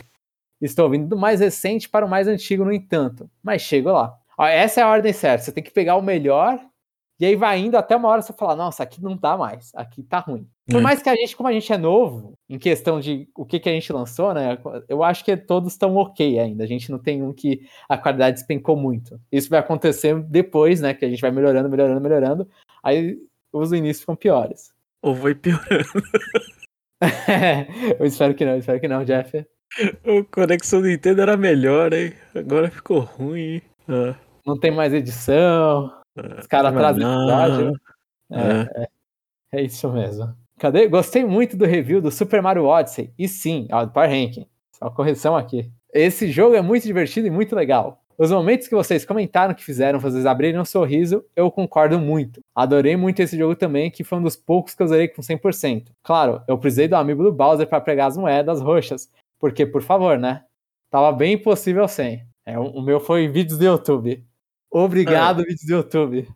Estou 0.59 0.89
vindo 0.89 1.07
do 1.07 1.15
mais 1.15 1.39
recente 1.39 1.87
para 1.87 2.03
o 2.03 2.09
mais 2.09 2.27
antigo, 2.27 2.65
no 2.65 2.73
entanto. 2.73 3.29
Mas 3.43 3.61
chego 3.61 3.91
lá. 3.91 4.17
Ó, 4.35 4.45
essa 4.45 4.81
é 4.81 4.83
a 4.83 4.89
ordem 4.89 5.13
certa. 5.13 5.45
Você 5.45 5.51
tem 5.51 5.63
que 5.63 5.69
pegar 5.69 5.95
o 5.97 6.01
melhor 6.01 6.59
e 7.21 7.25
aí 7.25 7.35
vai 7.35 7.59
indo 7.59 7.77
até 7.77 7.95
uma 7.95 8.09
hora 8.09 8.23
você 8.23 8.33
falar, 8.33 8.55
nossa, 8.55 8.81
aqui 8.81 8.99
não 8.99 9.15
dá 9.15 9.37
mais, 9.37 9.71
aqui 9.75 10.01
tá 10.01 10.17
ruim. 10.17 10.47
Por 10.67 10.79
é. 10.79 10.81
mais 10.81 11.03
que 11.03 11.07
a 11.07 11.15
gente, 11.15 11.37
como 11.37 11.47
a 11.47 11.53
gente 11.53 11.71
é 11.71 11.77
novo, 11.77 12.33
em 12.49 12.57
questão 12.57 12.99
de 12.99 13.29
o 13.35 13.45
que, 13.45 13.59
que 13.59 13.69
a 13.69 13.71
gente 13.71 13.93
lançou, 13.93 14.33
né? 14.33 14.57
Eu 14.89 15.03
acho 15.03 15.23
que 15.23 15.37
todos 15.37 15.73
estão 15.73 15.95
ok 15.97 16.39
ainda. 16.39 16.63
A 16.63 16.67
gente 16.67 16.89
não 16.89 16.97
tem 16.97 17.21
um 17.21 17.31
que 17.31 17.61
a 17.87 17.95
qualidade 17.95 18.37
despencou 18.37 18.75
muito. 18.75 19.21
Isso 19.31 19.51
vai 19.51 19.59
acontecer 19.59 20.19
depois, 20.23 20.81
né? 20.81 20.95
Que 20.95 21.05
a 21.05 21.09
gente 21.09 21.21
vai 21.21 21.29
melhorando, 21.29 21.69
melhorando, 21.69 22.01
melhorando. 22.01 22.49
Aí 22.81 23.19
os 23.53 23.71
inícios 23.71 23.99
ficam 23.99 24.15
piores. 24.15 24.73
Ou 25.01 25.15
vai 25.15 25.35
piorando. 25.35 25.85
eu 27.99 28.05
espero 28.05 28.35
que 28.35 28.45
não, 28.45 28.57
espero 28.57 28.79
que 28.79 28.87
não, 28.87 29.03
Jeff. 29.03 29.45
O 30.05 30.23
Conexão 30.25 30.81
Nintendo 30.81 31.21
era 31.21 31.35
melhor, 31.35 31.93
hein? 31.93 32.13
Agora 32.35 32.69
ficou 32.69 32.99
ruim. 32.99 33.61
Ah. 33.87 34.15
Não 34.45 34.59
tem 34.59 34.71
mais 34.71 34.93
edição. 34.93 35.91
Os 36.37 36.47
caras 36.47 36.73
trazem 36.73 37.03
episódio. 37.03 37.73
É, 38.31 38.83
é. 38.83 38.87
é, 39.53 39.61
isso 39.63 39.91
mesmo. 39.91 40.35
Cadê? 40.59 40.87
Gostei 40.87 41.23
muito 41.23 41.57
do 41.57 41.65
review 41.65 42.01
do 42.01 42.11
Super 42.11 42.41
Mario 42.41 42.65
Odyssey. 42.65 43.13
E 43.17 43.27
sim, 43.27 43.67
ó, 43.71 43.85
do 43.85 43.91
Power 43.91 44.09
Ranking. 44.09 44.45
Só 44.73 44.89
correção 44.89 45.35
aqui. 45.35 45.71
Esse 45.93 46.31
jogo 46.31 46.55
é 46.55 46.61
muito 46.61 46.83
divertido 46.83 47.27
e 47.27 47.31
muito 47.31 47.55
legal. 47.55 48.03
Os 48.17 48.31
momentos 48.31 48.67
que 48.67 48.75
vocês 48.75 49.05
comentaram 49.05 49.53
que 49.53 49.63
fizeram 49.63 49.99
vocês 49.99 50.25
abrirem 50.25 50.59
um 50.59 50.65
sorriso, 50.65 51.23
eu 51.35 51.49
concordo 51.49 51.99
muito. 51.99 52.40
Adorei 52.55 52.97
muito 52.97 53.21
esse 53.21 53.37
jogo 53.37 53.55
também, 53.55 53.89
que 53.89 54.03
foi 54.03 54.17
um 54.17 54.23
dos 54.23 54.35
poucos 54.35 54.73
que 54.73 54.83
eu 54.83 54.87
zerei 54.87 55.07
com 55.07 55.21
100%. 55.21 55.87
Claro, 56.03 56.43
eu 56.47 56.57
precisei 56.57 56.87
do 56.87 56.95
amigo 56.95 57.23
do 57.23 57.31
Bowser 57.31 57.67
para 57.67 57.79
pegar 57.79 58.07
as 58.07 58.17
moedas 58.17 58.61
roxas, 58.61 59.09
porque, 59.39 59.65
por 59.65 59.81
favor, 59.81 60.17
né? 60.17 60.43
Tava 60.89 61.11
bem 61.13 61.33
impossível 61.33 61.87
sem. 61.87 62.25
É, 62.45 62.59
o 62.59 62.81
meu 62.81 62.99
foi 62.99 63.27
vídeos 63.27 63.57
do 63.57 63.65
YouTube. 63.65 64.23
Obrigado, 64.69 65.41
é. 65.41 65.45
vídeos 65.45 65.65
do 65.65 65.73
YouTube. 65.75 66.27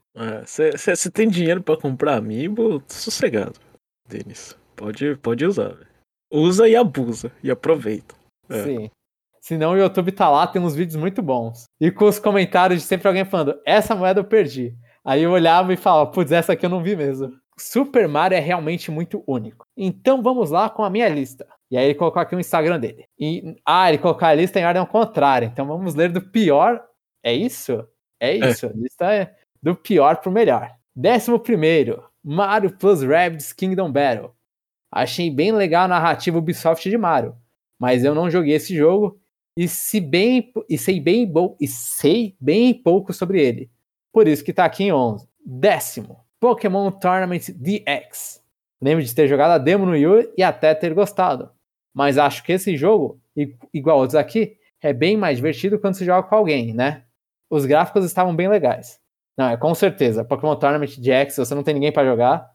Você 0.45 0.69
é, 0.69 1.11
tem 1.11 1.27
dinheiro 1.27 1.61
para 1.61 1.79
comprar 1.79 2.15
amiibo, 2.15 2.81
sossegado, 2.87 3.59
Denis. 4.07 4.57
Pode, 4.75 5.15
pode 5.17 5.45
usar. 5.45 5.69
Véio. 5.69 5.87
Usa 6.31 6.67
e 6.67 6.75
abusa. 6.75 7.31
E 7.43 7.51
aproveita. 7.51 8.15
É. 8.49 8.63
Sim. 8.63 8.91
Senão 9.41 9.73
o 9.73 9.77
YouTube 9.77 10.11
tá 10.11 10.29
lá, 10.29 10.47
tem 10.47 10.61
uns 10.61 10.73
vídeos 10.75 10.95
muito 10.95 11.21
bons. 11.21 11.65
E 11.79 11.91
com 11.91 12.05
os 12.05 12.17
comentários 12.17 12.81
de 12.81 12.87
sempre 12.87 13.07
alguém 13.07 13.23
falando, 13.23 13.59
essa 13.65 13.95
moeda 13.95 14.21
eu 14.21 14.25
perdi. 14.25 14.75
Aí 15.05 15.21
eu 15.21 15.31
olhava 15.31 15.71
e 15.71 15.77
falava, 15.77 16.09
putz, 16.09 16.31
essa 16.31 16.53
aqui 16.53 16.65
eu 16.65 16.69
não 16.69 16.81
vi 16.81 16.95
mesmo. 16.95 17.31
Super 17.57 18.07
Mario 18.07 18.37
é 18.37 18.39
realmente 18.39 18.89
muito 18.89 19.23
único. 19.27 19.65
Então 19.77 20.21
vamos 20.21 20.49
lá 20.49 20.69
com 20.69 20.83
a 20.83 20.89
minha 20.89 21.07
lista. 21.07 21.47
E 21.69 21.77
aí 21.77 21.85
ele 21.85 21.95
colocou 21.95 22.21
aqui 22.21 22.35
o 22.35 22.39
Instagram 22.39 22.79
dele. 22.79 23.05
E, 23.19 23.55
ah, 23.65 23.87
ele 23.87 23.99
colocou 23.99 24.27
a 24.27 24.33
lista 24.33 24.59
em 24.59 24.65
ordem 24.65 24.79
ao 24.79 24.87
contrário. 24.87 25.47
Então 25.47 25.65
vamos 25.67 25.93
ler 25.93 26.11
do 26.11 26.21
pior. 26.21 26.83
É 27.23 27.31
isso? 27.31 27.87
É, 28.19 28.31
é 28.31 28.49
isso, 28.49 28.65
é. 28.65 28.69
a 28.69 28.73
lista 28.73 29.13
é 29.13 29.35
do 29.61 29.75
pior 29.75 30.17
pro 30.17 30.31
melhor. 30.31 30.71
Décimo 30.95 31.39
primeiro, 31.39 32.03
Mario 32.23 32.75
Plus 32.75 33.03
Rabbids 33.03 33.53
Kingdom 33.53 33.91
Battle. 33.91 34.33
Achei 34.91 35.29
bem 35.29 35.51
legal 35.51 35.85
a 35.85 35.89
narrativa 35.89 36.37
Ubisoft 36.37 36.89
de 36.89 36.97
Mario, 36.97 37.35
mas 37.79 38.03
eu 38.03 38.15
não 38.15 38.29
joguei 38.29 38.55
esse 38.55 38.75
jogo 38.75 39.19
e, 39.57 39.67
se 39.67 39.99
bem, 39.99 40.51
e, 40.69 40.77
sei, 40.77 40.99
bem, 40.99 41.31
e 41.59 41.67
sei 41.67 42.35
bem 42.39 42.73
pouco 42.73 43.11
sobre 43.13 43.41
ele. 43.41 43.69
Por 44.15 44.29
isso 44.29 44.45
que 44.45 44.53
tá 44.53 44.63
aqui 44.63 44.85
em 44.85 44.93
11. 44.93 45.27
Décimo, 45.45 46.21
Pokémon 46.39 46.89
Tournament 46.89 47.49
DX. 47.49 48.41
Lembro 48.81 49.03
de 49.03 49.13
ter 49.13 49.27
jogado 49.27 49.51
a 49.51 49.57
demo 49.57 49.85
no 49.85 49.91
Wii 49.91 50.31
e 50.37 50.41
até 50.41 50.73
ter 50.73 50.93
gostado. 50.93 51.49
Mas 51.93 52.17
acho 52.17 52.41
que 52.41 52.53
esse 52.53 52.77
jogo, 52.77 53.19
igual 53.73 53.97
outros 53.97 54.15
aqui, 54.15 54.55
é 54.81 54.93
bem 54.93 55.17
mais 55.17 55.35
divertido 55.35 55.77
quando 55.77 55.95
se 55.95 56.05
joga 56.05 56.25
com 56.25 56.33
alguém, 56.33 56.73
né? 56.73 57.03
os 57.49 57.65
gráficos 57.65 58.05
estavam 58.05 58.33
bem 58.33 58.47
legais. 58.47 58.99
Não, 59.37 59.49
é 59.49 59.57
com 59.57 59.75
certeza. 59.75 60.23
Pokémon 60.23 60.55
Tournament 60.55 60.97
DX, 60.97 61.35
você 61.35 61.53
não 61.53 61.63
tem 61.63 61.73
ninguém 61.73 61.91
para 61.91 62.07
jogar, 62.07 62.49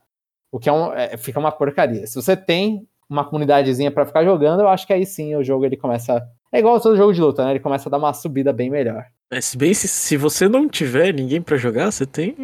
o 0.51 0.59
que 0.59 0.71
é, 0.71 0.73
um, 0.73 0.95
é, 0.95 1.19
fica 1.19 1.39
uma 1.39 1.53
porcaria. 1.53 2.07
Se 2.07 2.15
você 2.15 2.35
tem 2.35 2.89
uma 3.07 3.23
comunidadezinha 3.23 3.91
para 3.91 4.07
ficar 4.07 4.25
jogando, 4.25 4.61
eu 4.61 4.69
acho 4.69 4.87
que 4.87 4.95
aí 4.95 5.05
sim 5.05 5.37
o 5.37 5.45
jogo 5.45 5.67
ele 5.67 5.77
começa. 5.77 6.27
É 6.53 6.59
igual 6.59 6.81
todo 6.81 6.97
jogo 6.97 7.13
de 7.13 7.21
luta, 7.21 7.45
né? 7.45 7.53
Ele 7.53 7.61
começa 7.61 7.89
a 7.89 7.91
dar 7.91 7.99
uma 7.99 8.13
subida 8.13 8.53
bem 8.53 8.71
melhor. 8.71 9.07
É, 9.31 9.41
se 9.41 9.57
bem 9.57 9.73
se, 9.73 9.87
se 9.87 10.17
você 10.17 10.49
não 10.49 10.69
tiver 10.69 11.15
ninguém 11.15 11.41
para 11.41 11.57
jogar, 11.57 11.93
você 11.93 12.05
tem 12.05 12.35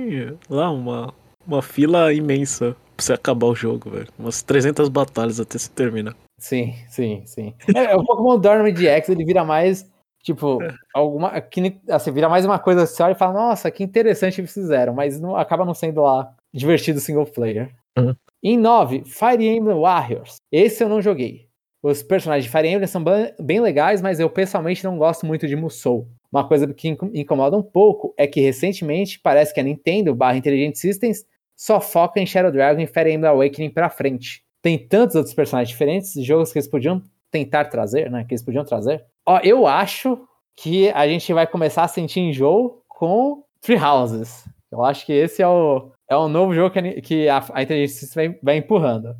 lá 0.48 0.70
uma, 0.70 1.12
uma 1.46 1.60
fila 1.60 2.12
imensa 2.12 2.76
pra 2.96 3.04
você 3.04 3.12
acabar 3.12 3.46
o 3.46 3.54
jogo, 3.54 3.90
velho. 3.90 4.08
Umas 4.18 4.42
300 4.42 4.88
batalhas 4.88 5.40
até 5.40 5.58
se 5.58 5.70
terminar. 5.70 6.14
Sim, 6.38 6.74
sim, 6.88 7.22
sim. 7.26 7.54
É, 7.74 7.96
o 7.96 8.04
Pokémon 8.04 8.40
Tournament 8.40 8.74
DX 8.74 9.08
ele 9.08 9.24
vira 9.24 9.44
mais 9.44 9.86
Tipo, 10.26 10.60
é. 10.60 10.74
alguma. 10.92 11.40
Que, 11.40 11.78
assim, 11.88 12.10
vira 12.10 12.28
mais 12.28 12.44
uma 12.44 12.58
coisa 12.58 12.84
olha 13.04 13.12
e 13.12 13.14
fala, 13.14 13.32
nossa, 13.32 13.70
que 13.70 13.84
interessante 13.84 14.40
eles 14.40 14.52
fizeram, 14.52 14.92
mas 14.92 15.20
não, 15.20 15.36
acaba 15.36 15.64
não 15.64 15.72
sendo 15.72 16.02
lá 16.02 16.34
divertido 16.52 16.98
single 16.98 17.26
player. 17.26 17.72
Uhum. 17.96 18.12
Em 18.42 18.58
9, 18.58 19.04
Fire 19.04 19.46
Emblem 19.46 19.78
Warriors. 19.78 20.34
Esse 20.50 20.82
eu 20.82 20.88
não 20.88 21.00
joguei. 21.00 21.45
Os 21.86 22.02
personagens 22.02 22.46
de 22.46 22.50
Fire 22.50 22.66
Emblem 22.66 22.88
são 22.88 23.00
bem 23.38 23.60
legais, 23.60 24.02
mas 24.02 24.18
eu 24.18 24.28
pessoalmente 24.28 24.82
não 24.82 24.98
gosto 24.98 25.24
muito 25.24 25.46
de 25.46 25.54
Musou. 25.54 26.08
Uma 26.32 26.42
coisa 26.42 26.66
que 26.74 26.88
incomoda 27.14 27.56
um 27.56 27.62
pouco 27.62 28.12
é 28.16 28.26
que 28.26 28.40
recentemente 28.40 29.20
parece 29.20 29.54
que 29.54 29.60
a 29.60 29.62
Nintendo 29.62 30.12
barra 30.12 30.36
Intelligent 30.36 30.74
Systems 30.74 31.24
só 31.54 31.80
foca 31.80 32.18
em 32.18 32.26
Shadow 32.26 32.50
Dragon 32.50 32.80
e 32.80 32.88
Fire 32.88 33.12
Emblem 33.12 33.30
Awakening 33.30 33.70
pra 33.70 33.88
frente. 33.88 34.42
Tem 34.60 34.76
tantos 34.76 35.14
outros 35.14 35.32
personagens 35.32 35.68
diferentes, 35.68 36.12
jogos 36.24 36.52
que 36.52 36.58
eles 36.58 36.66
podiam 36.66 37.00
tentar 37.30 37.66
trazer, 37.66 38.10
né? 38.10 38.24
Que 38.24 38.34
eles 38.34 38.42
podiam 38.42 38.64
trazer. 38.64 39.04
Ó, 39.24 39.38
eu 39.44 39.64
acho 39.64 40.18
que 40.56 40.90
a 40.90 41.06
gente 41.06 41.32
vai 41.32 41.46
começar 41.46 41.84
a 41.84 41.88
sentir 41.88 42.18
enjoo 42.18 42.82
com 42.88 43.44
Free 43.60 43.78
Houses. 43.78 44.44
Eu 44.72 44.84
acho 44.84 45.06
que 45.06 45.12
esse 45.12 45.40
é 45.40 45.46
o, 45.46 45.92
é 46.10 46.16
o 46.16 46.26
novo 46.26 46.52
jogo 46.52 46.72
que 46.72 46.78
a, 46.80 47.00
que 47.00 47.28
a, 47.28 47.44
a 47.52 47.62
inteligência 47.62 48.08
vai, 48.12 48.36
vai 48.42 48.56
empurrando. 48.56 49.14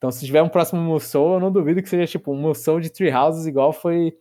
Então, 0.00 0.10
se 0.10 0.24
tiver 0.24 0.42
um 0.42 0.48
próximo 0.48 0.80
Musou, 0.80 1.34
eu 1.34 1.40
não 1.40 1.52
duvido 1.52 1.82
que 1.82 1.88
seja 1.90 2.06
tipo 2.06 2.32
um 2.32 2.36
Musou 2.36 2.80
de 2.80 2.88
Three 2.88 3.12
Houses, 3.12 3.46
igual 3.46 3.70
foi 3.70 4.16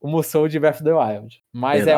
o 0.00 0.08
Musou 0.08 0.48
de 0.48 0.58
Breath 0.58 0.80
of 0.80 0.84
the 0.84 0.92
Wild. 0.92 1.40
Mas 1.54 1.86
é, 1.86 1.94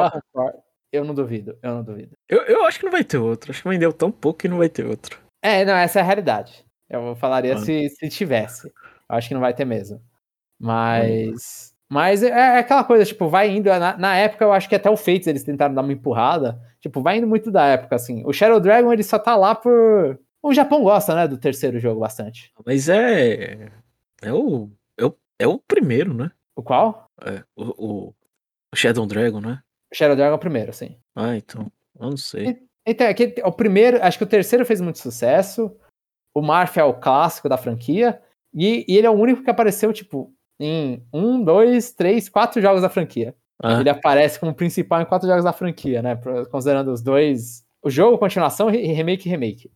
eu 0.93 1.03
não 1.03 1.15
duvido, 1.15 1.57
eu 1.63 1.77
não 1.77 1.83
duvido. 1.83 2.15
Eu, 2.29 2.43
eu 2.43 2.65
acho 2.67 2.79
que 2.79 2.85
não 2.85 2.93
vai 2.93 3.03
ter 3.03 3.17
outro. 3.17 3.51
Acho 3.51 3.63
que 3.63 3.69
vendeu 3.71 3.91
tão 3.91 4.11
pouco 4.11 4.41
que 4.41 4.49
não 4.49 4.59
vai 4.59 4.69
ter 4.69 4.85
outro. 4.85 5.19
É, 5.43 5.65
não, 5.65 5.75
essa 5.75 5.99
é 6.01 6.03
a 6.03 6.05
realidade. 6.05 6.63
Eu 6.91 7.17
falaria 7.17 7.55
Ah. 7.55 7.59
se, 7.59 7.89
se 7.89 8.09
tivesse. 8.11 8.67
Eu 8.69 9.17
acho 9.17 9.29
que 9.29 9.35
não 9.35 9.41
vai 9.41 9.55
ter 9.55 9.65
mesmo. 9.65 9.99
Mas. 10.61 11.73
Mas 11.91 12.23
é, 12.23 12.29
é 12.29 12.59
aquela 12.59 12.85
coisa, 12.85 13.05
tipo, 13.05 13.29
vai 13.29 13.51
indo. 13.51 13.69
Na, 13.69 13.97
na 13.97 14.17
época, 14.17 14.45
eu 14.45 14.53
acho 14.53 14.69
que 14.69 14.75
até 14.75 14.89
o 14.91 14.97
Fates 14.97 15.27
eles 15.27 15.43
tentaram 15.43 15.75
dar 15.75 15.83
uma 15.83 15.93
empurrada. 15.93 16.61
Tipo, 16.81 17.01
vai 17.03 17.19
indo 17.19 17.27
muito 17.27 17.51
da 17.51 17.67
época, 17.67 17.97
assim. 17.97 18.23
O 18.27 18.33
Shadow 18.33 18.61
Dragon, 18.61 18.93
ele 18.93 19.03
só 19.03 19.19
tá 19.19 19.37
lá 19.37 19.55
por. 19.55 20.19
O 20.43 20.53
Japão 20.53 20.83
gosta, 20.83 21.15
né, 21.15 21.29
do 21.29 21.39
terceiro 21.39 21.79
jogo 21.79 22.01
bastante. 22.01 22.53
Mas 22.67 22.89
é. 22.89 23.71
É 24.21 24.33
o. 24.33 24.71
É 24.99 25.05
o, 25.05 25.17
é 25.39 25.47
o 25.47 25.59
primeiro, 25.59 26.13
né? 26.13 26.31
O 26.57 26.63
qual? 26.63 27.07
É, 27.25 27.43
o, 27.57 27.65
o, 27.65 28.15
o 28.73 28.77
Shadow 28.77 29.07
Dragon, 29.07 29.41
né? 29.41 29.61
O 29.93 29.97
Shadow 29.97 30.17
Dragon 30.17 30.33
é 30.33 30.37
o 30.37 30.41
primeiro, 30.41 30.73
sim. 30.73 30.97
Ah, 31.15 31.37
então. 31.37 31.71
Eu 31.99 32.11
não 32.11 32.17
sei. 32.17 32.61
Então, 32.85 33.07
é 33.07 33.15
que 33.15 33.35
o 33.45 33.53
primeiro, 33.53 34.03
acho 34.03 34.19
que 34.19 34.25
o 34.25 34.29
terceiro 34.29 34.67
fez 34.67 34.81
muito 34.81 34.99
sucesso. 34.99 35.75
O 36.35 36.43
Marth 36.43 36.77
é 36.77 36.85
o 36.85 36.95
clássico 36.95 37.49
da 37.49 37.57
franquia. 37.57 38.21
E, 38.53 38.85
e 38.89 38.97
ele 38.97 39.07
é 39.07 39.11
o 39.11 39.15
único 39.15 39.43
que 39.43 39.51
apareceu, 39.51 39.93
tipo, 39.93 40.35
em 40.59 41.07
um, 41.13 41.43
dois, 41.43 41.93
três, 41.93 42.29
quatro 42.29 42.61
jogos 42.61 42.83
da 42.83 42.89
franquia. 42.89 43.35
Ah, 43.63 43.81
Ele 43.81 43.89
aparece 43.89 44.41
como 44.41 44.55
principal 44.55 45.01
em 45.01 45.05
quatro 45.05 45.29
jogos 45.29 45.45
da 45.45 45.53
franquia, 45.53 46.03
né? 46.03 46.19
Considerando 46.51 46.93
os 46.93 47.01
dois. 47.01 47.65
O 47.83 47.89
jogo, 47.89 48.19
continuação 48.19 48.69
remake 48.69 49.29
e 49.29 49.31
remake. 49.31 49.71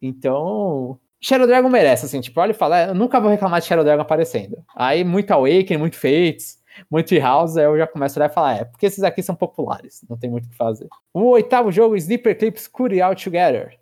Então. 0.00 0.98
Shadow 1.22 1.46
Dragon 1.46 1.68
merece, 1.68 2.06
assim, 2.06 2.20
tipo, 2.20 2.40
olha 2.40 2.52
e 2.52 2.54
fala, 2.54 2.80
"É, 2.80 2.88
eu 2.88 2.94
nunca 2.94 3.20
vou 3.20 3.30
reclamar 3.30 3.60
de 3.60 3.66
Shadow 3.66 3.84
Dragon 3.84 4.00
aparecendo. 4.00 4.64
Aí 4.74 5.04
muito 5.04 5.30
Awakening, 5.30 5.76
muito 5.76 5.96
Fates, 5.96 6.58
muito 6.90 7.14
House, 7.18 7.56
aí 7.56 7.64
eu 7.64 7.76
já 7.76 7.86
começo 7.86 8.18
a 8.18 8.22
olhar 8.22 8.30
e 8.30 8.34
falar, 8.34 8.56
é, 8.56 8.64
porque 8.64 8.86
esses 8.86 9.02
aqui 9.04 9.22
são 9.22 9.34
populares, 9.34 10.02
não 10.08 10.16
tem 10.16 10.30
muito 10.30 10.46
o 10.46 10.48
que 10.48 10.56
fazer. 10.56 10.88
O 11.12 11.24
oitavo 11.30 11.70
jogo, 11.70 11.96
Sleeper 11.96 12.38
Clips 12.38 12.66
Curi 12.66 13.02
Out 13.02 13.22
Together. 13.22 13.78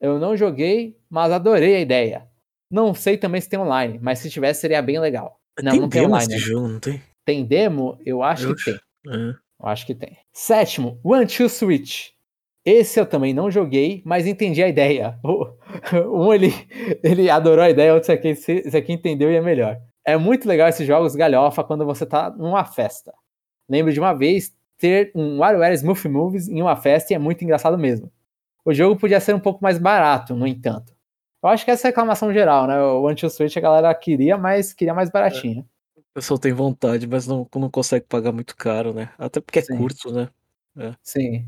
Eu 0.00 0.18
não 0.18 0.36
joguei, 0.36 0.98
mas 1.08 1.32
adorei 1.32 1.76
a 1.76 1.80
ideia. 1.80 2.28
Não 2.70 2.94
sei 2.94 3.16
também 3.16 3.40
se 3.40 3.48
tem 3.48 3.58
online, 3.58 3.98
mas 4.02 4.18
se 4.18 4.28
tivesse 4.28 4.60
seria 4.60 4.82
bem 4.82 4.98
legal. 4.98 5.38
Não, 5.62 5.72
tem 5.72 5.80
não 5.80 5.88
tem 5.88 6.02
demo 6.02 6.14
online. 6.14 6.34
esse 6.34 6.42
né? 6.42 6.48
jogo, 6.48 6.68
não 6.68 6.80
tem? 6.80 7.02
Tem 7.24 7.44
demo? 7.44 7.98
Eu 8.04 8.22
acho 8.22 8.48
Eu 8.48 8.56
que 8.56 8.64
tem. 8.64 8.74
É. 8.74 9.34
Eu 9.62 9.66
acho 9.66 9.86
que 9.86 9.94
tem. 9.94 10.18
Sétimo, 10.32 10.98
One 11.04 11.26
Two 11.26 11.48
Switch. 11.48 12.10
Esse 12.64 13.00
eu 13.00 13.06
também 13.06 13.34
não 13.34 13.50
joguei, 13.50 14.02
mas 14.04 14.26
entendi 14.26 14.62
a 14.62 14.68
ideia. 14.68 15.18
Um 16.06 16.32
ele, 16.32 16.52
ele 17.02 17.28
adorou 17.28 17.64
a 17.64 17.70
ideia, 17.70 17.94
outro 17.94 18.12
esse 18.12 18.12
aqui, 18.12 18.28
esse 18.28 18.76
aqui 18.76 18.92
entendeu 18.92 19.30
e 19.32 19.36
é 19.36 19.40
melhor. 19.40 19.80
É 20.04 20.16
muito 20.16 20.46
legal 20.46 20.68
esses 20.68 20.86
jogos 20.86 21.16
galhofa 21.16 21.64
quando 21.64 21.84
você 21.84 22.04
tá 22.06 22.30
numa 22.30 22.64
festa. 22.64 23.12
Lembro 23.68 23.92
de 23.92 23.98
uma 23.98 24.12
vez 24.12 24.54
ter 24.78 25.10
um 25.14 25.38
WarioWare 25.38 25.74
Smooth 25.74 26.08
Moves 26.08 26.48
em 26.48 26.60
uma 26.60 26.76
festa 26.76 27.12
e 27.12 27.16
é 27.16 27.18
muito 27.18 27.42
engraçado 27.42 27.78
mesmo. 27.78 28.12
O 28.64 28.72
jogo 28.72 28.98
podia 28.98 29.20
ser 29.20 29.34
um 29.34 29.40
pouco 29.40 29.62
mais 29.62 29.78
barato, 29.78 30.36
no 30.36 30.46
entanto. 30.46 30.92
Eu 31.42 31.48
acho 31.48 31.64
que 31.64 31.70
essa 31.70 31.86
é 31.86 31.88
a 31.88 31.90
reclamação 31.90 32.32
geral, 32.32 32.66
né? 32.68 32.80
O 32.80 33.12
Two 33.14 33.28
Switch 33.28 33.56
a 33.56 33.60
galera 33.60 33.92
queria, 33.94 34.38
mas 34.38 34.72
queria 34.72 34.94
mais 34.94 35.10
baratinho. 35.10 35.66
O 35.96 36.02
pessoal 36.14 36.38
tem 36.38 36.52
vontade, 36.52 37.06
mas 37.08 37.26
não, 37.26 37.48
não 37.56 37.70
consegue 37.70 38.06
pagar 38.06 38.30
muito 38.30 38.56
caro, 38.56 38.92
né? 38.92 39.10
Até 39.18 39.40
porque 39.40 39.58
é 39.58 39.62
Sim. 39.62 39.76
curto, 39.76 40.12
né? 40.12 40.28
Sim. 41.02 41.46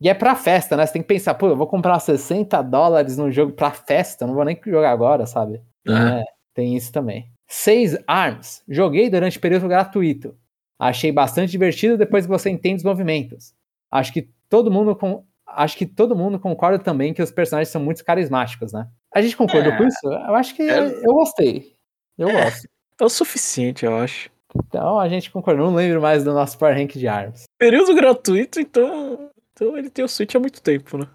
E 0.00 0.08
é 0.08 0.14
pra 0.14 0.34
festa, 0.34 0.76
né? 0.76 0.84
Você 0.86 0.92
tem 0.94 1.02
que 1.02 1.08
pensar, 1.08 1.34
pô, 1.34 1.48
eu 1.48 1.56
vou 1.56 1.66
comprar 1.66 1.98
60 2.00 2.60
dólares 2.62 3.16
num 3.16 3.30
jogo 3.32 3.52
pra 3.52 3.70
festa, 3.70 4.24
eu 4.24 4.28
não 4.28 4.34
vou 4.34 4.44
nem 4.44 4.58
jogar 4.66 4.90
agora, 4.90 5.24
sabe? 5.26 5.60
Ah. 5.88 6.20
É, 6.20 6.24
tem 6.54 6.76
isso 6.76 6.92
também. 6.92 7.30
6 7.48 7.96
Arms. 8.06 8.62
Joguei 8.68 9.08
durante 9.08 9.38
o 9.38 9.40
período 9.40 9.68
gratuito. 9.68 10.34
Achei 10.78 11.10
bastante 11.10 11.50
divertido 11.50 11.96
depois 11.96 12.26
que 12.26 12.30
você 12.32 12.50
entende 12.50 12.76
os 12.78 12.84
movimentos. 12.84 13.54
Acho 13.90 14.12
que 14.12 14.28
todo 14.50 14.70
mundo 14.70 14.94
com... 14.94 15.24
Acho 15.46 15.78
que 15.78 15.86
todo 15.86 16.14
mundo 16.16 16.38
concorda 16.38 16.78
também 16.78 17.14
que 17.14 17.22
os 17.22 17.30
personagens 17.30 17.68
são 17.70 17.80
muito 17.80 18.04
carismáticos, 18.04 18.72
né? 18.72 18.86
A 19.14 19.22
gente 19.22 19.36
concordou 19.36 19.72
É. 19.72 19.78
com 19.78 19.84
isso? 19.84 20.06
Eu 20.06 20.34
acho 20.34 20.54
que 20.54 20.62
É. 20.62 20.80
eu 20.80 21.14
gostei. 21.14 21.72
Eu 22.18 22.28
É. 22.28 22.44
gosto. 22.44 22.68
É 23.00 23.04
o 23.04 23.08
suficiente, 23.08 23.86
eu 23.86 23.96
acho. 23.96 24.28
Então 24.66 24.98
a 24.98 25.08
gente 25.08 25.30
concordou. 25.30 25.66
Não 25.70 25.76
lembro 25.76 26.02
mais 26.02 26.24
do 26.24 26.34
nosso 26.34 26.58
Power 26.58 26.76
Rank 26.76 26.92
de 26.96 27.06
Arms. 27.08 27.44
Período 27.58 27.94
gratuito, 27.94 28.60
então. 28.60 29.30
Então 29.56 29.76
ele 29.76 29.88
tem 29.88 30.04
o 30.04 30.08
Switch 30.08 30.34
há 30.34 30.38
muito 30.38 30.60
tempo, 30.62 30.98
né? 30.98 31.08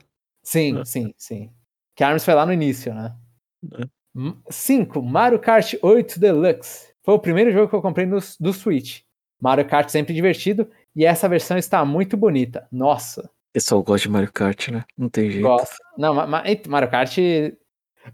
Sim, 0.43 0.79
É. 0.79 0.85
sim, 0.85 1.13
sim. 1.15 1.51
Que 1.95 2.03
Arms 2.03 2.25
foi 2.25 2.33
lá 2.33 2.45
no 2.45 2.51
início, 2.53 2.91
né? 2.93 3.15
É. 3.73 3.85
5. 4.49 5.01
Mario 5.01 5.39
Kart 5.39 5.75
8 5.81 6.19
Deluxe. 6.19 6.91
Foi 7.03 7.13
o 7.13 7.19
primeiro 7.19 7.51
jogo 7.51 7.69
que 7.69 7.75
eu 7.75 7.81
comprei 7.81 8.05
no, 8.05 8.17
do 8.39 8.51
Switch. 8.53 9.01
Mario 9.41 9.67
Kart 9.67 9.89
sempre 9.89 10.13
divertido 10.13 10.67
e 10.95 11.05
essa 11.05 11.29
versão 11.29 11.57
está 11.57 11.85
muito 11.85 12.17
bonita. 12.17 12.67
Nossa, 12.71 13.21
O 13.25 13.53
pessoal 13.53 13.83
gosta 13.83 14.07
de 14.07 14.11
Mario 14.13 14.31
Kart, 14.31 14.69
né? 14.69 14.83
Não 14.97 15.09
tem 15.09 15.29
jeito. 15.29 15.43
gosto. 15.47 15.75
Não, 15.97 16.13
ma- 16.13 16.25
ma- 16.27 16.43
Mario 16.67 16.89
Kart 16.89 17.17
é, 17.17 17.53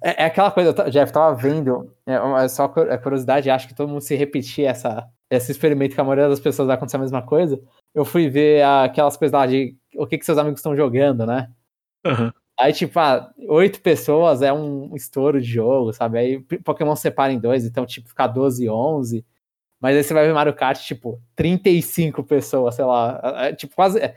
é 0.01 0.25
aquela 0.25 0.51
coisa, 0.51 0.73
eu 0.78 0.89
Jeff, 0.91 1.11
tava 1.11 1.34
vendo, 1.36 1.93
é, 2.05 2.19
uma- 2.19 2.47
só 2.49 2.67
cu- 2.67 2.82
é 2.82 2.97
curiosidade, 2.97 3.49
acho 3.49 3.67
que 3.67 3.73
todo 3.75 3.88
mundo 3.89 4.01
se 4.01 4.15
repetir 4.15 4.65
essa, 4.65 5.07
esse 5.30 5.51
experimento 5.51 5.95
que 5.95 6.01
a 6.01 6.03
maioria 6.03 6.28
das 6.30 6.39
pessoas 6.39 6.67
vai 6.67 6.75
acontecer 6.75 6.97
a 6.97 7.01
mesma 7.01 7.21
coisa. 7.21 7.59
Eu 7.97 8.05
fui 8.05 8.29
ver 8.29 8.63
aquelas 8.63 9.17
coisas 9.17 9.33
lá 9.33 9.47
de 9.47 9.75
o 9.95 10.05
que, 10.05 10.17
que 10.17 10.25
seus 10.25 10.37
amigos 10.37 10.59
estão 10.59 10.75
jogando, 10.75 11.25
né? 11.25 11.49
Aham. 12.05 12.31
Aí, 12.59 12.71
tipo, 12.73 12.99
ah, 12.99 13.31
oito 13.49 13.81
pessoas 13.81 14.41
é 14.41 14.51
um 14.53 14.95
estouro 14.95 15.39
de 15.41 15.47
jogo, 15.47 15.93
sabe? 15.93 16.17
Aí 16.17 16.39
Pokémon 16.63 16.95
separa 16.95 17.31
em 17.33 17.39
dois, 17.39 17.65
então, 17.65 17.85
tipo, 17.85 18.09
fica 18.09 18.25
12 18.27 18.65
e 18.65 18.69
11. 18.69 19.25
Mas 19.79 19.95
aí 19.95 20.03
você 20.03 20.13
vai 20.13 20.25
ver 20.25 20.33
Mario 20.33 20.55
Kart, 20.55 20.79
tipo, 20.79 21.21
35 21.35 22.23
pessoas, 22.23 22.75
sei 22.75 22.85
lá. 22.85 23.19
é, 23.23 23.49
é, 23.49 23.53
Tipo, 23.55 23.75
quase. 23.75 23.99
é, 23.99 24.15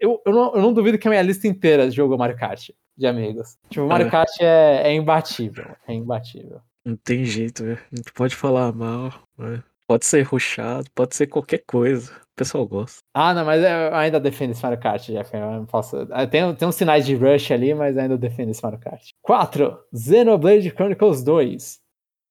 Eu, 0.00 0.20
eu, 0.26 0.32
não, 0.32 0.54
eu 0.54 0.62
não 0.62 0.72
duvido 0.72 0.98
que 0.98 1.06
a 1.06 1.10
minha 1.10 1.22
lista 1.22 1.46
inteira 1.46 1.90
jogou 1.90 2.16
Mario 2.18 2.36
Kart 2.36 2.70
de 2.96 3.06
amigos. 3.06 3.56
Tipo, 3.68 3.86
Mario 3.86 4.06
É. 4.06 4.10
Kart 4.10 4.30
é, 4.40 4.88
é 4.88 4.94
imbatível. 4.94 5.66
É 5.86 5.92
imbatível. 5.94 6.60
Não 6.84 6.96
tem 6.96 7.24
jeito, 7.26 7.62
né? 7.62 7.78
A 7.92 7.96
gente 7.96 8.12
pode 8.12 8.34
falar 8.34 8.72
mal, 8.72 9.12
né? 9.38 9.62
Pode 9.86 10.06
ser 10.06 10.22
ruxado, 10.22 10.90
pode 10.94 11.14
ser 11.14 11.26
qualquer 11.26 11.62
coisa. 11.66 12.10
O 12.34 12.36
pessoal 12.36 12.66
gosta. 12.66 13.00
Ah, 13.14 13.34
não, 13.34 13.44
mas 13.44 13.62
eu 13.62 13.94
ainda 13.94 14.18
defendo 14.18 14.52
esse 14.52 14.62
Mario 14.62 14.80
Kart, 14.80 15.04
Jeff. 15.06 15.34
Eu 15.36 15.40
não 15.52 15.66
posso. 15.66 15.96
ah, 16.10 16.26
Tem, 16.26 16.54
tem 16.54 16.66
uns 16.66 16.74
sinais 16.76 17.04
de 17.04 17.14
rush 17.14 17.50
ali, 17.52 17.74
mas 17.74 17.96
ainda 17.98 18.16
defendo 18.16 18.50
esse 18.50 18.62
Mario 18.62 18.78
Kart. 18.78 19.02
4. 19.20 19.78
Xenoblade 19.94 20.70
Chronicles 20.70 21.22
2. 21.22 21.78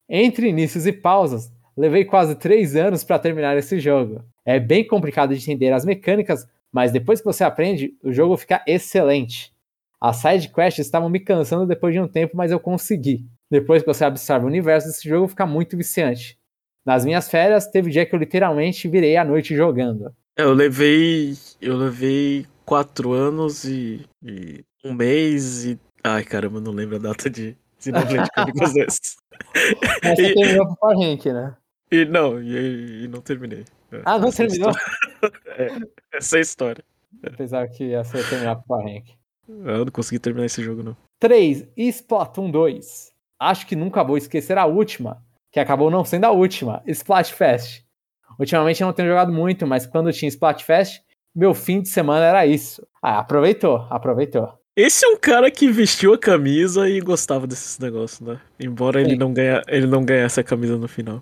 Entre 0.09 0.49
inícios 0.49 0.87
e 0.87 0.91
pausas, 0.91 1.51
levei 1.77 2.03
quase 2.03 2.35
3 2.35 2.75
anos 2.75 3.03
para 3.03 3.19
terminar 3.19 3.55
esse 3.57 3.79
jogo. 3.79 4.23
É 4.43 4.59
bem 4.59 4.85
complicado 4.85 5.35
de 5.35 5.41
entender 5.41 5.71
as 5.71 5.85
mecânicas, 5.85 6.47
mas 6.71 6.91
depois 6.91 7.19
que 7.19 7.25
você 7.25 7.43
aprende, 7.43 7.93
o 8.03 8.11
jogo 8.11 8.35
fica 8.37 8.63
excelente. 8.67 9.53
As 10.01 10.17
side 10.17 10.49
quests 10.49 10.79
estavam 10.87 11.09
me 11.09 11.19
cansando 11.19 11.67
depois 11.67 11.93
de 11.93 11.99
um 11.99 12.07
tempo, 12.07 12.35
mas 12.35 12.51
eu 12.51 12.59
consegui. 12.59 13.27
Depois 13.51 13.83
que 13.83 13.87
você 13.93 14.03
absorve 14.03 14.45
o 14.45 14.49
universo 14.49 14.87
desse 14.87 15.07
jogo, 15.07 15.27
fica 15.27 15.45
muito 15.45 15.77
viciante. 15.77 16.39
Nas 16.85 17.05
minhas 17.05 17.29
férias, 17.29 17.67
teve 17.67 17.91
dia 17.91 18.05
que 18.05 18.15
eu 18.15 18.19
literalmente 18.19 18.87
virei 18.87 19.15
a 19.17 19.23
noite 19.23 19.55
jogando. 19.55 20.11
É, 20.37 20.43
eu 20.43 20.53
levei. 20.53 21.33
Eu 21.61 21.75
levei 21.77 22.45
quatro 22.65 23.11
anos 23.13 23.63
e, 23.65 24.05
e 24.23 24.63
um 24.83 24.93
mês 24.93 25.65
e. 25.65 25.79
Ai, 26.03 26.23
caramba, 26.23 26.59
não 26.59 26.71
lembro 26.71 26.95
a 26.95 26.99
data 26.99 27.29
de 27.29 27.55
Xenoblade 27.79 28.29
Chronicles 28.33 28.73
2. 28.73 28.87
Mas 30.03 30.17
você 30.19 30.31
E- 30.31 30.33
terminou 30.35 30.65
pro 30.67 30.75
Power 30.77 30.97
Rank, 30.97 31.25
né? 31.27 31.55
E 31.91 32.05
não, 32.05 32.41
e, 32.41 33.03
e 33.03 33.07
não 33.07 33.21
terminei. 33.21 33.65
É, 33.91 34.01
Ah, 34.05 34.17
não 34.17 34.29
essa 34.29 34.43
é 34.43 34.47
terminou? 34.47 34.71
É, 35.57 35.67
essa 36.13 36.37
é 36.37 36.39
a 36.39 36.41
história. 36.41 36.83
Apesar 37.23 37.67
que 37.67 37.83
ia 37.89 38.03
ser 38.03 38.27
terminar 38.27 38.55
pro 38.55 38.65
Power 38.67 38.85
Rank. 38.85 39.09
Eu 39.47 39.85
não 39.85 39.91
consegui 39.91 40.17
terminar 40.17 40.45
esse 40.45 40.63
jogo, 40.63 40.81
não. 40.81 40.97
3. 41.19 41.67
Splatoon 41.77 42.49
2. 42.49 43.11
Acho 43.39 43.67
que 43.67 43.75
nunca 43.75 44.03
vou 44.03 44.17
esquecer 44.17 44.57
a 44.57 44.65
última, 44.65 45.21
que 45.51 45.59
acabou 45.59 45.91
não 45.91 46.05
sendo 46.05 46.25
a 46.25 46.31
última, 46.31 46.81
Splatfest. 46.87 47.83
Ultimamente 48.39 48.81
eu 48.81 48.87
não 48.87 48.93
tenho 48.93 49.09
jogado 49.09 49.31
muito, 49.31 49.67
mas 49.67 49.85
quando 49.85 50.11
tinha 50.11 50.29
Splatfest, 50.29 51.01
meu 51.35 51.53
fim 51.53 51.81
de 51.81 51.89
semana 51.89 52.25
era 52.25 52.45
isso. 52.45 52.85
Ah, 53.01 53.19
aproveitou, 53.19 53.85
aproveitou. 53.89 54.51
Esse 54.75 55.05
é 55.05 55.09
um 55.09 55.17
cara 55.17 55.51
que 55.51 55.69
vestiu 55.69 56.13
a 56.13 56.17
camisa 56.17 56.89
e 56.89 57.01
gostava 57.01 57.45
desses 57.45 57.77
negócios, 57.77 58.21
né? 58.21 58.39
Embora 58.59 59.01
ele 59.01 59.17
não, 59.17 59.33
ganha, 59.33 59.61
ele 59.67 59.85
não 59.85 60.03
ganhasse 60.03 60.39
a 60.39 60.43
camisa 60.43 60.77
no 60.77 60.87
final. 60.87 61.21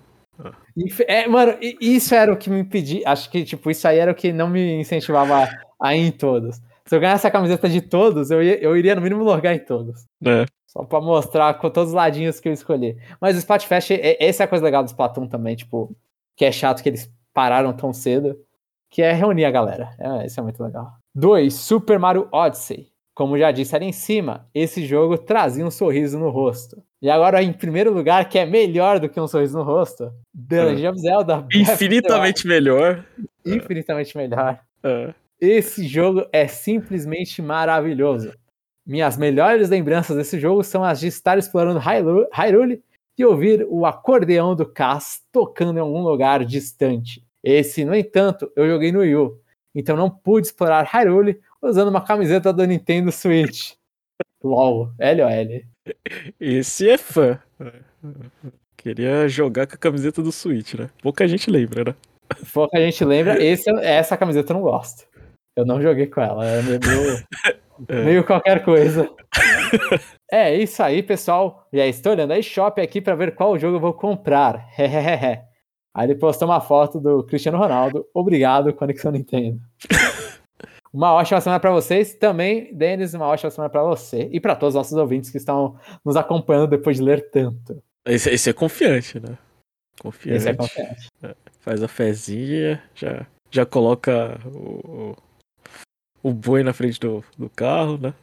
É, 1.06 1.26
mano, 1.26 1.56
isso 1.80 2.14
era 2.14 2.32
o 2.32 2.36
que 2.36 2.48
me 2.48 2.60
impedia. 2.60 3.02
Acho 3.06 3.28
que, 3.28 3.44
tipo, 3.44 3.70
isso 3.70 3.86
aí 3.86 3.98
era 3.98 4.12
o 4.12 4.14
que 4.14 4.32
não 4.32 4.48
me 4.48 4.80
incentivava 4.80 5.48
a 5.82 5.96
ir 5.96 6.06
em 6.06 6.12
todos. 6.12 6.60
Se 6.90 6.96
eu 6.96 7.00
ganhasse 7.00 7.24
a 7.24 7.30
camiseta 7.30 7.68
de 7.68 7.80
todos, 7.80 8.32
eu, 8.32 8.42
ia- 8.42 8.60
eu 8.60 8.76
iria 8.76 8.96
no 8.96 9.00
mínimo 9.00 9.22
logar 9.22 9.54
em 9.54 9.60
todos. 9.60 10.04
né? 10.20 10.44
Só 10.66 10.82
pra 10.82 11.00
mostrar 11.00 11.54
com 11.54 11.70
todos 11.70 11.90
os 11.90 11.94
ladinhos 11.94 12.40
que 12.40 12.48
eu 12.48 12.52
escolhi. 12.52 12.96
Mas 13.20 13.36
o 13.36 13.38
Splatfest, 13.38 13.92
é, 13.92 14.16
essa 14.24 14.42
é 14.42 14.44
a 14.44 14.48
coisa 14.48 14.64
legal 14.64 14.82
do 14.82 14.88
Splatoon 14.88 15.28
também, 15.28 15.54
tipo, 15.54 15.96
que 16.36 16.44
é 16.44 16.50
chato 16.50 16.82
que 16.82 16.88
eles 16.88 17.08
pararam 17.32 17.72
tão 17.72 17.92
cedo, 17.92 18.36
que 18.90 19.02
é 19.02 19.12
reunir 19.12 19.44
a 19.44 19.52
galera. 19.52 19.90
É, 20.00 20.26
isso 20.26 20.40
é 20.40 20.42
muito 20.42 20.60
legal. 20.60 20.90
2. 21.14 21.54
Super 21.54 21.96
Mario 22.00 22.26
Odyssey. 22.32 22.88
Como 23.14 23.38
já 23.38 23.52
disse 23.52 23.76
ali 23.76 23.86
em 23.86 23.92
cima, 23.92 24.48
esse 24.52 24.84
jogo 24.84 25.16
trazia 25.16 25.64
um 25.64 25.70
sorriso 25.70 26.18
no 26.18 26.28
rosto. 26.28 26.82
E 27.00 27.08
agora, 27.08 27.40
em 27.40 27.52
primeiro 27.52 27.92
lugar, 27.94 28.28
que 28.28 28.36
é 28.36 28.44
melhor 28.44 28.98
do 28.98 29.08
que 29.08 29.20
um 29.20 29.28
sorriso 29.28 29.56
no 29.56 29.62
rosto, 29.62 30.12
The 30.48 30.64
Legend 30.64 30.88
of 30.88 30.98
Zelda. 31.00 31.46
Infinitamente 31.54 32.48
melhor. 32.48 33.04
Infinitamente 33.46 34.16
melhor. 34.16 34.58
É. 34.82 35.14
Esse 35.40 35.86
jogo 35.88 36.26
é 36.32 36.46
simplesmente 36.46 37.40
maravilhoso. 37.40 38.32
Minhas 38.86 39.16
melhores 39.16 39.68
lembranças 39.68 40.16
desse 40.16 40.38
jogo 40.38 40.62
são 40.62 40.84
as 40.84 41.00
de 41.00 41.06
estar 41.06 41.38
explorando 41.38 41.80
Hyrule, 41.80 42.82
e 43.16 43.24
ouvir 43.24 43.66
o 43.68 43.84
acordeão 43.84 44.54
do 44.56 44.66
Cass 44.66 45.22
tocando 45.30 45.76
em 45.76 45.80
algum 45.80 46.02
lugar 46.02 46.44
distante. 46.44 47.22
Esse, 47.42 47.84
no 47.84 47.94
entanto, 47.94 48.50
eu 48.56 48.66
joguei 48.68 48.90
no 48.90 49.00
Wii 49.00 49.16
U, 49.16 49.40
então 49.74 49.96
não 49.96 50.10
pude 50.10 50.46
explorar 50.46 50.84
Hyrule 50.84 51.40
usando 51.60 51.88
uma 51.88 52.00
camiseta 52.00 52.52
do 52.52 52.64
Nintendo 52.64 53.12
Switch. 53.12 53.72
LOL, 54.42 54.90
LOL. 54.98 55.62
Esse 56.40 56.88
é 56.88 56.96
fã. 56.96 57.38
Queria 58.76 59.28
jogar 59.28 59.66
com 59.66 59.74
a 59.74 59.78
camiseta 59.78 60.22
do 60.22 60.32
Switch, 60.32 60.74
né? 60.74 60.88
Pouca 61.02 61.28
gente 61.28 61.50
lembra, 61.50 61.84
né? 61.84 61.94
Pouca 62.54 62.78
gente 62.78 63.04
lembra. 63.04 63.42
Esse, 63.42 63.68
essa 63.80 64.16
camiseta 64.16 64.52
eu 64.52 64.56
não 64.56 64.62
gosto. 64.62 65.06
Eu 65.56 65.64
não 65.66 65.80
joguei 65.80 66.06
com 66.06 66.20
ela. 66.20 66.46
É 66.46 66.62
meio, 66.62 66.78
é. 67.88 68.04
meio 68.04 68.24
qualquer 68.24 68.64
coisa. 68.64 69.10
é 70.30 70.54
isso 70.54 70.82
aí, 70.82 71.02
pessoal. 71.02 71.66
Já 71.72 71.86
estou 71.86 72.12
olhando 72.12 72.32
a 72.32 72.38
eShop 72.38 72.80
aqui 72.80 73.00
para 73.00 73.14
ver 73.14 73.34
qual 73.34 73.58
jogo 73.58 73.76
eu 73.76 73.80
vou 73.80 73.92
comprar. 73.92 74.66
aí 74.78 76.06
ele 76.06 76.14
postou 76.14 76.48
uma 76.48 76.60
foto 76.60 77.00
do 77.00 77.24
Cristiano 77.24 77.58
Ronaldo. 77.58 78.06
Obrigado, 78.14 78.72
Conexão 78.72 79.12
Nintendo. 79.12 79.60
Uma 80.92 81.12
ótima 81.12 81.40
semana 81.40 81.60
para 81.60 81.70
vocês. 81.70 82.14
Também, 82.14 82.74
Denis, 82.74 83.14
uma 83.14 83.26
ótima 83.26 83.50
semana 83.50 83.70
para 83.70 83.84
você 83.84 84.28
e 84.32 84.40
para 84.40 84.56
todos 84.56 84.74
os 84.74 84.78
nossos 84.78 84.96
ouvintes 84.96 85.30
que 85.30 85.38
estão 85.38 85.76
nos 86.04 86.16
acompanhando 86.16 86.70
depois 86.70 86.96
de 86.96 87.02
ler 87.02 87.30
tanto. 87.30 87.80
Esse, 88.04 88.30
esse 88.30 88.50
é 88.50 88.52
confiante, 88.52 89.20
né? 89.20 89.38
Confiante. 90.00 90.36
Esse 90.36 90.48
é 90.48 90.54
confiante. 90.54 91.08
É, 91.22 91.34
faz 91.60 91.82
a 91.82 91.88
fezinha, 91.88 92.82
já, 92.94 93.26
já 93.50 93.64
coloca 93.64 94.40
o, 94.46 95.14
o 96.22 96.32
boi 96.32 96.62
na 96.62 96.72
frente 96.72 96.98
do, 97.00 97.24
do 97.36 97.48
carro, 97.50 97.98
né? 97.98 98.14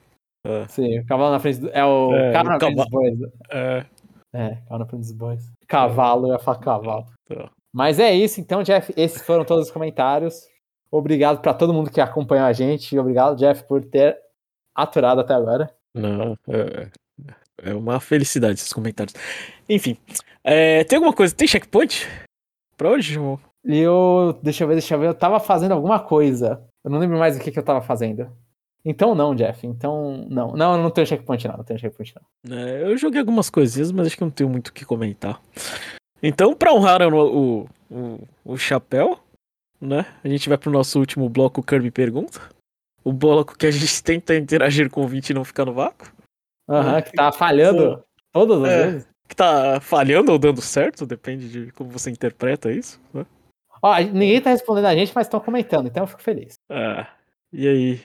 É. 0.45 0.67
Sim, 0.67 0.99
o 0.99 1.05
cavalo 1.05 1.31
na 1.31 1.39
frente 1.39 1.59
do. 1.59 1.69
É 1.69 1.83
o 1.83 2.13
é, 2.13 2.31
carro 2.31 2.49
na 2.49 2.59
frente 2.59 2.75
dos 2.75 2.89
bois. 2.89 3.19
Né? 3.19 3.29
É. 3.51 3.85
É, 4.33 4.55
carro 4.67 4.79
na 4.79 4.85
frente 4.85 5.01
dos 5.01 5.11
bois. 5.11 5.51
Cavalo, 5.67 6.27
eu 6.27 6.33
ia 6.33 6.39
falar 6.39 6.59
cavalo. 6.59 7.05
Tá. 7.27 7.49
Mas 7.73 7.99
é 7.99 8.13
isso, 8.13 8.39
então, 8.39 8.63
Jeff. 8.63 8.93
Esses 8.95 9.21
foram 9.21 9.43
todos 9.43 9.67
os 9.67 9.71
comentários. 9.71 10.47
Obrigado 10.89 11.41
para 11.41 11.53
todo 11.53 11.73
mundo 11.73 11.91
que 11.91 11.99
acompanhou 11.99 12.45
a 12.45 12.53
gente. 12.53 12.97
Obrigado, 12.97 13.35
Jeff, 13.35 13.63
por 13.65 13.83
ter 13.83 14.17
aturado 14.73 15.21
até 15.21 15.33
agora. 15.33 15.69
Não, 15.93 16.37
é, 16.47 16.89
é 17.61 17.73
uma 17.73 17.99
felicidade 17.99 18.53
esses 18.53 18.71
comentários. 18.71 19.13
Enfim, 19.67 19.97
é, 20.43 20.83
tem 20.85 20.97
alguma 20.97 21.13
coisa? 21.13 21.35
Tem 21.35 21.47
checkpoint? 21.47 22.07
Pra 22.77 22.91
hoje, 22.91 23.13
João? 23.13 23.39
Eu. 23.65 24.39
Deixa 24.41 24.63
eu 24.63 24.67
ver, 24.67 24.75
deixa 24.75 24.95
eu 24.95 24.99
ver. 24.99 25.07
Eu 25.07 25.13
tava 25.13 25.39
fazendo 25.39 25.73
alguma 25.73 25.99
coisa. 25.99 26.63
Eu 26.87 26.91
não 26.91 26.99
lembro 26.99 27.19
mais 27.19 27.35
o 27.35 27.39
que, 27.41 27.51
que 27.51 27.59
eu 27.59 27.63
tava 27.63 27.81
fazendo. 27.81 28.31
Então 28.85 29.13
não, 29.13 29.35
Jeff. 29.35 29.67
Então 29.67 30.25
não. 30.29 30.53
Não, 30.53 30.77
eu 30.77 30.81
não 30.81 30.89
tenho 30.89 31.05
checkpoint 31.05 31.45
não. 31.45 31.57
Não 31.57 31.63
tenho 31.65 31.77
checkpoint 31.77 32.15
não. 32.15 32.57
É, 32.57 32.83
eu 32.83 32.97
joguei 32.97 33.19
algumas 33.19 33.49
coisinhas, 33.49 33.91
mas 33.91 34.07
acho 34.07 34.15
que 34.15 34.23
não 34.23 34.31
tenho 34.31 34.49
muito 34.49 34.69
o 34.69 34.73
que 34.73 34.85
comentar. 34.85 35.41
Então, 36.23 36.55
pra 36.55 36.73
honrar 36.73 37.01
o, 37.01 37.67
o, 37.91 38.19
o, 38.45 38.57
chapéu, 38.57 39.19
né? 39.81 40.05
A 40.23 40.29
gente 40.29 40.47
vai 40.47 40.57
pro 40.57 40.71
nosso 40.71 40.97
último 40.97 41.27
bloco 41.27 41.61
Kirby 41.61 41.91
Pergunta. 41.91 42.39
O 43.03 43.11
bloco 43.11 43.57
que 43.57 43.67
a 43.67 43.71
gente 43.71 43.91
tenta 44.01 44.33
interagir 44.33 44.89
com 44.89 45.01
o 45.01 45.03
ouvinte 45.03 45.31
e 45.31 45.35
não 45.35 45.43
ficar 45.43 45.65
no 45.65 45.73
vácuo. 45.73 46.09
Aham, 46.69 46.95
uhum, 46.95 47.01
que 47.01 47.11
tá 47.11 47.33
falhando 47.33 48.01
todas 48.31 48.63
as 48.63 48.69
é, 48.69 48.85
vezes. 48.85 49.07
Que 49.27 49.35
tá 49.35 49.81
falhando 49.81 50.31
ou 50.31 50.39
dando 50.39 50.61
certo, 50.61 51.05
depende 51.05 51.49
de 51.49 51.71
como 51.73 51.89
você 51.89 52.09
interpreta 52.09 52.71
isso, 52.71 52.97
né? 53.13 53.25
Ó, 53.81 53.97
ninguém 53.99 54.41
tá 54.41 54.49
respondendo 54.49 54.85
a 54.85 54.95
gente, 54.95 55.11
mas 55.13 55.27
estão 55.27 55.39
comentando, 55.39 55.87
então 55.87 56.03
eu 56.03 56.07
fico 56.07 56.21
feliz. 56.21 56.59
Ah, 56.69 57.07
e 57.51 57.67
aí? 57.67 58.01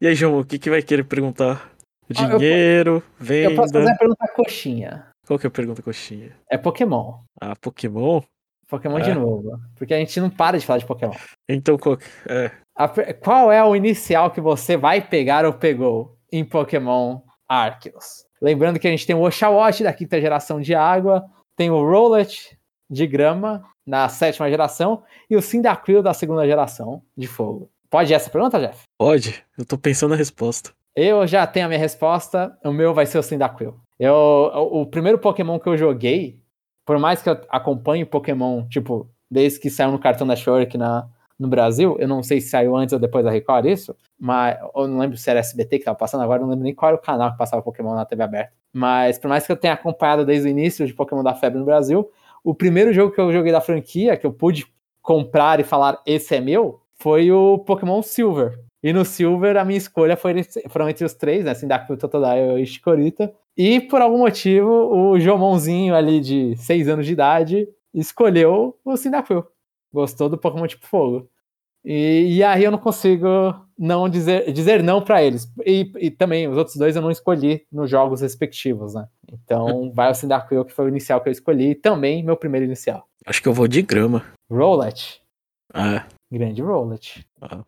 E 0.00 0.06
aí, 0.06 0.14
João, 0.14 0.40
o 0.40 0.44
que, 0.44 0.58
que 0.58 0.70
vai 0.70 0.82
querer 0.82 1.04
perguntar? 1.04 1.70
Dinheiro, 2.08 2.96
eu, 2.96 3.02
venda? 3.24 3.50
Eu 3.52 3.56
posso 3.56 3.72
fazer 3.72 3.90
a 3.90 3.96
pergunta 3.96 4.28
coxinha. 4.34 5.06
Qual 5.26 5.38
que 5.38 5.46
é 5.46 5.48
a 5.48 5.50
pergunta 5.50 5.82
coxinha? 5.82 6.36
É 6.50 6.58
Pokémon. 6.58 7.20
Ah, 7.40 7.54
Pokémon? 7.54 8.20
Pokémon 8.68 8.98
é. 8.98 9.02
de 9.02 9.14
novo. 9.14 9.60
Porque 9.76 9.94
a 9.94 9.98
gente 9.98 10.20
não 10.20 10.30
para 10.30 10.58
de 10.58 10.66
falar 10.66 10.78
de 10.78 10.86
Pokémon. 10.86 11.12
Então, 11.48 11.76
qual, 11.76 11.98
é. 12.28 12.50
a, 12.74 12.88
qual 13.14 13.52
é 13.52 13.62
o 13.62 13.76
inicial 13.76 14.30
que 14.30 14.40
você 14.40 14.76
vai 14.76 15.00
pegar 15.00 15.44
ou 15.44 15.52
pegou 15.52 16.16
em 16.32 16.44
Pokémon 16.44 17.20
Arceus? 17.48 18.24
Lembrando 18.40 18.78
que 18.78 18.88
a 18.88 18.90
gente 18.90 19.06
tem 19.06 19.14
o 19.14 19.20
Oshawott 19.20 19.82
da 19.84 19.92
quinta 19.92 20.20
geração 20.20 20.60
de 20.60 20.74
água, 20.74 21.24
tem 21.56 21.70
o 21.70 21.84
Rowlet 21.84 22.58
de 22.90 23.06
grama 23.06 23.64
na 23.86 24.08
sétima 24.08 24.50
geração 24.50 25.02
e 25.28 25.36
o 25.36 25.42
Cyndaquil 25.42 26.02
da 26.02 26.12
segunda 26.12 26.46
geração 26.46 27.02
de 27.16 27.26
fogo. 27.26 27.70
Pode 27.88 28.12
essa 28.12 28.30
pergunta, 28.30 28.58
Jeff? 28.58 28.82
Pode. 28.98 29.44
Eu 29.56 29.64
tô 29.64 29.78
pensando 29.78 30.10
na 30.10 30.16
resposta. 30.16 30.72
Eu 30.94 31.26
já 31.26 31.46
tenho 31.46 31.66
a 31.66 31.68
minha 31.68 31.80
resposta. 31.80 32.56
O 32.64 32.72
meu 32.72 32.92
vai 32.92 33.06
ser 33.06 33.18
o 33.18 33.22
Cyndaquil. 33.22 33.74
Eu, 33.98 34.14
o, 34.14 34.82
o 34.82 34.86
primeiro 34.86 35.18
Pokémon 35.18 35.58
que 35.58 35.68
eu 35.68 35.76
joguei, 35.76 36.40
por 36.84 36.98
mais 36.98 37.22
que 37.22 37.30
eu 37.30 37.40
acompanhe 37.48 38.04
Pokémon, 38.04 38.66
tipo, 38.68 39.08
desde 39.30 39.60
que 39.60 39.70
saiu 39.70 39.92
no 39.92 39.98
cartão 39.98 40.26
da 40.26 40.36
Show 40.36 40.56
aqui 40.56 40.78
na, 40.78 41.08
no 41.38 41.48
Brasil, 41.48 41.96
eu 41.98 42.06
não 42.06 42.22
sei 42.22 42.40
se 42.40 42.50
saiu 42.50 42.76
antes 42.76 42.92
ou 42.92 42.98
depois 42.98 43.24
da 43.24 43.30
Record 43.30 43.66
isso, 43.66 43.96
mas 44.18 44.58
eu 44.74 44.86
não 44.86 44.98
lembro 44.98 45.16
se 45.16 45.30
era 45.30 45.40
SBT 45.40 45.78
que 45.78 45.84
tava 45.84 45.96
passando 45.96 46.22
agora, 46.22 46.40
eu 46.40 46.42
não 46.42 46.50
lembro 46.50 46.64
nem 46.64 46.74
qual 46.74 46.90
era 46.90 46.98
o 46.98 47.00
canal 47.00 47.32
que 47.32 47.38
passava 47.38 47.62
Pokémon 47.62 47.94
na 47.94 48.04
TV 48.04 48.22
aberta. 48.22 48.52
Mas 48.72 49.18
por 49.18 49.28
mais 49.28 49.46
que 49.46 49.52
eu 49.52 49.56
tenha 49.56 49.74
acompanhado 49.74 50.24
desde 50.24 50.48
o 50.48 50.50
início 50.50 50.86
de 50.86 50.92
Pokémon 50.92 51.22
da 51.22 51.34
Febre 51.34 51.58
no 51.58 51.64
Brasil, 51.64 52.10
o 52.44 52.54
primeiro 52.54 52.92
jogo 52.92 53.12
que 53.12 53.20
eu 53.20 53.32
joguei 53.32 53.52
da 53.52 53.60
franquia, 53.60 54.16
que 54.16 54.26
eu 54.26 54.32
pude 54.32 54.66
comprar 55.02 55.60
e 55.60 55.64
falar 55.64 56.00
esse 56.06 56.34
é 56.34 56.40
meu, 56.40 56.80
foi 56.96 57.30
o 57.32 57.58
Pokémon 57.58 58.02
Silver. 58.02 58.58
E 58.82 58.92
no 58.92 59.04
Silver 59.04 59.56
a 59.56 59.64
minha 59.64 59.78
escolha 59.78 60.16
foi, 60.16 60.42
foram 60.68 60.88
entre 60.88 61.04
os 61.04 61.14
três, 61.14 61.44
né? 61.44 61.54
Sindacuil, 61.54 61.98
Totodile 61.98 62.62
e 62.62 62.66
Chikorita. 62.66 63.32
E 63.56 63.80
por 63.80 64.00
algum 64.00 64.18
motivo 64.18 64.70
o 64.70 65.18
Jomonzinho 65.18 65.94
ali 65.94 66.20
de 66.20 66.56
6 66.56 66.88
anos 66.88 67.06
de 67.06 67.12
idade 67.12 67.68
escolheu 67.92 68.78
o 68.84 68.96
Sindacuil. 68.96 69.44
Gostou 69.92 70.28
do 70.28 70.38
Pokémon 70.38 70.66
tipo 70.66 70.86
fogo. 70.86 71.28
E, 71.84 72.36
e, 72.36 72.44
aí 72.44 72.62
eu 72.62 72.70
não 72.70 72.78
consigo 72.78 73.26
não 73.78 74.08
dizer, 74.08 74.52
dizer 74.52 74.82
não 74.82 75.00
para 75.00 75.22
eles. 75.22 75.50
E, 75.64 75.90
e, 75.98 76.10
também 76.10 76.46
os 76.46 76.56
outros 76.56 76.76
dois 76.76 76.94
eu 76.94 77.02
não 77.02 77.10
escolhi 77.10 77.64
nos 77.72 77.90
jogos 77.90 78.20
respectivos, 78.20 78.94
né? 78.94 79.08
Então 79.32 79.90
vai 79.92 80.10
o 80.10 80.14
Cyndaquil, 80.14 80.64
que 80.64 80.72
foi 80.72 80.84
o 80.84 80.88
inicial 80.88 81.20
que 81.20 81.28
eu 81.28 81.32
escolhi, 81.32 81.70
e 81.70 81.74
também 81.74 82.22
meu 82.22 82.36
primeiro 82.36 82.66
inicial. 82.66 83.06
Acho 83.24 83.42
que 83.42 83.48
eu 83.48 83.54
vou 83.54 83.66
de 83.66 83.80
grama. 83.80 84.24
Rowlet. 84.50 85.22
Ah. 85.72 86.06
Grande 86.30 86.60
Rowlet. 86.60 87.26
Ah. 87.40 87.64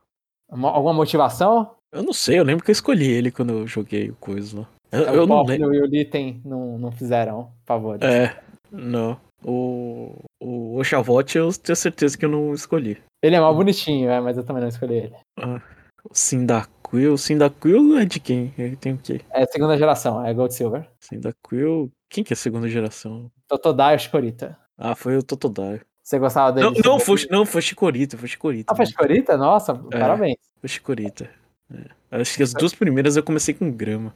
Alguma 0.50 0.92
motivação? 0.92 1.74
Eu 1.90 2.02
não 2.02 2.12
sei, 2.12 2.38
eu 2.38 2.44
lembro 2.44 2.64
que 2.64 2.70
eu 2.70 2.74
escolhi 2.74 3.10
ele 3.10 3.30
quando 3.30 3.52
eu 3.52 3.66
joguei 3.66 4.10
o 4.10 4.16
coisa 4.16 4.60
lá. 4.60 4.68
Eu, 4.90 5.08
é, 5.08 5.16
eu 5.16 5.26
não 5.26 5.42
lembro. 5.42 5.74
E 5.74 5.80
o 5.80 5.86
Litten 5.86 6.40
não, 6.44 6.78
não 6.78 6.92
fizeram 6.92 7.50
favores. 7.64 8.02
É, 8.02 8.38
não. 8.70 9.18
O, 9.42 10.14
o 10.40 10.78
Oxavote 10.78 11.38
eu 11.38 11.52
tenho 11.52 11.76
certeza 11.76 12.16
que 12.16 12.24
eu 12.24 12.28
não 12.28 12.52
escolhi. 12.52 12.98
Ele 13.22 13.36
é 13.36 13.40
mal 13.40 13.54
bonitinho, 13.54 14.10
é, 14.10 14.20
mas 14.20 14.36
eu 14.36 14.44
também 14.44 14.62
não 14.62 14.68
escolhi 14.68 14.94
ele. 14.94 15.16
Ah, 15.38 15.60
o 16.04 16.12
Cyndaquil. 16.12 17.14
O 17.14 17.18
Cyndaquil 17.18 17.96
é 17.98 18.04
de 18.04 18.18
quem? 18.18 18.52
Ele 18.58 18.76
tem 18.76 18.94
o 18.94 18.98
quê? 18.98 19.20
É 19.30 19.46
segunda 19.46 19.78
geração, 19.78 20.24
é 20.26 20.34
Gold 20.34 20.52
Silver. 20.52 20.88
Cyndaquil. 21.00 21.90
Quem 22.10 22.24
que 22.24 22.32
é 22.32 22.36
segunda 22.36 22.68
geração? 22.68 23.30
Totodile 23.46 23.98
Chikorita. 23.98 24.58
Ah, 24.76 24.94
foi 24.94 25.16
o 25.16 25.22
Totodile. 25.22 25.82
Você 26.02 26.18
gostava 26.18 26.52
dele? 26.52 26.66
Não, 26.66 26.92
não, 26.92 27.00
foi, 27.00 27.26
não 27.30 27.46
foi 27.46 27.62
Chikorita, 27.62 28.18
foi 28.18 28.28
Chikorita. 28.28 28.72
Ah, 28.72 28.76
foi 28.76 28.86
Chikorita? 28.86 29.36
Nossa, 29.36 29.80
é, 29.92 29.98
parabéns. 29.98 30.38
Foi 30.60 30.68
Chikorita. 30.68 31.30
É. 31.72 32.20
Acho 32.20 32.36
que 32.36 32.42
as 32.42 32.52
duas 32.52 32.74
primeiras 32.74 33.16
eu 33.16 33.22
comecei 33.22 33.54
com 33.54 33.70
grama. 33.70 34.12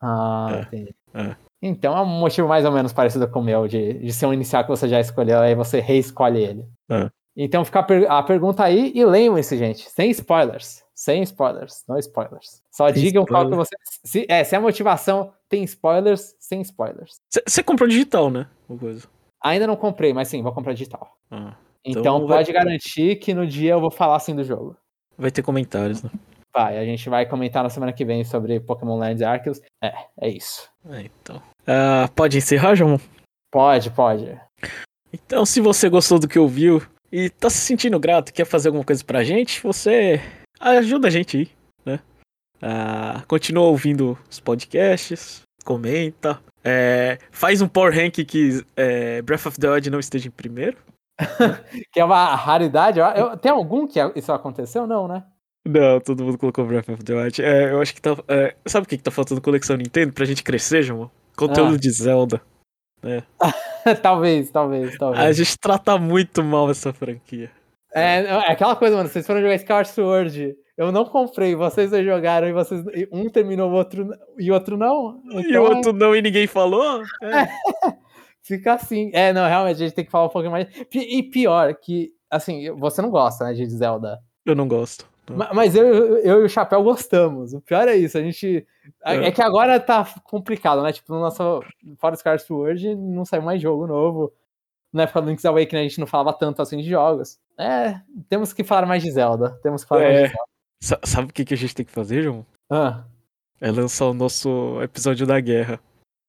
Ah, 0.00 0.48
é. 0.52 0.60
entendi. 0.60 0.94
É. 1.14 1.36
Então 1.62 1.96
é 1.96 2.02
um 2.02 2.06
motivo 2.06 2.48
mais 2.48 2.64
ou 2.64 2.72
menos 2.72 2.92
parecido 2.92 3.26
com 3.28 3.40
o 3.40 3.44
meu, 3.44 3.66
de, 3.66 3.94
de 3.94 4.12
ser 4.12 4.26
um 4.26 4.34
inicial 4.34 4.62
que 4.64 4.70
você 4.70 4.88
já 4.88 5.00
escolheu, 5.00 5.38
aí 5.38 5.54
você 5.54 5.80
reescolhe 5.80 6.42
ele. 6.42 6.66
É. 6.90 7.08
Então 7.36 7.64
fica 7.64 7.80
a, 7.80 7.82
per 7.82 8.10
a 8.10 8.22
pergunta 8.22 8.62
aí 8.62 8.92
e 8.94 9.04
leiam-se, 9.04 9.56
gente. 9.56 9.88
Sem 9.90 10.10
spoilers. 10.10 10.84
Sem 10.94 11.22
spoilers, 11.22 11.82
não 11.88 11.98
spoilers. 11.98 12.62
Só 12.70 12.92
tem 12.92 13.02
digam 13.02 13.24
spoiler. 13.24 13.48
qual 13.48 13.50
que 13.50 13.56
você. 13.56 13.76
Se, 14.04 14.26
é, 14.28 14.44
se 14.44 14.54
a 14.54 14.60
motivação 14.60 15.32
tem 15.48 15.64
spoilers, 15.64 16.36
sem 16.38 16.60
spoilers. 16.60 17.20
Você 17.46 17.62
comprou 17.62 17.88
digital, 17.88 18.30
né? 18.30 18.46
Coisa. 18.78 19.08
Ainda 19.42 19.66
não 19.66 19.74
comprei, 19.74 20.12
mas 20.12 20.28
sim, 20.28 20.42
vou 20.42 20.52
comprar 20.52 20.74
digital. 20.74 21.16
Ah, 21.30 21.56
então, 21.84 22.00
então 22.00 22.26
pode 22.26 22.52
vai... 22.52 22.62
garantir 22.62 23.16
que 23.16 23.34
no 23.34 23.46
dia 23.46 23.72
eu 23.72 23.80
vou 23.80 23.90
falar 23.90 24.16
assim 24.16 24.36
do 24.36 24.44
jogo. 24.44 24.76
Vai 25.18 25.30
ter 25.30 25.42
comentários, 25.42 26.02
né? 26.02 26.10
Vai, 26.54 26.78
a 26.78 26.84
gente 26.84 27.08
vai 27.08 27.26
comentar 27.26 27.62
na 27.62 27.70
semana 27.70 27.92
que 27.92 28.04
vem 28.04 28.22
sobre 28.24 28.60
Pokémon 28.60 28.98
Lands 28.98 29.22
Arceus. 29.22 29.60
É, 29.82 29.92
é 30.20 30.28
isso. 30.28 30.70
É, 30.88 31.00
então. 31.00 31.36
Uh, 31.62 32.10
pode 32.14 32.36
encerrar, 32.36 32.74
João? 32.74 33.00
Pode, 33.50 33.90
pode. 33.90 34.38
Então, 35.12 35.44
se 35.44 35.60
você 35.60 35.88
gostou 35.88 36.18
do 36.18 36.28
que 36.28 36.38
ouviu 36.38 36.82
e 37.12 37.28
tá 37.30 37.50
se 37.50 37.58
sentindo 37.58 38.00
grato, 38.00 38.32
quer 38.32 38.44
fazer 38.46 38.68
alguma 38.68 38.84
coisa 38.84 39.04
pra 39.04 39.22
gente, 39.22 39.62
você 39.62 40.20
ajuda 40.58 41.08
a 41.08 41.10
gente 41.10 41.36
aí, 41.36 41.50
né? 41.84 42.00
Uh, 42.62 43.26
continua 43.26 43.64
ouvindo 43.64 44.18
os 44.30 44.40
podcasts, 44.40 45.42
comenta. 45.64 46.40
É, 46.64 47.18
faz 47.30 47.60
um 47.60 47.68
Power 47.68 47.92
Rank 47.94 48.24
que 48.24 48.64
é, 48.76 49.20
Breath 49.22 49.46
of 49.46 49.58
the 49.58 49.68
Wild 49.68 49.90
não 49.90 49.98
esteja 50.00 50.28
em 50.28 50.30
primeiro. 50.30 50.76
que 51.92 52.00
é 52.00 52.04
uma 52.04 52.34
raridade. 52.36 52.98
Eu- 53.00 53.06
eu- 53.06 53.36
tem 53.36 53.50
algum 53.52 53.86
que 53.86 53.98
isso 54.16 54.32
aconteceu? 54.32 54.86
Não, 54.86 55.06
né? 55.08 55.24
Não, 55.66 56.00
todo 56.00 56.24
mundo 56.24 56.38
colocou 56.38 56.64
Breath 56.66 56.88
of 56.88 57.04
the 57.04 57.14
Wild. 57.14 57.42
É, 57.42 57.70
eu 57.72 57.80
acho 57.80 57.94
que 57.94 58.00
tá. 58.00 58.16
é, 58.28 58.54
sabe 58.66 58.84
o 58.86 58.88
que, 58.88 58.96
que 58.96 59.02
tá 59.02 59.10
faltando 59.10 59.40
coleção 59.40 59.76
Nintendo 59.76 60.12
pra 60.12 60.24
gente 60.24 60.42
crescer, 60.42 60.82
João? 60.82 61.10
Conteúdo 61.36 61.74
Ah. 61.74 61.78
de 61.78 61.90
Zelda. 61.90 62.40
talvez, 64.02 64.50
talvez, 64.50 64.96
talvez. 64.96 65.24
A 65.24 65.32
gente 65.32 65.58
trata 65.58 65.98
muito 65.98 66.42
mal 66.42 66.70
essa 66.70 66.92
franquia. 66.92 67.50
É, 67.94 68.20
é 68.24 68.52
aquela 68.52 68.74
coisa, 68.74 68.96
mano. 68.96 69.08
Vocês 69.08 69.26
foram 69.26 69.40
jogar 69.40 69.54
Skyward 69.56 69.88
Sword. 69.88 70.56
Eu 70.76 70.90
não 70.90 71.04
comprei, 71.04 71.54
vocês 71.54 71.90
dois 71.90 72.04
jogaram 72.04 72.48
e 72.48 72.52
vocês. 72.52 72.82
e 72.94 73.08
Um 73.12 73.28
terminou 73.28 73.70
o 73.70 73.74
outro 73.74 74.08
e 74.38 74.50
o 74.50 74.54
outro 74.54 74.76
não. 74.76 75.20
e 75.26 75.48
Então, 75.48 75.62
o 75.62 75.68
outro 75.68 75.92
não 75.92 76.16
e 76.16 76.22
ninguém 76.22 76.46
falou? 76.46 77.02
É. 77.22 77.48
Fica 78.42 78.74
assim. 78.74 79.10
É, 79.12 79.32
não, 79.32 79.46
realmente, 79.46 79.76
a 79.76 79.86
gente 79.86 79.94
tem 79.94 80.04
que 80.04 80.10
falar 80.10 80.26
um 80.26 80.30
pouquinho 80.30 80.50
mais. 80.50 80.66
E 80.92 81.22
pior, 81.22 81.74
que, 81.74 82.10
assim, 82.28 82.70
você 82.72 83.00
não 83.00 83.10
gosta, 83.10 83.44
né, 83.44 83.52
de 83.52 83.68
Zelda. 83.68 84.18
Eu 84.44 84.56
não 84.56 84.66
gosto. 84.66 85.11
Ma- 85.30 85.50
Mas 85.54 85.74
eu, 85.76 86.18
eu, 86.18 86.42
e 86.42 86.44
o 86.44 86.48
Chapéu 86.48 86.82
gostamos. 86.82 87.52
O 87.54 87.60
pior 87.60 87.86
é 87.88 87.96
isso, 87.96 88.18
a 88.18 88.22
gente. 88.22 88.66
É, 89.04 89.14
É. 89.28 89.30
que 89.30 89.40
agora 89.40 89.78
tá 89.78 90.04
complicado, 90.24 90.82
né? 90.82 90.92
Tipo, 90.92 91.12
no 91.14 91.20
nosso. 91.20 91.62
Fora 91.98 92.14
Skyward 92.14 92.42
Sword, 92.42 92.94
não 92.96 93.24
saiu 93.24 93.42
mais 93.42 93.60
jogo 93.62 93.86
novo. 93.86 94.32
Na 94.92 95.04
época 95.04 95.22
do 95.22 95.28
Link's 95.30 95.44
Awakening 95.44 95.80
a 95.80 95.88
gente 95.88 96.00
não 96.00 96.06
falava 96.06 96.32
tanto 96.36 96.60
assim 96.60 96.76
de 96.78 96.88
jogos. 96.90 97.38
É, 97.58 98.00
temos 98.28 98.52
que 98.52 98.62
falar 98.64 98.84
mais 98.86 99.02
de 99.02 99.10
Zelda. 99.10 99.58
Temos 99.62 99.82
que 99.84 99.88
falar 99.88 100.02
mais 100.02 100.14
É. 100.16 100.22
de 100.24 100.28
Zelda. 100.28 100.44
Sa- 100.82 101.00
Sabe 101.04 101.30
o 101.30 101.32
que, 101.32 101.44
que 101.44 101.54
a 101.54 101.56
gente 101.56 101.74
tem 101.74 101.86
que 101.86 101.92
fazer, 101.92 102.22
João? 102.22 102.44
Ah. 102.70 103.04
É 103.60 103.70
lançar 103.70 104.06
o 104.06 104.14
nosso 104.14 104.82
episódio 104.82 105.26
da 105.26 105.38
guerra. 105.40 105.78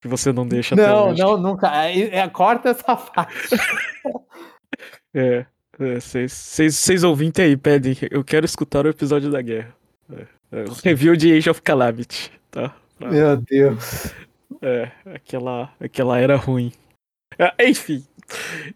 Que 0.01 0.07
você 0.07 0.31
não 0.31 0.45
deixa 0.47 0.75
Não, 0.75 1.09
hoje. 1.11 1.21
não, 1.21 1.37
nunca. 1.37 1.69
É, 1.87 2.17
é, 2.19 2.29
corta 2.29 2.69
essa 2.69 2.95
parte. 2.95 3.49
É. 5.13 5.45
Vocês 5.77 7.03
ouvintes 7.03 7.43
aí 7.43 7.57
pedem. 7.57 7.95
Eu 8.11 8.23
quero 8.23 8.45
escutar 8.45 8.85
o 8.85 8.89
episódio 8.89 9.31
da 9.31 9.41
guerra. 9.41 9.75
É, 10.11 10.21
é, 10.59 10.65
review 10.83 11.15
de 11.15 11.33
Age 11.35 11.49
of 11.49 11.61
Calamity, 11.61 12.31
tá? 12.51 12.75
Pra- 12.97 13.09
Meu 13.09 13.37
Deus. 13.37 14.13
É, 14.61 14.91
aquela, 15.15 15.73
aquela 15.79 16.19
era 16.19 16.35
ruim. 16.35 16.71
Ah, 17.39 17.53
enfim. 17.59 18.05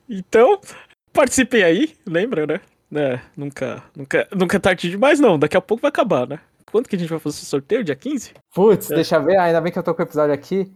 Então, 0.09 0.59
participem 1.13 1.63
aí, 1.63 1.95
lembra, 2.05 2.47
né? 2.47 2.59
É, 2.93 3.19
nunca, 3.35 3.83
nunca, 3.95 4.27
nunca 4.35 4.57
é 4.57 4.59
tarde 4.59 4.89
demais, 4.89 5.19
não. 5.19 5.37
Daqui 5.37 5.55
a 5.55 5.61
pouco 5.61 5.81
vai 5.81 5.89
acabar, 5.89 6.27
né? 6.27 6.39
Quando 6.71 6.87
que 6.89 6.95
a 6.95 6.99
gente 6.99 7.09
vai 7.09 7.19
fazer 7.19 7.41
o 7.41 7.45
sorteio? 7.45 7.83
Dia 7.83 7.95
15? 7.95 8.33
Putz, 8.53 8.89
É. 8.91 8.95
deixa 8.95 9.15
eu 9.15 9.23
ver. 9.23 9.37
Ainda 9.37 9.61
bem 9.61 9.71
que 9.71 9.77
eu 9.79 9.83
tô 9.83 9.93
com 9.93 10.01
o 10.01 10.05
episódio 10.05 10.33
aqui. 10.33 10.71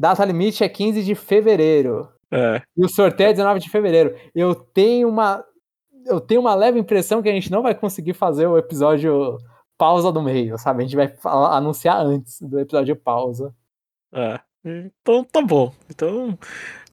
Data 0.00 0.24
limite 0.24 0.64
é 0.64 0.68
15 0.68 1.02
de 1.04 1.14
fevereiro. 1.14 2.08
É. 2.30 2.60
E 2.76 2.84
o 2.84 2.88
sorteio 2.88 3.28
é 3.30 3.32
19 3.32 3.60
de 3.60 3.70
fevereiro. 3.70 4.14
Eu 4.34 4.54
tenho 4.54 5.08
uma. 5.08 5.44
Eu 6.08 6.20
tenho 6.20 6.40
uma 6.40 6.54
leve 6.54 6.78
impressão 6.78 7.22
que 7.22 7.28
a 7.28 7.32
gente 7.32 7.50
não 7.50 7.62
vai 7.62 7.74
conseguir 7.74 8.14
fazer 8.14 8.46
o 8.46 8.56
episódio 8.56 9.36
pausa 9.76 10.10
do 10.10 10.22
meio, 10.22 10.58
sabe? 10.58 10.82
A 10.82 10.86
gente 10.86 10.96
vai 10.96 11.08
falar- 11.08 11.56
anunciar 11.56 12.04
antes 12.04 12.40
do 12.40 12.58
episódio 12.58 12.96
pausa. 12.96 13.54
É. 14.12 14.40
Então 14.64 15.22
tá 15.22 15.40
bom. 15.42 15.72
Então, 15.88 16.36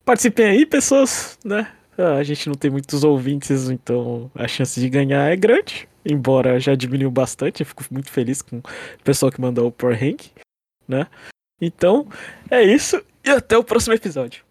participem 0.04 0.46
aí, 0.46 0.66
pessoas, 0.66 1.40
né? 1.44 1.72
Ah, 1.98 2.16
a 2.16 2.24
gente 2.24 2.48
não 2.48 2.56
tem 2.56 2.70
muitos 2.70 3.04
ouvintes, 3.04 3.70
então 3.70 4.30
a 4.36 4.48
chance 4.48 4.80
de 4.80 4.90
ganhar 4.90 5.32
é 5.32 5.36
grande. 5.36 5.88
Embora 6.06 6.60
já 6.60 6.76
diminuiu 6.76 7.10
bastante, 7.10 7.62
eu 7.62 7.66
fico 7.66 7.84
muito 7.90 8.12
feliz 8.12 8.42
com 8.42 8.58
o 8.58 8.64
pessoal 9.04 9.32
que 9.32 9.42
mandou 9.42 9.68
o 9.68 9.72
Power 9.72 9.98
Rank, 10.00 10.28
né? 10.88 11.08
Então, 11.60 12.08
é 12.52 12.62
isso 12.62 13.02
e 13.24 13.30
até 13.30 13.58
o 13.58 13.64
próximo 13.64 13.94
episódio. 13.96 14.44